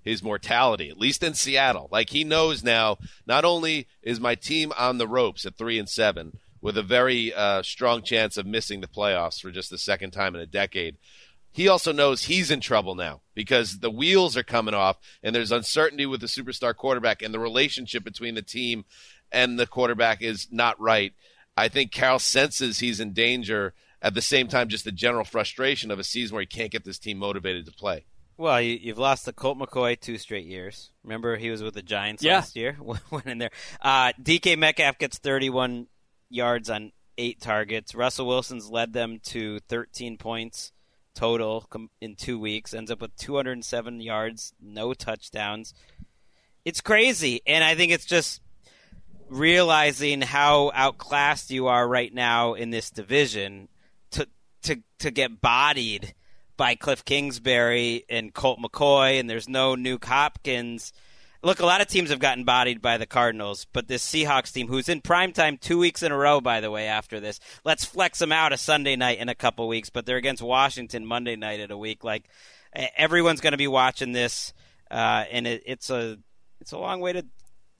his 0.00 0.22
mortality, 0.22 0.90
at 0.90 0.98
least 0.98 1.22
in 1.22 1.34
Seattle. 1.34 1.88
Like 1.90 2.10
he 2.10 2.24
knows 2.24 2.62
now, 2.62 2.98
not 3.26 3.44
only 3.44 3.88
is 4.02 4.20
my 4.20 4.34
team 4.34 4.72
on 4.78 4.98
the 4.98 5.08
ropes 5.08 5.46
at 5.46 5.56
three 5.56 5.78
and 5.78 5.88
seven 5.88 6.38
with 6.60 6.78
a 6.78 6.82
very 6.82 7.32
uh, 7.32 7.62
strong 7.62 8.02
chance 8.02 8.36
of 8.36 8.46
missing 8.46 8.80
the 8.80 8.86
playoffs 8.86 9.40
for 9.40 9.50
just 9.50 9.70
the 9.70 9.78
second 9.78 10.12
time 10.12 10.34
in 10.34 10.40
a 10.40 10.46
decade, 10.46 10.96
he 11.54 11.68
also 11.68 11.92
knows 11.92 12.24
he's 12.24 12.50
in 12.50 12.58
trouble 12.58 12.96
now 12.96 13.20
because 13.32 13.78
the 13.78 13.90
wheels 13.90 14.36
are 14.36 14.42
coming 14.42 14.74
off 14.74 14.96
and 15.22 15.32
there's 15.32 15.52
uncertainty 15.52 16.04
with 16.04 16.20
the 16.20 16.26
superstar 16.26 16.74
quarterback 16.74 17.22
and 17.22 17.32
the 17.32 17.38
relationship 17.38 18.02
between 18.02 18.34
the 18.34 18.42
team 18.42 18.84
and 19.30 19.56
the 19.56 19.66
quarterback 19.68 20.20
is 20.20 20.48
not 20.50 20.78
right. 20.80 21.12
I 21.56 21.68
think 21.68 21.92
Carroll 21.92 22.18
senses 22.18 22.80
he's 22.80 22.98
in 22.98 23.12
danger. 23.12 23.72
At 24.02 24.14
the 24.14 24.20
same 24.20 24.48
time, 24.48 24.68
just 24.68 24.84
the 24.84 24.90
general 24.92 25.24
frustration 25.24 25.92
of 25.92 26.00
a 26.00 26.04
season 26.04 26.34
where 26.34 26.42
he 26.42 26.46
can't 26.46 26.72
get 26.72 26.84
this 26.84 26.98
team 26.98 27.18
motivated 27.18 27.66
to 27.66 27.72
play. 27.72 28.04
Well, 28.36 28.60
you, 28.60 28.76
you've 28.82 28.98
lost 28.98 29.24
the 29.24 29.32
Colt 29.32 29.56
McCoy 29.56 29.98
two 29.98 30.18
straight 30.18 30.46
years. 30.46 30.90
Remember, 31.04 31.36
he 31.36 31.50
was 31.50 31.62
with 31.62 31.74
the 31.74 31.82
Giants 31.82 32.22
Yeah. 32.24 32.34
last 32.38 32.56
year. 32.56 32.76
Went 33.10 33.26
in 33.26 33.38
there. 33.38 33.52
Uh, 33.80 34.12
DK 34.20 34.58
Metcalf 34.58 34.98
gets 34.98 35.18
31 35.18 35.86
yards 36.30 36.68
on 36.68 36.90
eight 37.16 37.40
targets. 37.40 37.94
Russell 37.94 38.26
Wilson's 38.26 38.68
led 38.68 38.92
them 38.92 39.20
to 39.26 39.60
13 39.68 40.18
points 40.18 40.72
total 41.14 41.68
in 42.00 42.16
two 42.16 42.38
weeks. 42.38 42.74
Ends 42.74 42.90
up 42.90 43.00
with 43.00 43.16
207 43.16 44.00
yards, 44.00 44.52
no 44.60 44.94
touchdowns. 44.94 45.74
It's 46.64 46.80
crazy, 46.80 47.42
and 47.46 47.62
I 47.62 47.74
think 47.74 47.92
it's 47.92 48.06
just 48.06 48.40
realizing 49.28 50.20
how 50.20 50.70
outclassed 50.74 51.50
you 51.50 51.66
are 51.66 51.86
right 51.86 52.12
now 52.12 52.54
in 52.54 52.70
this 52.70 52.90
division 52.90 53.68
to 54.12 54.28
to 54.62 54.82
to 55.00 55.10
get 55.10 55.40
bodied 55.40 56.14
by 56.56 56.74
Cliff 56.74 57.04
Kingsbury 57.04 58.04
and 58.08 58.32
Colt 58.32 58.58
McCoy, 58.60 59.18
and 59.18 59.28
there's 59.28 59.48
no 59.48 59.74
Nuke 59.74 60.04
Hopkins. 60.04 60.92
Look, 61.44 61.60
a 61.60 61.66
lot 61.66 61.82
of 61.82 61.86
teams 61.86 62.08
have 62.08 62.18
gotten 62.18 62.44
bodied 62.44 62.80
by 62.80 62.96
the 62.96 63.06
Cardinals, 63.06 63.66
but 63.72 63.86
this 63.86 64.04
Seahawks 64.04 64.52
team, 64.52 64.66
who's 64.66 64.88
in 64.88 65.02
prime 65.02 65.32
time 65.32 65.58
two 65.58 65.78
weeks 65.78 66.02
in 66.02 66.10
a 66.10 66.16
row, 66.16 66.40
by 66.40 66.60
the 66.60 66.70
way, 66.70 66.86
after 66.86 67.20
this, 67.20 67.38
let's 67.64 67.84
flex 67.84 68.18
them 68.18 68.32
out 68.32 68.54
a 68.54 68.56
Sunday 68.56 68.96
night 68.96 69.18
in 69.18 69.28
a 69.28 69.34
couple 69.34 69.68
weeks, 69.68 69.90
but 69.90 70.06
they're 70.06 70.16
against 70.16 70.42
Washington 70.42 71.04
Monday 71.04 71.36
night 71.36 71.60
in 71.60 71.70
a 71.70 71.76
week. 71.76 72.02
Like 72.02 72.24
everyone's 72.96 73.42
going 73.42 73.52
to 73.52 73.58
be 73.58 73.68
watching 73.68 74.12
this, 74.12 74.54
uh, 74.90 75.24
and 75.30 75.46
it, 75.46 75.62
it's 75.66 75.90
a 75.90 76.18
it's 76.60 76.72
a 76.72 76.78
long 76.78 77.00
way 77.00 77.12
to 77.12 77.26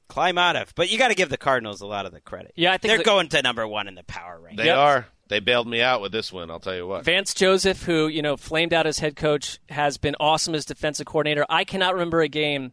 climb 0.08 0.36
out 0.36 0.56
of. 0.56 0.74
But 0.74 0.90
you 0.90 0.98
got 0.98 1.08
to 1.08 1.14
give 1.14 1.30
the 1.30 1.38
Cardinals 1.38 1.80
a 1.80 1.86
lot 1.86 2.04
of 2.04 2.12
the 2.12 2.20
credit. 2.20 2.52
Yeah, 2.56 2.72
I 2.72 2.78
think 2.78 2.90
they're 2.90 2.98
the- 2.98 3.04
going 3.04 3.28
to 3.28 3.42
number 3.42 3.66
one 3.66 3.88
in 3.88 3.94
the 3.94 4.04
power 4.04 4.38
rank. 4.40 4.58
They 4.58 4.70
are. 4.70 5.06
They 5.28 5.40
bailed 5.40 5.66
me 5.66 5.80
out 5.80 6.02
with 6.02 6.12
this 6.12 6.30
one. 6.30 6.50
I'll 6.50 6.60
tell 6.60 6.76
you 6.76 6.86
what. 6.86 7.04
Vance 7.06 7.32
Joseph, 7.32 7.82
who 7.84 8.08
you 8.08 8.20
know 8.20 8.36
flamed 8.36 8.74
out 8.74 8.86
as 8.86 8.98
head 8.98 9.16
coach, 9.16 9.58
has 9.70 9.96
been 9.96 10.16
awesome 10.20 10.54
as 10.54 10.66
defensive 10.66 11.06
coordinator. 11.06 11.46
I 11.48 11.64
cannot 11.64 11.94
remember 11.94 12.20
a 12.20 12.28
game 12.28 12.72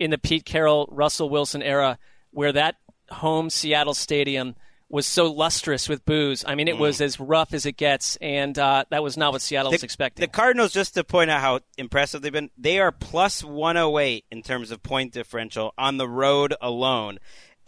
in 0.00 0.10
the 0.10 0.18
Pete 0.18 0.44
Carroll, 0.44 0.88
Russell 0.90 1.28
Wilson 1.30 1.62
era 1.62 1.98
where 2.32 2.52
that 2.52 2.76
home 3.10 3.50
Seattle 3.50 3.94
stadium 3.94 4.56
was 4.88 5.06
so 5.06 5.30
lustrous 5.30 5.88
with 5.88 6.04
boos. 6.04 6.44
I 6.44 6.56
mean, 6.56 6.66
it 6.66 6.76
was 6.78 7.00
as 7.00 7.20
rough 7.20 7.54
as 7.54 7.64
it 7.64 7.76
gets, 7.76 8.16
and 8.16 8.58
uh, 8.58 8.84
that 8.90 9.04
was 9.04 9.16
not 9.16 9.32
what 9.32 9.40
Seattle 9.40 9.70
was 9.70 9.84
expecting. 9.84 10.20
The 10.20 10.26
Cardinals, 10.28 10.72
just 10.72 10.94
to 10.94 11.04
point 11.04 11.30
out 11.30 11.40
how 11.40 11.60
impressive 11.78 12.22
they've 12.22 12.32
been, 12.32 12.50
they 12.58 12.80
are 12.80 12.90
plus 12.90 13.44
108 13.44 14.24
in 14.32 14.42
terms 14.42 14.72
of 14.72 14.82
point 14.82 15.12
differential 15.12 15.74
on 15.78 15.96
the 15.96 16.08
road 16.08 16.54
alone. 16.60 17.18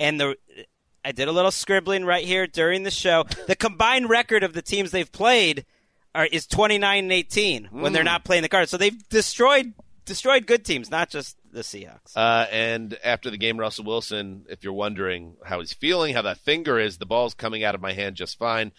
And 0.00 0.18
the 0.18 0.36
I 1.04 1.12
did 1.12 1.26
a 1.28 1.32
little 1.32 1.50
scribbling 1.50 2.04
right 2.04 2.24
here 2.24 2.46
during 2.46 2.82
the 2.84 2.90
show. 2.90 3.24
The 3.46 3.56
combined 3.56 4.08
record 4.08 4.42
of 4.44 4.52
the 4.52 4.62
teams 4.62 4.90
they've 4.92 5.10
played 5.10 5.64
are, 6.14 6.26
is 6.26 6.46
29 6.46 7.04
and 7.04 7.12
18 7.12 7.68
when 7.72 7.92
they're 7.92 8.02
Mm. 8.02 8.06
not 8.06 8.24
playing 8.24 8.42
the 8.42 8.48
Cardinals. 8.48 8.70
So 8.70 8.76
they've 8.76 9.08
destroyed 9.08 9.74
destroyed 10.04 10.46
good 10.46 10.64
teams, 10.64 10.90
not 10.90 11.08
just 11.10 11.36
the 11.52 11.60
Seahawks. 11.60 12.16
Uh, 12.16 12.46
and 12.50 12.98
after 13.04 13.30
the 13.30 13.36
game, 13.36 13.58
Russell 13.58 13.84
Wilson, 13.84 14.46
if 14.48 14.64
you're 14.64 14.72
wondering 14.72 15.36
how 15.44 15.60
he's 15.60 15.72
feeling, 15.72 16.14
how 16.14 16.22
that 16.22 16.38
finger 16.38 16.78
is, 16.78 16.98
the 16.98 17.06
ball's 17.06 17.34
coming 17.34 17.62
out 17.62 17.74
of 17.74 17.80
my 17.80 17.92
hand 17.92 18.16
just 18.16 18.38
fine. 18.38 18.72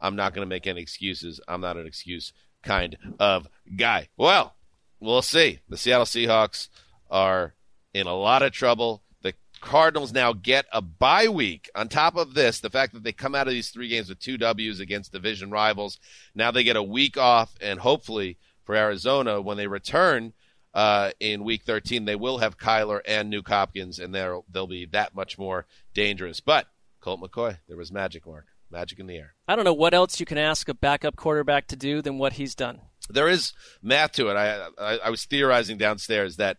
I'm 0.00 0.16
not 0.16 0.34
going 0.34 0.46
to 0.46 0.48
make 0.48 0.66
any 0.66 0.80
excuses. 0.80 1.40
I'm 1.46 1.60
not 1.60 1.76
an 1.76 1.86
excuse 1.86 2.32
kind 2.62 2.96
of 3.18 3.48
guy. 3.76 4.08
Well, 4.16 4.54
we'll 5.00 5.22
see. 5.22 5.60
The 5.68 5.76
Seattle 5.76 6.06
Seahawks 6.06 6.68
are 7.10 7.54
in 7.94 8.06
a 8.06 8.14
lot 8.14 8.42
of 8.42 8.52
trouble. 8.52 9.02
The 9.22 9.34
Cardinals 9.60 10.12
now 10.12 10.32
get 10.32 10.66
a 10.72 10.82
bye 10.82 11.28
week. 11.28 11.70
On 11.74 11.88
top 11.88 12.16
of 12.16 12.34
this, 12.34 12.60
the 12.60 12.70
fact 12.70 12.92
that 12.94 13.04
they 13.04 13.12
come 13.12 13.34
out 13.34 13.46
of 13.46 13.52
these 13.52 13.70
three 13.70 13.88
games 13.88 14.08
with 14.08 14.18
two 14.18 14.36
W's 14.36 14.80
against 14.80 15.12
division 15.12 15.50
rivals, 15.50 15.98
now 16.34 16.50
they 16.50 16.64
get 16.64 16.76
a 16.76 16.82
week 16.82 17.16
off, 17.16 17.54
and 17.60 17.80
hopefully 17.80 18.38
for 18.64 18.74
Arizona, 18.74 19.40
when 19.40 19.56
they 19.56 19.68
return 19.68 20.32
uh, 20.76 21.10
in 21.20 21.42
Week 21.42 21.62
13, 21.62 22.04
they 22.04 22.16
will 22.16 22.36
have 22.38 22.58
Kyler 22.58 23.00
and 23.06 23.32
Nuke 23.32 23.48
Hopkins, 23.48 23.98
and 23.98 24.14
they'll 24.14 24.44
they'll 24.52 24.66
be 24.66 24.84
that 24.92 25.14
much 25.14 25.38
more 25.38 25.66
dangerous. 25.94 26.40
But 26.40 26.66
Colt 27.00 27.18
McCoy, 27.22 27.58
there 27.66 27.78
was 27.78 27.90
magic, 27.90 28.26
Mark, 28.26 28.44
magic 28.70 28.98
in 28.98 29.06
the 29.06 29.16
air. 29.16 29.34
I 29.48 29.56
don't 29.56 29.64
know 29.64 29.72
what 29.72 29.94
else 29.94 30.20
you 30.20 30.26
can 30.26 30.36
ask 30.36 30.68
a 30.68 30.74
backup 30.74 31.16
quarterback 31.16 31.66
to 31.68 31.76
do 31.76 32.02
than 32.02 32.18
what 32.18 32.34
he's 32.34 32.54
done. 32.54 32.82
There 33.08 33.26
is 33.26 33.54
math 33.82 34.12
to 34.12 34.28
it. 34.28 34.34
I, 34.34 34.68
I 34.78 34.98
I 34.98 35.10
was 35.10 35.24
theorizing 35.24 35.78
downstairs 35.78 36.36
that 36.36 36.58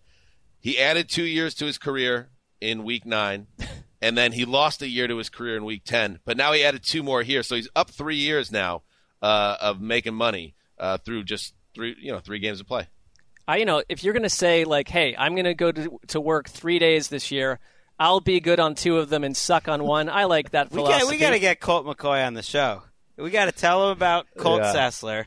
he 0.60 0.80
added 0.80 1.10
two 1.10 1.26
years 1.26 1.54
to 1.56 1.66
his 1.66 1.78
career 1.78 2.32
in 2.60 2.84
Week 2.84 3.06
Nine, 3.06 3.46
and 4.02 4.18
then 4.18 4.32
he 4.32 4.46
lost 4.46 4.82
a 4.82 4.90
year 4.90 5.08
to 5.08 5.18
his 5.18 5.30
career 5.30 5.58
in 5.58 5.64
Week 5.64 5.84
Ten. 5.86 6.22
But 6.26 6.38
now 6.38 6.54
he 6.54 6.64
added 6.64 6.82
two 6.84 7.04
more 7.04 7.22
here, 7.22 7.44
so 7.44 7.56
he's 7.56 7.70
up 7.76 7.92
three 7.92 8.16
years 8.16 8.52
now 8.52 8.82
uh, 9.22 9.58
of 9.62 9.80
making 9.80 10.16
money 10.16 10.56
uh, 10.80 10.98
through 10.98 11.26
just 11.26 11.54
three 11.76 11.96
you 12.02 12.12
know 12.12 12.20
three 12.20 12.40
games 12.40 12.60
of 12.60 12.66
play. 12.66 12.88
I, 13.48 13.58
you 13.58 13.66
know, 13.66 13.82
if 13.88 14.04
you're 14.04 14.14
going 14.14 14.24
to 14.24 14.30
say 14.30 14.66
like, 14.66 14.88
"Hey, 14.90 15.16
I'm 15.18 15.34
going 15.34 15.46
to 15.46 15.54
go 15.54 15.72
to 15.72 16.00
to 16.08 16.20
work 16.22 16.50
three 16.50 16.80
days 16.80 17.08
this 17.08 17.32
year," 17.32 17.60
I'll 18.00 18.20
be 18.20 18.40
good 18.40 18.60
on 18.60 18.76
two 18.76 18.98
of 18.98 19.10
them 19.10 19.24
and 19.24 19.36
suck 19.36 19.68
on 19.68 19.84
one. 19.84 20.10
I 20.10 20.26
like 20.26 20.52
that 20.52 20.70
We 20.72 20.76
philosophy. 20.78 21.00
got 21.06 21.10
we 21.12 21.18
got 21.18 21.30
to 21.32 21.40
get 21.40 21.60
Colt 21.60 21.86
McCoy 21.86 22.26
on 22.26 22.34
the 22.34 22.44
show. 22.44 22.84
We 23.18 23.30
got 23.32 23.46
to 23.46 23.52
tell 23.52 23.86
him 23.86 23.90
about 23.92 24.28
Colt 24.38 24.60
Yeah. 24.62 24.74
Sessler. 24.76 25.26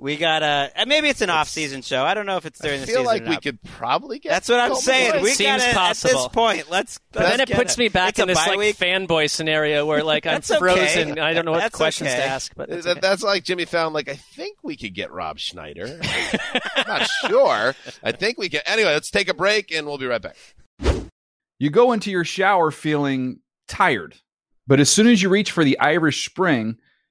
We 0.00 0.16
got 0.16 0.38
to 0.40 0.70
uh, 0.76 0.84
maybe 0.86 1.08
it's 1.08 1.22
an 1.22 1.30
off-season 1.30 1.82
show. 1.82 2.04
I 2.04 2.14
don't 2.14 2.24
know 2.24 2.36
if 2.36 2.46
it's 2.46 2.60
during 2.60 2.76
I 2.78 2.80
the 2.82 2.86
season. 2.86 3.00
I 3.00 3.02
feel 3.02 3.06
like 3.06 3.22
or 3.26 3.30
we 3.30 3.36
could 3.38 3.60
probably 3.62 4.20
get. 4.20 4.28
That's 4.30 4.48
what 4.48 4.60
I'm 4.60 4.76
saying. 4.76 5.12
McCoy. 5.14 5.22
We 5.22 5.30
Seems 5.30 5.62
got 5.64 5.74
possible. 5.74 6.10
at 6.10 6.22
this 6.22 6.28
point. 6.28 6.70
Let's. 6.70 7.00
But 7.10 7.20
let's 7.24 7.30
then 7.32 7.40
it 7.40 7.48
get 7.48 7.56
puts 7.56 7.76
me 7.78 7.88
back 7.88 8.10
It's 8.10 8.18
in 8.20 8.28
this 8.28 8.36
like 8.36 8.56
week. 8.58 8.76
fanboy 8.76 9.28
scenario 9.28 9.84
where 9.86 10.04
like 10.04 10.24
I'm 10.24 10.34
That's 10.34 10.50
okay. 10.52 10.58
frozen. 10.60 11.18
I 11.18 11.34
don't 11.34 11.44
know 11.44 11.50
what 11.50 11.58
That's 11.62 11.74
questions 11.74 12.10
okay. 12.10 12.18
to 12.18 12.24
ask. 12.24 12.52
But 12.54 12.70
it's 12.70 12.84
That- 12.84 12.92
okay. 12.92 13.00
That's 13.00 13.22
like 13.24 13.42
Jimmy 13.42 13.64
Fallon. 13.64 13.92
Like 13.92 14.08
I 14.08 14.14
think 14.14 14.58
we 14.62 14.76
could 14.76 14.94
get 14.94 15.10
Rob 15.10 15.40
Schneider. 15.40 15.98
I'm 16.76 16.84
not 16.86 17.08
sure. 17.26 17.74
I 18.04 18.12
think 18.12 18.38
we 18.38 18.48
can. 18.48 18.60
Anyway, 18.66 18.92
let's 18.92 19.10
take 19.10 19.28
a 19.28 19.34
break 19.34 19.72
and 19.72 19.84
we'll 19.86 19.98
be 19.98 20.06
right 20.06 20.22
back. 20.22 20.36
You 21.58 21.70
go 21.70 21.90
into 21.92 22.10
your 22.12 22.24
shower 22.24 22.70
feeling 22.70 23.40
tired, 23.66 24.14
but 24.66 24.78
as 24.78 24.88
soon 24.90 25.08
as 25.08 25.20
you 25.22 25.28
reach 25.28 25.50
for 25.50 25.64
the 25.64 25.76
Irish 25.80 26.24
Spring, 26.24 26.76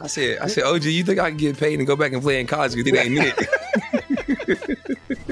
I 0.00 0.06
said, 0.06 0.38
I 0.38 0.46
said, 0.46 0.64
OG, 0.64 0.84
you 0.84 1.04
think 1.04 1.18
I 1.18 1.30
can 1.30 1.36
get 1.36 1.58
paid 1.58 1.78
and 1.78 1.86
go 1.86 1.96
back 1.96 2.12
and 2.12 2.22
play 2.22 2.40
in 2.40 2.46
college 2.46 2.74
because 2.74 2.92
it 2.92 2.96
ain't 2.96 3.18
it? 3.18 4.78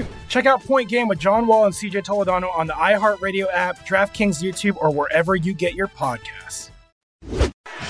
Check 0.29 0.45
out 0.45 0.63
Point 0.63 0.89
Game 0.89 1.07
with 1.07 1.19
John 1.19 1.47
Wall 1.47 1.65
and 1.65 1.73
CJ 1.73 2.03
Toledano 2.05 2.55
on 2.55 2.67
the 2.67 2.73
iHeartRadio 2.73 3.47
app, 3.53 3.85
DraftKings 3.85 4.41
YouTube, 4.41 4.77
or 4.77 4.91
wherever 4.91 5.35
you 5.35 5.53
get 5.53 5.75
your 5.75 5.87
podcasts. 5.87 6.69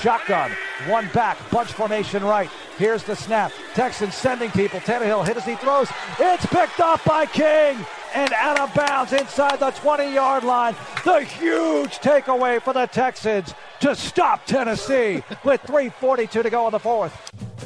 Shotgun, 0.00 0.50
one 0.88 1.08
back, 1.14 1.38
bunch 1.50 1.72
formation 1.72 2.22
right. 2.22 2.50
Here's 2.78 3.02
the 3.02 3.16
snap. 3.16 3.52
Texans 3.74 4.14
sending 4.14 4.50
people. 4.50 4.80
Tannehill 4.80 5.26
hit 5.26 5.36
as 5.36 5.44
he 5.44 5.56
throws. 5.56 5.88
It's 6.20 6.46
picked 6.46 6.80
up 6.80 7.02
by 7.04 7.26
King 7.26 7.84
and 8.16 8.32
out 8.32 8.58
of 8.58 8.72
bounds 8.74 9.12
inside 9.12 9.60
the 9.60 9.70
20 9.72 10.14
yard 10.14 10.42
line. 10.42 10.74
The 11.04 11.20
huge 11.20 11.98
takeaway 11.98 12.62
for 12.62 12.72
the 12.72 12.86
Texans 12.86 13.52
to 13.80 13.94
stop 13.94 14.46
Tennessee 14.46 15.22
with 15.44 15.62
3.42 15.62 16.42
to 16.42 16.50
go 16.50 16.66
in 16.66 16.72
the 16.72 16.78
fourth. 16.78 17.12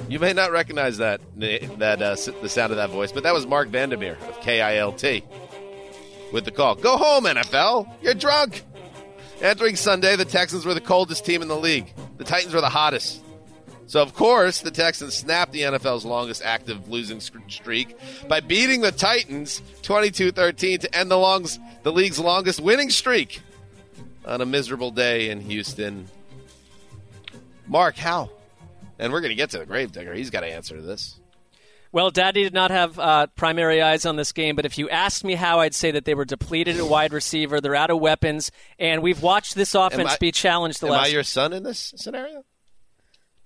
You 0.09 0.19
may 0.19 0.33
not 0.33 0.51
recognize 0.51 0.99
that 0.99 1.21
that 1.37 2.03
uh, 2.03 2.17
the 2.43 2.49
sound 2.49 2.73
of 2.73 2.79
that 2.79 2.91
voice, 2.91 3.13
but 3.13 3.23
that 3.23 3.33
was 3.33 3.47
Marc 3.47 3.69
Vandermeer 3.69 4.19
of 4.29 4.41
KILT 4.41 5.23
with 6.33 6.45
the 6.45 6.51
call. 6.51 6.75
Go 6.75 6.97
home, 6.97 7.25
NFL. 7.25 7.89
You're 8.03 8.15
drunk. 8.15 8.65
Entering 9.41 9.77
Sunday, 9.77 10.17
the 10.17 10.25
Texans 10.25 10.67
were 10.67 10.75
the 10.75 10.81
coldest 10.81 11.25
team 11.25 11.43
in 11.43 11.49
the 11.49 11.57
league. 11.57 11.95
The 12.19 12.25
Titans 12.25 12.53
were 12.53 12.61
the 12.61 12.69
hottest. 12.69 13.23
So, 13.91 14.01
of 14.01 14.15
course, 14.15 14.61
the 14.61 14.71
Texans 14.71 15.17
snapped 15.17 15.51
the 15.51 15.63
NFL's 15.63 16.05
longest 16.05 16.43
active 16.45 16.89
losing 16.89 17.19
streak 17.19 17.97
by 18.29 18.39
beating 18.39 18.83
the 18.83 18.93
Titans 18.93 19.61
22 19.83 20.31
13 20.31 20.79
to 20.79 20.95
end 20.95 21.11
the, 21.11 21.17
longs, 21.17 21.59
the 21.83 21.91
league's 21.91 22.21
longest 22.21 22.61
winning 22.61 22.91
streak 22.91 23.41
on 24.25 24.43
a 24.43 24.47
miserable 24.47 24.93
day 24.93 25.31
in 25.31 25.41
Houston. 25.41 26.07
Mark, 27.67 27.97
how? 27.97 28.31
And 29.01 29.13
we're 29.13 29.23
going 29.23 29.31
to 29.31 29.35
get 29.35 29.51
to 29.51 29.59
the 29.59 29.67
Gravedigger. 29.67 30.15
He's 30.15 30.31
got 30.31 30.43
to 30.43 30.47
answer 30.47 30.77
to 30.77 30.83
this. 30.83 31.19
Well, 31.91 32.13
Daddy 32.13 32.45
did 32.45 32.55
not 32.55 32.71
have 32.71 32.97
uh, 32.97 33.27
primary 33.35 33.83
eyes 33.83 34.07
on 34.07 34.15
this 34.15 34.31
game, 34.31 34.55
but 34.55 34.67
if 34.67 34.79
you 34.79 34.89
asked 34.89 35.25
me 35.25 35.35
how, 35.35 35.59
I'd 35.59 35.75
say 35.75 35.91
that 35.91 36.05
they 36.05 36.15
were 36.15 36.25
depleted 36.25 36.77
at 36.77 36.87
wide 36.87 37.13
receiver. 37.13 37.61
They're 37.61 37.75
out 37.75 37.91
of 37.91 37.99
weapons, 37.99 38.53
and 38.79 39.03
we've 39.03 39.21
watched 39.21 39.57
this 39.57 39.75
offense 39.75 40.13
I- 40.13 40.19
be 40.19 40.31
challenged 40.31 40.81
the 40.81 40.87
Am 40.87 40.93
last. 40.93 41.07
I 41.07 41.09
your 41.09 41.25
son 41.25 41.53
in 41.53 41.65
this 41.65 41.93
scenario? 41.97 42.45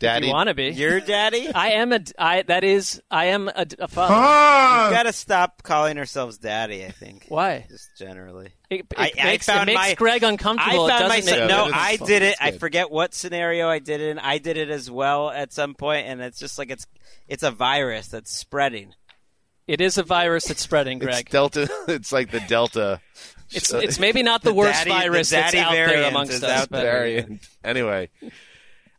If 0.04 0.12
Daddy, 0.14 0.26
you 0.28 0.32
want 0.32 0.48
to 0.48 0.54
be 0.54 0.68
Your 0.70 1.00
daddy? 1.00 1.48
I 1.54 1.72
am 1.72 1.92
a. 1.92 2.00
I 2.18 2.42
that 2.42 2.64
is. 2.64 3.00
I 3.10 3.26
am 3.26 3.48
a, 3.48 3.66
a 3.78 3.88
father. 3.88 4.14
We've 4.14 4.96
got 4.96 5.04
to 5.04 5.12
stop 5.12 5.62
calling 5.62 5.98
ourselves 5.98 6.38
daddy. 6.38 6.84
I 6.84 6.90
think. 6.90 7.26
Why? 7.28 7.66
Just 7.68 7.88
generally. 7.98 8.50
It, 8.70 8.80
it 8.80 8.86
I, 8.96 9.12
I 9.20 9.24
makes, 9.24 9.46
found 9.46 9.68
it 9.68 9.74
makes 9.74 9.88
my, 9.88 9.94
Greg 9.94 10.22
uncomfortable. 10.22 10.84
I 10.86 10.88
found 10.88 11.04
it 11.04 11.08
doesn't 11.08 11.26
myself. 11.26 11.38
make, 11.40 11.48
no, 11.48 11.70
I 11.72 11.92
it's 11.92 12.06
did 12.06 12.22
it. 12.22 12.36
I 12.40 12.50
forget 12.52 12.90
what 12.90 13.14
scenario 13.14 13.68
I 13.68 13.78
did 13.78 14.00
it 14.00 14.10
in. 14.10 14.18
I 14.18 14.38
did 14.38 14.56
it 14.56 14.70
as 14.70 14.90
well 14.90 15.30
at 15.30 15.52
some 15.52 15.74
point, 15.74 16.06
and 16.06 16.20
it's 16.20 16.38
just 16.38 16.58
like 16.58 16.70
it's 16.70 16.86
it's 17.28 17.42
a 17.42 17.50
virus 17.50 18.08
that's 18.08 18.30
spreading. 18.34 18.94
It 19.66 19.80
is 19.80 19.96
a 19.96 20.02
virus 20.02 20.44
that's 20.44 20.60
spreading, 20.60 20.98
Greg. 20.98 21.10
it's 21.14 21.22
Greg. 21.22 21.30
Delta. 21.30 21.68
It's 21.88 22.12
like 22.12 22.30
the 22.30 22.40
Delta. 22.40 23.00
It's 23.50 23.72
it's 23.72 23.98
maybe 23.98 24.22
not 24.22 24.42
the, 24.42 24.50
The 24.50 24.54
worst 24.54 24.72
daddy- 24.84 24.90
the 24.90 24.96
virus 24.96 25.30
that's 25.30 25.54
out 25.54 25.72
there 25.72 26.08
amongst 26.08 26.32
is 26.32 26.42
us. 26.44 26.62
out 26.62 26.68
but- 26.70 26.82
variant. 26.82 27.40
Anyway. 27.62 28.10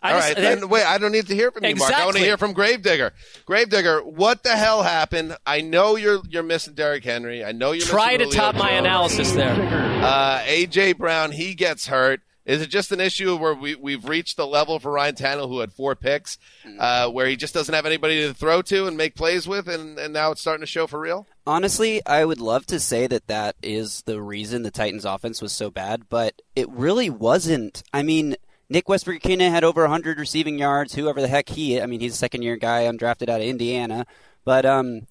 I 0.01 0.11
All 0.13 0.19
just- 0.19 0.27
right, 0.30 0.38
then 0.38 0.69
wait. 0.69 0.85
I 0.85 0.97
don't 0.97 1.11
need 1.11 1.27
to 1.27 1.35
hear 1.35 1.51
from 1.51 1.63
you, 1.65 1.76
Mark. 1.76 1.93
I 1.93 2.05
want 2.05 2.17
to 2.17 2.23
hear 2.23 2.38
from 2.38 2.53
Gravedigger. 2.53 3.13
Gravedigger, 3.45 4.03
what 4.03 4.43
the 4.43 4.55
hell 4.55 4.84
happened? 4.84 5.35
I 5.45 5.61
know 5.61 5.95
you're 5.95 6.22
you're 6.30 6.43
missing 6.43 6.73
Derrick 6.73 7.03
Henry. 7.03 7.43
I 7.43 7.51
know 7.51 7.72
you're 7.72 7.85
Try 7.85 8.17
missing 8.17 8.31
to 8.31 8.38
Julio 8.38 8.51
top 8.51 8.55
my 8.55 8.72
analysis 8.72 9.31
there. 9.31 9.55
Uh, 10.03 10.39
AJ 10.41 10.97
Brown, 10.97 11.31
he 11.31 11.55
gets 11.55 11.88
hurt. 11.88 12.22
Is 12.45 12.61
it 12.61 12.69
just 12.69 12.91
an 12.91 12.99
issue 13.01 13.35
where 13.38 13.55
we, 13.55 13.73
we've 13.73 14.07
reached 14.07 14.38
the 14.38 14.45
level 14.45 14.77
for 14.77 14.91
Ryan 14.91 15.15
Tannehill, 15.15 15.49
who 15.49 15.61
had 15.61 15.73
four 15.73 15.95
picks, 15.95 16.38
uh, 16.77 17.09
where 17.09 17.26
he 17.26 17.35
just 17.35 17.55
doesn't 17.55 17.73
have 17.73 17.88
anybody 17.88 18.22
to 18.27 18.35
throw 18.35 18.61
to 18.61 18.85
and 18.85 18.95
make 18.95 19.15
plays 19.15 19.47
with, 19.47 19.67
and, 19.67 19.97
and 19.97 20.13
now 20.13 20.30
it's 20.30 20.41
starting 20.41 20.61
to 20.61 20.67
show 20.67 20.85
for 20.85 20.99
real? 20.99 21.26
Honestly, 21.47 22.05
I 22.05 22.23
would 22.23 22.39
love 22.39 22.67
to 22.67 22.80
say 22.80 23.07
that 23.07 23.26
that 23.26 23.55
is 23.63 24.03
the 24.05 24.22
reason 24.22 24.61
the 24.61 24.69
Titans' 24.69 25.05
offense 25.05 25.41
was 25.41 25.53
so 25.53 25.72
bad, 25.72 26.07
but 26.07 26.39
it 26.55 26.69
really 26.69 27.09
wasn't. 27.09 27.81
I 27.91 28.03
mean, 28.03 28.35
Nick 28.69 28.89
Westbrook-Ikhine 28.89 29.49
had 29.49 29.63
over 29.63 29.81
100 29.81 30.19
receiving 30.19 30.57
yards. 30.57 30.95
Whoever 30.95 31.21
the 31.21 31.27
heck 31.27 31.49
he, 31.49 31.81
I 31.81 31.85
mean, 31.85 31.99
he's 31.99 32.13
a 32.13 32.17
second-year 32.17 32.57
guy, 32.57 32.83
undrafted 32.83 33.29
out 33.29 33.41
of 33.41 33.47
Indiana, 33.47 34.05
but 34.43 34.65
um, 34.65 35.07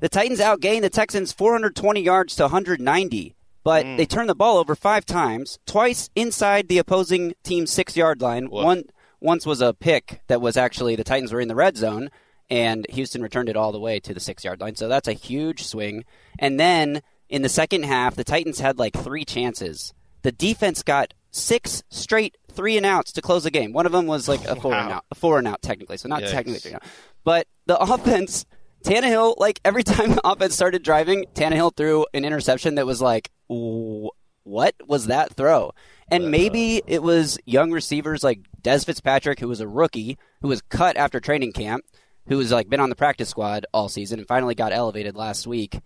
the 0.00 0.08
Titans 0.08 0.40
outgained 0.40 0.82
the 0.82 0.90
Texans 0.90 1.32
420 1.32 2.00
yards 2.00 2.36
to 2.36 2.44
190. 2.44 3.34
But 3.64 3.84
they 3.96 4.06
turned 4.06 4.28
the 4.28 4.34
ball 4.34 4.58
over 4.58 4.74
five 4.74 5.06
times, 5.06 5.60
twice 5.66 6.10
inside 6.16 6.66
the 6.66 6.78
opposing 6.78 7.34
team's 7.44 7.70
six-yard 7.70 8.20
line. 8.20 8.50
One 8.50 8.84
once 9.20 9.46
was 9.46 9.60
a 9.60 9.72
pick 9.72 10.20
that 10.26 10.40
was 10.40 10.56
actually 10.56 10.96
the 10.96 11.04
Titans 11.04 11.32
were 11.32 11.40
in 11.40 11.46
the 11.46 11.54
red 11.54 11.76
zone, 11.76 12.10
and 12.50 12.84
Houston 12.90 13.22
returned 13.22 13.48
it 13.48 13.56
all 13.56 13.70
the 13.70 13.78
way 13.78 14.00
to 14.00 14.12
the 14.12 14.20
six 14.20 14.44
yard 14.44 14.60
line. 14.60 14.74
So 14.74 14.88
that's 14.88 15.08
a 15.08 15.12
huge 15.12 15.64
swing. 15.64 16.04
And 16.38 16.58
then 16.58 17.02
in 17.28 17.42
the 17.42 17.48
second 17.48 17.84
half, 17.84 18.16
the 18.16 18.24
Titans 18.24 18.58
had 18.58 18.78
like 18.78 18.94
three 18.94 19.24
chances. 19.24 19.94
The 20.22 20.32
defense 20.32 20.82
got 20.82 21.14
six 21.30 21.82
straight 21.88 22.36
three 22.52 22.76
and 22.76 22.86
outs 22.86 23.12
to 23.12 23.22
close 23.22 23.44
the 23.44 23.50
game. 23.50 23.72
One 23.72 23.86
of 23.86 23.92
them 23.92 24.06
was 24.06 24.28
like 24.28 24.44
a 24.44 24.56
four 24.60 24.74
and 24.74 24.92
out, 24.92 25.04
a 25.10 25.14
four 25.14 25.38
and 25.38 25.48
out 25.48 25.62
technically, 25.62 25.96
so 25.96 26.08
not 26.08 26.22
Yikes. 26.22 26.30
technically 26.30 26.60
three 26.60 26.72
and 26.72 26.82
out. 26.82 26.88
But 27.24 27.46
the 27.66 27.78
offense, 27.80 28.46
Tannehill, 28.84 29.36
like 29.38 29.60
every 29.64 29.82
time 29.84 30.10
the 30.10 30.26
offense 30.26 30.54
started 30.54 30.82
driving, 30.82 31.24
Tannehill 31.34 31.76
threw 31.76 32.06
an 32.14 32.24
interception 32.24 32.76
that 32.76 32.86
was 32.86 33.00
like, 33.00 33.30
what 33.48 34.74
was 34.86 35.06
that 35.06 35.34
throw? 35.34 35.72
And 36.08 36.24
uh, 36.24 36.28
maybe 36.28 36.82
it 36.86 37.02
was 37.02 37.38
young 37.44 37.70
receivers 37.70 38.24
like 38.24 38.40
Dez 38.60 38.84
Fitzpatrick, 38.84 39.40
who 39.40 39.48
was 39.48 39.60
a 39.60 39.68
rookie, 39.68 40.18
who 40.40 40.48
was 40.48 40.62
cut 40.62 40.96
after 40.96 41.20
training 41.20 41.52
camp, 41.52 41.84
who 42.28 42.36
was 42.36 42.52
like 42.52 42.68
been 42.68 42.80
on 42.80 42.90
the 42.90 42.96
practice 42.96 43.28
squad 43.28 43.66
all 43.72 43.88
season 43.88 44.18
and 44.18 44.28
finally 44.28 44.54
got 44.54 44.72
elevated 44.72 45.16
last 45.16 45.46
week. 45.46 45.80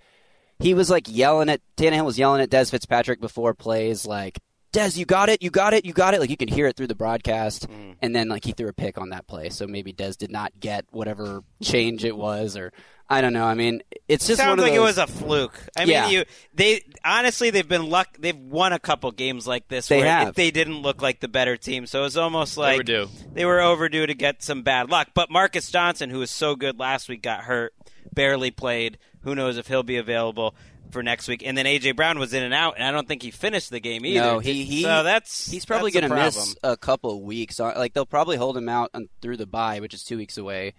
He 0.59 0.75
was 0.75 0.89
like 0.89 1.05
yelling 1.09 1.51
at 1.51 1.61
Tannehill 1.77 2.07
was 2.07 2.19
yelling 2.19 2.41
at 2.41 2.51
Dez 2.51 2.71
Fitzpatrick 2.71 3.21
before 3.21 3.53
plays, 3.55 4.07
like 4.07 4.39
Dez, 4.77 4.97
you 4.97 5.07
got 5.07 5.29
it, 5.29 5.43
you 5.43 5.51
got 5.51 5.73
it, 5.73 5.85
you 5.85 5.93
got 5.93 6.13
it. 6.15 6.21
Like 6.21 6.31
you 6.31 6.37
could 6.37 6.51
hear 6.51 6.67
it 6.67 6.77
through 6.77 6.89
the 6.89 6.95
broadcast, 6.95 7.69
mm. 7.69 7.97
and 8.03 8.15
then 8.15 8.29
like 8.29 8.45
he 8.45 8.53
threw 8.53 8.69
a 8.69 8.73
pick 8.73 8.99
on 8.99 9.09
that 9.11 9.27
play, 9.27 9.49
so 9.49 9.67
maybe 9.67 9.93
Dez 9.93 10.17
did 10.17 10.31
not 10.31 10.53
get 10.61 10.85
whatever 10.91 11.43
change 11.63 12.05
it 12.05 12.17
was, 12.17 12.57
or 12.57 12.73
I 13.09 13.21
don't 13.21 13.33
know. 13.33 13.45
I 13.45 13.55
mean, 13.55 13.83
it's 14.09 14.27
just 14.27 14.39
Sounds 14.39 14.51
one 14.51 14.59
of 14.59 14.65
like 14.65 14.75
it 14.75 14.81
was 14.81 14.99
a 14.99 15.07
fluke. 15.07 15.59
I 15.79 15.85
Yeah. 15.85 16.03
mean, 16.03 16.13
you 16.13 16.25
they 16.53 16.83
honestly 17.05 17.51
they've 17.51 17.67
been 17.67 17.89
luck. 17.89 18.17
They've 18.19 18.37
won 18.37 18.73
a 18.73 18.79
couple 18.79 19.11
games 19.13 19.47
like 19.47 19.69
this 19.69 19.89
They 19.89 19.99
where 19.99 20.07
have. 20.11 20.29
It, 20.29 20.35
they 20.35 20.51
didn't 20.51 20.83
look 20.83 21.01
like 21.01 21.21
the 21.21 21.29
better 21.29 21.57
team. 21.57 21.87
So 21.87 22.01
it 22.01 22.03
was 22.03 22.17
almost 22.17 22.57
like 22.59 22.75
Overdue. 22.75 23.09
They 23.33 23.45
were 23.45 23.61
overdue 23.61 24.07
to 24.07 24.15
get 24.15 24.43
some 24.43 24.63
bad 24.63 24.91
luck. 24.91 25.09
But 25.15 25.31
Marcus 25.31 25.71
Johnson, 25.71 26.11
who 26.11 26.19
was 26.19 26.31
so 26.31 26.57
good 26.57 26.79
last 26.79 27.09
week, 27.09 27.23
got 27.23 27.45
hurt, 27.45 27.75
barely 28.13 28.51
played. 28.51 28.99
Who 29.23 29.35
knows 29.35 29.57
if 29.57 29.69
he'll 29.69 29.83
be 29.83 29.97
available 29.97 30.55
for 30.91 31.03
next 31.03 31.29
week? 31.29 31.43
And 31.45 31.57
then 31.57 31.67
AJ 31.67 31.97
Brown 31.97 32.19
was 32.19 32.33
in 32.35 32.43
and 32.43 32.55
out, 32.55 32.75
and 32.77 32.85
I 32.85 32.91
don't 32.91 33.07
think 33.09 33.23
he 33.23 33.31
finished 33.31 33.71
the 33.71 33.81
game 33.81 34.05
either. 34.07 34.21
No, 34.21 34.39
he, 34.39 34.65
he 34.65 34.83
so 34.83 35.03
that's 35.03 35.51
he's 35.51 35.65
probably 35.65 35.91
going 35.91 36.09
to 36.09 36.15
miss 36.15 36.57
a 36.63 36.77
couple 36.77 37.11
of 37.11 37.21
weeks. 37.21 37.59
Uh, 37.61 37.73
Like 37.77 37.93
they'll 37.95 38.07
probably 38.07 38.37
hold 38.37 38.57
him 38.57 38.69
out 38.69 38.91
through 39.21 39.37
the 39.37 39.47
bye, 39.47 39.81
which 39.81 39.95
is 39.95 40.03
two 40.05 40.17
weeks 40.17 40.37
away. 40.39 40.75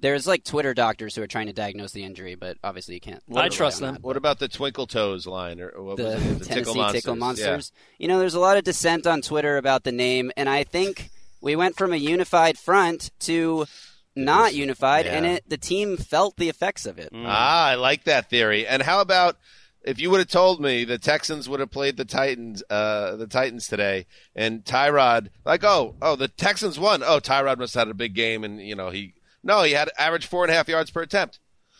There's 0.00 0.26
like 0.26 0.44
Twitter 0.44 0.74
doctors 0.74 1.14
who 1.14 1.22
are 1.22 1.26
trying 1.26 1.46
to 1.46 1.52
diagnose 1.54 1.92
the 1.92 2.04
injury, 2.04 2.34
but 2.34 2.58
obviously 2.62 2.94
you 2.94 3.00
can't. 3.00 3.22
rely 3.28 3.42
on 3.86 3.94
that. 3.94 4.02
What 4.02 4.16
about 4.18 4.38
the 4.38 4.48
Twinkle 4.48 4.86
Toes 4.86 5.26
line 5.26 5.60
or 5.60 5.70
what 5.82 5.96
the 5.96 6.04
was 6.04 6.14
it? 6.14 6.18
The 6.40 6.44
Tennessee 6.44 6.54
Tickle 6.72 6.74
Tickle 6.92 7.16
Monsters? 7.16 7.46
Monsters. 7.46 7.72
You 7.98 8.08
know, 8.08 8.18
there's 8.18 8.34
a 8.34 8.40
lot 8.40 8.58
of 8.58 8.64
dissent 8.64 9.06
on 9.06 9.22
Twitter 9.22 9.56
about 9.56 9.84
the 9.84 9.92
name, 9.92 10.30
and 10.36 10.48
I 10.48 10.64
think 10.64 11.10
we 11.40 11.56
went 11.56 11.76
from 11.76 11.92
a 11.92 11.96
unified 11.96 12.58
front 12.58 13.12
to 13.20 13.64
not 14.16 14.54
unified, 14.54 15.06
and 15.06 15.26
it 15.26 15.48
the 15.48 15.56
team 15.56 15.96
felt 15.96 16.36
the 16.36 16.48
effects 16.48 16.86
of 16.86 16.98
it. 16.98 17.10
Ah, 17.14 17.68
I 17.68 17.74
like 17.74 18.04
that 18.04 18.30
theory. 18.30 18.66
And 18.66 18.82
how 18.82 19.00
about 19.00 19.36
if 19.82 20.00
you 20.00 20.10
would 20.10 20.20
have 20.20 20.28
told 20.28 20.60
me 20.60 20.84
the 20.84 20.98
Texans 20.98 21.48
would 21.48 21.60
have 21.60 21.70
played 21.70 21.96
the 21.96 22.04
Titans, 22.04 22.62
uh, 22.70 23.16
the 23.16 23.26
Titans 23.26 23.68
today, 23.68 24.06
and 24.34 24.64
Tyrod, 24.64 25.28
like, 25.44 25.62
oh, 25.62 25.94
oh, 26.00 26.16
the 26.16 26.28
Texans 26.28 26.78
won. 26.78 27.02
Oh, 27.02 27.20
Tyrod 27.20 27.58
must 27.58 27.74
have 27.74 27.88
had 27.88 27.90
a 27.90 27.94
big 27.94 28.14
game, 28.14 28.44
and 28.44 28.60
you 28.60 28.74
know 28.74 28.90
he, 28.90 29.14
no, 29.42 29.62
he 29.62 29.72
had 29.72 29.90
average 29.98 30.26
four 30.26 30.44
and 30.44 30.50
a 30.50 30.54
half 30.54 30.68
yards 30.68 30.90
per 30.90 31.02
attempt. 31.02 31.38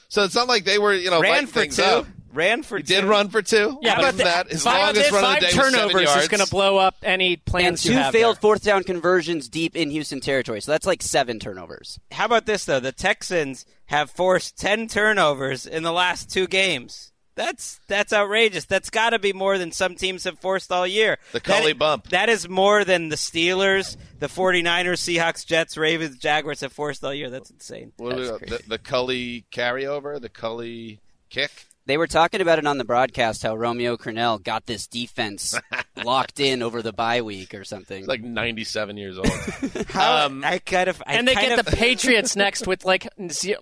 So 0.09 0.23
it's 0.23 0.35
not 0.35 0.49
like 0.49 0.65
they 0.65 0.79
were, 0.79 0.95
you 0.95 1.11
know, 1.11 1.21
Ran 1.21 1.47
for 1.47 1.67
two. 1.67 1.83
up. 1.83 2.07
Ran 2.35 2.63
for 2.63 2.77
He 2.79 2.83
two. 2.83 2.95
did 2.95 3.05
run 3.05 3.29
for 3.29 3.41
two. 3.43 3.79
Yeah, 3.83 3.95
How 3.95 4.03
but 4.03 4.15
about 4.15 4.25
that? 4.25 4.49
His 4.51 4.63
five, 4.63 4.97
longest 4.97 5.11
run 5.13 5.25
of 5.25 5.41
the 5.41 5.47
day 5.47 5.53
turnovers 5.53 6.03
is 6.09 6.15
yards. 6.15 6.29
going 6.29 6.45
to 6.45 6.51
blow 6.51 6.77
up 6.77 6.97
any 7.03 7.35
and 7.35 7.45
plans 7.45 7.83
two 7.83 7.93
you 7.93 7.99
have 7.99 8.13
failed 8.13 8.37
there. 8.37 8.41
fourth 8.41 8.63
down 8.65 8.85
conversions 8.85 9.49
deep 9.49 9.77
in 9.77 9.91
Houston 9.91 10.21
territory. 10.21 10.61
So 10.61 10.73
that's 10.73 10.87
like 10.87 11.03
seven 11.03 11.39
turnovers. 11.39 11.99
How 12.13 12.27
about 12.27 12.47
this 12.47 12.65
though? 12.65 12.81
The 12.81 12.93
Texans 12.93 13.65
have 13.87 14.11
forced 14.11 14.59
ten 14.59 14.89
turnovers 14.89 15.67
in 15.67 15.83
the 15.83 15.93
last 15.93 16.31
two 16.31 16.47
games. 16.47 17.11
That's 17.37 17.81
that's 17.89 18.13
outrageous. 18.13 18.65
That's 18.65 18.91
got 18.91 19.11
to 19.11 19.19
be 19.19 19.33
more 19.33 19.59
than 19.59 19.73
some 19.73 19.97
teams 19.97 20.23
have 20.23 20.39
forced 20.39 20.71
all 20.71 20.87
year. 20.87 21.19
The 21.33 21.41
Culley 21.41 21.73
That- 21.73 21.79
bump. 21.81 22.09
That 22.11 22.29
is 22.29 22.49
more 22.49 22.85
than 22.85 23.09
the 23.09 23.17
Steelers, 23.17 23.97
the 24.21 24.29
49ers, 24.29 25.01
Seahawks, 25.03 25.45
Jets, 25.45 25.77
Ravens, 25.77 26.17
Jaguars 26.17 26.61
have 26.61 26.73
forced 26.73 27.03
all 27.03 27.13
year. 27.13 27.31
That's 27.31 27.51
insane. 27.51 27.91
What 27.97 28.11
do 28.11 28.17
we 28.17 28.23
That's 28.23 28.31
got? 28.31 28.39
crazy. 28.49 28.57
the, 28.63 28.69
the 28.69 28.79
Culley 28.79 29.47
carryover, 29.51 30.21
the 30.21 30.29
Culley 30.29 31.01
kick. 31.29 31.51
They 31.87 31.99
were 31.99 32.07
talking 32.07 32.41
about 32.41 32.59
it 32.59 32.67
on 32.67 32.79
the 32.79 32.85
broadcast 32.85 33.43
how 33.43 33.55
Romeo 33.57 33.99
Crennel 33.99 34.43
got 34.43 34.65
this 34.65 34.87
defense 34.87 35.55
locked 36.05 36.41
in 36.41 36.63
over 36.63 36.81
the 36.81 36.95
bye 36.95 37.21
week 37.21 37.53
or 37.53 37.63
something. 37.63 37.99
He's 37.99 38.07
like 38.09 38.23
97 38.23 38.97
years 38.97 39.19
old. 39.19 39.29
How, 39.89 40.27
Um, 40.27 40.43
I 40.45 40.61
kind 40.61 40.89
of, 40.89 41.03
I 41.07 41.15
and 41.17 41.29
they 41.29 41.35
kind 41.35 41.49
get 41.49 41.59
of, 41.59 41.67
the 41.67 41.77
Patriots 41.77 42.37
next 42.37 42.67
with 42.67 42.87
like 42.87 43.07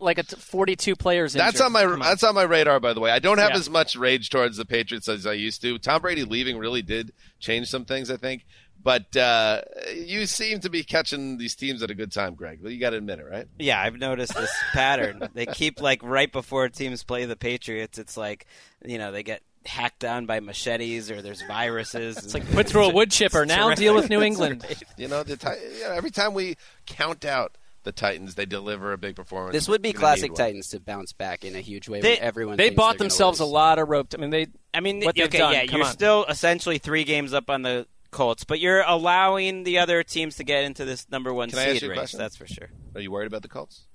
like 0.01 0.19
a 0.19 0.23
t- 0.23 0.37
42 0.37 0.95
players. 0.95 1.33
That's 1.33 1.55
injured. 1.57 1.67
on 1.67 1.73
my 1.73 1.83
Come 1.83 1.99
that's 1.99 2.23
on 2.23 2.35
my 2.37 2.45
radar, 2.45 2.79
by 2.79 2.93
the 2.93 3.01
way. 3.01 3.11
I 3.11 3.19
don't 3.19 3.39
have 3.39 3.51
Yeah. 3.51 3.57
as 3.57 3.69
much 3.69 3.97
rage 3.97 4.31
towards 4.31 4.57
the 4.57 4.65
Patriots 4.65 5.09
as 5.09 5.27
I 5.27 5.33
used 5.33 5.61
to. 5.63 5.79
Tom 5.79 6.01
Brady 6.03 6.23
leaving 6.25 6.59
really 6.59 6.83
did 6.83 7.13
change 7.41 7.69
some 7.69 7.85
things, 7.85 8.09
I 8.09 8.17
think. 8.19 8.45
But 8.83 9.17
uh, 9.17 9.63
you 9.95 10.27
seem 10.27 10.61
to 10.61 10.71
be 10.71 10.83
catching 10.83 11.39
these 11.39 11.55
teams 11.55 11.83
at 11.83 11.91
a 11.91 11.95
good 11.95 12.11
time, 12.11 12.35
Greg. 12.35 12.61
Well, 12.63 12.73
you 12.73 12.81
got 12.81 12.91
to 12.91 12.97
admit 12.97 13.21
it, 13.21 13.27
right? 13.31 13.47
Yeah, 13.59 13.81
I've 13.81 13.97
noticed 13.99 14.35
this 14.35 14.51
pattern. 14.73 15.29
They 15.35 15.47
keep 15.47 15.81
like 15.81 16.03
right 16.03 16.31
before 16.31 16.69
teams 16.69 17.05
play 17.05 17.25
the 17.25 17.37
Patriots, 17.37 17.99
it's 17.99 18.17
like 18.17 18.47
you 18.85 18.99
know 18.99 19.13
they 19.13 19.23
get 19.23 19.43
hacked 19.65 20.01
down 20.01 20.27
by 20.27 20.41
machetes 20.41 21.11
or 21.11 21.23
there's 21.23 21.43
viruses. 21.43 22.17
It's 22.19 22.35
like 22.35 22.51
put 22.51 22.67
through 22.69 22.87
a 22.87 22.93
wood 22.93 23.13
chipper. 23.13 23.47
Now 23.47 23.73
deal 23.75 23.95
with 23.95 24.11
New 24.11 24.23
England. 24.23 24.65
You 24.97 25.07
know, 25.07 25.23
the 25.23 25.37
Ti- 25.37 25.79
you 25.79 25.85
know, 25.85 25.93
every 25.93 26.11
time 26.11 26.35
we 26.35 26.57
count 26.87 27.25
out 27.25 27.57
the 27.85 27.93
Titans, 27.93 28.35
they 28.35 28.47
deliver 28.47 28.93
a 28.93 28.99
big 28.99 29.15
performance. 29.15 29.53
this 29.55 29.69
would 29.69 29.83
be 29.83 29.93
classic. 29.93 30.35
Titans 30.35 30.69
to 30.71 30.81
bounce 30.81 31.13
back 31.13 31.45
in 31.45 31.55
a 31.55 31.61
huge 31.61 31.89
way. 31.89 32.01
They- 32.01 32.19
everyone 32.19 32.57
They 32.57 32.71
bought 32.71 32.99
themselves 32.99 33.39
a 33.39 33.45
lot 33.45 33.79
of 33.79 33.89
rope. 33.89 34.09
I 34.15 34.17
mean, 34.17 34.31
they. 34.31 34.49
I 34.75 34.81
mean, 34.81 35.01
what 35.05 35.15
they've 35.15 35.27
okay, 35.27 35.39
done. 35.39 35.53
yeah, 35.53 35.67
Come 35.67 35.79
you're 35.79 35.87
on. 35.87 35.93
still 35.93 36.25
essentially 36.25 36.79
three 36.79 37.05
games 37.05 37.33
up 37.33 37.49
on 37.49 37.63
the 37.63 37.87
Colts, 38.13 38.45
but 38.45 38.61
you're 38.61 38.83
allowing 38.87 39.65
the 39.65 39.79
other 39.79 40.05
teams 40.05 40.37
to 40.37 40.45
get 40.45 40.63
into 40.65 40.85
this 40.85 41.09
number 41.11 41.35
one 41.35 41.51
Can 41.51 41.59
seed 41.81 41.83
race. 41.89 41.99
question? 41.99 42.19
That's 42.21 42.37
for 42.37 42.47
sure. 42.47 42.69
Are 42.95 43.01
you 43.01 43.11
worried 43.11 43.27
about 43.27 43.43
the 43.43 43.49
Colts? 43.49 43.89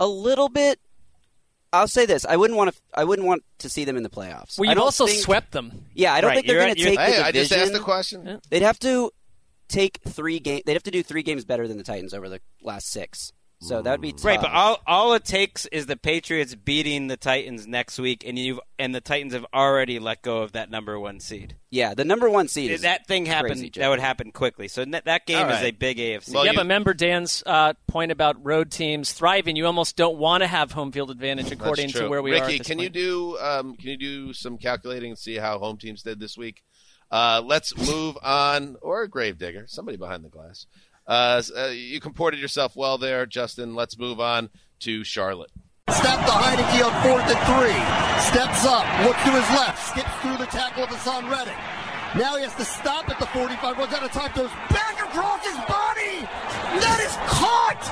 a 0.00 0.06
little 0.06 0.48
bit. 0.48 0.78
I'll 1.72 1.88
say 1.88 2.06
this: 2.06 2.24
I 2.24 2.36
wouldn't 2.36 2.56
want 2.56 2.72
to. 2.74 2.80
I 2.94 3.04
wouldn't 3.04 3.26
want 3.26 3.42
to 3.58 3.68
see 3.68 3.84
them 3.84 3.96
in 3.96 4.02
the 4.02 4.08
playoffs. 4.08 4.58
Well, 4.58 4.68
I 4.70 4.72
you've 4.72 4.82
also 4.82 5.06
think- 5.06 5.18
swept 5.22 5.52
them. 5.52 5.86
Yeah, 5.94 6.14
I 6.14 6.20
don't 6.20 6.28
Right, 6.28 6.34
think 6.36 6.46
they're 6.46 6.60
going 6.60 6.74
to 6.74 6.80
you're- 6.80 6.96
take 6.96 7.00
Hey, 7.00 7.16
the 7.16 7.24
I 7.24 7.32
division. 7.32 7.48
just 7.58 7.62
asked 7.66 7.72
the 7.72 7.80
question. 7.84 8.40
They'd 8.50 8.62
have 8.62 8.78
to 8.80 9.10
take 9.68 10.00
three 10.06 10.38
game. 10.38 10.62
They'd 10.64 10.74
have 10.74 10.82
to 10.84 10.90
do 10.90 11.02
three 11.02 11.22
games 11.22 11.44
better 11.44 11.66
than 11.66 11.76
the 11.76 11.82
Titans 11.82 12.14
over 12.14 12.28
the 12.28 12.40
last 12.62 12.88
six. 12.88 13.32
So 13.66 13.82
that 13.82 13.90
would 13.90 14.00
be 14.00 14.12
tough. 14.12 14.24
Right, 14.24 14.40
but 14.40 14.52
all 14.52 14.80
all 14.86 15.14
it 15.14 15.24
takes 15.24 15.66
is 15.66 15.86
the 15.86 15.96
Patriots 15.96 16.54
beating 16.54 17.08
the 17.08 17.16
Titans 17.16 17.66
next 17.66 17.98
week, 17.98 18.22
and 18.24 18.38
you 18.38 18.60
and 18.78 18.94
the 18.94 19.00
Titans 19.00 19.32
have 19.32 19.44
already 19.52 19.98
let 19.98 20.22
go 20.22 20.42
of 20.42 20.52
that 20.52 20.70
number 20.70 21.00
one 21.00 21.18
seed. 21.18 21.56
yeah, 21.70 21.92
the 21.94 22.04
number 22.04 22.30
one 22.30 22.46
seed. 22.46 22.70
Is 22.70 22.82
that 22.82 23.08
thing 23.08 23.26
happened. 23.26 23.54
crazy, 23.54 23.72
that 23.74 23.88
would 23.88 23.98
happen 23.98 24.30
quickly. 24.30 24.68
So 24.68 24.84
that 24.84 25.06
that 25.06 25.26
game 25.26 25.44
All 25.44 25.50
is 25.50 25.62
a 25.62 25.72
big 25.72 25.98
AFC. 25.98 26.32
Well, 26.32 26.44
yeah, 26.44 26.52
you- 26.52 26.56
but 26.58 26.62
remember 26.62 26.94
Dan's 26.94 27.42
uh, 27.44 27.72
point 27.88 28.12
about 28.12 28.44
road 28.46 28.70
teams 28.70 29.12
thriving. 29.12 29.56
You 29.56 29.66
almost 29.66 29.96
don't 29.96 30.16
want 30.16 30.42
to 30.42 30.46
have 30.46 30.70
home 30.70 30.92
field 30.92 31.10
advantage 31.10 31.50
according 31.50 31.90
to 31.90 32.08
where 32.08 32.22
we 32.22 32.30
Ricky, 32.30 32.42
are. 32.42 32.46
Ricky, 32.46 32.58
this 32.58 32.66
can 32.68 32.78
you 32.78 32.88
do 32.88 33.36
um, 33.38 33.74
can 33.76 33.90
you 33.90 33.96
do 33.96 34.32
some 34.32 34.58
calculating 34.58 35.10
and 35.10 35.18
see 35.18 35.36
how 35.36 35.58
home 35.58 35.76
teams 35.76 36.02
did 36.02 36.20
this 36.20 36.38
week? 36.38 36.62
Uh, 37.10 37.40
let's 37.44 37.76
move 37.76 38.18
on, 38.22 38.76
or 38.82 39.02
a 39.02 39.08
gravedigger, 39.08 39.64
somebody 39.68 39.96
behind 39.96 40.24
the 40.24 40.28
glass. 40.28 40.66
Uh, 41.06 41.42
uh, 41.56 41.66
you 41.66 42.00
comported 42.00 42.40
yourself 42.40 42.74
well 42.76 42.98
there, 42.98 43.26
Justin. 43.26 43.74
Let's 43.74 43.98
move 43.98 44.20
on 44.20 44.50
to 44.80 45.04
Charlotte. 45.04 45.50
Step 45.88 46.18
to 46.18 46.32
Heinicke 46.32 46.84
on 46.84 47.02
fourth 47.02 47.30
and 47.30 47.42
three. 47.46 47.78
Steps 48.26 48.66
up, 48.66 48.84
looks 49.06 49.22
to 49.22 49.30
his 49.30 49.48
left, 49.56 49.88
skips 49.88 50.10
through 50.20 50.36
the 50.36 50.46
tackle 50.46 50.82
of 50.82 50.90
Haason 50.90 51.30
Reddick. 51.30 51.54
Now 52.16 52.36
he 52.36 52.42
has 52.42 52.54
to 52.56 52.64
stop 52.64 53.08
at 53.08 53.18
the 53.20 53.26
45, 53.26 53.78
runs 53.78 53.92
out 53.92 54.02
of 54.02 54.10
time, 54.10 54.32
goes 54.34 54.50
back 54.70 54.98
across 54.98 55.44
his 55.44 55.56
body. 55.66 56.26
That 56.80 57.00
is 57.04 57.14
caught! 57.30 57.82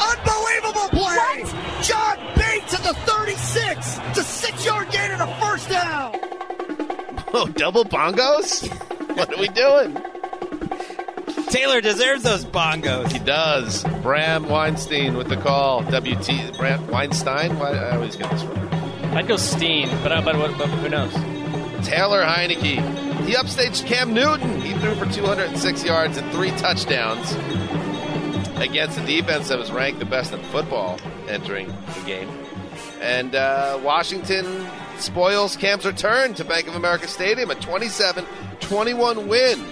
Unbelievable 0.00 0.88
play! 0.96 1.44
John 1.82 2.16
Bates 2.36 2.72
at 2.72 2.82
the 2.84 2.94
36. 3.10 3.98
It's 4.08 4.18
a 4.18 4.22
six-yard 4.22 4.90
gain 4.90 5.10
and 5.10 5.22
a 5.22 5.40
first 5.40 5.68
down. 5.68 6.16
Oh, 7.34 7.46
double 7.54 7.84
bongos? 7.84 8.68
what 9.16 9.32
are 9.32 9.38
we 9.38 9.48
doing? 9.48 10.19
Taylor 11.50 11.80
deserves 11.80 12.22
those 12.22 12.44
bongos. 12.44 13.10
He 13.10 13.18
does. 13.18 13.82
Bram 14.02 14.48
Weinstein 14.48 15.16
with 15.16 15.28
the 15.28 15.36
call. 15.36 15.82
WT 15.82 16.56
Bram 16.56 16.86
Weinstein. 16.86 17.58
Why, 17.58 17.72
I 17.72 17.96
always 17.96 18.14
get 18.14 18.30
this 18.30 18.44
wrong. 18.44 18.68
I'd 19.16 19.26
go 19.26 19.36
Steen, 19.36 19.88
but, 20.04 20.12
uh, 20.12 20.22
but, 20.22 20.36
but, 20.36 20.56
but 20.56 20.68
who 20.68 20.88
knows? 20.88 21.12
Taylor 21.84 22.22
Heinicke. 22.22 23.24
He 23.24 23.34
upstaged 23.34 23.84
Cam 23.84 24.14
Newton. 24.14 24.60
He 24.60 24.74
threw 24.74 24.94
for 24.94 25.12
206 25.12 25.84
yards 25.84 26.16
and 26.18 26.30
three 26.30 26.52
touchdowns 26.52 27.32
against 28.60 29.00
a 29.00 29.04
defense 29.04 29.48
that 29.48 29.58
was 29.58 29.72
ranked 29.72 29.98
the 29.98 30.04
best 30.04 30.32
in 30.32 30.40
football 30.44 31.00
entering 31.28 31.66
the 31.66 32.02
game. 32.06 32.28
And 33.00 33.34
uh, 33.34 33.80
Washington 33.82 34.68
spoils 34.98 35.56
Cam's 35.56 35.84
return 35.84 36.34
to 36.34 36.44
Bank 36.44 36.68
of 36.68 36.76
America 36.76 37.08
Stadium, 37.08 37.50
a 37.50 37.56
27 37.56 38.24
21 38.60 39.26
win 39.26 39.66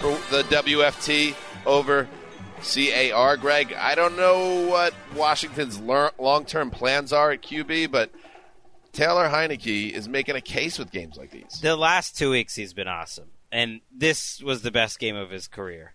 for 0.00 0.12
the 0.30 0.42
WFT 0.44 1.34
over 1.66 2.08
CAR. 2.62 3.36
Greg, 3.36 3.74
I 3.74 3.94
don't 3.94 4.16
know 4.16 4.66
what 4.66 4.94
Washington's 5.14 5.78
long 5.78 6.44
term 6.46 6.70
plans 6.70 7.12
are 7.12 7.32
at 7.32 7.42
QB, 7.42 7.90
but 7.90 8.10
Taylor 8.92 9.28
Heinicke 9.28 9.90
is 9.90 10.08
making 10.08 10.36
a 10.36 10.40
case 10.40 10.78
with 10.78 10.90
games 10.90 11.18
like 11.18 11.30
these. 11.30 11.60
The 11.60 11.76
last 11.76 12.16
two 12.16 12.30
weeks 12.30 12.54
he's 12.54 12.72
been 12.72 12.88
awesome, 12.88 13.28
and 13.52 13.80
this 13.94 14.42
was 14.42 14.62
the 14.62 14.70
best 14.70 14.98
game 14.98 15.16
of 15.16 15.30
his 15.30 15.46
career. 15.46 15.92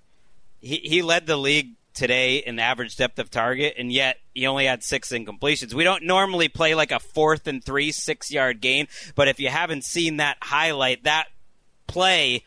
He 0.62 0.78
he 0.78 1.02
led 1.02 1.26
the 1.26 1.38
league 1.38 1.74
today 1.96 2.38
in 2.38 2.60
average 2.60 2.98
depth 2.98 3.18
of 3.18 3.32
target, 3.32 3.74
and 3.78 3.92
yet 3.92 4.18
he 4.36 4.46
only 4.46 4.66
had 4.66 4.84
six 4.84 5.10
incompletions. 5.10 5.74
We 5.74 5.84
don't 5.84 6.04
normally 6.04 6.50
play 6.50 6.76
like 6.76 6.92
a 6.92 7.00
fourth 7.00 7.48
and 7.48 7.64
three 7.64 7.92
six 7.92 8.30
yard 8.32 8.62
game, 8.62 8.88
but 9.16 9.28
if 9.28 9.40
you 9.40 9.50
haven't 9.50 9.84
seen 9.84 10.18
that 10.18 10.38
highlight, 10.42 11.06
that 11.06 11.26
play 11.88 12.44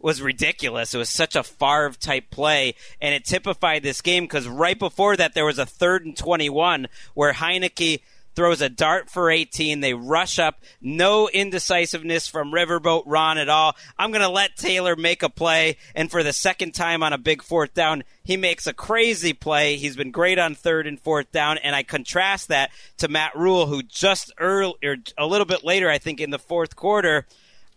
was 0.00 0.22
ridiculous. 0.22 0.94
It 0.94 0.98
was 0.98 1.10
such 1.10 1.36
a 1.36 1.42
Favre 1.42 1.92
type 1.98 2.30
play, 2.30 2.74
and 3.00 3.14
it 3.14 3.24
typified 3.24 3.82
this 3.82 4.00
game 4.00 4.24
because 4.24 4.46
right 4.46 4.78
before 4.78 5.16
that 5.16 5.34
there 5.34 5.46
was 5.46 5.58
a 5.58 5.66
third 5.66 6.06
and 6.06 6.16
twenty 6.16 6.48
one 6.48 6.88
where 7.14 7.32
Heinicke 7.32 8.00
throws 8.38 8.60
a 8.60 8.68
dart 8.68 9.10
for 9.10 9.32
18. 9.32 9.80
They 9.80 9.94
rush 9.94 10.38
up. 10.38 10.60
No 10.80 11.28
indecisiveness 11.28 12.28
from 12.28 12.52
Riverboat 12.52 13.02
Ron 13.04 13.36
at 13.36 13.48
all. 13.48 13.74
I'm 13.98 14.12
going 14.12 14.22
to 14.22 14.28
let 14.28 14.56
Taylor 14.56 14.94
make 14.94 15.24
a 15.24 15.28
play. 15.28 15.76
And 15.92 16.08
for 16.08 16.22
the 16.22 16.32
second 16.32 16.72
time 16.72 17.02
on 17.02 17.12
a 17.12 17.18
big 17.18 17.42
fourth 17.42 17.74
down, 17.74 18.04
he 18.22 18.36
makes 18.36 18.68
a 18.68 18.72
crazy 18.72 19.32
play. 19.32 19.74
He's 19.74 19.96
been 19.96 20.12
great 20.12 20.38
on 20.38 20.54
third 20.54 20.86
and 20.86 21.00
fourth 21.00 21.32
down. 21.32 21.58
And 21.58 21.74
I 21.74 21.82
contrast 21.82 22.46
that 22.46 22.70
to 22.98 23.08
Matt 23.08 23.34
Rhule, 23.34 23.66
who 23.66 23.82
just 23.82 24.32
early, 24.38 24.74
or 24.84 24.98
a 25.18 25.26
little 25.26 25.44
bit 25.44 25.64
later, 25.64 25.90
I 25.90 25.98
think 25.98 26.20
in 26.20 26.30
the 26.30 26.38
fourth 26.38 26.76
quarter, 26.76 27.26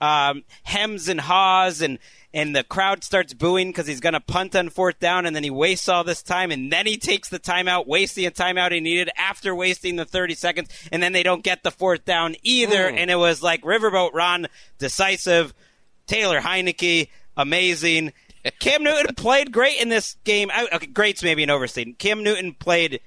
um, 0.01 0.43
hems 0.63 1.07
and 1.07 1.21
haws 1.21 1.81
and 1.81 1.99
and 2.33 2.55
the 2.55 2.63
crowd 2.63 3.03
starts 3.03 3.33
booing 3.33 3.67
because 3.69 3.85
he's 3.87 3.99
going 3.99 4.13
to 4.13 4.21
punt 4.21 4.55
on 4.55 4.69
fourth 4.69 4.97
down, 4.99 5.25
and 5.25 5.35
then 5.35 5.43
he 5.43 5.49
wastes 5.49 5.89
all 5.89 6.05
this 6.05 6.23
time, 6.23 6.49
and 6.49 6.71
then 6.71 6.85
he 6.85 6.95
takes 6.95 7.27
the 7.27 7.39
timeout, 7.39 7.87
wasting 7.87 8.25
a 8.25 8.31
timeout 8.31 8.71
he 8.71 8.79
needed 8.79 9.09
after 9.17 9.53
wasting 9.53 9.97
the 9.97 10.05
30 10.05 10.35
seconds, 10.35 10.69
and 10.93 11.03
then 11.03 11.11
they 11.11 11.23
don't 11.23 11.43
get 11.43 11.61
the 11.61 11.71
fourth 11.71 12.05
down 12.05 12.35
either, 12.41 12.89
Mm. 12.89 12.97
and 12.99 13.11
it 13.11 13.15
was 13.17 13.43
like 13.43 13.61
Riverboat 13.63 14.13
Ron, 14.13 14.47
decisive, 14.77 15.53
Taylor 16.07 16.39
Heinicke, 16.39 17.09
amazing. 17.35 18.13
Cam 18.59 18.81
Newton 18.83 19.13
played 19.15 19.51
great 19.51 19.79
in 19.81 19.89
this 19.89 20.15
game. 20.23 20.49
I- 20.53 20.69
Okay, 20.73 20.87
great's 20.87 21.21
maybe 21.23 21.43
an 21.43 21.49
overstatement. 21.49 21.99
Cam 21.99 22.23
Newton 22.23 22.53
played 22.53 23.01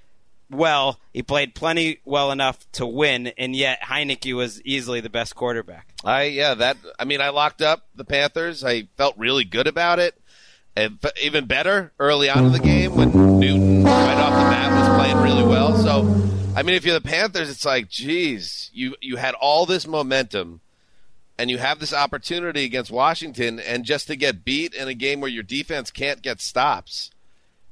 well. 0.51 1.01
He 1.13 1.23
played 1.23 1.55
plenty 1.55 2.01
well 2.05 2.31
enough 2.31 2.71
to 2.73 2.87
win, 2.87 3.29
and 3.39 3.55
yet 3.55 3.83
Heinicke 3.83 4.35
was 4.35 4.63
easily 4.63 5.01
the 5.01 5.11
best 5.11 5.35
quarterback. 5.35 5.89
I 6.05 6.25
yeah 6.25 6.55
that 6.55 6.77
I 6.99 7.05
mean 7.05 7.21
I 7.21 7.31
locked 7.31 7.63
up 7.63 7.87
the 7.95 8.05
Panthers. 8.05 8.65
I 8.65 8.89
felt 8.97 9.17
really 9.19 9.45
good 9.45 9.67
about 9.67 9.99
it. 9.99 10.21
And 10.77 10.99
even 11.23 11.47
better 11.47 11.93
early 12.01 12.29
on 12.29 12.47
in 12.47 12.53
the 12.53 12.59
game 12.59 12.97
when 12.97 13.39
Newton 13.39 13.85
right 13.85 14.15
off 14.15 14.33
the 14.33 14.51
bat 14.51 14.73
was 14.73 14.97
playing 14.99 15.19
really 15.19 15.49
well. 15.49 15.77
So 15.77 16.01
I 16.57 16.63
mean 16.63 16.75
if 16.75 16.85
you're 16.85 16.99
the 16.99 17.09
Panthers, 17.09 17.49
it's 17.49 17.65
like, 17.65 17.89
geez, 17.89 18.71
you 18.75 18.97
you 19.01 19.17
had 19.17 19.35
all 19.35 19.67
this 19.67 19.87
momentum 19.87 20.61
and 21.39 21.51
you 21.51 21.59
have 21.59 21.79
this 21.79 21.93
opportunity 21.93 22.65
against 22.65 22.91
Washington, 22.91 23.59
and 23.59 23.85
just 23.85 24.07
to 24.07 24.17
get 24.17 24.45
beat 24.45 24.75
in 24.75 24.89
a 24.89 24.95
game 24.95 25.21
where 25.21 25.31
your 25.31 25.43
defense 25.43 25.91
can't 25.91 26.23
get 26.23 26.41
stops, 26.41 27.11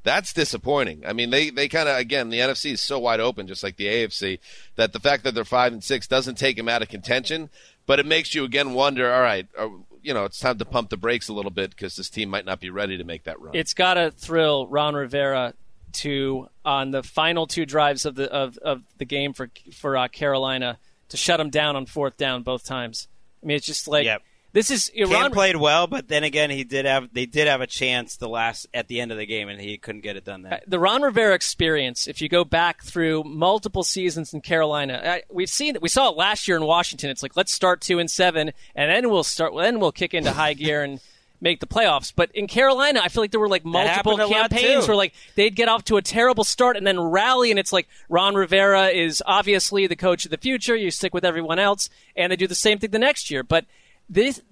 that's 0.03 0.33
disappointing. 0.33 1.05
I 1.07 1.13
mean, 1.13 1.31
they, 1.31 1.51
they 1.51 1.69
kind 1.69 1.89
of, 1.89 1.97
again, 1.97 2.31
the 2.31 2.39
NFC 2.39 2.73
is 2.73 2.81
so 2.81 2.99
wide 2.99 3.21
open, 3.21 3.47
just 3.47 3.63
like 3.63 3.77
the 3.77 3.87
AFC, 3.87 4.39
that 4.77 4.93
the 4.93 5.01
fact 5.01 5.25
that 5.25 5.35
they're 5.35 5.45
5 5.45 5.73
and 5.73 5.85
6 5.85 6.07
doesn't 6.07 6.37
take 6.37 6.57
them 6.57 6.69
out 6.69 6.83
of 6.83 6.89
contention, 6.89 7.51
but 7.87 7.99
it 7.99 8.07
makes 8.07 8.35
you 8.35 8.45
again 8.45 8.75
wonder, 8.75 9.13
all 9.13 9.21
right, 9.21 9.47
are, 9.59 9.71
you 10.03 10.13
know, 10.13 10.25
it's 10.25 10.39
time 10.39 10.59
to 10.59 10.65
pump 10.65 10.91
the 10.91 10.97
brakes 10.97 11.29
a 11.29 11.33
little 11.33 11.51
bit 11.51 11.71
because 11.71 11.97
this 11.97 12.11
team 12.11 12.29
might 12.29 12.45
not 12.45 12.61
be 12.61 12.71
ready 12.71 12.99
to 12.99 13.05
make 13.05 13.25
that 13.25 13.41
run. 13.41 13.55
It's 13.55 13.75
got 13.75 13.95
to 13.95 14.11
thrill 14.11 14.67
Ron 14.67 14.95
Rivera 14.95 15.55
to 15.93 16.49
on 16.65 16.91
the 16.91 17.03
final 17.03 17.47
two 17.47 17.67
drives 17.67 18.07
of 18.07 18.15
the 18.15 18.31
of, 18.33 18.57
of 18.59 18.83
the 18.99 19.05
game 19.05 19.33
for 19.33 19.51
for 19.75 19.97
uh, 19.97 20.09
Carolina 20.09 20.79
to 21.11 21.17
shut 21.17 21.39
them 21.39 21.51
down 21.51 21.77
on 21.77 21.87
fourth 21.87 22.17
down 22.17 22.43
both 22.43 22.65
times. 22.65 23.09
I 23.43 23.47
mean, 23.47 23.57
it's 23.57 23.67
just 23.67 23.87
like 23.87 24.07
Yep. 24.07 24.23
This 24.53 24.71
is 24.71 24.91
Cam 24.95 25.11
Ron 25.11 25.33
played 25.33 25.57
well, 25.57 25.87
but 25.87 26.09
then 26.09 26.25
again, 26.25 26.51
he 26.51 26.65
did 26.65 26.85
have 26.85 27.13
they 27.13 27.27
did 27.27 27.49
have 27.49 27.61
a 27.61 27.67
chance 27.67 28.17
the 28.17 28.29
last 28.29 28.67
at 28.75 28.89
the 28.89 29.01
end 29.01 29.11
of 29.11 29.19
the 29.19 29.27
game, 29.27 29.49
and 29.49 29.61
he 29.61 29.79
couldn't 29.79 30.03
get 30.03 30.17
it 30.17 30.25
done 30.25 30.43
then. 30.43 30.53
Uh, 30.55 30.59
the 30.67 30.79
Ron 30.79 31.03
Rivera 31.03 31.35
experience. 31.35 32.07
If 32.07 32.21
you 32.21 32.29
go 32.29 32.45
back 32.45 32.83
through 32.83 33.25
multiple 33.25 33.83
seasons 33.83 34.35
in 34.35 34.43
Carolina, 34.43 35.01
I, 35.05 35.23
we've 35.31 35.49
seen 35.49 35.79
we 35.81 35.89
saw 35.89 36.11
it 36.11 36.17
last 36.17 36.47
year 36.47 36.57
in 36.57 36.65
Washington. 36.65 37.11
It's 37.11 37.23
like 37.23 37.37
let's 37.37 37.53
start 37.53 37.81
two 37.81 37.99
and 37.99 38.11
seven, 38.11 38.53
and 38.75 38.91
then 38.91 39.11
we'll 39.11 39.25
start. 39.25 39.55
Then 39.57 39.81
we'll 39.81 39.93
kick 39.93 40.13
into 40.13 40.33
high 40.33 40.55
gear 40.55 40.83
and 40.83 41.01
make 41.43 41.61
the 41.61 41.67
playoffs. 41.67 42.13
But 42.15 42.31
in 42.33 42.47
Carolina, 42.47 43.01
I 43.03 43.09
feel 43.09 43.23
like 43.23 43.33
there 43.33 43.41
were 43.41 43.49
like 43.49 43.65
multiple 43.65 44.17
happened 44.17 44.21
a 44.21 44.27
lot, 44.27 44.51
campaigns 44.51 44.87
where 44.87 44.97
like 44.97 45.13
they'd 45.35 45.57
get 45.57 45.69
off 45.69 45.85
to 45.85 45.97
a 45.97 46.03
terrible 46.03 46.45
start 46.45 46.77
and 46.77 46.87
then 46.87 47.01
rally, 47.01 47.51
and 47.51 47.59
it's 47.59 47.73
like 47.73 47.89
Ron 48.09 48.35
Rivera 48.35 48.89
is 48.89 49.23
obviously 49.27 49.87
the 49.87 49.97
coach 49.97 50.25
of 50.25 50.31
the 50.31 50.39
future. 50.39 50.77
You 50.77 50.91
stick 50.91 51.13
with 51.13 51.25
everyone 51.25 51.59
else, 51.59 51.91
and 52.17 52.31
they 52.31 52.37
do 52.37 52.47
the 52.47 52.55
same 52.55 52.79
thing 52.79 52.91
the 52.91 52.99
next 52.99 53.31
year. 53.31 53.43
But 53.43 53.67
this. 54.13 54.43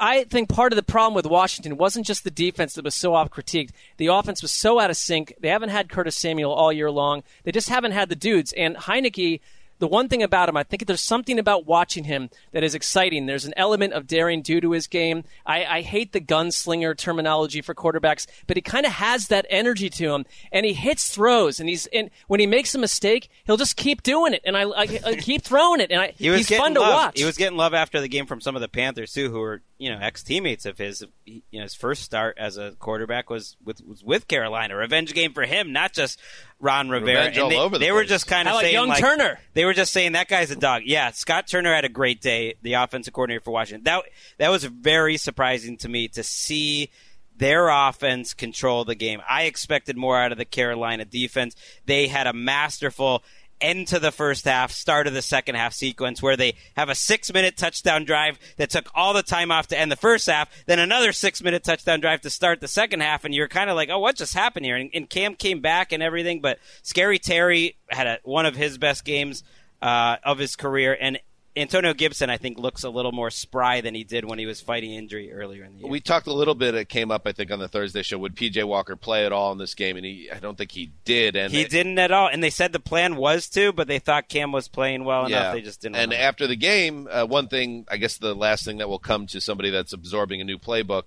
I 0.00 0.24
think 0.24 0.48
part 0.48 0.72
of 0.72 0.76
the 0.76 0.82
problem 0.82 1.14
with 1.14 1.26
Washington 1.26 1.76
wasn't 1.76 2.06
just 2.06 2.24
the 2.24 2.30
defense 2.30 2.74
that 2.74 2.84
was 2.84 2.94
so 2.94 3.14
off 3.14 3.30
critiqued. 3.30 3.70
The 3.98 4.06
offense 4.06 4.40
was 4.40 4.50
so 4.50 4.80
out 4.80 4.88
of 4.88 4.96
sync. 4.96 5.34
They 5.38 5.48
haven't 5.48 5.68
had 5.68 5.90
Curtis 5.90 6.16
Samuel 6.16 6.52
all 6.52 6.72
year 6.72 6.90
long. 6.90 7.22
They 7.44 7.52
just 7.52 7.68
haven't 7.68 7.92
had 7.92 8.08
the 8.08 8.16
dudes. 8.16 8.54
And 8.54 8.74
Heinicke, 8.76 9.40
the 9.78 9.86
one 9.88 10.08
thing 10.08 10.22
about 10.22 10.48
him, 10.48 10.56
I 10.56 10.62
think 10.62 10.86
there's 10.86 11.00
something 11.02 11.38
about 11.38 11.66
watching 11.66 12.04
him 12.04 12.30
that 12.52 12.64
is 12.64 12.74
exciting. 12.74 13.26
There's 13.26 13.44
an 13.44 13.54
element 13.56 13.92
of 13.92 14.06
daring 14.06 14.42
do 14.42 14.60
to 14.60 14.72
his 14.72 14.86
game. 14.86 15.24
I, 15.44 15.64
I 15.64 15.80
hate 15.82 16.12
the 16.12 16.20
gunslinger 16.20 16.96
terminology 16.96 17.60
for 17.60 17.74
quarterbacks, 17.74 18.26
but 18.46 18.56
he 18.56 18.60
kind 18.62 18.86
of 18.86 18.92
has 18.92 19.28
that 19.28 19.46
energy 19.50 19.90
to 19.90 20.14
him, 20.14 20.24
and 20.52 20.64
he 20.64 20.72
hits 20.72 21.08
throws. 21.08 21.60
And 21.60 21.68
he's 21.68 21.86
and 21.88 22.10
when 22.26 22.40
he 22.40 22.46
makes 22.46 22.74
a 22.74 22.78
mistake, 22.78 23.28
he'll 23.44 23.56
just 23.56 23.76
keep 23.76 24.02
doing 24.02 24.32
it, 24.34 24.42
and 24.44 24.56
I, 24.56 24.62
I, 24.62 25.00
I 25.04 25.14
keep 25.16 25.42
throwing 25.42 25.80
it, 25.80 25.90
and 25.90 26.00
I, 26.00 26.12
He 26.16 26.30
was 26.30 26.48
he's 26.48 26.58
fun 26.58 26.74
to 26.74 26.80
watch. 26.80 27.18
He 27.18 27.24
was 27.24 27.36
getting 27.36 27.58
love 27.58 27.74
after 27.74 28.00
the 28.00 28.08
game 28.08 28.26
from 28.26 28.40
some 28.40 28.54
of 28.56 28.62
the 28.62 28.68
Panthers 28.68 29.12
too, 29.12 29.30
who 29.30 29.40
were 29.40 29.62
you 29.78 29.90
know 29.90 29.98
ex 30.00 30.22
teammates 30.22 30.64
of 30.66 30.78
his. 30.78 31.04
He- 31.24 31.42
You 31.50 31.58
know, 31.60 31.64
his 31.64 31.74
first 31.74 32.02
start 32.02 32.38
as 32.38 32.56
a 32.56 32.72
quarterback 32.78 33.28
was 33.30 33.56
with 33.64 33.80
was 33.86 34.02
with 34.02 34.26
Carolina. 34.28 34.76
Revenge 34.76 35.12
game 35.12 35.32
for 35.32 35.44
him, 35.44 35.72
not 35.72 35.92
just 35.92 36.18
Ron 36.58 36.88
Rivera. 36.88 37.18
Revenge 37.18 37.36
and 37.36 37.44
all 37.44 37.50
they, 37.50 37.58
over 37.58 37.78
the 37.78 37.84
they 37.84 37.92
were 37.92 38.04
just 38.04 38.26
kind 38.26 38.48
of 38.48 38.52
How 38.52 38.58
about 38.58 38.62
saying 38.62 38.74
young 38.74 38.88
like, 38.88 39.00
Turner? 39.00 39.38
They 39.54 39.64
were 39.64 39.74
just 39.74 39.92
saying 39.92 40.12
that 40.12 40.28
guy's 40.28 40.50
a 40.50 40.56
dog. 40.56 40.82
Yeah, 40.84 41.10
Scott 41.10 41.46
Turner 41.46 41.74
had 41.74 41.84
a 41.84 41.88
great 41.88 42.20
day. 42.20 42.54
The 42.62 42.74
offensive 42.74 43.12
coordinator 43.12 43.42
for 43.42 43.50
Washington. 43.50 43.84
That 43.84 44.04
that 44.38 44.50
was 44.50 44.64
very 44.64 45.16
surprising 45.16 45.76
to 45.78 45.88
me 45.88 46.08
to 46.08 46.22
see 46.22 46.90
their 47.36 47.68
offense 47.68 48.32
control 48.32 48.84
the 48.84 48.94
game. 48.94 49.20
I 49.28 49.42
expected 49.42 49.96
more 49.96 50.18
out 50.18 50.32
of 50.32 50.38
the 50.38 50.44
Carolina 50.44 51.04
defense. 51.04 51.54
They 51.84 52.06
had 52.06 52.26
a 52.26 52.32
masterful 52.32 53.22
end 53.60 53.88
to 53.88 53.98
the 53.98 54.12
first 54.12 54.44
half, 54.44 54.70
start 54.70 55.06
of 55.06 55.14
the 55.14 55.22
second 55.22 55.54
half 55.54 55.72
sequence 55.72 56.22
where 56.22 56.36
they 56.36 56.54
have 56.76 56.88
a 56.88 56.94
six 56.94 57.32
minute 57.32 57.56
touchdown 57.56 58.04
drive 58.04 58.38
that 58.56 58.70
took 58.70 58.88
all 58.94 59.12
the 59.12 59.22
time 59.22 59.50
off 59.50 59.68
to 59.68 59.78
end 59.78 59.90
the 59.90 59.96
first 59.96 60.26
half, 60.26 60.50
then 60.66 60.78
another 60.78 61.12
six 61.12 61.42
minute 61.42 61.64
touchdown 61.64 62.00
drive 62.00 62.20
to 62.20 62.30
start 62.30 62.60
the 62.60 62.68
second 62.68 63.00
half, 63.00 63.24
and 63.24 63.34
you're 63.34 63.48
kind 63.48 63.70
of 63.70 63.76
like, 63.76 63.88
oh, 63.90 63.98
what 63.98 64.16
just 64.16 64.34
happened 64.34 64.66
here? 64.66 64.76
And, 64.76 64.90
and 64.94 65.08
Cam 65.08 65.34
came 65.34 65.60
back 65.60 65.92
and 65.92 66.02
everything, 66.02 66.40
but 66.40 66.58
Scary 66.82 67.18
Terry 67.18 67.76
had 67.88 68.06
a, 68.06 68.18
one 68.24 68.46
of 68.46 68.56
his 68.56 68.78
best 68.78 69.04
games 69.04 69.42
uh, 69.82 70.16
of 70.24 70.38
his 70.38 70.56
career, 70.56 70.96
and 70.98 71.18
Antonio 71.56 71.94
Gibson, 71.94 72.28
I 72.28 72.36
think, 72.36 72.58
looks 72.58 72.84
a 72.84 72.90
little 72.90 73.12
more 73.12 73.30
spry 73.30 73.80
than 73.80 73.94
he 73.94 74.04
did 74.04 74.26
when 74.26 74.38
he 74.38 74.44
was 74.44 74.60
fighting 74.60 74.92
injury 74.92 75.32
earlier 75.32 75.64
in 75.64 75.72
the 75.72 75.78
year. 75.80 75.90
We 75.90 76.00
talked 76.00 76.26
a 76.26 76.32
little 76.32 76.54
bit. 76.54 76.74
It 76.74 76.88
came 76.90 77.10
up, 77.10 77.22
I 77.26 77.32
think, 77.32 77.50
on 77.50 77.58
the 77.58 77.68
Thursday 77.68 78.02
show. 78.02 78.18
Would 78.18 78.36
PJ 78.36 78.62
Walker 78.64 78.94
play 78.94 79.24
at 79.24 79.32
all 79.32 79.52
in 79.52 79.58
this 79.58 79.74
game? 79.74 79.96
And 79.96 80.04
he, 80.04 80.30
I 80.30 80.38
don't 80.38 80.58
think 80.58 80.72
he 80.72 80.92
did. 81.04 81.34
And 81.34 81.52
he 81.52 81.64
didn't 81.64 81.98
at 81.98 82.12
all, 82.12 82.28
and 82.28 82.42
they 82.42 82.50
said 82.50 82.72
the 82.72 82.80
plan 82.80 83.16
was 83.16 83.48
to, 83.50 83.72
but 83.72 83.88
they 83.88 83.98
thought 83.98 84.28
Cam 84.28 84.52
was 84.52 84.68
playing 84.68 85.04
well 85.04 85.26
enough. 85.26 85.54
They 85.54 85.62
just 85.62 85.80
didn't. 85.80 85.96
And 85.96 86.12
after 86.12 86.46
the 86.46 86.56
game, 86.56 87.08
uh, 87.10 87.24
one 87.24 87.48
thing, 87.48 87.86
I 87.90 87.96
guess, 87.96 88.18
the 88.18 88.34
last 88.34 88.64
thing 88.64 88.78
that 88.78 88.88
will 88.88 88.98
come 88.98 89.26
to 89.28 89.40
somebody 89.40 89.70
that's 89.70 89.92
absorbing 89.94 90.40
a 90.40 90.44
new 90.44 90.58
playbook 90.58 91.04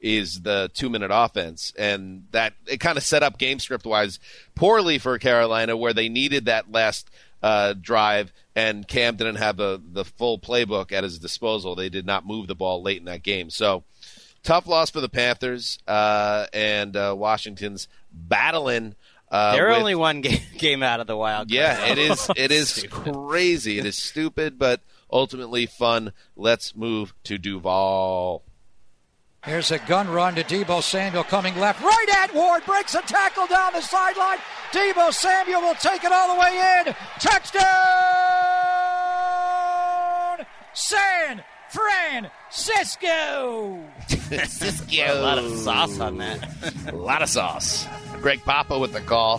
is 0.00 0.42
the 0.42 0.70
two-minute 0.74 1.10
offense, 1.12 1.72
and 1.76 2.28
that 2.30 2.54
it 2.68 2.78
kind 2.78 2.96
of 2.96 3.02
set 3.02 3.24
up 3.24 3.36
game 3.36 3.58
script-wise 3.58 4.20
poorly 4.54 4.96
for 4.98 5.18
Carolina, 5.18 5.76
where 5.76 5.92
they 5.92 6.08
needed 6.08 6.44
that 6.44 6.70
last 6.70 7.10
uh, 7.42 7.74
drive, 7.80 8.32
and 8.56 8.86
Cam 8.86 9.16
didn't 9.16 9.36
have 9.36 9.56
the 9.56 9.80
the 9.92 10.04
full 10.04 10.38
playbook 10.38 10.92
at 10.92 11.04
his 11.04 11.18
disposal. 11.18 11.74
They 11.74 11.88
did 11.88 12.06
not 12.06 12.26
move 12.26 12.46
the 12.46 12.54
ball 12.54 12.82
late 12.82 12.98
in 12.98 13.04
that 13.06 13.22
game, 13.22 13.50
so. 13.50 13.84
Tough 14.44 14.68
loss 14.68 14.88
for 14.88 15.00
the 15.00 15.08
Panthers 15.08 15.80
uh, 15.88 16.46
and 16.52 16.96
uh, 16.96 17.12
Washington's 17.18 17.88
battling. 18.12 18.94
Uh, 19.28 19.52
They're 19.52 19.66
with- 19.68 19.76
only 19.78 19.94
one 19.96 20.20
game, 20.20 20.40
game 20.58 20.82
out 20.84 21.00
of 21.00 21.08
the 21.08 21.16
wild. 21.16 21.50
yeah, 21.50 21.86
it 21.86 21.98
is. 21.98 22.30
It 22.36 22.52
is 22.52 22.86
crazy. 22.88 23.80
It 23.80 23.84
is 23.84 23.96
stupid, 23.98 24.56
but 24.56 24.80
ultimately 25.10 25.66
fun. 25.66 26.12
Let's 26.36 26.76
move 26.76 27.14
to 27.24 27.36
Duval. 27.36 28.44
Here's 29.44 29.70
a 29.70 29.78
gun 29.78 30.10
run 30.10 30.34
to 30.34 30.42
Deebo 30.42 30.82
Samuel 30.82 31.22
coming 31.22 31.56
left. 31.58 31.80
Right 31.82 32.06
at 32.16 32.34
Ward. 32.34 32.64
Breaks 32.66 32.96
a 32.96 33.02
tackle 33.02 33.46
down 33.46 33.72
the 33.72 33.80
sideline. 33.80 34.38
Deebo 34.72 35.12
Samuel 35.12 35.60
will 35.60 35.76
take 35.76 36.02
it 36.02 36.10
all 36.10 36.34
the 36.34 36.40
way 36.40 36.82
in. 36.86 36.94
Touchdown! 37.20 37.64
San 40.74 41.44
Francisco! 41.70 43.80
Cisco. 44.08 44.86
A 44.90 45.22
lot 45.22 45.38
of 45.38 45.56
sauce 45.58 46.00
on 46.00 46.18
that. 46.18 46.44
a 46.92 46.96
lot 46.96 47.22
of 47.22 47.28
sauce. 47.28 47.86
Greg 48.20 48.42
Papa 48.42 48.76
with 48.76 48.92
the 48.92 49.00
call. 49.00 49.38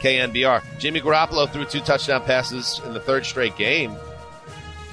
KNBR. 0.00 0.62
Jimmy 0.78 1.00
Garoppolo 1.00 1.48
threw 1.50 1.64
two 1.64 1.80
touchdown 1.80 2.24
passes 2.24 2.80
in 2.84 2.92
the 2.92 3.00
third 3.00 3.24
straight 3.24 3.56
game. 3.56 3.94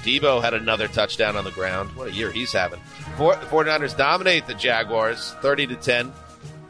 Deebo 0.02 0.40
had 0.40 0.54
another 0.54 0.86
touchdown 0.86 1.36
on 1.36 1.42
the 1.44 1.50
ground. 1.50 1.90
What 1.96 2.08
a 2.08 2.12
year 2.12 2.30
he's 2.30 2.52
having. 2.52 2.80
Four, 3.16 3.36
the 3.36 3.46
49ers 3.46 3.96
dominate 3.96 4.46
the 4.46 4.54
Jaguars 4.54 5.34
30 5.40 5.68
to 5.68 5.76
10. 5.76 6.12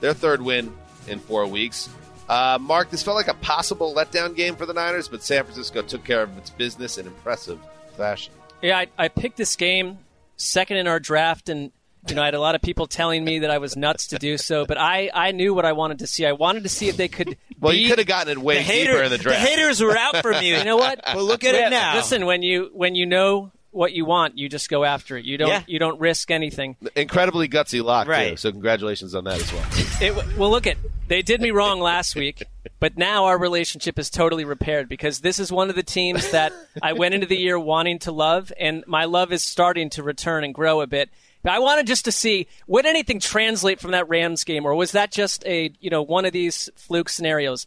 Their 0.01 0.14
third 0.14 0.40
win 0.43 0.73
in 1.09 1.18
four 1.18 1.47
weeks. 1.47 1.89
Uh, 2.28 2.59
Mark, 2.60 2.90
this 2.90 3.02
felt 3.02 3.16
like 3.16 3.28
a 3.28 3.35
possible 3.35 3.94
letdown 3.94 4.35
game 4.36 4.56
for 4.56 4.66
the 4.66 4.74
Niners, 4.74 5.09
but 5.09 5.23
San 5.23 5.44
Francisco 5.44 5.82
took 5.82 6.05
care 6.05 6.23
of 6.23 6.36
its 6.39 6.51
business 6.51 6.98
in 6.98 7.06
impressive 7.06 7.59
fashion. 7.97 8.32
Yeah, 8.62 8.78
I, 8.78 8.86
I 8.98 9.09
picked 9.09 9.36
this 9.36 9.56
game 9.56 9.98
second 10.36 10.77
in 10.78 10.86
our 10.89 10.98
draft, 11.01 11.48
and 11.48 11.70
you 12.09 12.14
know 12.14 12.23
I 12.23 12.27
had 12.27 12.35
a 12.35 12.40
lot 12.40 12.55
of 12.55 12.62
people 12.62 12.86
telling 12.86 13.24
me 13.24 13.40
that 13.40 13.51
I 13.51 13.59
was 13.59 13.77
nuts 13.77 14.09
to 14.09 14.18
do 14.18 14.36
so, 14.39 14.66
but 14.66 14.77
I, 14.78 15.10
I 15.14 15.31
knew 15.32 15.55
what 15.55 15.64
I 15.64 15.73
wanted 15.73 16.01
to 16.01 16.06
see. 16.06 16.27
I 16.27 16.32
wanted 16.32 16.62
to 16.64 16.68
see 16.68 16.89
if 16.89 16.97
they 16.97 17.09
could. 17.09 17.36
Well, 17.59 17.73
beat- 17.73 17.81
you 17.85 17.89
could 17.89 17.98
have 17.98 18.06
gotten 18.06 18.32
it 18.32 18.39
way 18.39 18.56
The 18.56 18.60
hater- 18.62 18.93
deeper 18.93 19.02
in 19.05 19.10
the 19.10 19.16
draft. 19.16 19.40
the 19.43 19.47
haters 19.48 19.81
were 19.81 19.97
out 19.97 20.18
from 20.18 20.43
you. 20.43 20.56
You 20.56 20.64
know 20.64 20.77
what? 20.77 21.01
Well, 21.14 21.24
look 21.24 21.43
at 21.43 21.55
it 21.55 21.70
now. 21.70 21.94
Listen, 21.97 22.27
when 22.27 22.43
you 22.43 22.68
when 22.74 22.94
you 22.94 23.06
know 23.06 23.51
what 23.77 23.93
you 23.93 24.05
want, 24.05 24.36
you 24.39 24.48
just 24.48 24.69
go 24.69 24.85
after 24.85 25.16
it. 25.16 25.24
You 25.24 25.39
don't 25.39 25.48
Yeah. 25.48 25.62
you 25.66 25.78
don't 25.78 26.01
risk 26.01 26.31
anything. 26.31 26.77
Incredibly 26.97 27.48
gutsy 27.48 27.82
lock, 27.85 28.07
too. 28.31 28.36
So 28.36 28.51
congratulations 28.51 29.15
on 29.15 29.24
that 29.24 29.40
as 29.40 29.53
well. 29.53 29.65
It, 29.98 30.15
well, 30.36 30.51
look 30.51 30.66
at 30.66 30.77
they 31.09 31.23
did 31.23 31.40
me 31.40 31.53
wrong 31.53 31.81
last 31.81 32.15
week, 32.16 32.43
but 32.81 32.98
now 32.98 33.24
our 33.27 33.39
relationship 33.39 33.98
is 33.98 34.11
totally 34.11 34.44
repaired 34.44 34.90
because 34.90 35.20
this 35.20 35.39
is 35.39 35.51
one 35.51 35.70
of 35.70 35.74
the 35.77 35.82
teams 35.82 36.32
that 36.32 36.53
I 36.82 36.93
went 36.93 37.15
into 37.15 37.27
the 37.27 37.36
year 37.39 37.59
wanting 37.59 38.01
to 38.01 38.12
love, 38.12 38.53
and 38.61 38.85
my 38.86 39.07
love 39.07 39.32
is 39.32 39.43
starting 39.43 39.89
to 39.90 40.03
return 40.03 40.44
and 40.44 40.53
grow 40.55 40.82
a 40.82 40.86
bit. 40.86 41.09
But 41.43 41.53
I 41.53 41.61
wanted 41.61 41.86
just 41.86 42.05
to 42.07 42.12
see 42.12 42.47
would 42.66 42.85
anything 42.85 43.20
translate 43.20 43.81
from 43.81 43.93
that 43.93 44.07
Rams 44.09 44.44
game, 44.44 44.66
or 44.66 44.74
was 44.74 44.93
that 44.93 45.12
just 45.12 45.47
a 45.47 45.73
you 45.81 45.89
know 45.89 46.03
one 46.03 46.27
of 46.27 46.32
these 46.32 46.69
fluke 46.77 47.09
scenarios? 47.09 47.66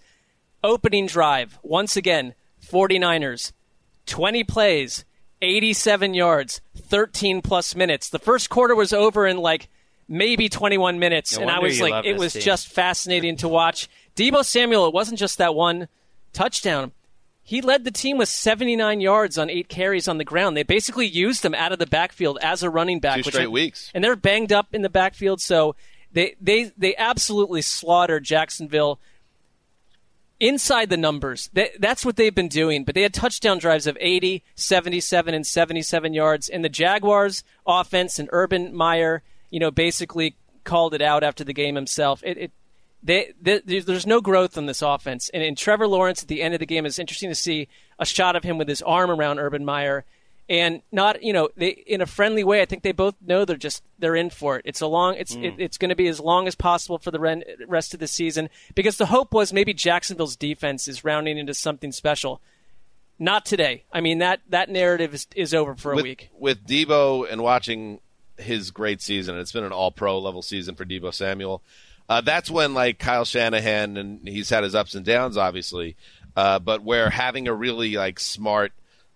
Opening 0.63 1.07
drive 1.07 1.57
once 1.63 1.95
again, 1.97 2.35
49ers, 2.63 3.53
20 4.05 4.43
plays, 4.43 5.05
87 5.41 6.13
yards, 6.13 6.61
13 6.77 7.41
plus 7.41 7.75
minutes. 7.75 8.09
The 8.09 8.19
first 8.19 8.49
quarter 8.49 8.75
was 8.75 8.93
over 8.93 9.25
in 9.27 9.37
like 9.37 9.69
maybe 10.07 10.49
21 10.49 10.99
minutes, 10.99 11.35
No 11.35 11.43
and 11.43 11.51
I 11.51 11.59
was 11.59 11.79
like, 11.79 12.05
it 12.05 12.17
was 12.17 12.33
team. 12.33 12.41
just 12.41 12.67
fascinating 12.67 13.37
to 13.37 13.47
watch. 13.47 13.87
Deebo 14.15 14.43
Samuel, 14.43 14.87
it 14.87 14.93
wasn't 14.93 15.19
just 15.19 15.37
that 15.37 15.55
one 15.55 15.87
touchdown. 16.33 16.91
He 17.41 17.61
led 17.61 17.83
the 17.83 17.91
team 17.91 18.17
with 18.17 18.29
79 18.29 19.01
yards 19.01 19.37
on 19.37 19.49
eight 19.49 19.69
carries 19.69 20.07
on 20.07 20.19
the 20.19 20.23
ground. 20.23 20.55
They 20.55 20.63
basically 20.63 21.07
used 21.07 21.43
him 21.43 21.55
out 21.55 21.71
of 21.71 21.79
the 21.79 21.87
backfield 21.87 22.37
as 22.41 22.61
a 22.61 22.69
running 22.69 22.99
back. 22.99 23.23
Two 23.23 23.31
straight 23.31 23.49
weeks. 23.51 23.89
and 23.93 24.03
they're 24.03 24.15
banged 24.15 24.51
up 24.53 24.67
in 24.73 24.83
the 24.83 24.89
backfield, 24.89 25.41
so 25.41 25.75
they 26.11 26.35
they 26.39 26.71
they 26.77 26.95
absolutely 26.95 27.61
slaughtered 27.63 28.23
Jacksonville. 28.23 28.99
Inside 30.39 30.89
the 30.89 30.97
numbers. 30.97 31.49
That, 31.53 31.71
that's 31.79 32.05
what 32.05 32.15
they've 32.15 32.33
been 32.33 32.47
doing. 32.47 32.83
But 32.83 32.95
they 32.95 33.01
had 33.01 33.13
touchdown 33.13 33.57
drives 33.57 33.87
of 33.87 33.97
80, 33.99 34.43
77, 34.55 35.33
and 35.33 35.45
77 35.45 36.13
yards. 36.13 36.49
And 36.49 36.63
the 36.63 36.69
Jaguars' 36.69 37.43
offense 37.65 38.19
and 38.19 38.29
Urban 38.31 38.75
Meyer, 38.75 39.21
you 39.49 39.59
know, 39.59 39.71
basically 39.71 40.35
called 40.63 40.93
it 40.93 41.01
out 41.01 41.23
after 41.23 41.43
the 41.43 41.53
game 41.53 41.75
himself. 41.75 42.21
It, 42.23 42.37
it 42.37 42.51
they, 43.01 43.33
they, 43.41 43.59
there's 43.59 44.07
no 44.07 44.21
growth 44.21 44.57
on 44.57 44.65
this 44.65 44.81
offense. 44.81 45.29
And 45.33 45.41
in 45.41 45.55
Trevor 45.55 45.87
Lawrence 45.87 46.21
at 46.21 46.27
the 46.27 46.41
end 46.41 46.53
of 46.53 46.59
the 46.59 46.65
game, 46.65 46.85
it's 46.85 46.99
interesting 46.99 47.29
to 47.29 47.35
see 47.35 47.67
a 47.97 48.05
shot 48.05 48.35
of 48.35 48.43
him 48.43 48.57
with 48.57 48.67
his 48.67 48.81
arm 48.81 49.09
around 49.09 49.39
Urban 49.39 49.63
Meyer. 49.63 50.05
And 50.49 50.81
not, 50.91 51.21
you 51.21 51.31
know, 51.31 51.49
they 51.55 51.69
in 51.69 52.01
a 52.01 52.07
friendly 52.07 52.43
way. 52.43 52.61
I 52.61 52.65
think 52.65 52.81
they 52.81 52.91
both 52.91 53.13
know 53.21 53.45
they're 53.45 53.55
just 53.55 53.83
they're 53.99 54.15
in 54.15 54.31
for 54.31 54.57
it. 54.57 54.63
It's 54.65 54.81
a 54.81 54.87
long, 54.87 55.13
it's 55.15 55.35
Hmm. 55.35 55.43
it, 55.43 55.53
it's 55.59 55.77
going 55.77 55.89
to 55.89 55.95
be 55.95 56.07
as 56.07 56.19
long 56.19 56.47
as 56.47 56.55
possible 56.55 56.97
for 56.97 57.11
the 57.11 57.19
rest 57.67 57.93
of 57.93 57.99
the 57.99 58.07
season 58.07 58.49
because 58.73 58.97
the 58.97 59.05
hope 59.05 59.31
was 59.31 59.53
maybe 59.53 59.75
Jacksonville's 59.75 60.35
defense 60.35 60.87
is 60.87 61.03
rounding 61.05 61.37
into 61.37 61.53
something 61.53 61.91
special. 61.91 62.41
Not 63.19 63.45
today. 63.45 63.83
I 63.93 64.01
mean 64.01 64.19
that 64.19 64.39
that 64.49 64.69
narrative 64.69 65.13
is, 65.13 65.27
is 65.35 65.53
over 65.53 65.75
for 65.75 65.91
a 65.91 65.95
with, 65.97 66.03
week. 66.03 66.29
with 66.37 66.65
Deebo 66.65 67.31
and 67.31 67.43
watching 67.43 67.99
his 68.37 68.71
great 68.71 69.01
season, 69.03 69.37
it's 69.37 69.51
been 69.51 69.65
an 69.65 69.71
All 69.71 69.91
Pro 69.91 70.17
level 70.17 70.41
season 70.41 70.73
for 70.73 70.83
Deebo 70.85 71.13
Samuel. 71.13 71.61
Uh, 72.07 72.21
that's 72.21 72.49
when 72.49 72.73
like 72.73 72.97
Kyle 72.97 73.25
Shanahan 73.25 73.97
and 73.97 74.27
he's 74.27 74.49
had 74.49 74.63
his 74.63 74.73
ups 74.73 74.95
and 74.95 75.05
downs, 75.05 75.37
obviously, 75.37 75.95
uh, 76.35 76.57
but 76.57 76.81
where 76.81 77.11
having 77.11 77.47
a 77.47 77.53
really 77.53 77.93
like 77.97 78.19
smart, 78.19 78.71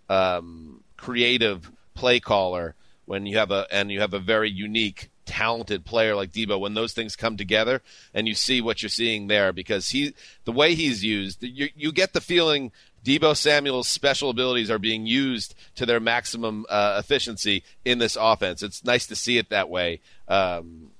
um, 0.08 0.73
creative 1.04 1.70
play 1.94 2.18
caller 2.18 2.74
when 3.04 3.26
you 3.26 3.36
have 3.36 3.50
a 3.50 3.66
and 3.70 3.92
you 3.92 4.00
have 4.00 4.14
a 4.14 4.18
very 4.18 4.50
unique 4.50 5.10
talented 5.26 5.84
player 5.84 6.14
like 6.14 6.32
Deebo 6.32 6.58
when 6.58 6.72
those 6.72 6.94
things 6.94 7.14
come 7.14 7.36
together 7.36 7.82
and 8.14 8.26
you 8.26 8.34
see 8.34 8.62
what 8.62 8.82
you're 8.82 8.88
seeing 8.88 9.26
there 9.26 9.52
because 9.52 9.90
he 9.90 10.14
the 10.44 10.52
way 10.52 10.74
he's 10.74 11.04
used 11.04 11.42
you 11.42 11.68
you 11.76 11.92
get 11.92 12.14
the 12.14 12.20
feeling 12.22 12.72
Deebo 13.04 13.36
Samuel's 13.36 13.86
special 13.86 14.30
abilities 14.30 14.70
are 14.70 14.78
being 14.78 15.04
used 15.04 15.54
to 15.74 15.84
their 15.84 16.00
maximum 16.00 16.64
uh, 16.70 16.96
efficiency 16.98 17.62
in 17.84 17.98
this 17.98 18.16
offense. 18.18 18.62
It's 18.62 18.82
nice 18.82 19.06
to 19.08 19.14
see 19.14 19.36
it 19.36 19.50
that 19.50 19.68
way. 19.68 20.00
Um, 20.26 20.90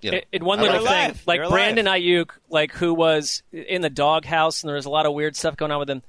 you 0.00 0.12
know, 0.12 0.16
In- 0.16 0.24
in 0.32 0.44
one 0.46 0.60
little 0.60 0.82
like 0.82 1.12
thing, 1.12 1.20
like 1.26 1.40
You're 1.40 1.50
Brandon 1.50 1.84
Aiyuk, 1.84 2.30
like 2.48 2.72
who 2.72 2.94
was 2.94 3.42
in 3.52 3.82
the 3.82 3.90
doghouse, 3.90 4.62
and 4.62 4.68
there 4.68 4.76
was 4.76 4.86
a 4.86 4.90
lot 4.90 5.04
of 5.04 5.12
weird 5.12 5.36
stuff 5.36 5.58
going 5.58 5.70
on 5.70 5.78
with 5.78 5.90
him. 5.90 6.02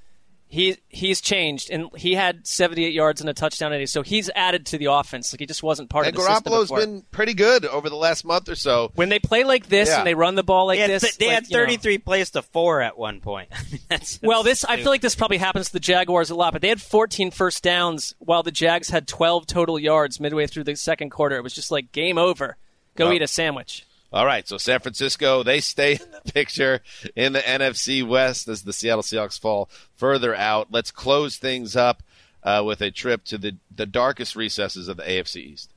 He 0.53 0.76
he's 0.90 1.22
changed, 1.22 1.69
and 1.72 1.88
he 1.95 2.14
had 2.14 2.45
78 2.45 2.91
yards 2.91 3.22
and 3.22 3.30
a 3.30 3.34
touchdown 3.34 3.72
today, 3.72 3.86
so 3.86 4.02
he's 4.02 4.30
added 4.36 4.65
to 4.65 4.78
the 4.78 4.88
offense. 4.91 5.32
Like 5.32 5.40
he 5.40 5.45
just 5.45 5.64
wasn't 5.64 5.90
part 5.90 6.06
And 6.06 6.14
of 6.14 6.22
the 6.22 6.28
system 6.28 6.52
Garoppolo's 6.52 6.64
before. 6.68 6.80
been 6.82 7.02
pretty 7.10 7.34
good 7.34 7.65
over 7.65 7.90
the 7.90 7.95
last 7.95 8.26
month 8.26 8.49
or 8.49 8.56
so. 8.56 8.91
When 8.95 9.07
they 9.07 9.19
play 9.19 9.45
like 9.45 9.68
this 9.68 9.88
Yeah. 9.88 9.99
and 9.99 10.07
they 10.07 10.14
run 10.14 10.36
the 10.36 10.44
ball 10.44 10.68
like 10.68 10.76
They 10.78 10.82
had, 10.82 10.90
this, 11.02 11.15
they 11.15 11.28
like, 11.28 11.36
had 11.36 11.44
you 11.49 11.56
know- 11.56 11.64
33 11.64 11.98
plays 11.99 12.32
to 12.32 12.41
four 12.41 12.82
at 12.82 12.98
one 12.98 13.22
point. 13.22 13.48
I 13.53 13.64
mean, 13.72 13.80
that's, 13.90 14.19
Well, 14.22 14.44
this 14.44 14.65
I 14.65 14.76
feel 14.76 14.91
like 14.91 14.99
this 14.99 15.15
probably 15.15 15.38
happens 15.38 15.68
to 15.68 15.73
the 15.73 15.80
Jaguars 15.80 16.30
a 16.32 16.36
lot, 16.36 16.52
but 16.52 16.61
they 16.61 16.68
had 16.68 16.82
14 16.82 17.32
first 17.32 17.64
downs 17.64 18.14
while 18.19 18.44
the 18.44 18.52
Jags 18.52 18.90
had 18.90 19.07
12 19.07 19.48
total 19.48 19.80
yards 19.80 20.19
midway 20.19 20.48
through 20.48 20.65
the 20.65 20.76
second 20.76 21.11
quarter. 21.11 21.38
It 21.38 21.44
was 21.44 21.53
just 21.53 21.72
like 21.72 21.94
game 21.94 22.18
over. 22.18 22.57
Go 22.98 23.06
Well, 23.06 23.14
eat 23.14 23.22
a 23.22 23.28
sandwich. 23.28 23.86
All 24.14 24.26
right, 24.26 24.46
so 24.48 24.58
San 24.58 24.80
Francisco, 24.82 25.42
they 25.42 25.62
stay 25.62 25.94
in 25.94 26.12
the 26.12 26.22
picture 26.34 26.82
in 27.16 27.32
the 27.34 27.40
NFC 27.40 28.06
West 28.06 28.48
as 28.50 28.64
the 28.64 28.74
Seattle 28.74 29.04
Seahawks 29.04 29.40
fall 29.40 29.70
further 29.96 30.36
out. 30.36 30.68
Let's 30.70 30.92
close 30.92 31.38
things 31.38 31.76
up 31.78 32.04
uh, 32.44 32.62
with 32.66 32.82
a 32.82 32.92
trip 32.92 33.24
to 33.26 33.38
the, 33.38 33.56
the 33.74 33.86
darkest 33.86 34.36
recesses 34.36 34.88
of 34.90 34.98
the 34.98 35.04
AFC 35.04 35.38
East. 35.38 35.72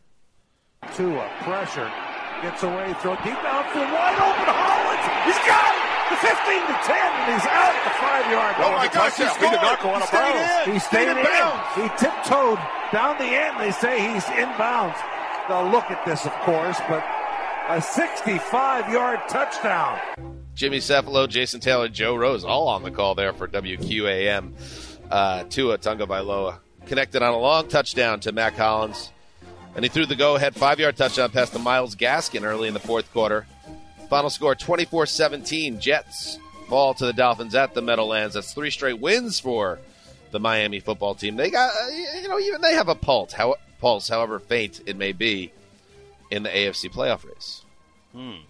Tua, 0.97 1.31
pressure, 1.43 1.91
gets 2.43 2.63
away, 2.65 2.93
throw 3.01 3.15
deep 3.23 3.39
downfield, 3.39 3.89
wide 3.95 4.19
open, 4.19 4.51
Hollins, 4.51 5.07
he's 5.31 5.41
got 5.47 5.71
it! 5.71 5.81
The 6.11 6.17
15 6.21 6.35
to 6.35 6.77
10, 6.85 6.97
and 6.99 7.33
he's 7.33 7.47
out 7.49 7.73
at 7.73 7.85
the 7.87 7.95
five-yard 8.03 8.55
line. 8.59 8.67
Oh 8.67 8.75
line. 8.75 8.87
my 8.87 8.89
gosh, 8.93 9.17
he 9.17 9.23
He 9.25 9.31
scored. 9.31 9.53
did 9.53 9.63
not 9.63 9.81
go 9.81 9.89
out 9.95 9.97
He 9.97 10.03
of 10.03 10.09
stayed 10.11 10.35
bounds. 10.35 10.67
in. 10.67 10.73
He 10.75 10.79
stayed 10.79 11.07
Stayed 11.07 11.11
in 11.11 11.19
in. 11.19 11.25
bounds. 11.25 11.65
He 11.79 11.87
tiptoed 12.03 12.59
down 12.93 13.17
the 13.17 13.31
end. 13.33 13.57
They 13.63 13.71
say 13.73 13.95
he's 14.13 14.25
inbounds. 14.37 14.99
They'll 15.49 15.71
look 15.71 15.89
at 15.91 16.05
this, 16.05 16.27
of 16.27 16.33
course, 16.45 16.77
but 16.89 17.01
a 17.69 17.79
65-yard 17.79 19.21
touchdown. 19.29 19.99
Jimmy 20.55 20.79
Cefalo, 20.79 21.27
Jason 21.27 21.61
Taylor, 21.61 21.89
Joe 21.89 22.15
Rose, 22.15 22.45
all 22.45 22.69
on 22.69 22.83
the 22.83 22.91
call 22.91 23.15
there 23.15 23.33
for 23.33 23.49
WQAM. 23.49 24.53
Uh, 25.11 25.45
Tua 25.45 25.79
Tagovailoa 25.79 26.59
connected 26.87 27.23
on 27.23 27.33
a 27.33 27.39
long 27.39 27.69
touchdown 27.69 28.21
to 28.21 28.33
Mack 28.33 28.55
Hollins. 28.55 29.11
And 29.75 29.85
he 29.85 29.89
threw 29.89 30.05
the 30.05 30.15
go 30.15 30.37
ahead 30.37 30.55
five 30.55 30.79
yard 30.79 30.97
touchdown 30.97 31.31
pass 31.31 31.51
to 31.51 31.59
Myles 31.59 31.97
Gaskin 31.97 32.45
early 32.45 32.69
in 32.69 32.75
the 32.75 32.81
fourth 32.81 33.11
quarter. 33.13 33.47
Final 34.11 34.31
score 34.31 34.55
24 34.55 35.07
17. 35.07 35.81
Jets 35.81 36.39
fall 36.69 36.93
to 36.95 37.07
the 37.07 37.13
Dolphins 37.13 37.55
at 37.55 37.75
the 37.75 37.83
Meadowlands. 37.83 38.35
That's 38.35 38.53
three 38.53 38.71
straight 38.71 39.01
wins 39.01 39.41
for 39.41 39.79
the 40.31 40.39
Miami 40.39 40.81
football 40.81 41.15
team. 41.15 41.37
They 41.37 41.51
got, 41.51 41.71
uh, 41.71 41.89
you 42.21 42.29
know, 42.29 42.39
even 42.39 42.61
they 42.61 42.75
have 42.75 42.89
a 42.89 42.95
pulse, 42.95 43.33
how, 43.33 43.57
pulse 43.81 44.09
however 44.09 44.39
faint 44.39 44.83
it 44.87 44.97
may 44.97 45.13
be, 45.13 45.53
in 46.31 46.43
the 46.43 46.49
AFC 46.49 46.93
playoff 46.93 47.25
race. 47.27 47.65
Hmm. 48.13 48.45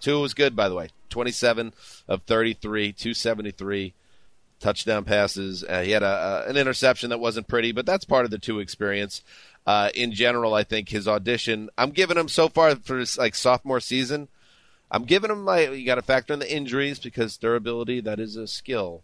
Tua 0.00 0.20
was 0.20 0.34
good, 0.34 0.56
by 0.56 0.68
the 0.68 0.74
way. 0.74 0.88
27 1.10 1.74
of 2.08 2.22
33, 2.22 2.92
273 2.92 3.94
touchdown 4.60 5.04
passes. 5.04 5.64
Uh, 5.64 5.82
he 5.82 5.90
had 5.90 6.02
a, 6.02 6.44
a, 6.46 6.50
an 6.50 6.56
interception 6.56 7.10
that 7.10 7.20
wasn't 7.20 7.48
pretty, 7.48 7.72
but 7.72 7.86
that's 7.86 8.04
part 8.04 8.24
of 8.24 8.30
the 8.30 8.38
Tua 8.38 8.60
experience. 8.60 9.22
Uh, 9.66 9.90
in 9.94 10.12
general, 10.12 10.54
I 10.54 10.64
think 10.64 10.88
his 10.88 11.06
audition, 11.06 11.68
I'm 11.76 11.90
giving 11.90 12.16
him 12.16 12.28
so 12.28 12.48
far 12.48 12.76
for 12.76 12.98
his 12.98 13.18
like 13.18 13.34
sophomore 13.34 13.80
season. 13.80 14.28
I'm 14.90 15.04
giving 15.04 15.30
him 15.30 15.44
my. 15.44 15.68
You 15.68 15.86
got 15.86 15.96
to 15.96 16.02
factor 16.02 16.32
in 16.32 16.40
the 16.40 16.52
injuries 16.52 16.98
because 16.98 17.36
durability 17.36 18.00
that 18.00 18.18
is 18.18 18.36
a 18.36 18.46
skill. 18.46 19.02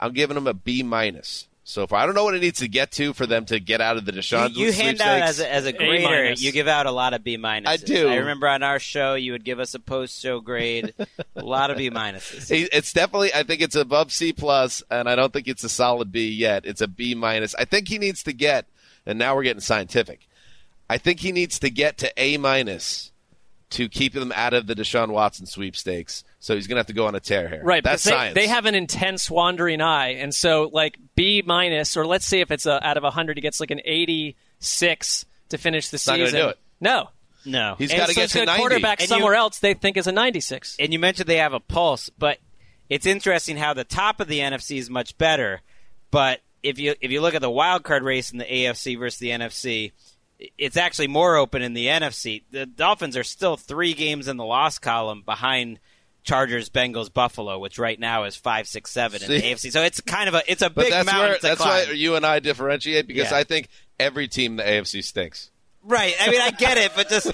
I'm 0.00 0.12
giving 0.12 0.36
him 0.36 0.46
a 0.46 0.54
B 0.54 0.82
minus 0.82 1.46
so 1.64 1.86
far. 1.86 2.00
I 2.00 2.06
don't 2.06 2.14
know 2.14 2.24
what 2.24 2.34
it 2.34 2.42
needs 2.42 2.60
to 2.60 2.68
get 2.68 2.90
to 2.92 3.14
for 3.14 3.26
them 3.26 3.46
to 3.46 3.58
get 3.58 3.80
out 3.80 3.96
of 3.96 4.04
the 4.04 4.12
Deshaun. 4.12 4.54
You, 4.54 4.66
you 4.66 4.72
hand 4.72 5.00
out 5.00 5.22
as 5.22 5.40
a, 5.40 5.50
as 5.52 5.64
a 5.66 5.72
grader, 5.72 6.04
minus. 6.04 6.42
you 6.42 6.52
give 6.52 6.68
out 6.68 6.84
a 6.86 6.90
lot 6.90 7.14
of 7.14 7.24
B 7.24 7.38
minuses. 7.38 7.66
I 7.66 7.76
do. 7.78 8.08
I 8.08 8.16
remember 8.16 8.46
on 8.46 8.62
our 8.62 8.78
show, 8.78 9.14
you 9.14 9.32
would 9.32 9.44
give 9.44 9.58
us 9.58 9.74
a 9.74 9.80
post 9.80 10.20
show 10.20 10.40
grade, 10.40 10.92
a 11.34 11.44
lot 11.44 11.70
of 11.70 11.78
B 11.78 11.90
minuses. 11.90 12.50
It's 12.72 12.92
definitely. 12.92 13.32
I 13.34 13.42
think 13.42 13.62
it's 13.62 13.74
above 13.74 14.12
C 14.12 14.32
plus, 14.32 14.82
and 14.90 15.08
I 15.08 15.16
don't 15.16 15.32
think 15.32 15.48
it's 15.48 15.64
a 15.64 15.68
solid 15.68 16.12
B 16.12 16.28
yet. 16.28 16.66
It's 16.66 16.80
a 16.80 16.88
B 16.88 17.14
minus. 17.14 17.54
I 17.54 17.64
think 17.64 17.88
he 17.88 17.98
needs 17.98 18.22
to 18.24 18.32
get, 18.32 18.66
and 19.06 19.18
now 19.18 19.34
we're 19.34 19.42
getting 19.44 19.60
scientific. 19.60 20.28
I 20.88 20.98
think 20.98 21.20
he 21.20 21.32
needs 21.32 21.58
to 21.60 21.70
get 21.70 21.96
to 21.98 22.12
A 22.16 22.36
minus 22.36 23.10
to 23.70 23.88
keep 23.88 24.12
them 24.12 24.32
out 24.36 24.52
of 24.52 24.66
the 24.66 24.74
Deshaun 24.74 25.08
Watson 25.08 25.46
sweepstakes. 25.46 26.24
So 26.44 26.54
he's 26.54 26.66
going 26.66 26.76
to 26.76 26.80
have 26.80 26.88
to 26.88 26.92
go 26.92 27.06
on 27.06 27.14
a 27.14 27.20
tear 27.20 27.48
here. 27.48 27.62
Right, 27.64 27.82
That's 27.82 28.04
they, 28.04 28.10
science. 28.10 28.34
they 28.34 28.48
have 28.48 28.66
an 28.66 28.74
intense 28.74 29.30
wandering 29.30 29.80
eye, 29.80 30.16
and 30.16 30.34
so 30.34 30.68
like 30.74 30.98
B 31.14 31.42
minus, 31.44 31.96
or 31.96 32.06
let's 32.06 32.26
see 32.26 32.40
if 32.40 32.50
it's 32.50 32.66
a, 32.66 32.86
out 32.86 32.98
of 32.98 33.14
hundred, 33.14 33.38
he 33.38 33.40
gets 33.40 33.60
like 33.60 33.70
an 33.70 33.80
eighty-six 34.58 35.24
to 35.50 35.58
finish 35.58 35.88
the 35.88 36.02
not 36.06 36.16
gonna 36.18 36.26
season. 36.26 36.40
do 36.40 36.48
it. 36.48 36.58
No, 36.80 37.08
No, 37.46 37.74
He's 37.78 37.90
gotta 37.92 38.12
so 38.12 38.20
get 38.20 38.30
to 38.30 38.44
90. 38.44 38.60
quarterback 38.60 39.00
And 39.00 39.08
somewhere 39.08 39.32
you- 39.34 39.38
else 39.38 39.58
they 39.58 39.74
think 39.74 39.96
is 39.96 40.06
a 40.06 40.12
ninety-six. 40.12 40.76
And 40.78 40.92
you 40.92 40.98
mentioned 40.98 41.28
they 41.28 41.38
have 41.38 41.52
a 41.52 41.60
pulse, 41.60 42.10
but 42.18 42.38
it's 42.88 43.06
interesting 43.06 43.56
how 43.56 43.72
the 43.74 43.84
top 43.84 44.20
of 44.20 44.28
the 44.28 44.40
NFC 44.40 44.78
is 44.78 44.90
much 44.90 45.16
better. 45.18 45.60
But 46.10 46.40
if 46.62 46.78
you 46.78 46.94
if 47.00 47.10
you 47.10 47.20
look 47.20 47.34
at 47.34 47.40
the 47.42 47.50
wild 47.50 47.84
card 47.84 48.02
race 48.02 48.32
in 48.32 48.38
the 48.38 48.44
AFC 48.44 48.98
versus 48.98 49.18
the 49.18 49.30
NFC, 49.30 49.92
it's 50.58 50.76
actually 50.76 51.08
more 51.08 51.36
open 51.36 51.62
in 51.62 51.72
the 51.74 51.86
NFC. 51.86 52.42
The 52.50 52.66
Dolphins 52.66 53.16
are 53.16 53.24
still 53.24 53.56
three 53.56 53.94
games 53.94 54.28
in 54.28 54.36
the 54.36 54.44
loss 54.44 54.78
column 54.78 55.22
behind 55.24 55.78
Chargers, 56.24 56.68
Bengals, 56.70 57.12
Buffalo, 57.12 57.58
which 57.58 57.78
right 57.78 58.00
now 58.00 58.24
is 58.24 58.34
five, 58.34 58.66
six, 58.66 58.90
seven 58.90 59.22
in 59.22 59.28
the 59.28 59.40
AFC. 59.42 59.70
So 59.70 59.82
it's 59.82 60.00
kind 60.00 60.28
of 60.28 60.34
a 60.34 60.42
it's 60.50 60.62
a 60.62 60.70
but 60.70 60.84
big 60.84 60.90
that's 60.92 61.06
mountain 61.06 61.28
where 61.28 61.36
to 61.36 61.42
that's 61.42 61.60
climb. 61.60 61.86
why 61.88 61.92
you 61.92 62.16
and 62.16 62.24
I 62.26 62.40
differentiate 62.40 63.06
because 63.06 63.30
Yeah. 63.30 63.36
I 63.36 63.44
think 63.44 63.68
every 64.00 64.26
team 64.26 64.52
in 64.52 64.56
the 64.56 64.62
AFC 64.64 65.04
stinks. 65.04 65.50
Right. 65.86 66.14
I 66.20 66.30
mean, 66.30 66.40
I 66.40 66.50
get 66.50 66.78
it, 66.78 66.92
but 66.96 67.08
just 67.10 67.30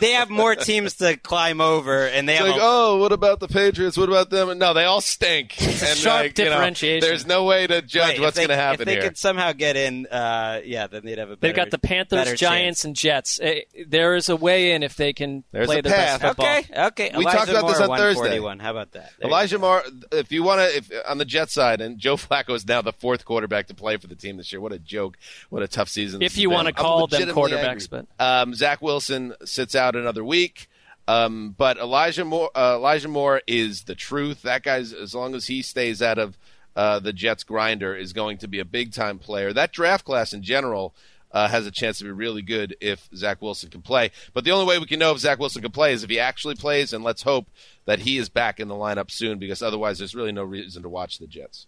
they 0.00 0.12
have 0.12 0.28
more 0.30 0.54
teams 0.56 0.94
to 0.96 1.16
climb 1.16 1.60
over, 1.60 2.06
and 2.06 2.28
they 2.28 2.34
It's 2.34 2.40
have 2.42 2.50
like, 2.52 2.60
a, 2.60 2.64
oh, 2.64 2.96
what 2.98 3.12
about 3.12 3.40
the 3.40 3.46
Patriots? 3.48 3.96
What 3.96 4.08
about 4.08 4.30
them? 4.30 4.58
No, 4.58 4.74
they 4.74 4.84
all 4.84 5.00
stink. 5.00 5.60
and 5.62 5.72
sharp 5.96 6.22
like, 6.24 6.38
you 6.38 6.44
know, 6.46 6.50
differentiation. 6.52 7.08
there's 7.08 7.26
no 7.26 7.44
way 7.44 7.66
to 7.66 7.82
judge 7.82 8.12
Right, 8.14 8.20
what's 8.20 8.36
going 8.36 8.48
to 8.48 8.56
happen 8.56 8.78
here. 8.78 8.82
If 8.82 8.86
they 8.86 8.92
here. 8.94 9.02
could 9.02 9.18
somehow 9.18 9.52
get 9.52 9.76
in, 9.76 10.06
uh, 10.06 10.60
yeah, 10.64 10.86
then 10.88 11.04
they'd 11.04 11.18
have 11.18 11.30
a 11.30 11.36
better. 11.36 11.52
They've 11.52 11.56
got 11.56 11.70
the 11.70 11.78
better 11.78 11.94
Panthers, 12.08 12.24
chance. 12.26 12.40
Giants, 12.40 12.84
and 12.84 12.96
Jets. 12.96 13.38
Eh, 13.40 13.60
There 13.86 14.16
is 14.16 14.28
a 14.28 14.36
way 14.36 14.72
in 14.72 14.82
if 14.82 14.96
they 14.96 15.12
can 15.12 15.44
There's 15.52 15.66
play 15.66 15.78
a 15.78 15.82
their 15.82 15.92
best 15.92 16.22
football. 16.22 16.46
Okay, 16.46 16.66
okay. 16.86 17.10
We 17.16 17.22
Elijah 17.22 17.36
talked 17.38 17.50
about 17.50 17.68
this 17.68 17.80
on 17.80 17.96
Thursday. 17.96 18.40
141. 18.40 18.58
How 18.58 18.70
about 18.72 18.92
that? 18.92 19.12
There 19.18 19.28
Elijah 19.28 19.58
Moore, 19.58 19.82
if 20.12 20.32
you 20.32 20.42
want 20.42 20.60
to, 20.60 20.76
if 20.76 20.90
on 21.08 21.18
the 21.18 21.24
Jet 21.24 21.50
side, 21.50 21.80
and 21.80 21.98
Joe 21.98 22.16
Flacco 22.16 22.54
is 22.54 22.66
now 22.66 22.82
the 22.82 22.92
fourth 22.92 23.24
quarterback 23.24 23.68
to 23.68 23.74
play 23.74 23.96
for 23.98 24.08
the 24.08 24.16
team 24.16 24.36
this 24.36 24.52
year. 24.52 24.60
What 24.60 24.72
a 24.72 24.78
joke! 24.78 25.16
What 25.50 25.62
a 25.62 25.68
tough 25.68 25.88
season. 25.88 26.22
If 26.22 26.32
this 26.32 26.38
you 26.38 26.50
wanna 26.50 26.72
call 26.72 27.06
them 27.06 27.20
legitimately 27.20 27.52
quarterbacks, 27.52 27.64
angry. 27.68 27.83
Um, 28.18 28.54
Zach 28.54 28.80
Wilson 28.82 29.34
sits 29.44 29.74
out 29.74 29.96
another 29.96 30.24
week. 30.24 30.68
Um, 31.06 31.54
but 31.56 31.76
Elijah 31.76 32.24
Moore, 32.24 32.50
uh, 32.54 32.76
Elijah 32.76 33.08
Moore 33.08 33.42
is 33.46 33.82
the 33.82 33.94
truth. 33.94 34.42
That 34.42 34.62
guy's 34.62 34.92
as 34.92 35.14
long 35.14 35.34
as 35.34 35.46
he 35.48 35.60
stays 35.60 36.00
out 36.00 36.18
of 36.18 36.38
uh, 36.76 36.98
the 36.98 37.12
Jets 37.12 37.44
grinder 37.44 37.94
is 37.94 38.12
going 38.12 38.38
to 38.38 38.48
be 38.48 38.58
a 38.58 38.64
big 38.64 38.92
time 38.92 39.18
player. 39.18 39.52
That 39.52 39.72
draft 39.72 40.04
class 40.04 40.32
in 40.32 40.42
general. 40.42 40.94
uh, 41.34 41.48
has 41.48 41.66
a 41.66 41.70
chance 41.70 41.98
to 41.98 42.04
be 42.04 42.12
really 42.12 42.42
good 42.42 42.76
if 42.80 43.08
Zach 43.14 43.42
Wilson 43.42 43.68
can 43.68 43.82
play. 43.82 44.12
But 44.32 44.44
the 44.44 44.52
only 44.52 44.66
way 44.66 44.78
we 44.78 44.86
can 44.86 45.00
know 45.00 45.10
if 45.10 45.18
Zach 45.18 45.40
Wilson 45.40 45.62
can 45.62 45.72
play 45.72 45.92
is 45.92 46.04
if 46.04 46.10
he 46.10 46.20
actually 46.20 46.54
plays, 46.54 46.92
and 46.92 47.02
let's 47.02 47.22
hope 47.22 47.48
that 47.86 47.98
he 47.98 48.18
is 48.18 48.28
back 48.28 48.60
in 48.60 48.68
the 48.68 48.74
lineup 48.76 49.10
soon 49.10 49.40
because 49.40 49.60
otherwise 49.60 49.98
there's 49.98 50.14
really 50.14 50.30
no 50.30 50.44
reason 50.44 50.84
to 50.84 50.88
watch 50.88 51.18
the 51.18 51.26
Jets. 51.26 51.66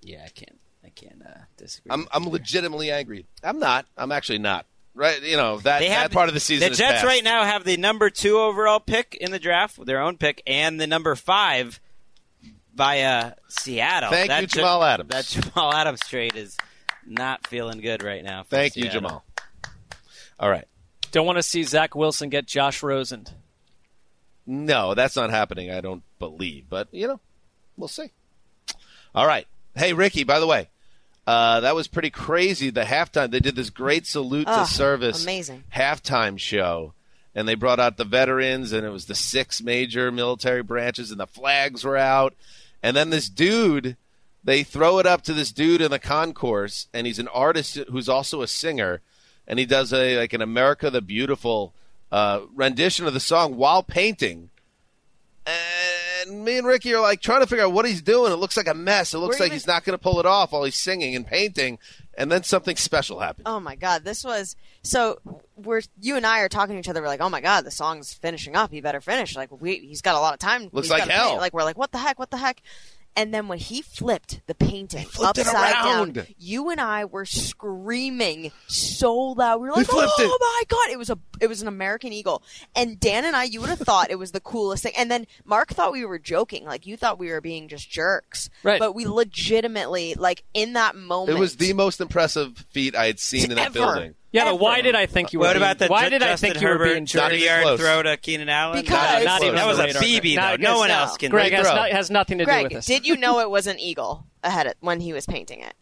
Yeah, 0.00 0.22
I 0.24 0.30
can't. 0.30 0.58
I 0.82 0.88
can't 0.88 1.20
uh, 1.22 1.40
disagree. 1.58 1.90
I'm 1.92 2.08
I'm 2.12 2.26
legitimately 2.30 2.90
angry. 2.90 3.26
I'm 3.44 3.58
not. 3.58 3.84
I'm 3.98 4.10
actually 4.10 4.38
not. 4.38 4.64
Right? 4.94 5.22
You 5.22 5.36
know 5.36 5.58
that 5.60 5.78
They 5.78 5.88
that 5.88 6.10
part 6.12 6.28
of 6.28 6.34
the 6.34 6.40
season. 6.40 6.66
The 6.66 6.72
is 6.72 6.78
Jets 6.78 6.92
past. 6.94 7.04
right 7.04 7.22
now 7.24 7.44
have 7.44 7.64
the 7.64 7.76
number 7.76 8.10
two 8.10 8.38
overall 8.38 8.80
pick 8.80 9.14
in 9.14 9.30
the 9.30 9.38
draft, 9.38 9.84
their 9.86 10.00
own 10.00 10.16
pick, 10.16 10.42
and 10.46 10.80
the 10.80 10.86
number 10.86 11.14
five 11.14 11.80
via 12.74 13.34
Seattle. 13.48 14.10
Thank 14.10 14.28
That 14.28 14.42
you, 14.42 14.48
Ja- 14.48 14.54
Jamal 14.66 14.84
Adams. 14.84 15.10
That 15.10 15.24
Jamal 15.26 15.72
Adams 15.74 16.00
trade 16.00 16.34
is 16.36 16.56
not 17.06 17.46
feeling 17.46 17.80
good 17.80 18.02
right 18.02 18.24
now. 18.24 18.42
for 18.42 18.50
Thank 18.50 18.76
you, 18.76 18.88
Jamal. 18.88 19.24
All 20.38 20.50
right. 20.50 20.66
Don't 21.12 21.26
want 21.26 21.38
to 21.38 21.42
see 21.42 21.62
Zach 21.62 21.94
Wilson 21.94 22.28
get 22.28 22.46
Josh 22.46 22.82
Rosen. 22.82 23.26
No, 24.46 24.94
that's 24.94 25.16
not 25.16 25.30
happening. 25.30 25.70
I 25.70 25.80
don't 25.80 26.02
believe, 26.18 26.66
but 26.68 26.88
you 26.92 27.06
know, 27.06 27.20
we'll 27.76 27.88
see. 27.88 28.10
All 29.14 29.26
right. 29.26 29.46
Hey, 29.74 29.92
Ricky. 29.92 30.24
By 30.24 30.40
the 30.40 30.46
way, 30.46 30.68
uh, 31.26 31.60
that 31.60 31.74
was 31.74 31.86
pretty 31.88 32.10
crazy. 32.10 32.70
The 32.70 32.82
halftime 32.82 33.30
they 33.30 33.40
did 33.40 33.56
this 33.56 33.70
great 33.70 34.06
salute 34.06 34.46
Oh, 34.48 34.64
to 34.64 34.70
service 34.70 35.22
amazing. 35.22 35.64
halftime 35.74 36.38
show, 36.38 36.94
and 37.34 37.46
they 37.48 37.54
brought 37.54 37.78
out 37.80 37.96
the 37.96 38.04
veterans, 38.04 38.72
and 38.72 38.84
it 38.86 38.90
was 38.90 39.06
the 39.06 39.14
six 39.14 39.62
major 39.62 40.10
military 40.10 40.62
branches, 40.62 41.10
and 41.10 41.20
the 41.20 41.26
flags 41.26 41.84
were 41.84 41.96
out, 41.96 42.34
and 42.82 42.96
then 42.96 43.10
this 43.10 43.28
dude. 43.28 43.96
They 44.42 44.62
throw 44.62 44.98
it 44.98 45.04
up 45.04 45.20
to 45.24 45.34
this 45.34 45.52
dude 45.52 45.82
in 45.82 45.90
the 45.90 45.98
concourse, 45.98 46.86
and 46.94 47.06
he's 47.06 47.18
an 47.18 47.28
artist 47.28 47.76
who's 47.90 48.08
also 48.08 48.40
a 48.40 48.46
singer, 48.48 49.02
and 49.46 49.58
he 49.58 49.66
does 49.66 49.92
a 49.92 50.16
like 50.16 50.32
an 50.32 50.40
America 50.40 50.88
the 50.88 51.02
Beautiful 51.02 51.74
uh, 52.10 52.40
rendition 52.54 53.06
of 53.06 53.12
the 53.12 53.20
song 53.20 53.58
while 53.58 53.82
painting. 53.82 54.48
And 55.46 55.56
me 56.28 56.58
and 56.58 56.66
Ricky 56.66 56.94
are 56.94 57.00
like 57.00 57.20
trying 57.20 57.40
to 57.40 57.46
figure 57.46 57.64
out 57.64 57.72
what 57.72 57.86
he's 57.86 58.02
doing. 58.02 58.32
It 58.32 58.36
looks 58.36 58.56
like 58.56 58.68
a 58.68 58.74
mess. 58.74 59.14
It 59.14 59.18
looks 59.18 59.38
We're 59.38 59.44
like 59.44 59.48
even- 59.48 59.56
he's 59.56 59.66
not 59.66 59.84
going 59.84 59.96
to 59.98 60.02
pull 60.02 60.20
it 60.20 60.26
off 60.26 60.52
while 60.52 60.64
he's 60.64 60.74
singing 60.76 61.14
and 61.16 61.26
painting. 61.26 61.78
And 62.18 62.30
then 62.30 62.42
something 62.42 62.76
special 62.76 63.20
happened. 63.20 63.46
Oh 63.46 63.60
my 63.60 63.76
god, 63.76 64.04
this 64.04 64.24
was 64.24 64.54
so. 64.82 65.18
We're 65.56 65.80
you 66.00 66.16
and 66.16 66.26
I 66.26 66.40
are 66.40 66.48
talking 66.50 66.74
to 66.74 66.78
each 66.80 66.88
other. 66.88 67.00
We're 67.00 67.06
like, 67.08 67.20
oh 67.22 67.30
my 67.30 67.40
god, 67.40 67.64
the 67.64 67.70
song's 67.70 68.12
finishing 68.12 68.56
up. 68.56 68.70
He 68.72 68.80
better 68.82 69.00
finish. 69.00 69.34
Like 69.36 69.48
we, 69.60 69.76
he's 69.76 70.02
got 70.02 70.16
a 70.16 70.20
lot 70.20 70.34
of 70.34 70.40
time. 70.40 70.64
Looks 70.72 70.88
He's 70.88 70.90
like 70.90 71.08
hell. 71.08 71.30
paint. 71.30 71.40
Like 71.40 71.54
we're 71.54 71.64
like, 71.64 71.78
what 71.78 71.92
the 71.92 71.98
heck? 71.98 72.18
What 72.18 72.30
the 72.30 72.36
heck? 72.36 72.60
And 73.16 73.34
then 73.34 73.48
when 73.48 73.58
he 73.58 73.82
flipped 73.82 74.40
the 74.46 74.54
painting 74.54 75.04
flipped 75.06 75.38
upside 75.38 75.72
down, 75.74 76.26
you 76.38 76.70
and 76.70 76.80
I 76.80 77.04
were 77.04 77.24
screaming 77.26 78.52
so 78.66 79.14
loud. 79.14 79.60
We 79.60 79.68
were 79.68 79.74
like, 79.74 79.86
flipped 79.86 80.12
"Oh 80.18 80.22
it." 80.24 80.40
my 80.40 80.62
god!" 80.68 80.90
It 80.92 80.98
was 80.98 81.10
a 81.10 81.18
it 81.40 81.48
was 81.48 81.60
an 81.62 81.68
American 81.68 82.12
eagle. 82.12 82.42
And 82.74 82.98
Dan 83.00 83.24
and 83.24 83.34
I, 83.34 83.44
you 83.44 83.60
would 83.60 83.68
have 83.70 83.80
thought 83.80 84.10
it 84.10 84.18
was 84.18 84.30
the 84.32 84.40
coolest 84.40 84.82
thing. 84.84 84.92
And 84.96 85.10
then 85.10 85.26
Mark 85.44 85.70
thought 85.70 85.92
we 85.92 86.04
were 86.04 86.18
joking, 86.18 86.64
like 86.64 86.86
you 86.86 86.96
thought 86.96 87.18
we 87.18 87.30
were 87.30 87.40
being 87.40 87.68
just 87.68 87.90
jerks. 87.90 88.48
Right. 88.62 88.78
But 88.78 88.94
we 88.94 89.06
legitimately, 89.06 90.14
like 90.14 90.44
in 90.54 90.74
that 90.74 90.94
moment, 90.96 91.36
It 91.36 91.40
was 91.40 91.56
the 91.56 91.72
most 91.72 92.00
impressive 92.00 92.64
feat 92.70 92.94
I 92.94 93.06
had 93.06 93.18
seen 93.18 93.50
in 93.50 93.56
that 93.56 93.66
Ever. 93.66 93.72
building. 93.72 94.14
Yeah, 94.32 94.44
but 94.44 94.60
why 94.60 94.80
did 94.80 94.94
I 94.94 95.06
think 95.06 95.32
you 95.32 95.40
were? 95.40 95.46
What 95.46 95.54
being, 95.54 95.62
about 95.62 95.78
the 95.78 95.88
Why 95.88 96.04
Ju- 96.04 96.10
did 96.10 96.22
I 96.22 96.28
Justin 96.28 96.50
think 96.52 96.62
you 96.62 96.68
were 96.68 96.74
Herbert 96.74 96.84
being 96.84 97.00
Not 97.02 97.08
jerky? 97.08 97.36
even 97.36 97.46
yard 97.46 97.62
close. 97.62 97.80
throw 97.80 98.02
to 98.04 98.16
Keenan 98.16 98.48
Allen? 98.48 98.80
Because- 98.80 99.24
Not 99.24 99.42
even 99.42 99.54
that 99.56 99.66
was 99.66 99.78
a 99.78 99.84
radar. 99.84 100.02
BB 100.02 100.36
Not 100.36 100.58
though. 100.60 100.62
No 100.62 100.78
one 100.78 100.88
no. 100.88 100.94
else 100.98 101.16
can. 101.16 101.30
Greg 101.30 101.50
Great 101.50 101.56
has, 101.58 101.66
throw. 101.66 101.76
not, 101.76 101.90
has 101.90 102.10
nothing 102.10 102.38
to 102.38 102.44
do 102.44 102.46
Greg, 102.46 102.64
with 102.64 102.72
this. 102.72 102.86
did 102.86 103.06
you 103.06 103.16
know 103.16 103.40
it 103.40 103.50
was 103.50 103.66
an 103.66 103.80
eagle 103.80 104.26
ahead 104.44 104.68
of, 104.68 104.74
when 104.80 105.00
he 105.00 105.12
was 105.12 105.26
painting 105.26 105.60
it? 105.60 105.74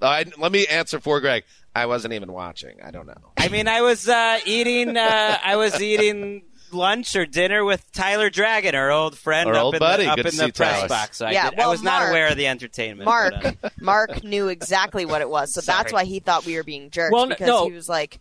I, 0.00 0.24
let 0.38 0.52
me 0.52 0.66
answer 0.66 1.00
for 1.00 1.20
Greg. 1.20 1.44
I 1.74 1.86
wasn't 1.86 2.14
even 2.14 2.32
watching. 2.32 2.78
I 2.82 2.90
don't 2.90 3.06
know. 3.06 3.32
I 3.36 3.48
mean, 3.48 3.68
I 3.68 3.82
was 3.82 4.08
uh, 4.08 4.38
eating. 4.46 4.96
Uh, 4.96 5.38
I 5.44 5.56
was 5.56 5.80
eating 5.80 6.42
lunch 6.72 7.14
or 7.16 7.26
dinner 7.26 7.64
with 7.64 7.90
Tyler 7.92 8.30
Dragon, 8.30 8.74
our 8.74 8.90
old 8.90 9.16
friend, 9.18 9.48
Our 9.48 9.54
up 9.56 9.62
old 9.64 9.74
in 9.74 9.78
buddy. 9.80 10.04
the, 10.04 10.10
up 10.10 10.16
Good 10.16 10.26
in 10.26 10.36
the 10.36 10.52
press 10.52 10.76
Tyler. 10.76 10.88
box. 10.88 11.16
So 11.18 11.26
I, 11.26 11.30
Yeah, 11.32 11.50
did- 11.50 11.58
I 11.58 11.62
well, 11.62 11.70
was 11.70 11.82
not 11.82 12.08
aware 12.08 12.28
of 12.28 12.36
the 12.36 12.46
entertainment. 12.46 13.04
Mark, 13.06 13.34
but, 13.42 13.56
uh, 13.62 13.68
Mark 13.80 14.24
knew 14.24 14.48
exactly 14.48 15.04
what 15.04 15.20
it 15.20 15.28
was, 15.30 15.52
so 15.54 15.60
that's 15.66 15.92
why 15.92 16.04
he 16.04 16.20
thought 16.20 16.44
we 16.46 16.56
were 16.56 16.62
being 16.64 16.90
jerks 16.90 17.12
Well, 17.12 17.26
because 17.26 17.46
no. 17.46 17.66
he 17.66 17.72
was 17.72 17.88
like, 17.88 18.18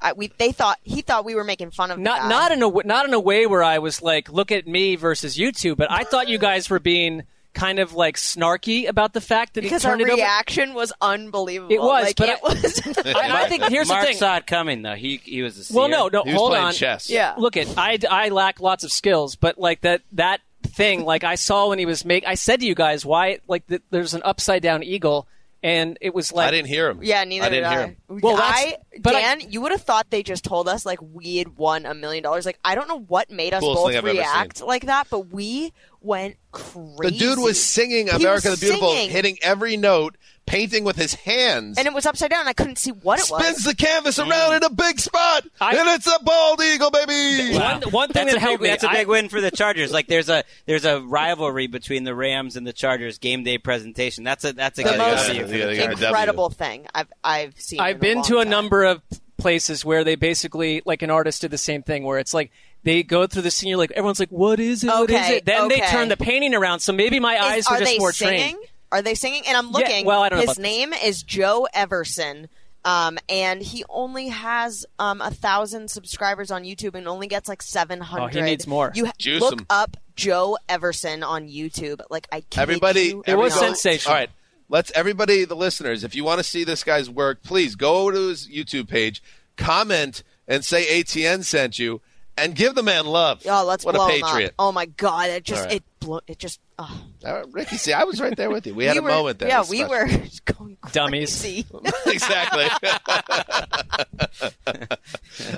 I, 0.00 0.12
we 0.12 0.28
they 0.36 0.52
thought 0.52 0.78
he 0.82 1.00
thought 1.00 1.24
we 1.24 1.34
were 1.34 1.44
making 1.44 1.70
fun 1.70 1.90
of 1.90 1.96
the 1.96 2.02
not 2.02 2.28
not 2.28 2.52
in 2.52 2.58
a 2.58 2.66
w- 2.66 2.86
not 2.86 3.06
in 3.08 3.14
a 3.14 3.18
way 3.20 3.46
where 3.46 3.62
I 3.62 3.78
was 3.78 4.02
like, 4.02 4.30
look 4.30 4.52
at 4.52 4.66
me 4.66 4.94
versus 4.96 5.38
you 5.38 5.52
two, 5.52 5.74
but 5.74 5.90
I 5.90 6.04
thought 6.04 6.28
you 6.28 6.36
guys 6.38 6.68
were 6.68 6.78
being 6.78 7.22
kind 7.56 7.80
of 7.80 7.92
like 7.94 8.16
snarky 8.16 8.86
about 8.88 9.12
the 9.14 9.20
fact 9.20 9.54
that 9.54 9.62
because 9.62 9.82
he 9.82 9.88
our 9.88 9.94
turned 9.96 10.02
it 10.08 10.12
over. 10.12 10.16
reaction 10.22 10.74
was 10.74 10.92
unbelievable. 11.00 11.74
It 11.74 11.80
was, 11.80 12.04
like, 12.04 12.16
but 12.16 12.28
it 12.28 12.38
I- 12.44 12.48
was. 12.48 12.86
I, 13.16 13.44
I 13.44 13.48
think 13.48 13.64
here's 13.64 13.88
Mark 13.88 14.02
the 14.02 14.06
thing. 14.08 14.16
saw 14.18 14.36
it 14.36 14.46
coming 14.46 14.82
though. 14.82 14.94
He 14.94 15.16
he 15.24 15.42
was 15.42 15.58
a 15.58 15.64
seer. 15.64 15.76
Well, 15.76 15.88
no, 15.88 16.08
no, 16.08 16.22
He 16.22 16.30
was 16.30 16.38
hold 16.38 16.50
playing 16.52 16.66
on. 16.66 16.72
chess. 16.74 17.10
Yeah. 17.10 17.34
Look 17.36 17.56
at 17.56 17.66
I, 17.76 17.98
I 18.08 18.28
lack 18.28 18.60
lots 18.60 18.84
of 18.84 18.92
skills, 18.92 19.34
but 19.34 19.58
like 19.58 19.80
that 19.80 20.02
that 20.12 20.40
thing, 20.62 21.04
like 21.04 21.24
I 21.24 21.34
saw 21.36 21.68
when 21.70 21.78
he 21.78 21.86
was 21.86 22.04
make. 22.04 22.26
I 22.26 22.34
said 22.34 22.60
to 22.60 22.66
you 22.66 22.74
guys 22.74 23.04
why 23.04 23.38
like 23.48 23.66
th- 23.66 23.82
there's 23.90 24.14
an 24.14 24.22
upside 24.24 24.62
down 24.62 24.82
eagle, 24.82 25.26
and 25.62 25.96
it 26.00 26.14
was 26.14 26.32
like 26.32 26.48
I 26.48 26.50
didn't 26.50 26.68
hear 26.68 26.90
him. 26.90 27.00
yeah, 27.02 27.24
neither 27.24 27.46
I 27.46 27.48
didn't 27.48 27.64
did 27.64 27.70
hear 27.70 27.80
I. 27.80 27.86
him. 28.14 28.20
Well, 28.22 28.36
I 28.38 28.76
but 29.00 29.14
I- 29.14 29.20
Dan, 29.20 29.50
you 29.50 29.60
would 29.62 29.72
have 29.72 29.82
thought 29.82 30.10
they 30.10 30.22
just 30.22 30.44
told 30.44 30.68
us 30.68 30.84
like 30.84 30.98
we 31.00 31.36
had 31.38 31.56
won 31.56 31.86
a 31.86 31.94
million 31.94 32.22
dollars. 32.22 32.44
Like 32.46 32.58
I 32.64 32.74
don't 32.74 32.88
know 32.88 33.00
what 33.00 33.30
made 33.30 33.54
us 33.54 33.60
both 33.62 33.78
thing 33.88 33.96
I've 33.96 34.04
ever 34.04 34.08
react 34.08 34.60
like 34.60 34.86
that, 34.86 35.06
but 35.10 35.32
we 35.32 35.72
went 36.06 36.36
crazy. 36.52 36.96
The 37.02 37.10
dude 37.10 37.38
was 37.38 37.62
singing 37.62 38.08
America 38.08 38.50
was 38.50 38.60
the 38.60 38.66
Beautiful, 38.66 38.92
singing. 38.92 39.10
hitting 39.10 39.38
every 39.42 39.76
note, 39.76 40.16
painting 40.46 40.84
with 40.84 40.96
his 40.96 41.12
hands. 41.14 41.76
and 41.76 41.86
it 41.86 41.92
was 41.92 42.06
upside 42.06 42.30
down. 42.30 42.46
I 42.48 42.52
couldn't 42.52 42.78
see 42.78 42.92
what 42.92 43.18
it 43.18 43.28
was. 43.30 43.42
spins 43.42 43.64
the 43.64 43.74
canvas 43.74 44.18
around 44.18 44.30
mm. 44.52 44.56
in 44.58 44.64
a 44.64 44.70
big 44.70 45.00
spot, 45.00 45.42
and 45.60 45.88
it's 45.90 46.06
a 46.06 46.22
bald 46.22 46.62
eagle, 46.62 46.90
baby. 46.90 47.58
one 47.58 47.82
one 47.90 48.08
thing 48.10 48.26
That's 48.26 48.34
that 48.34 48.36
a 48.36 48.40
helped 48.40 48.60
big, 48.60 48.62
me. 48.62 48.68
that's 48.70 48.84
a 48.84 48.90
I- 48.90 48.94
big 48.94 49.08
win 49.08 49.28
for 49.28 49.40
the 49.40 49.50
Chargers. 49.50 49.92
Like 49.92 50.06
there's 50.06 50.28
a 50.28 50.44
there's 50.66 50.84
a 50.84 51.00
rivalry 51.00 51.66
between 51.66 52.04
the 52.04 52.14
Rams 52.14 52.56
and 52.56 52.66
the 52.66 52.72
Chargers 52.72 53.18
game 53.18 53.42
day 53.42 53.58
presentation. 53.58 54.24
That's 54.24 54.44
a 54.44 54.52
that's 54.52 54.78
a 54.78 54.82
the 54.84 54.90
good 54.90 54.98
most 54.98 55.26
W 55.26 55.40
yeah, 55.42 55.66
they 55.66 55.76
got 55.76 55.86
a 55.86 55.88
Chiefs. 55.88 56.00
W. 56.00 56.06
incredible 56.06 56.50
thing 56.50 56.86
I've 56.94 57.12
I've 57.24 57.60
seen. 57.60 57.80
I've 57.80 57.96
in 57.96 58.00
been 58.00 58.16
long 58.18 58.24
to 58.26 58.38
a 58.38 58.44
time. 58.44 58.50
number 58.50 58.84
of 58.84 59.02
places 59.46 59.84
where 59.84 60.02
they 60.04 60.16
basically 60.16 60.82
like 60.84 61.02
an 61.02 61.10
artist 61.10 61.40
did 61.42 61.50
the 61.52 61.58
same 61.58 61.82
thing 61.82 62.02
where 62.02 62.18
it's 62.18 62.34
like 62.34 62.50
they 62.82 63.02
go 63.02 63.26
through 63.26 63.42
the 63.42 63.50
scene 63.50 63.68
you're 63.68 63.78
like 63.78 63.92
everyone's 63.92 64.18
like 64.20 64.28
what 64.30 64.58
is 64.58 64.82
it 64.82 64.88
what 64.88 65.08
is 65.10 65.16
Okay, 65.16 65.36
it 65.36 65.44
then 65.44 65.68
they 65.68 65.80
turn 65.80 66.08
the 66.08 66.16
painting 66.16 66.52
around 66.54 66.80
so 66.80 66.92
maybe 66.92 67.20
my 67.20 67.34
Is- 67.34 67.40
eyes 67.42 67.66
are 67.68 67.74
were 67.74 67.78
just 67.80 67.92
they 67.92 67.98
more 67.98 68.12
singing? 68.12 68.40
trained 68.54 68.58
Are 68.92 69.02
they 69.02 69.14
singing? 69.14 69.42
And 69.46 69.56
I'm 69.56 69.66
Yeah, 69.66 69.78
looking. 69.78 70.04
well, 70.06 70.22
I 70.22 70.28
don't 70.28 70.36
know 70.38 70.42
His 70.42 70.56
about 70.58 70.62
this. 70.62 70.72
name 70.72 70.92
is 70.92 71.22
Joe 71.22 71.66
Everson. 71.74 72.48
Um, 72.84 73.18
and 73.28 73.60
he 73.60 73.82
only 73.88 74.28
has 74.28 74.86
um, 75.00 75.20
a 75.20 75.30
thousand 75.32 75.90
subscribers 75.90 76.52
on 76.52 76.62
YouTube 76.62 76.94
and 76.94 77.08
only 77.08 77.26
gets 77.26 77.48
like 77.48 77.62
seven 77.62 78.00
hundred. 78.00 78.24
Oh, 78.24 78.28
he 78.28 78.42
needs 78.42 78.64
more. 78.68 78.92
You 78.94 79.06
ha- 79.06 79.12
Juice 79.18 79.40
look 79.40 79.54
him. 79.60 79.66
up 79.68 79.96
Joe 80.14 80.56
Everson 80.68 81.24
on 81.24 81.48
YouTube. 81.48 82.00
Like 82.10 82.28
I 82.30 82.42
kid 82.42 82.60
Everybody, 82.60 83.00
you 83.08 83.24
It 83.26 83.36
was 83.36 83.54
not. 83.56 83.64
sensational. 83.76 84.14
All 84.14 84.20
right, 84.20 84.30
let's 84.68 84.90
everybody, 84.94 85.44
the 85.44 85.56
listeners, 85.56 86.04
if 86.04 86.14
you 86.14 86.24
want 86.24 86.38
to 86.38 86.44
see 86.44 86.64
this 86.64 86.84
guy's 86.84 87.08
work, 87.10 87.42
please 87.42 87.74
go 87.76 88.10
to 88.10 88.28
his 88.28 88.48
YouTube 88.48 88.88
page, 88.88 89.22
comment, 89.56 90.22
and 90.48 90.64
say 90.64 91.02
ATN 91.02 91.44
sent 91.44 91.78
you, 91.78 92.00
and 92.38 92.54
give 92.54 92.74
the 92.74 92.82
man 92.82 93.06
love. 93.06 93.42
Oh, 93.48 93.64
let's 93.64 93.84
what 93.84 93.94
blow 93.94 94.06
a 94.08 94.12
him 94.12 94.22
up. 94.24 94.30
patriot! 94.30 94.54
Oh 94.58 94.70
my 94.72 94.86
god! 94.86 95.30
It 95.30 95.44
just 95.44 95.62
All 95.62 95.66
right. 95.68 95.76
it 95.76 95.82
blew, 96.00 96.20
it 96.26 96.38
just. 96.38 96.60
Oh. 96.78 97.02
All 97.24 97.32
right, 97.34 97.46
Ricky, 97.52 97.76
see, 97.78 97.94
I 97.94 98.04
was 98.04 98.20
right 98.20 98.36
there 98.36 98.50
with 98.50 98.66
you. 98.66 98.74
We 98.74 98.84
had 98.84 98.98
a 98.98 99.02
were, 99.02 99.08
moment 99.08 99.38
there. 99.38 99.48
Yeah, 99.48 99.60
we 99.68 99.78
special. 99.78 99.88
were 99.88 100.06
going 100.44 100.76
Dummies. 100.92 101.40
crazy. 101.40 101.64
exactly. 102.06 102.66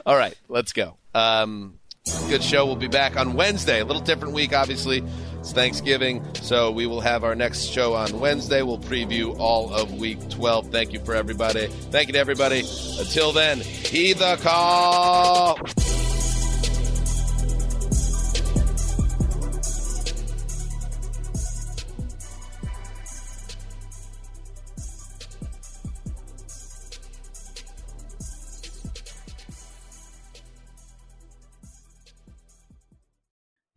All 0.06 0.16
right, 0.16 0.36
let's 0.48 0.72
go. 0.72 0.96
Um, 1.14 1.80
good 2.28 2.42
show. 2.42 2.66
We'll 2.66 2.76
be 2.76 2.88
back 2.88 3.16
on 3.16 3.34
Wednesday. 3.34 3.80
A 3.80 3.84
little 3.84 4.02
different 4.02 4.34
week, 4.34 4.52
obviously. 4.52 5.02
It's 5.40 5.52
Thanksgiving, 5.52 6.24
so 6.34 6.70
we 6.70 6.86
will 6.86 7.00
have 7.00 7.24
our 7.24 7.34
next 7.34 7.66
show 7.66 7.94
on 7.94 8.18
Wednesday. 8.18 8.62
We'll 8.62 8.78
preview 8.78 9.38
all 9.38 9.72
of 9.72 9.94
week 9.94 10.28
12. 10.30 10.70
Thank 10.70 10.92
you 10.92 11.00
for 11.00 11.14
everybody. 11.14 11.66
Thank 11.66 12.08
you 12.08 12.14
to 12.14 12.18
everybody. 12.18 12.60
Until 12.98 13.32
then, 13.32 13.60
heed 13.60 14.18
the 14.18 14.36
call. 14.42 15.58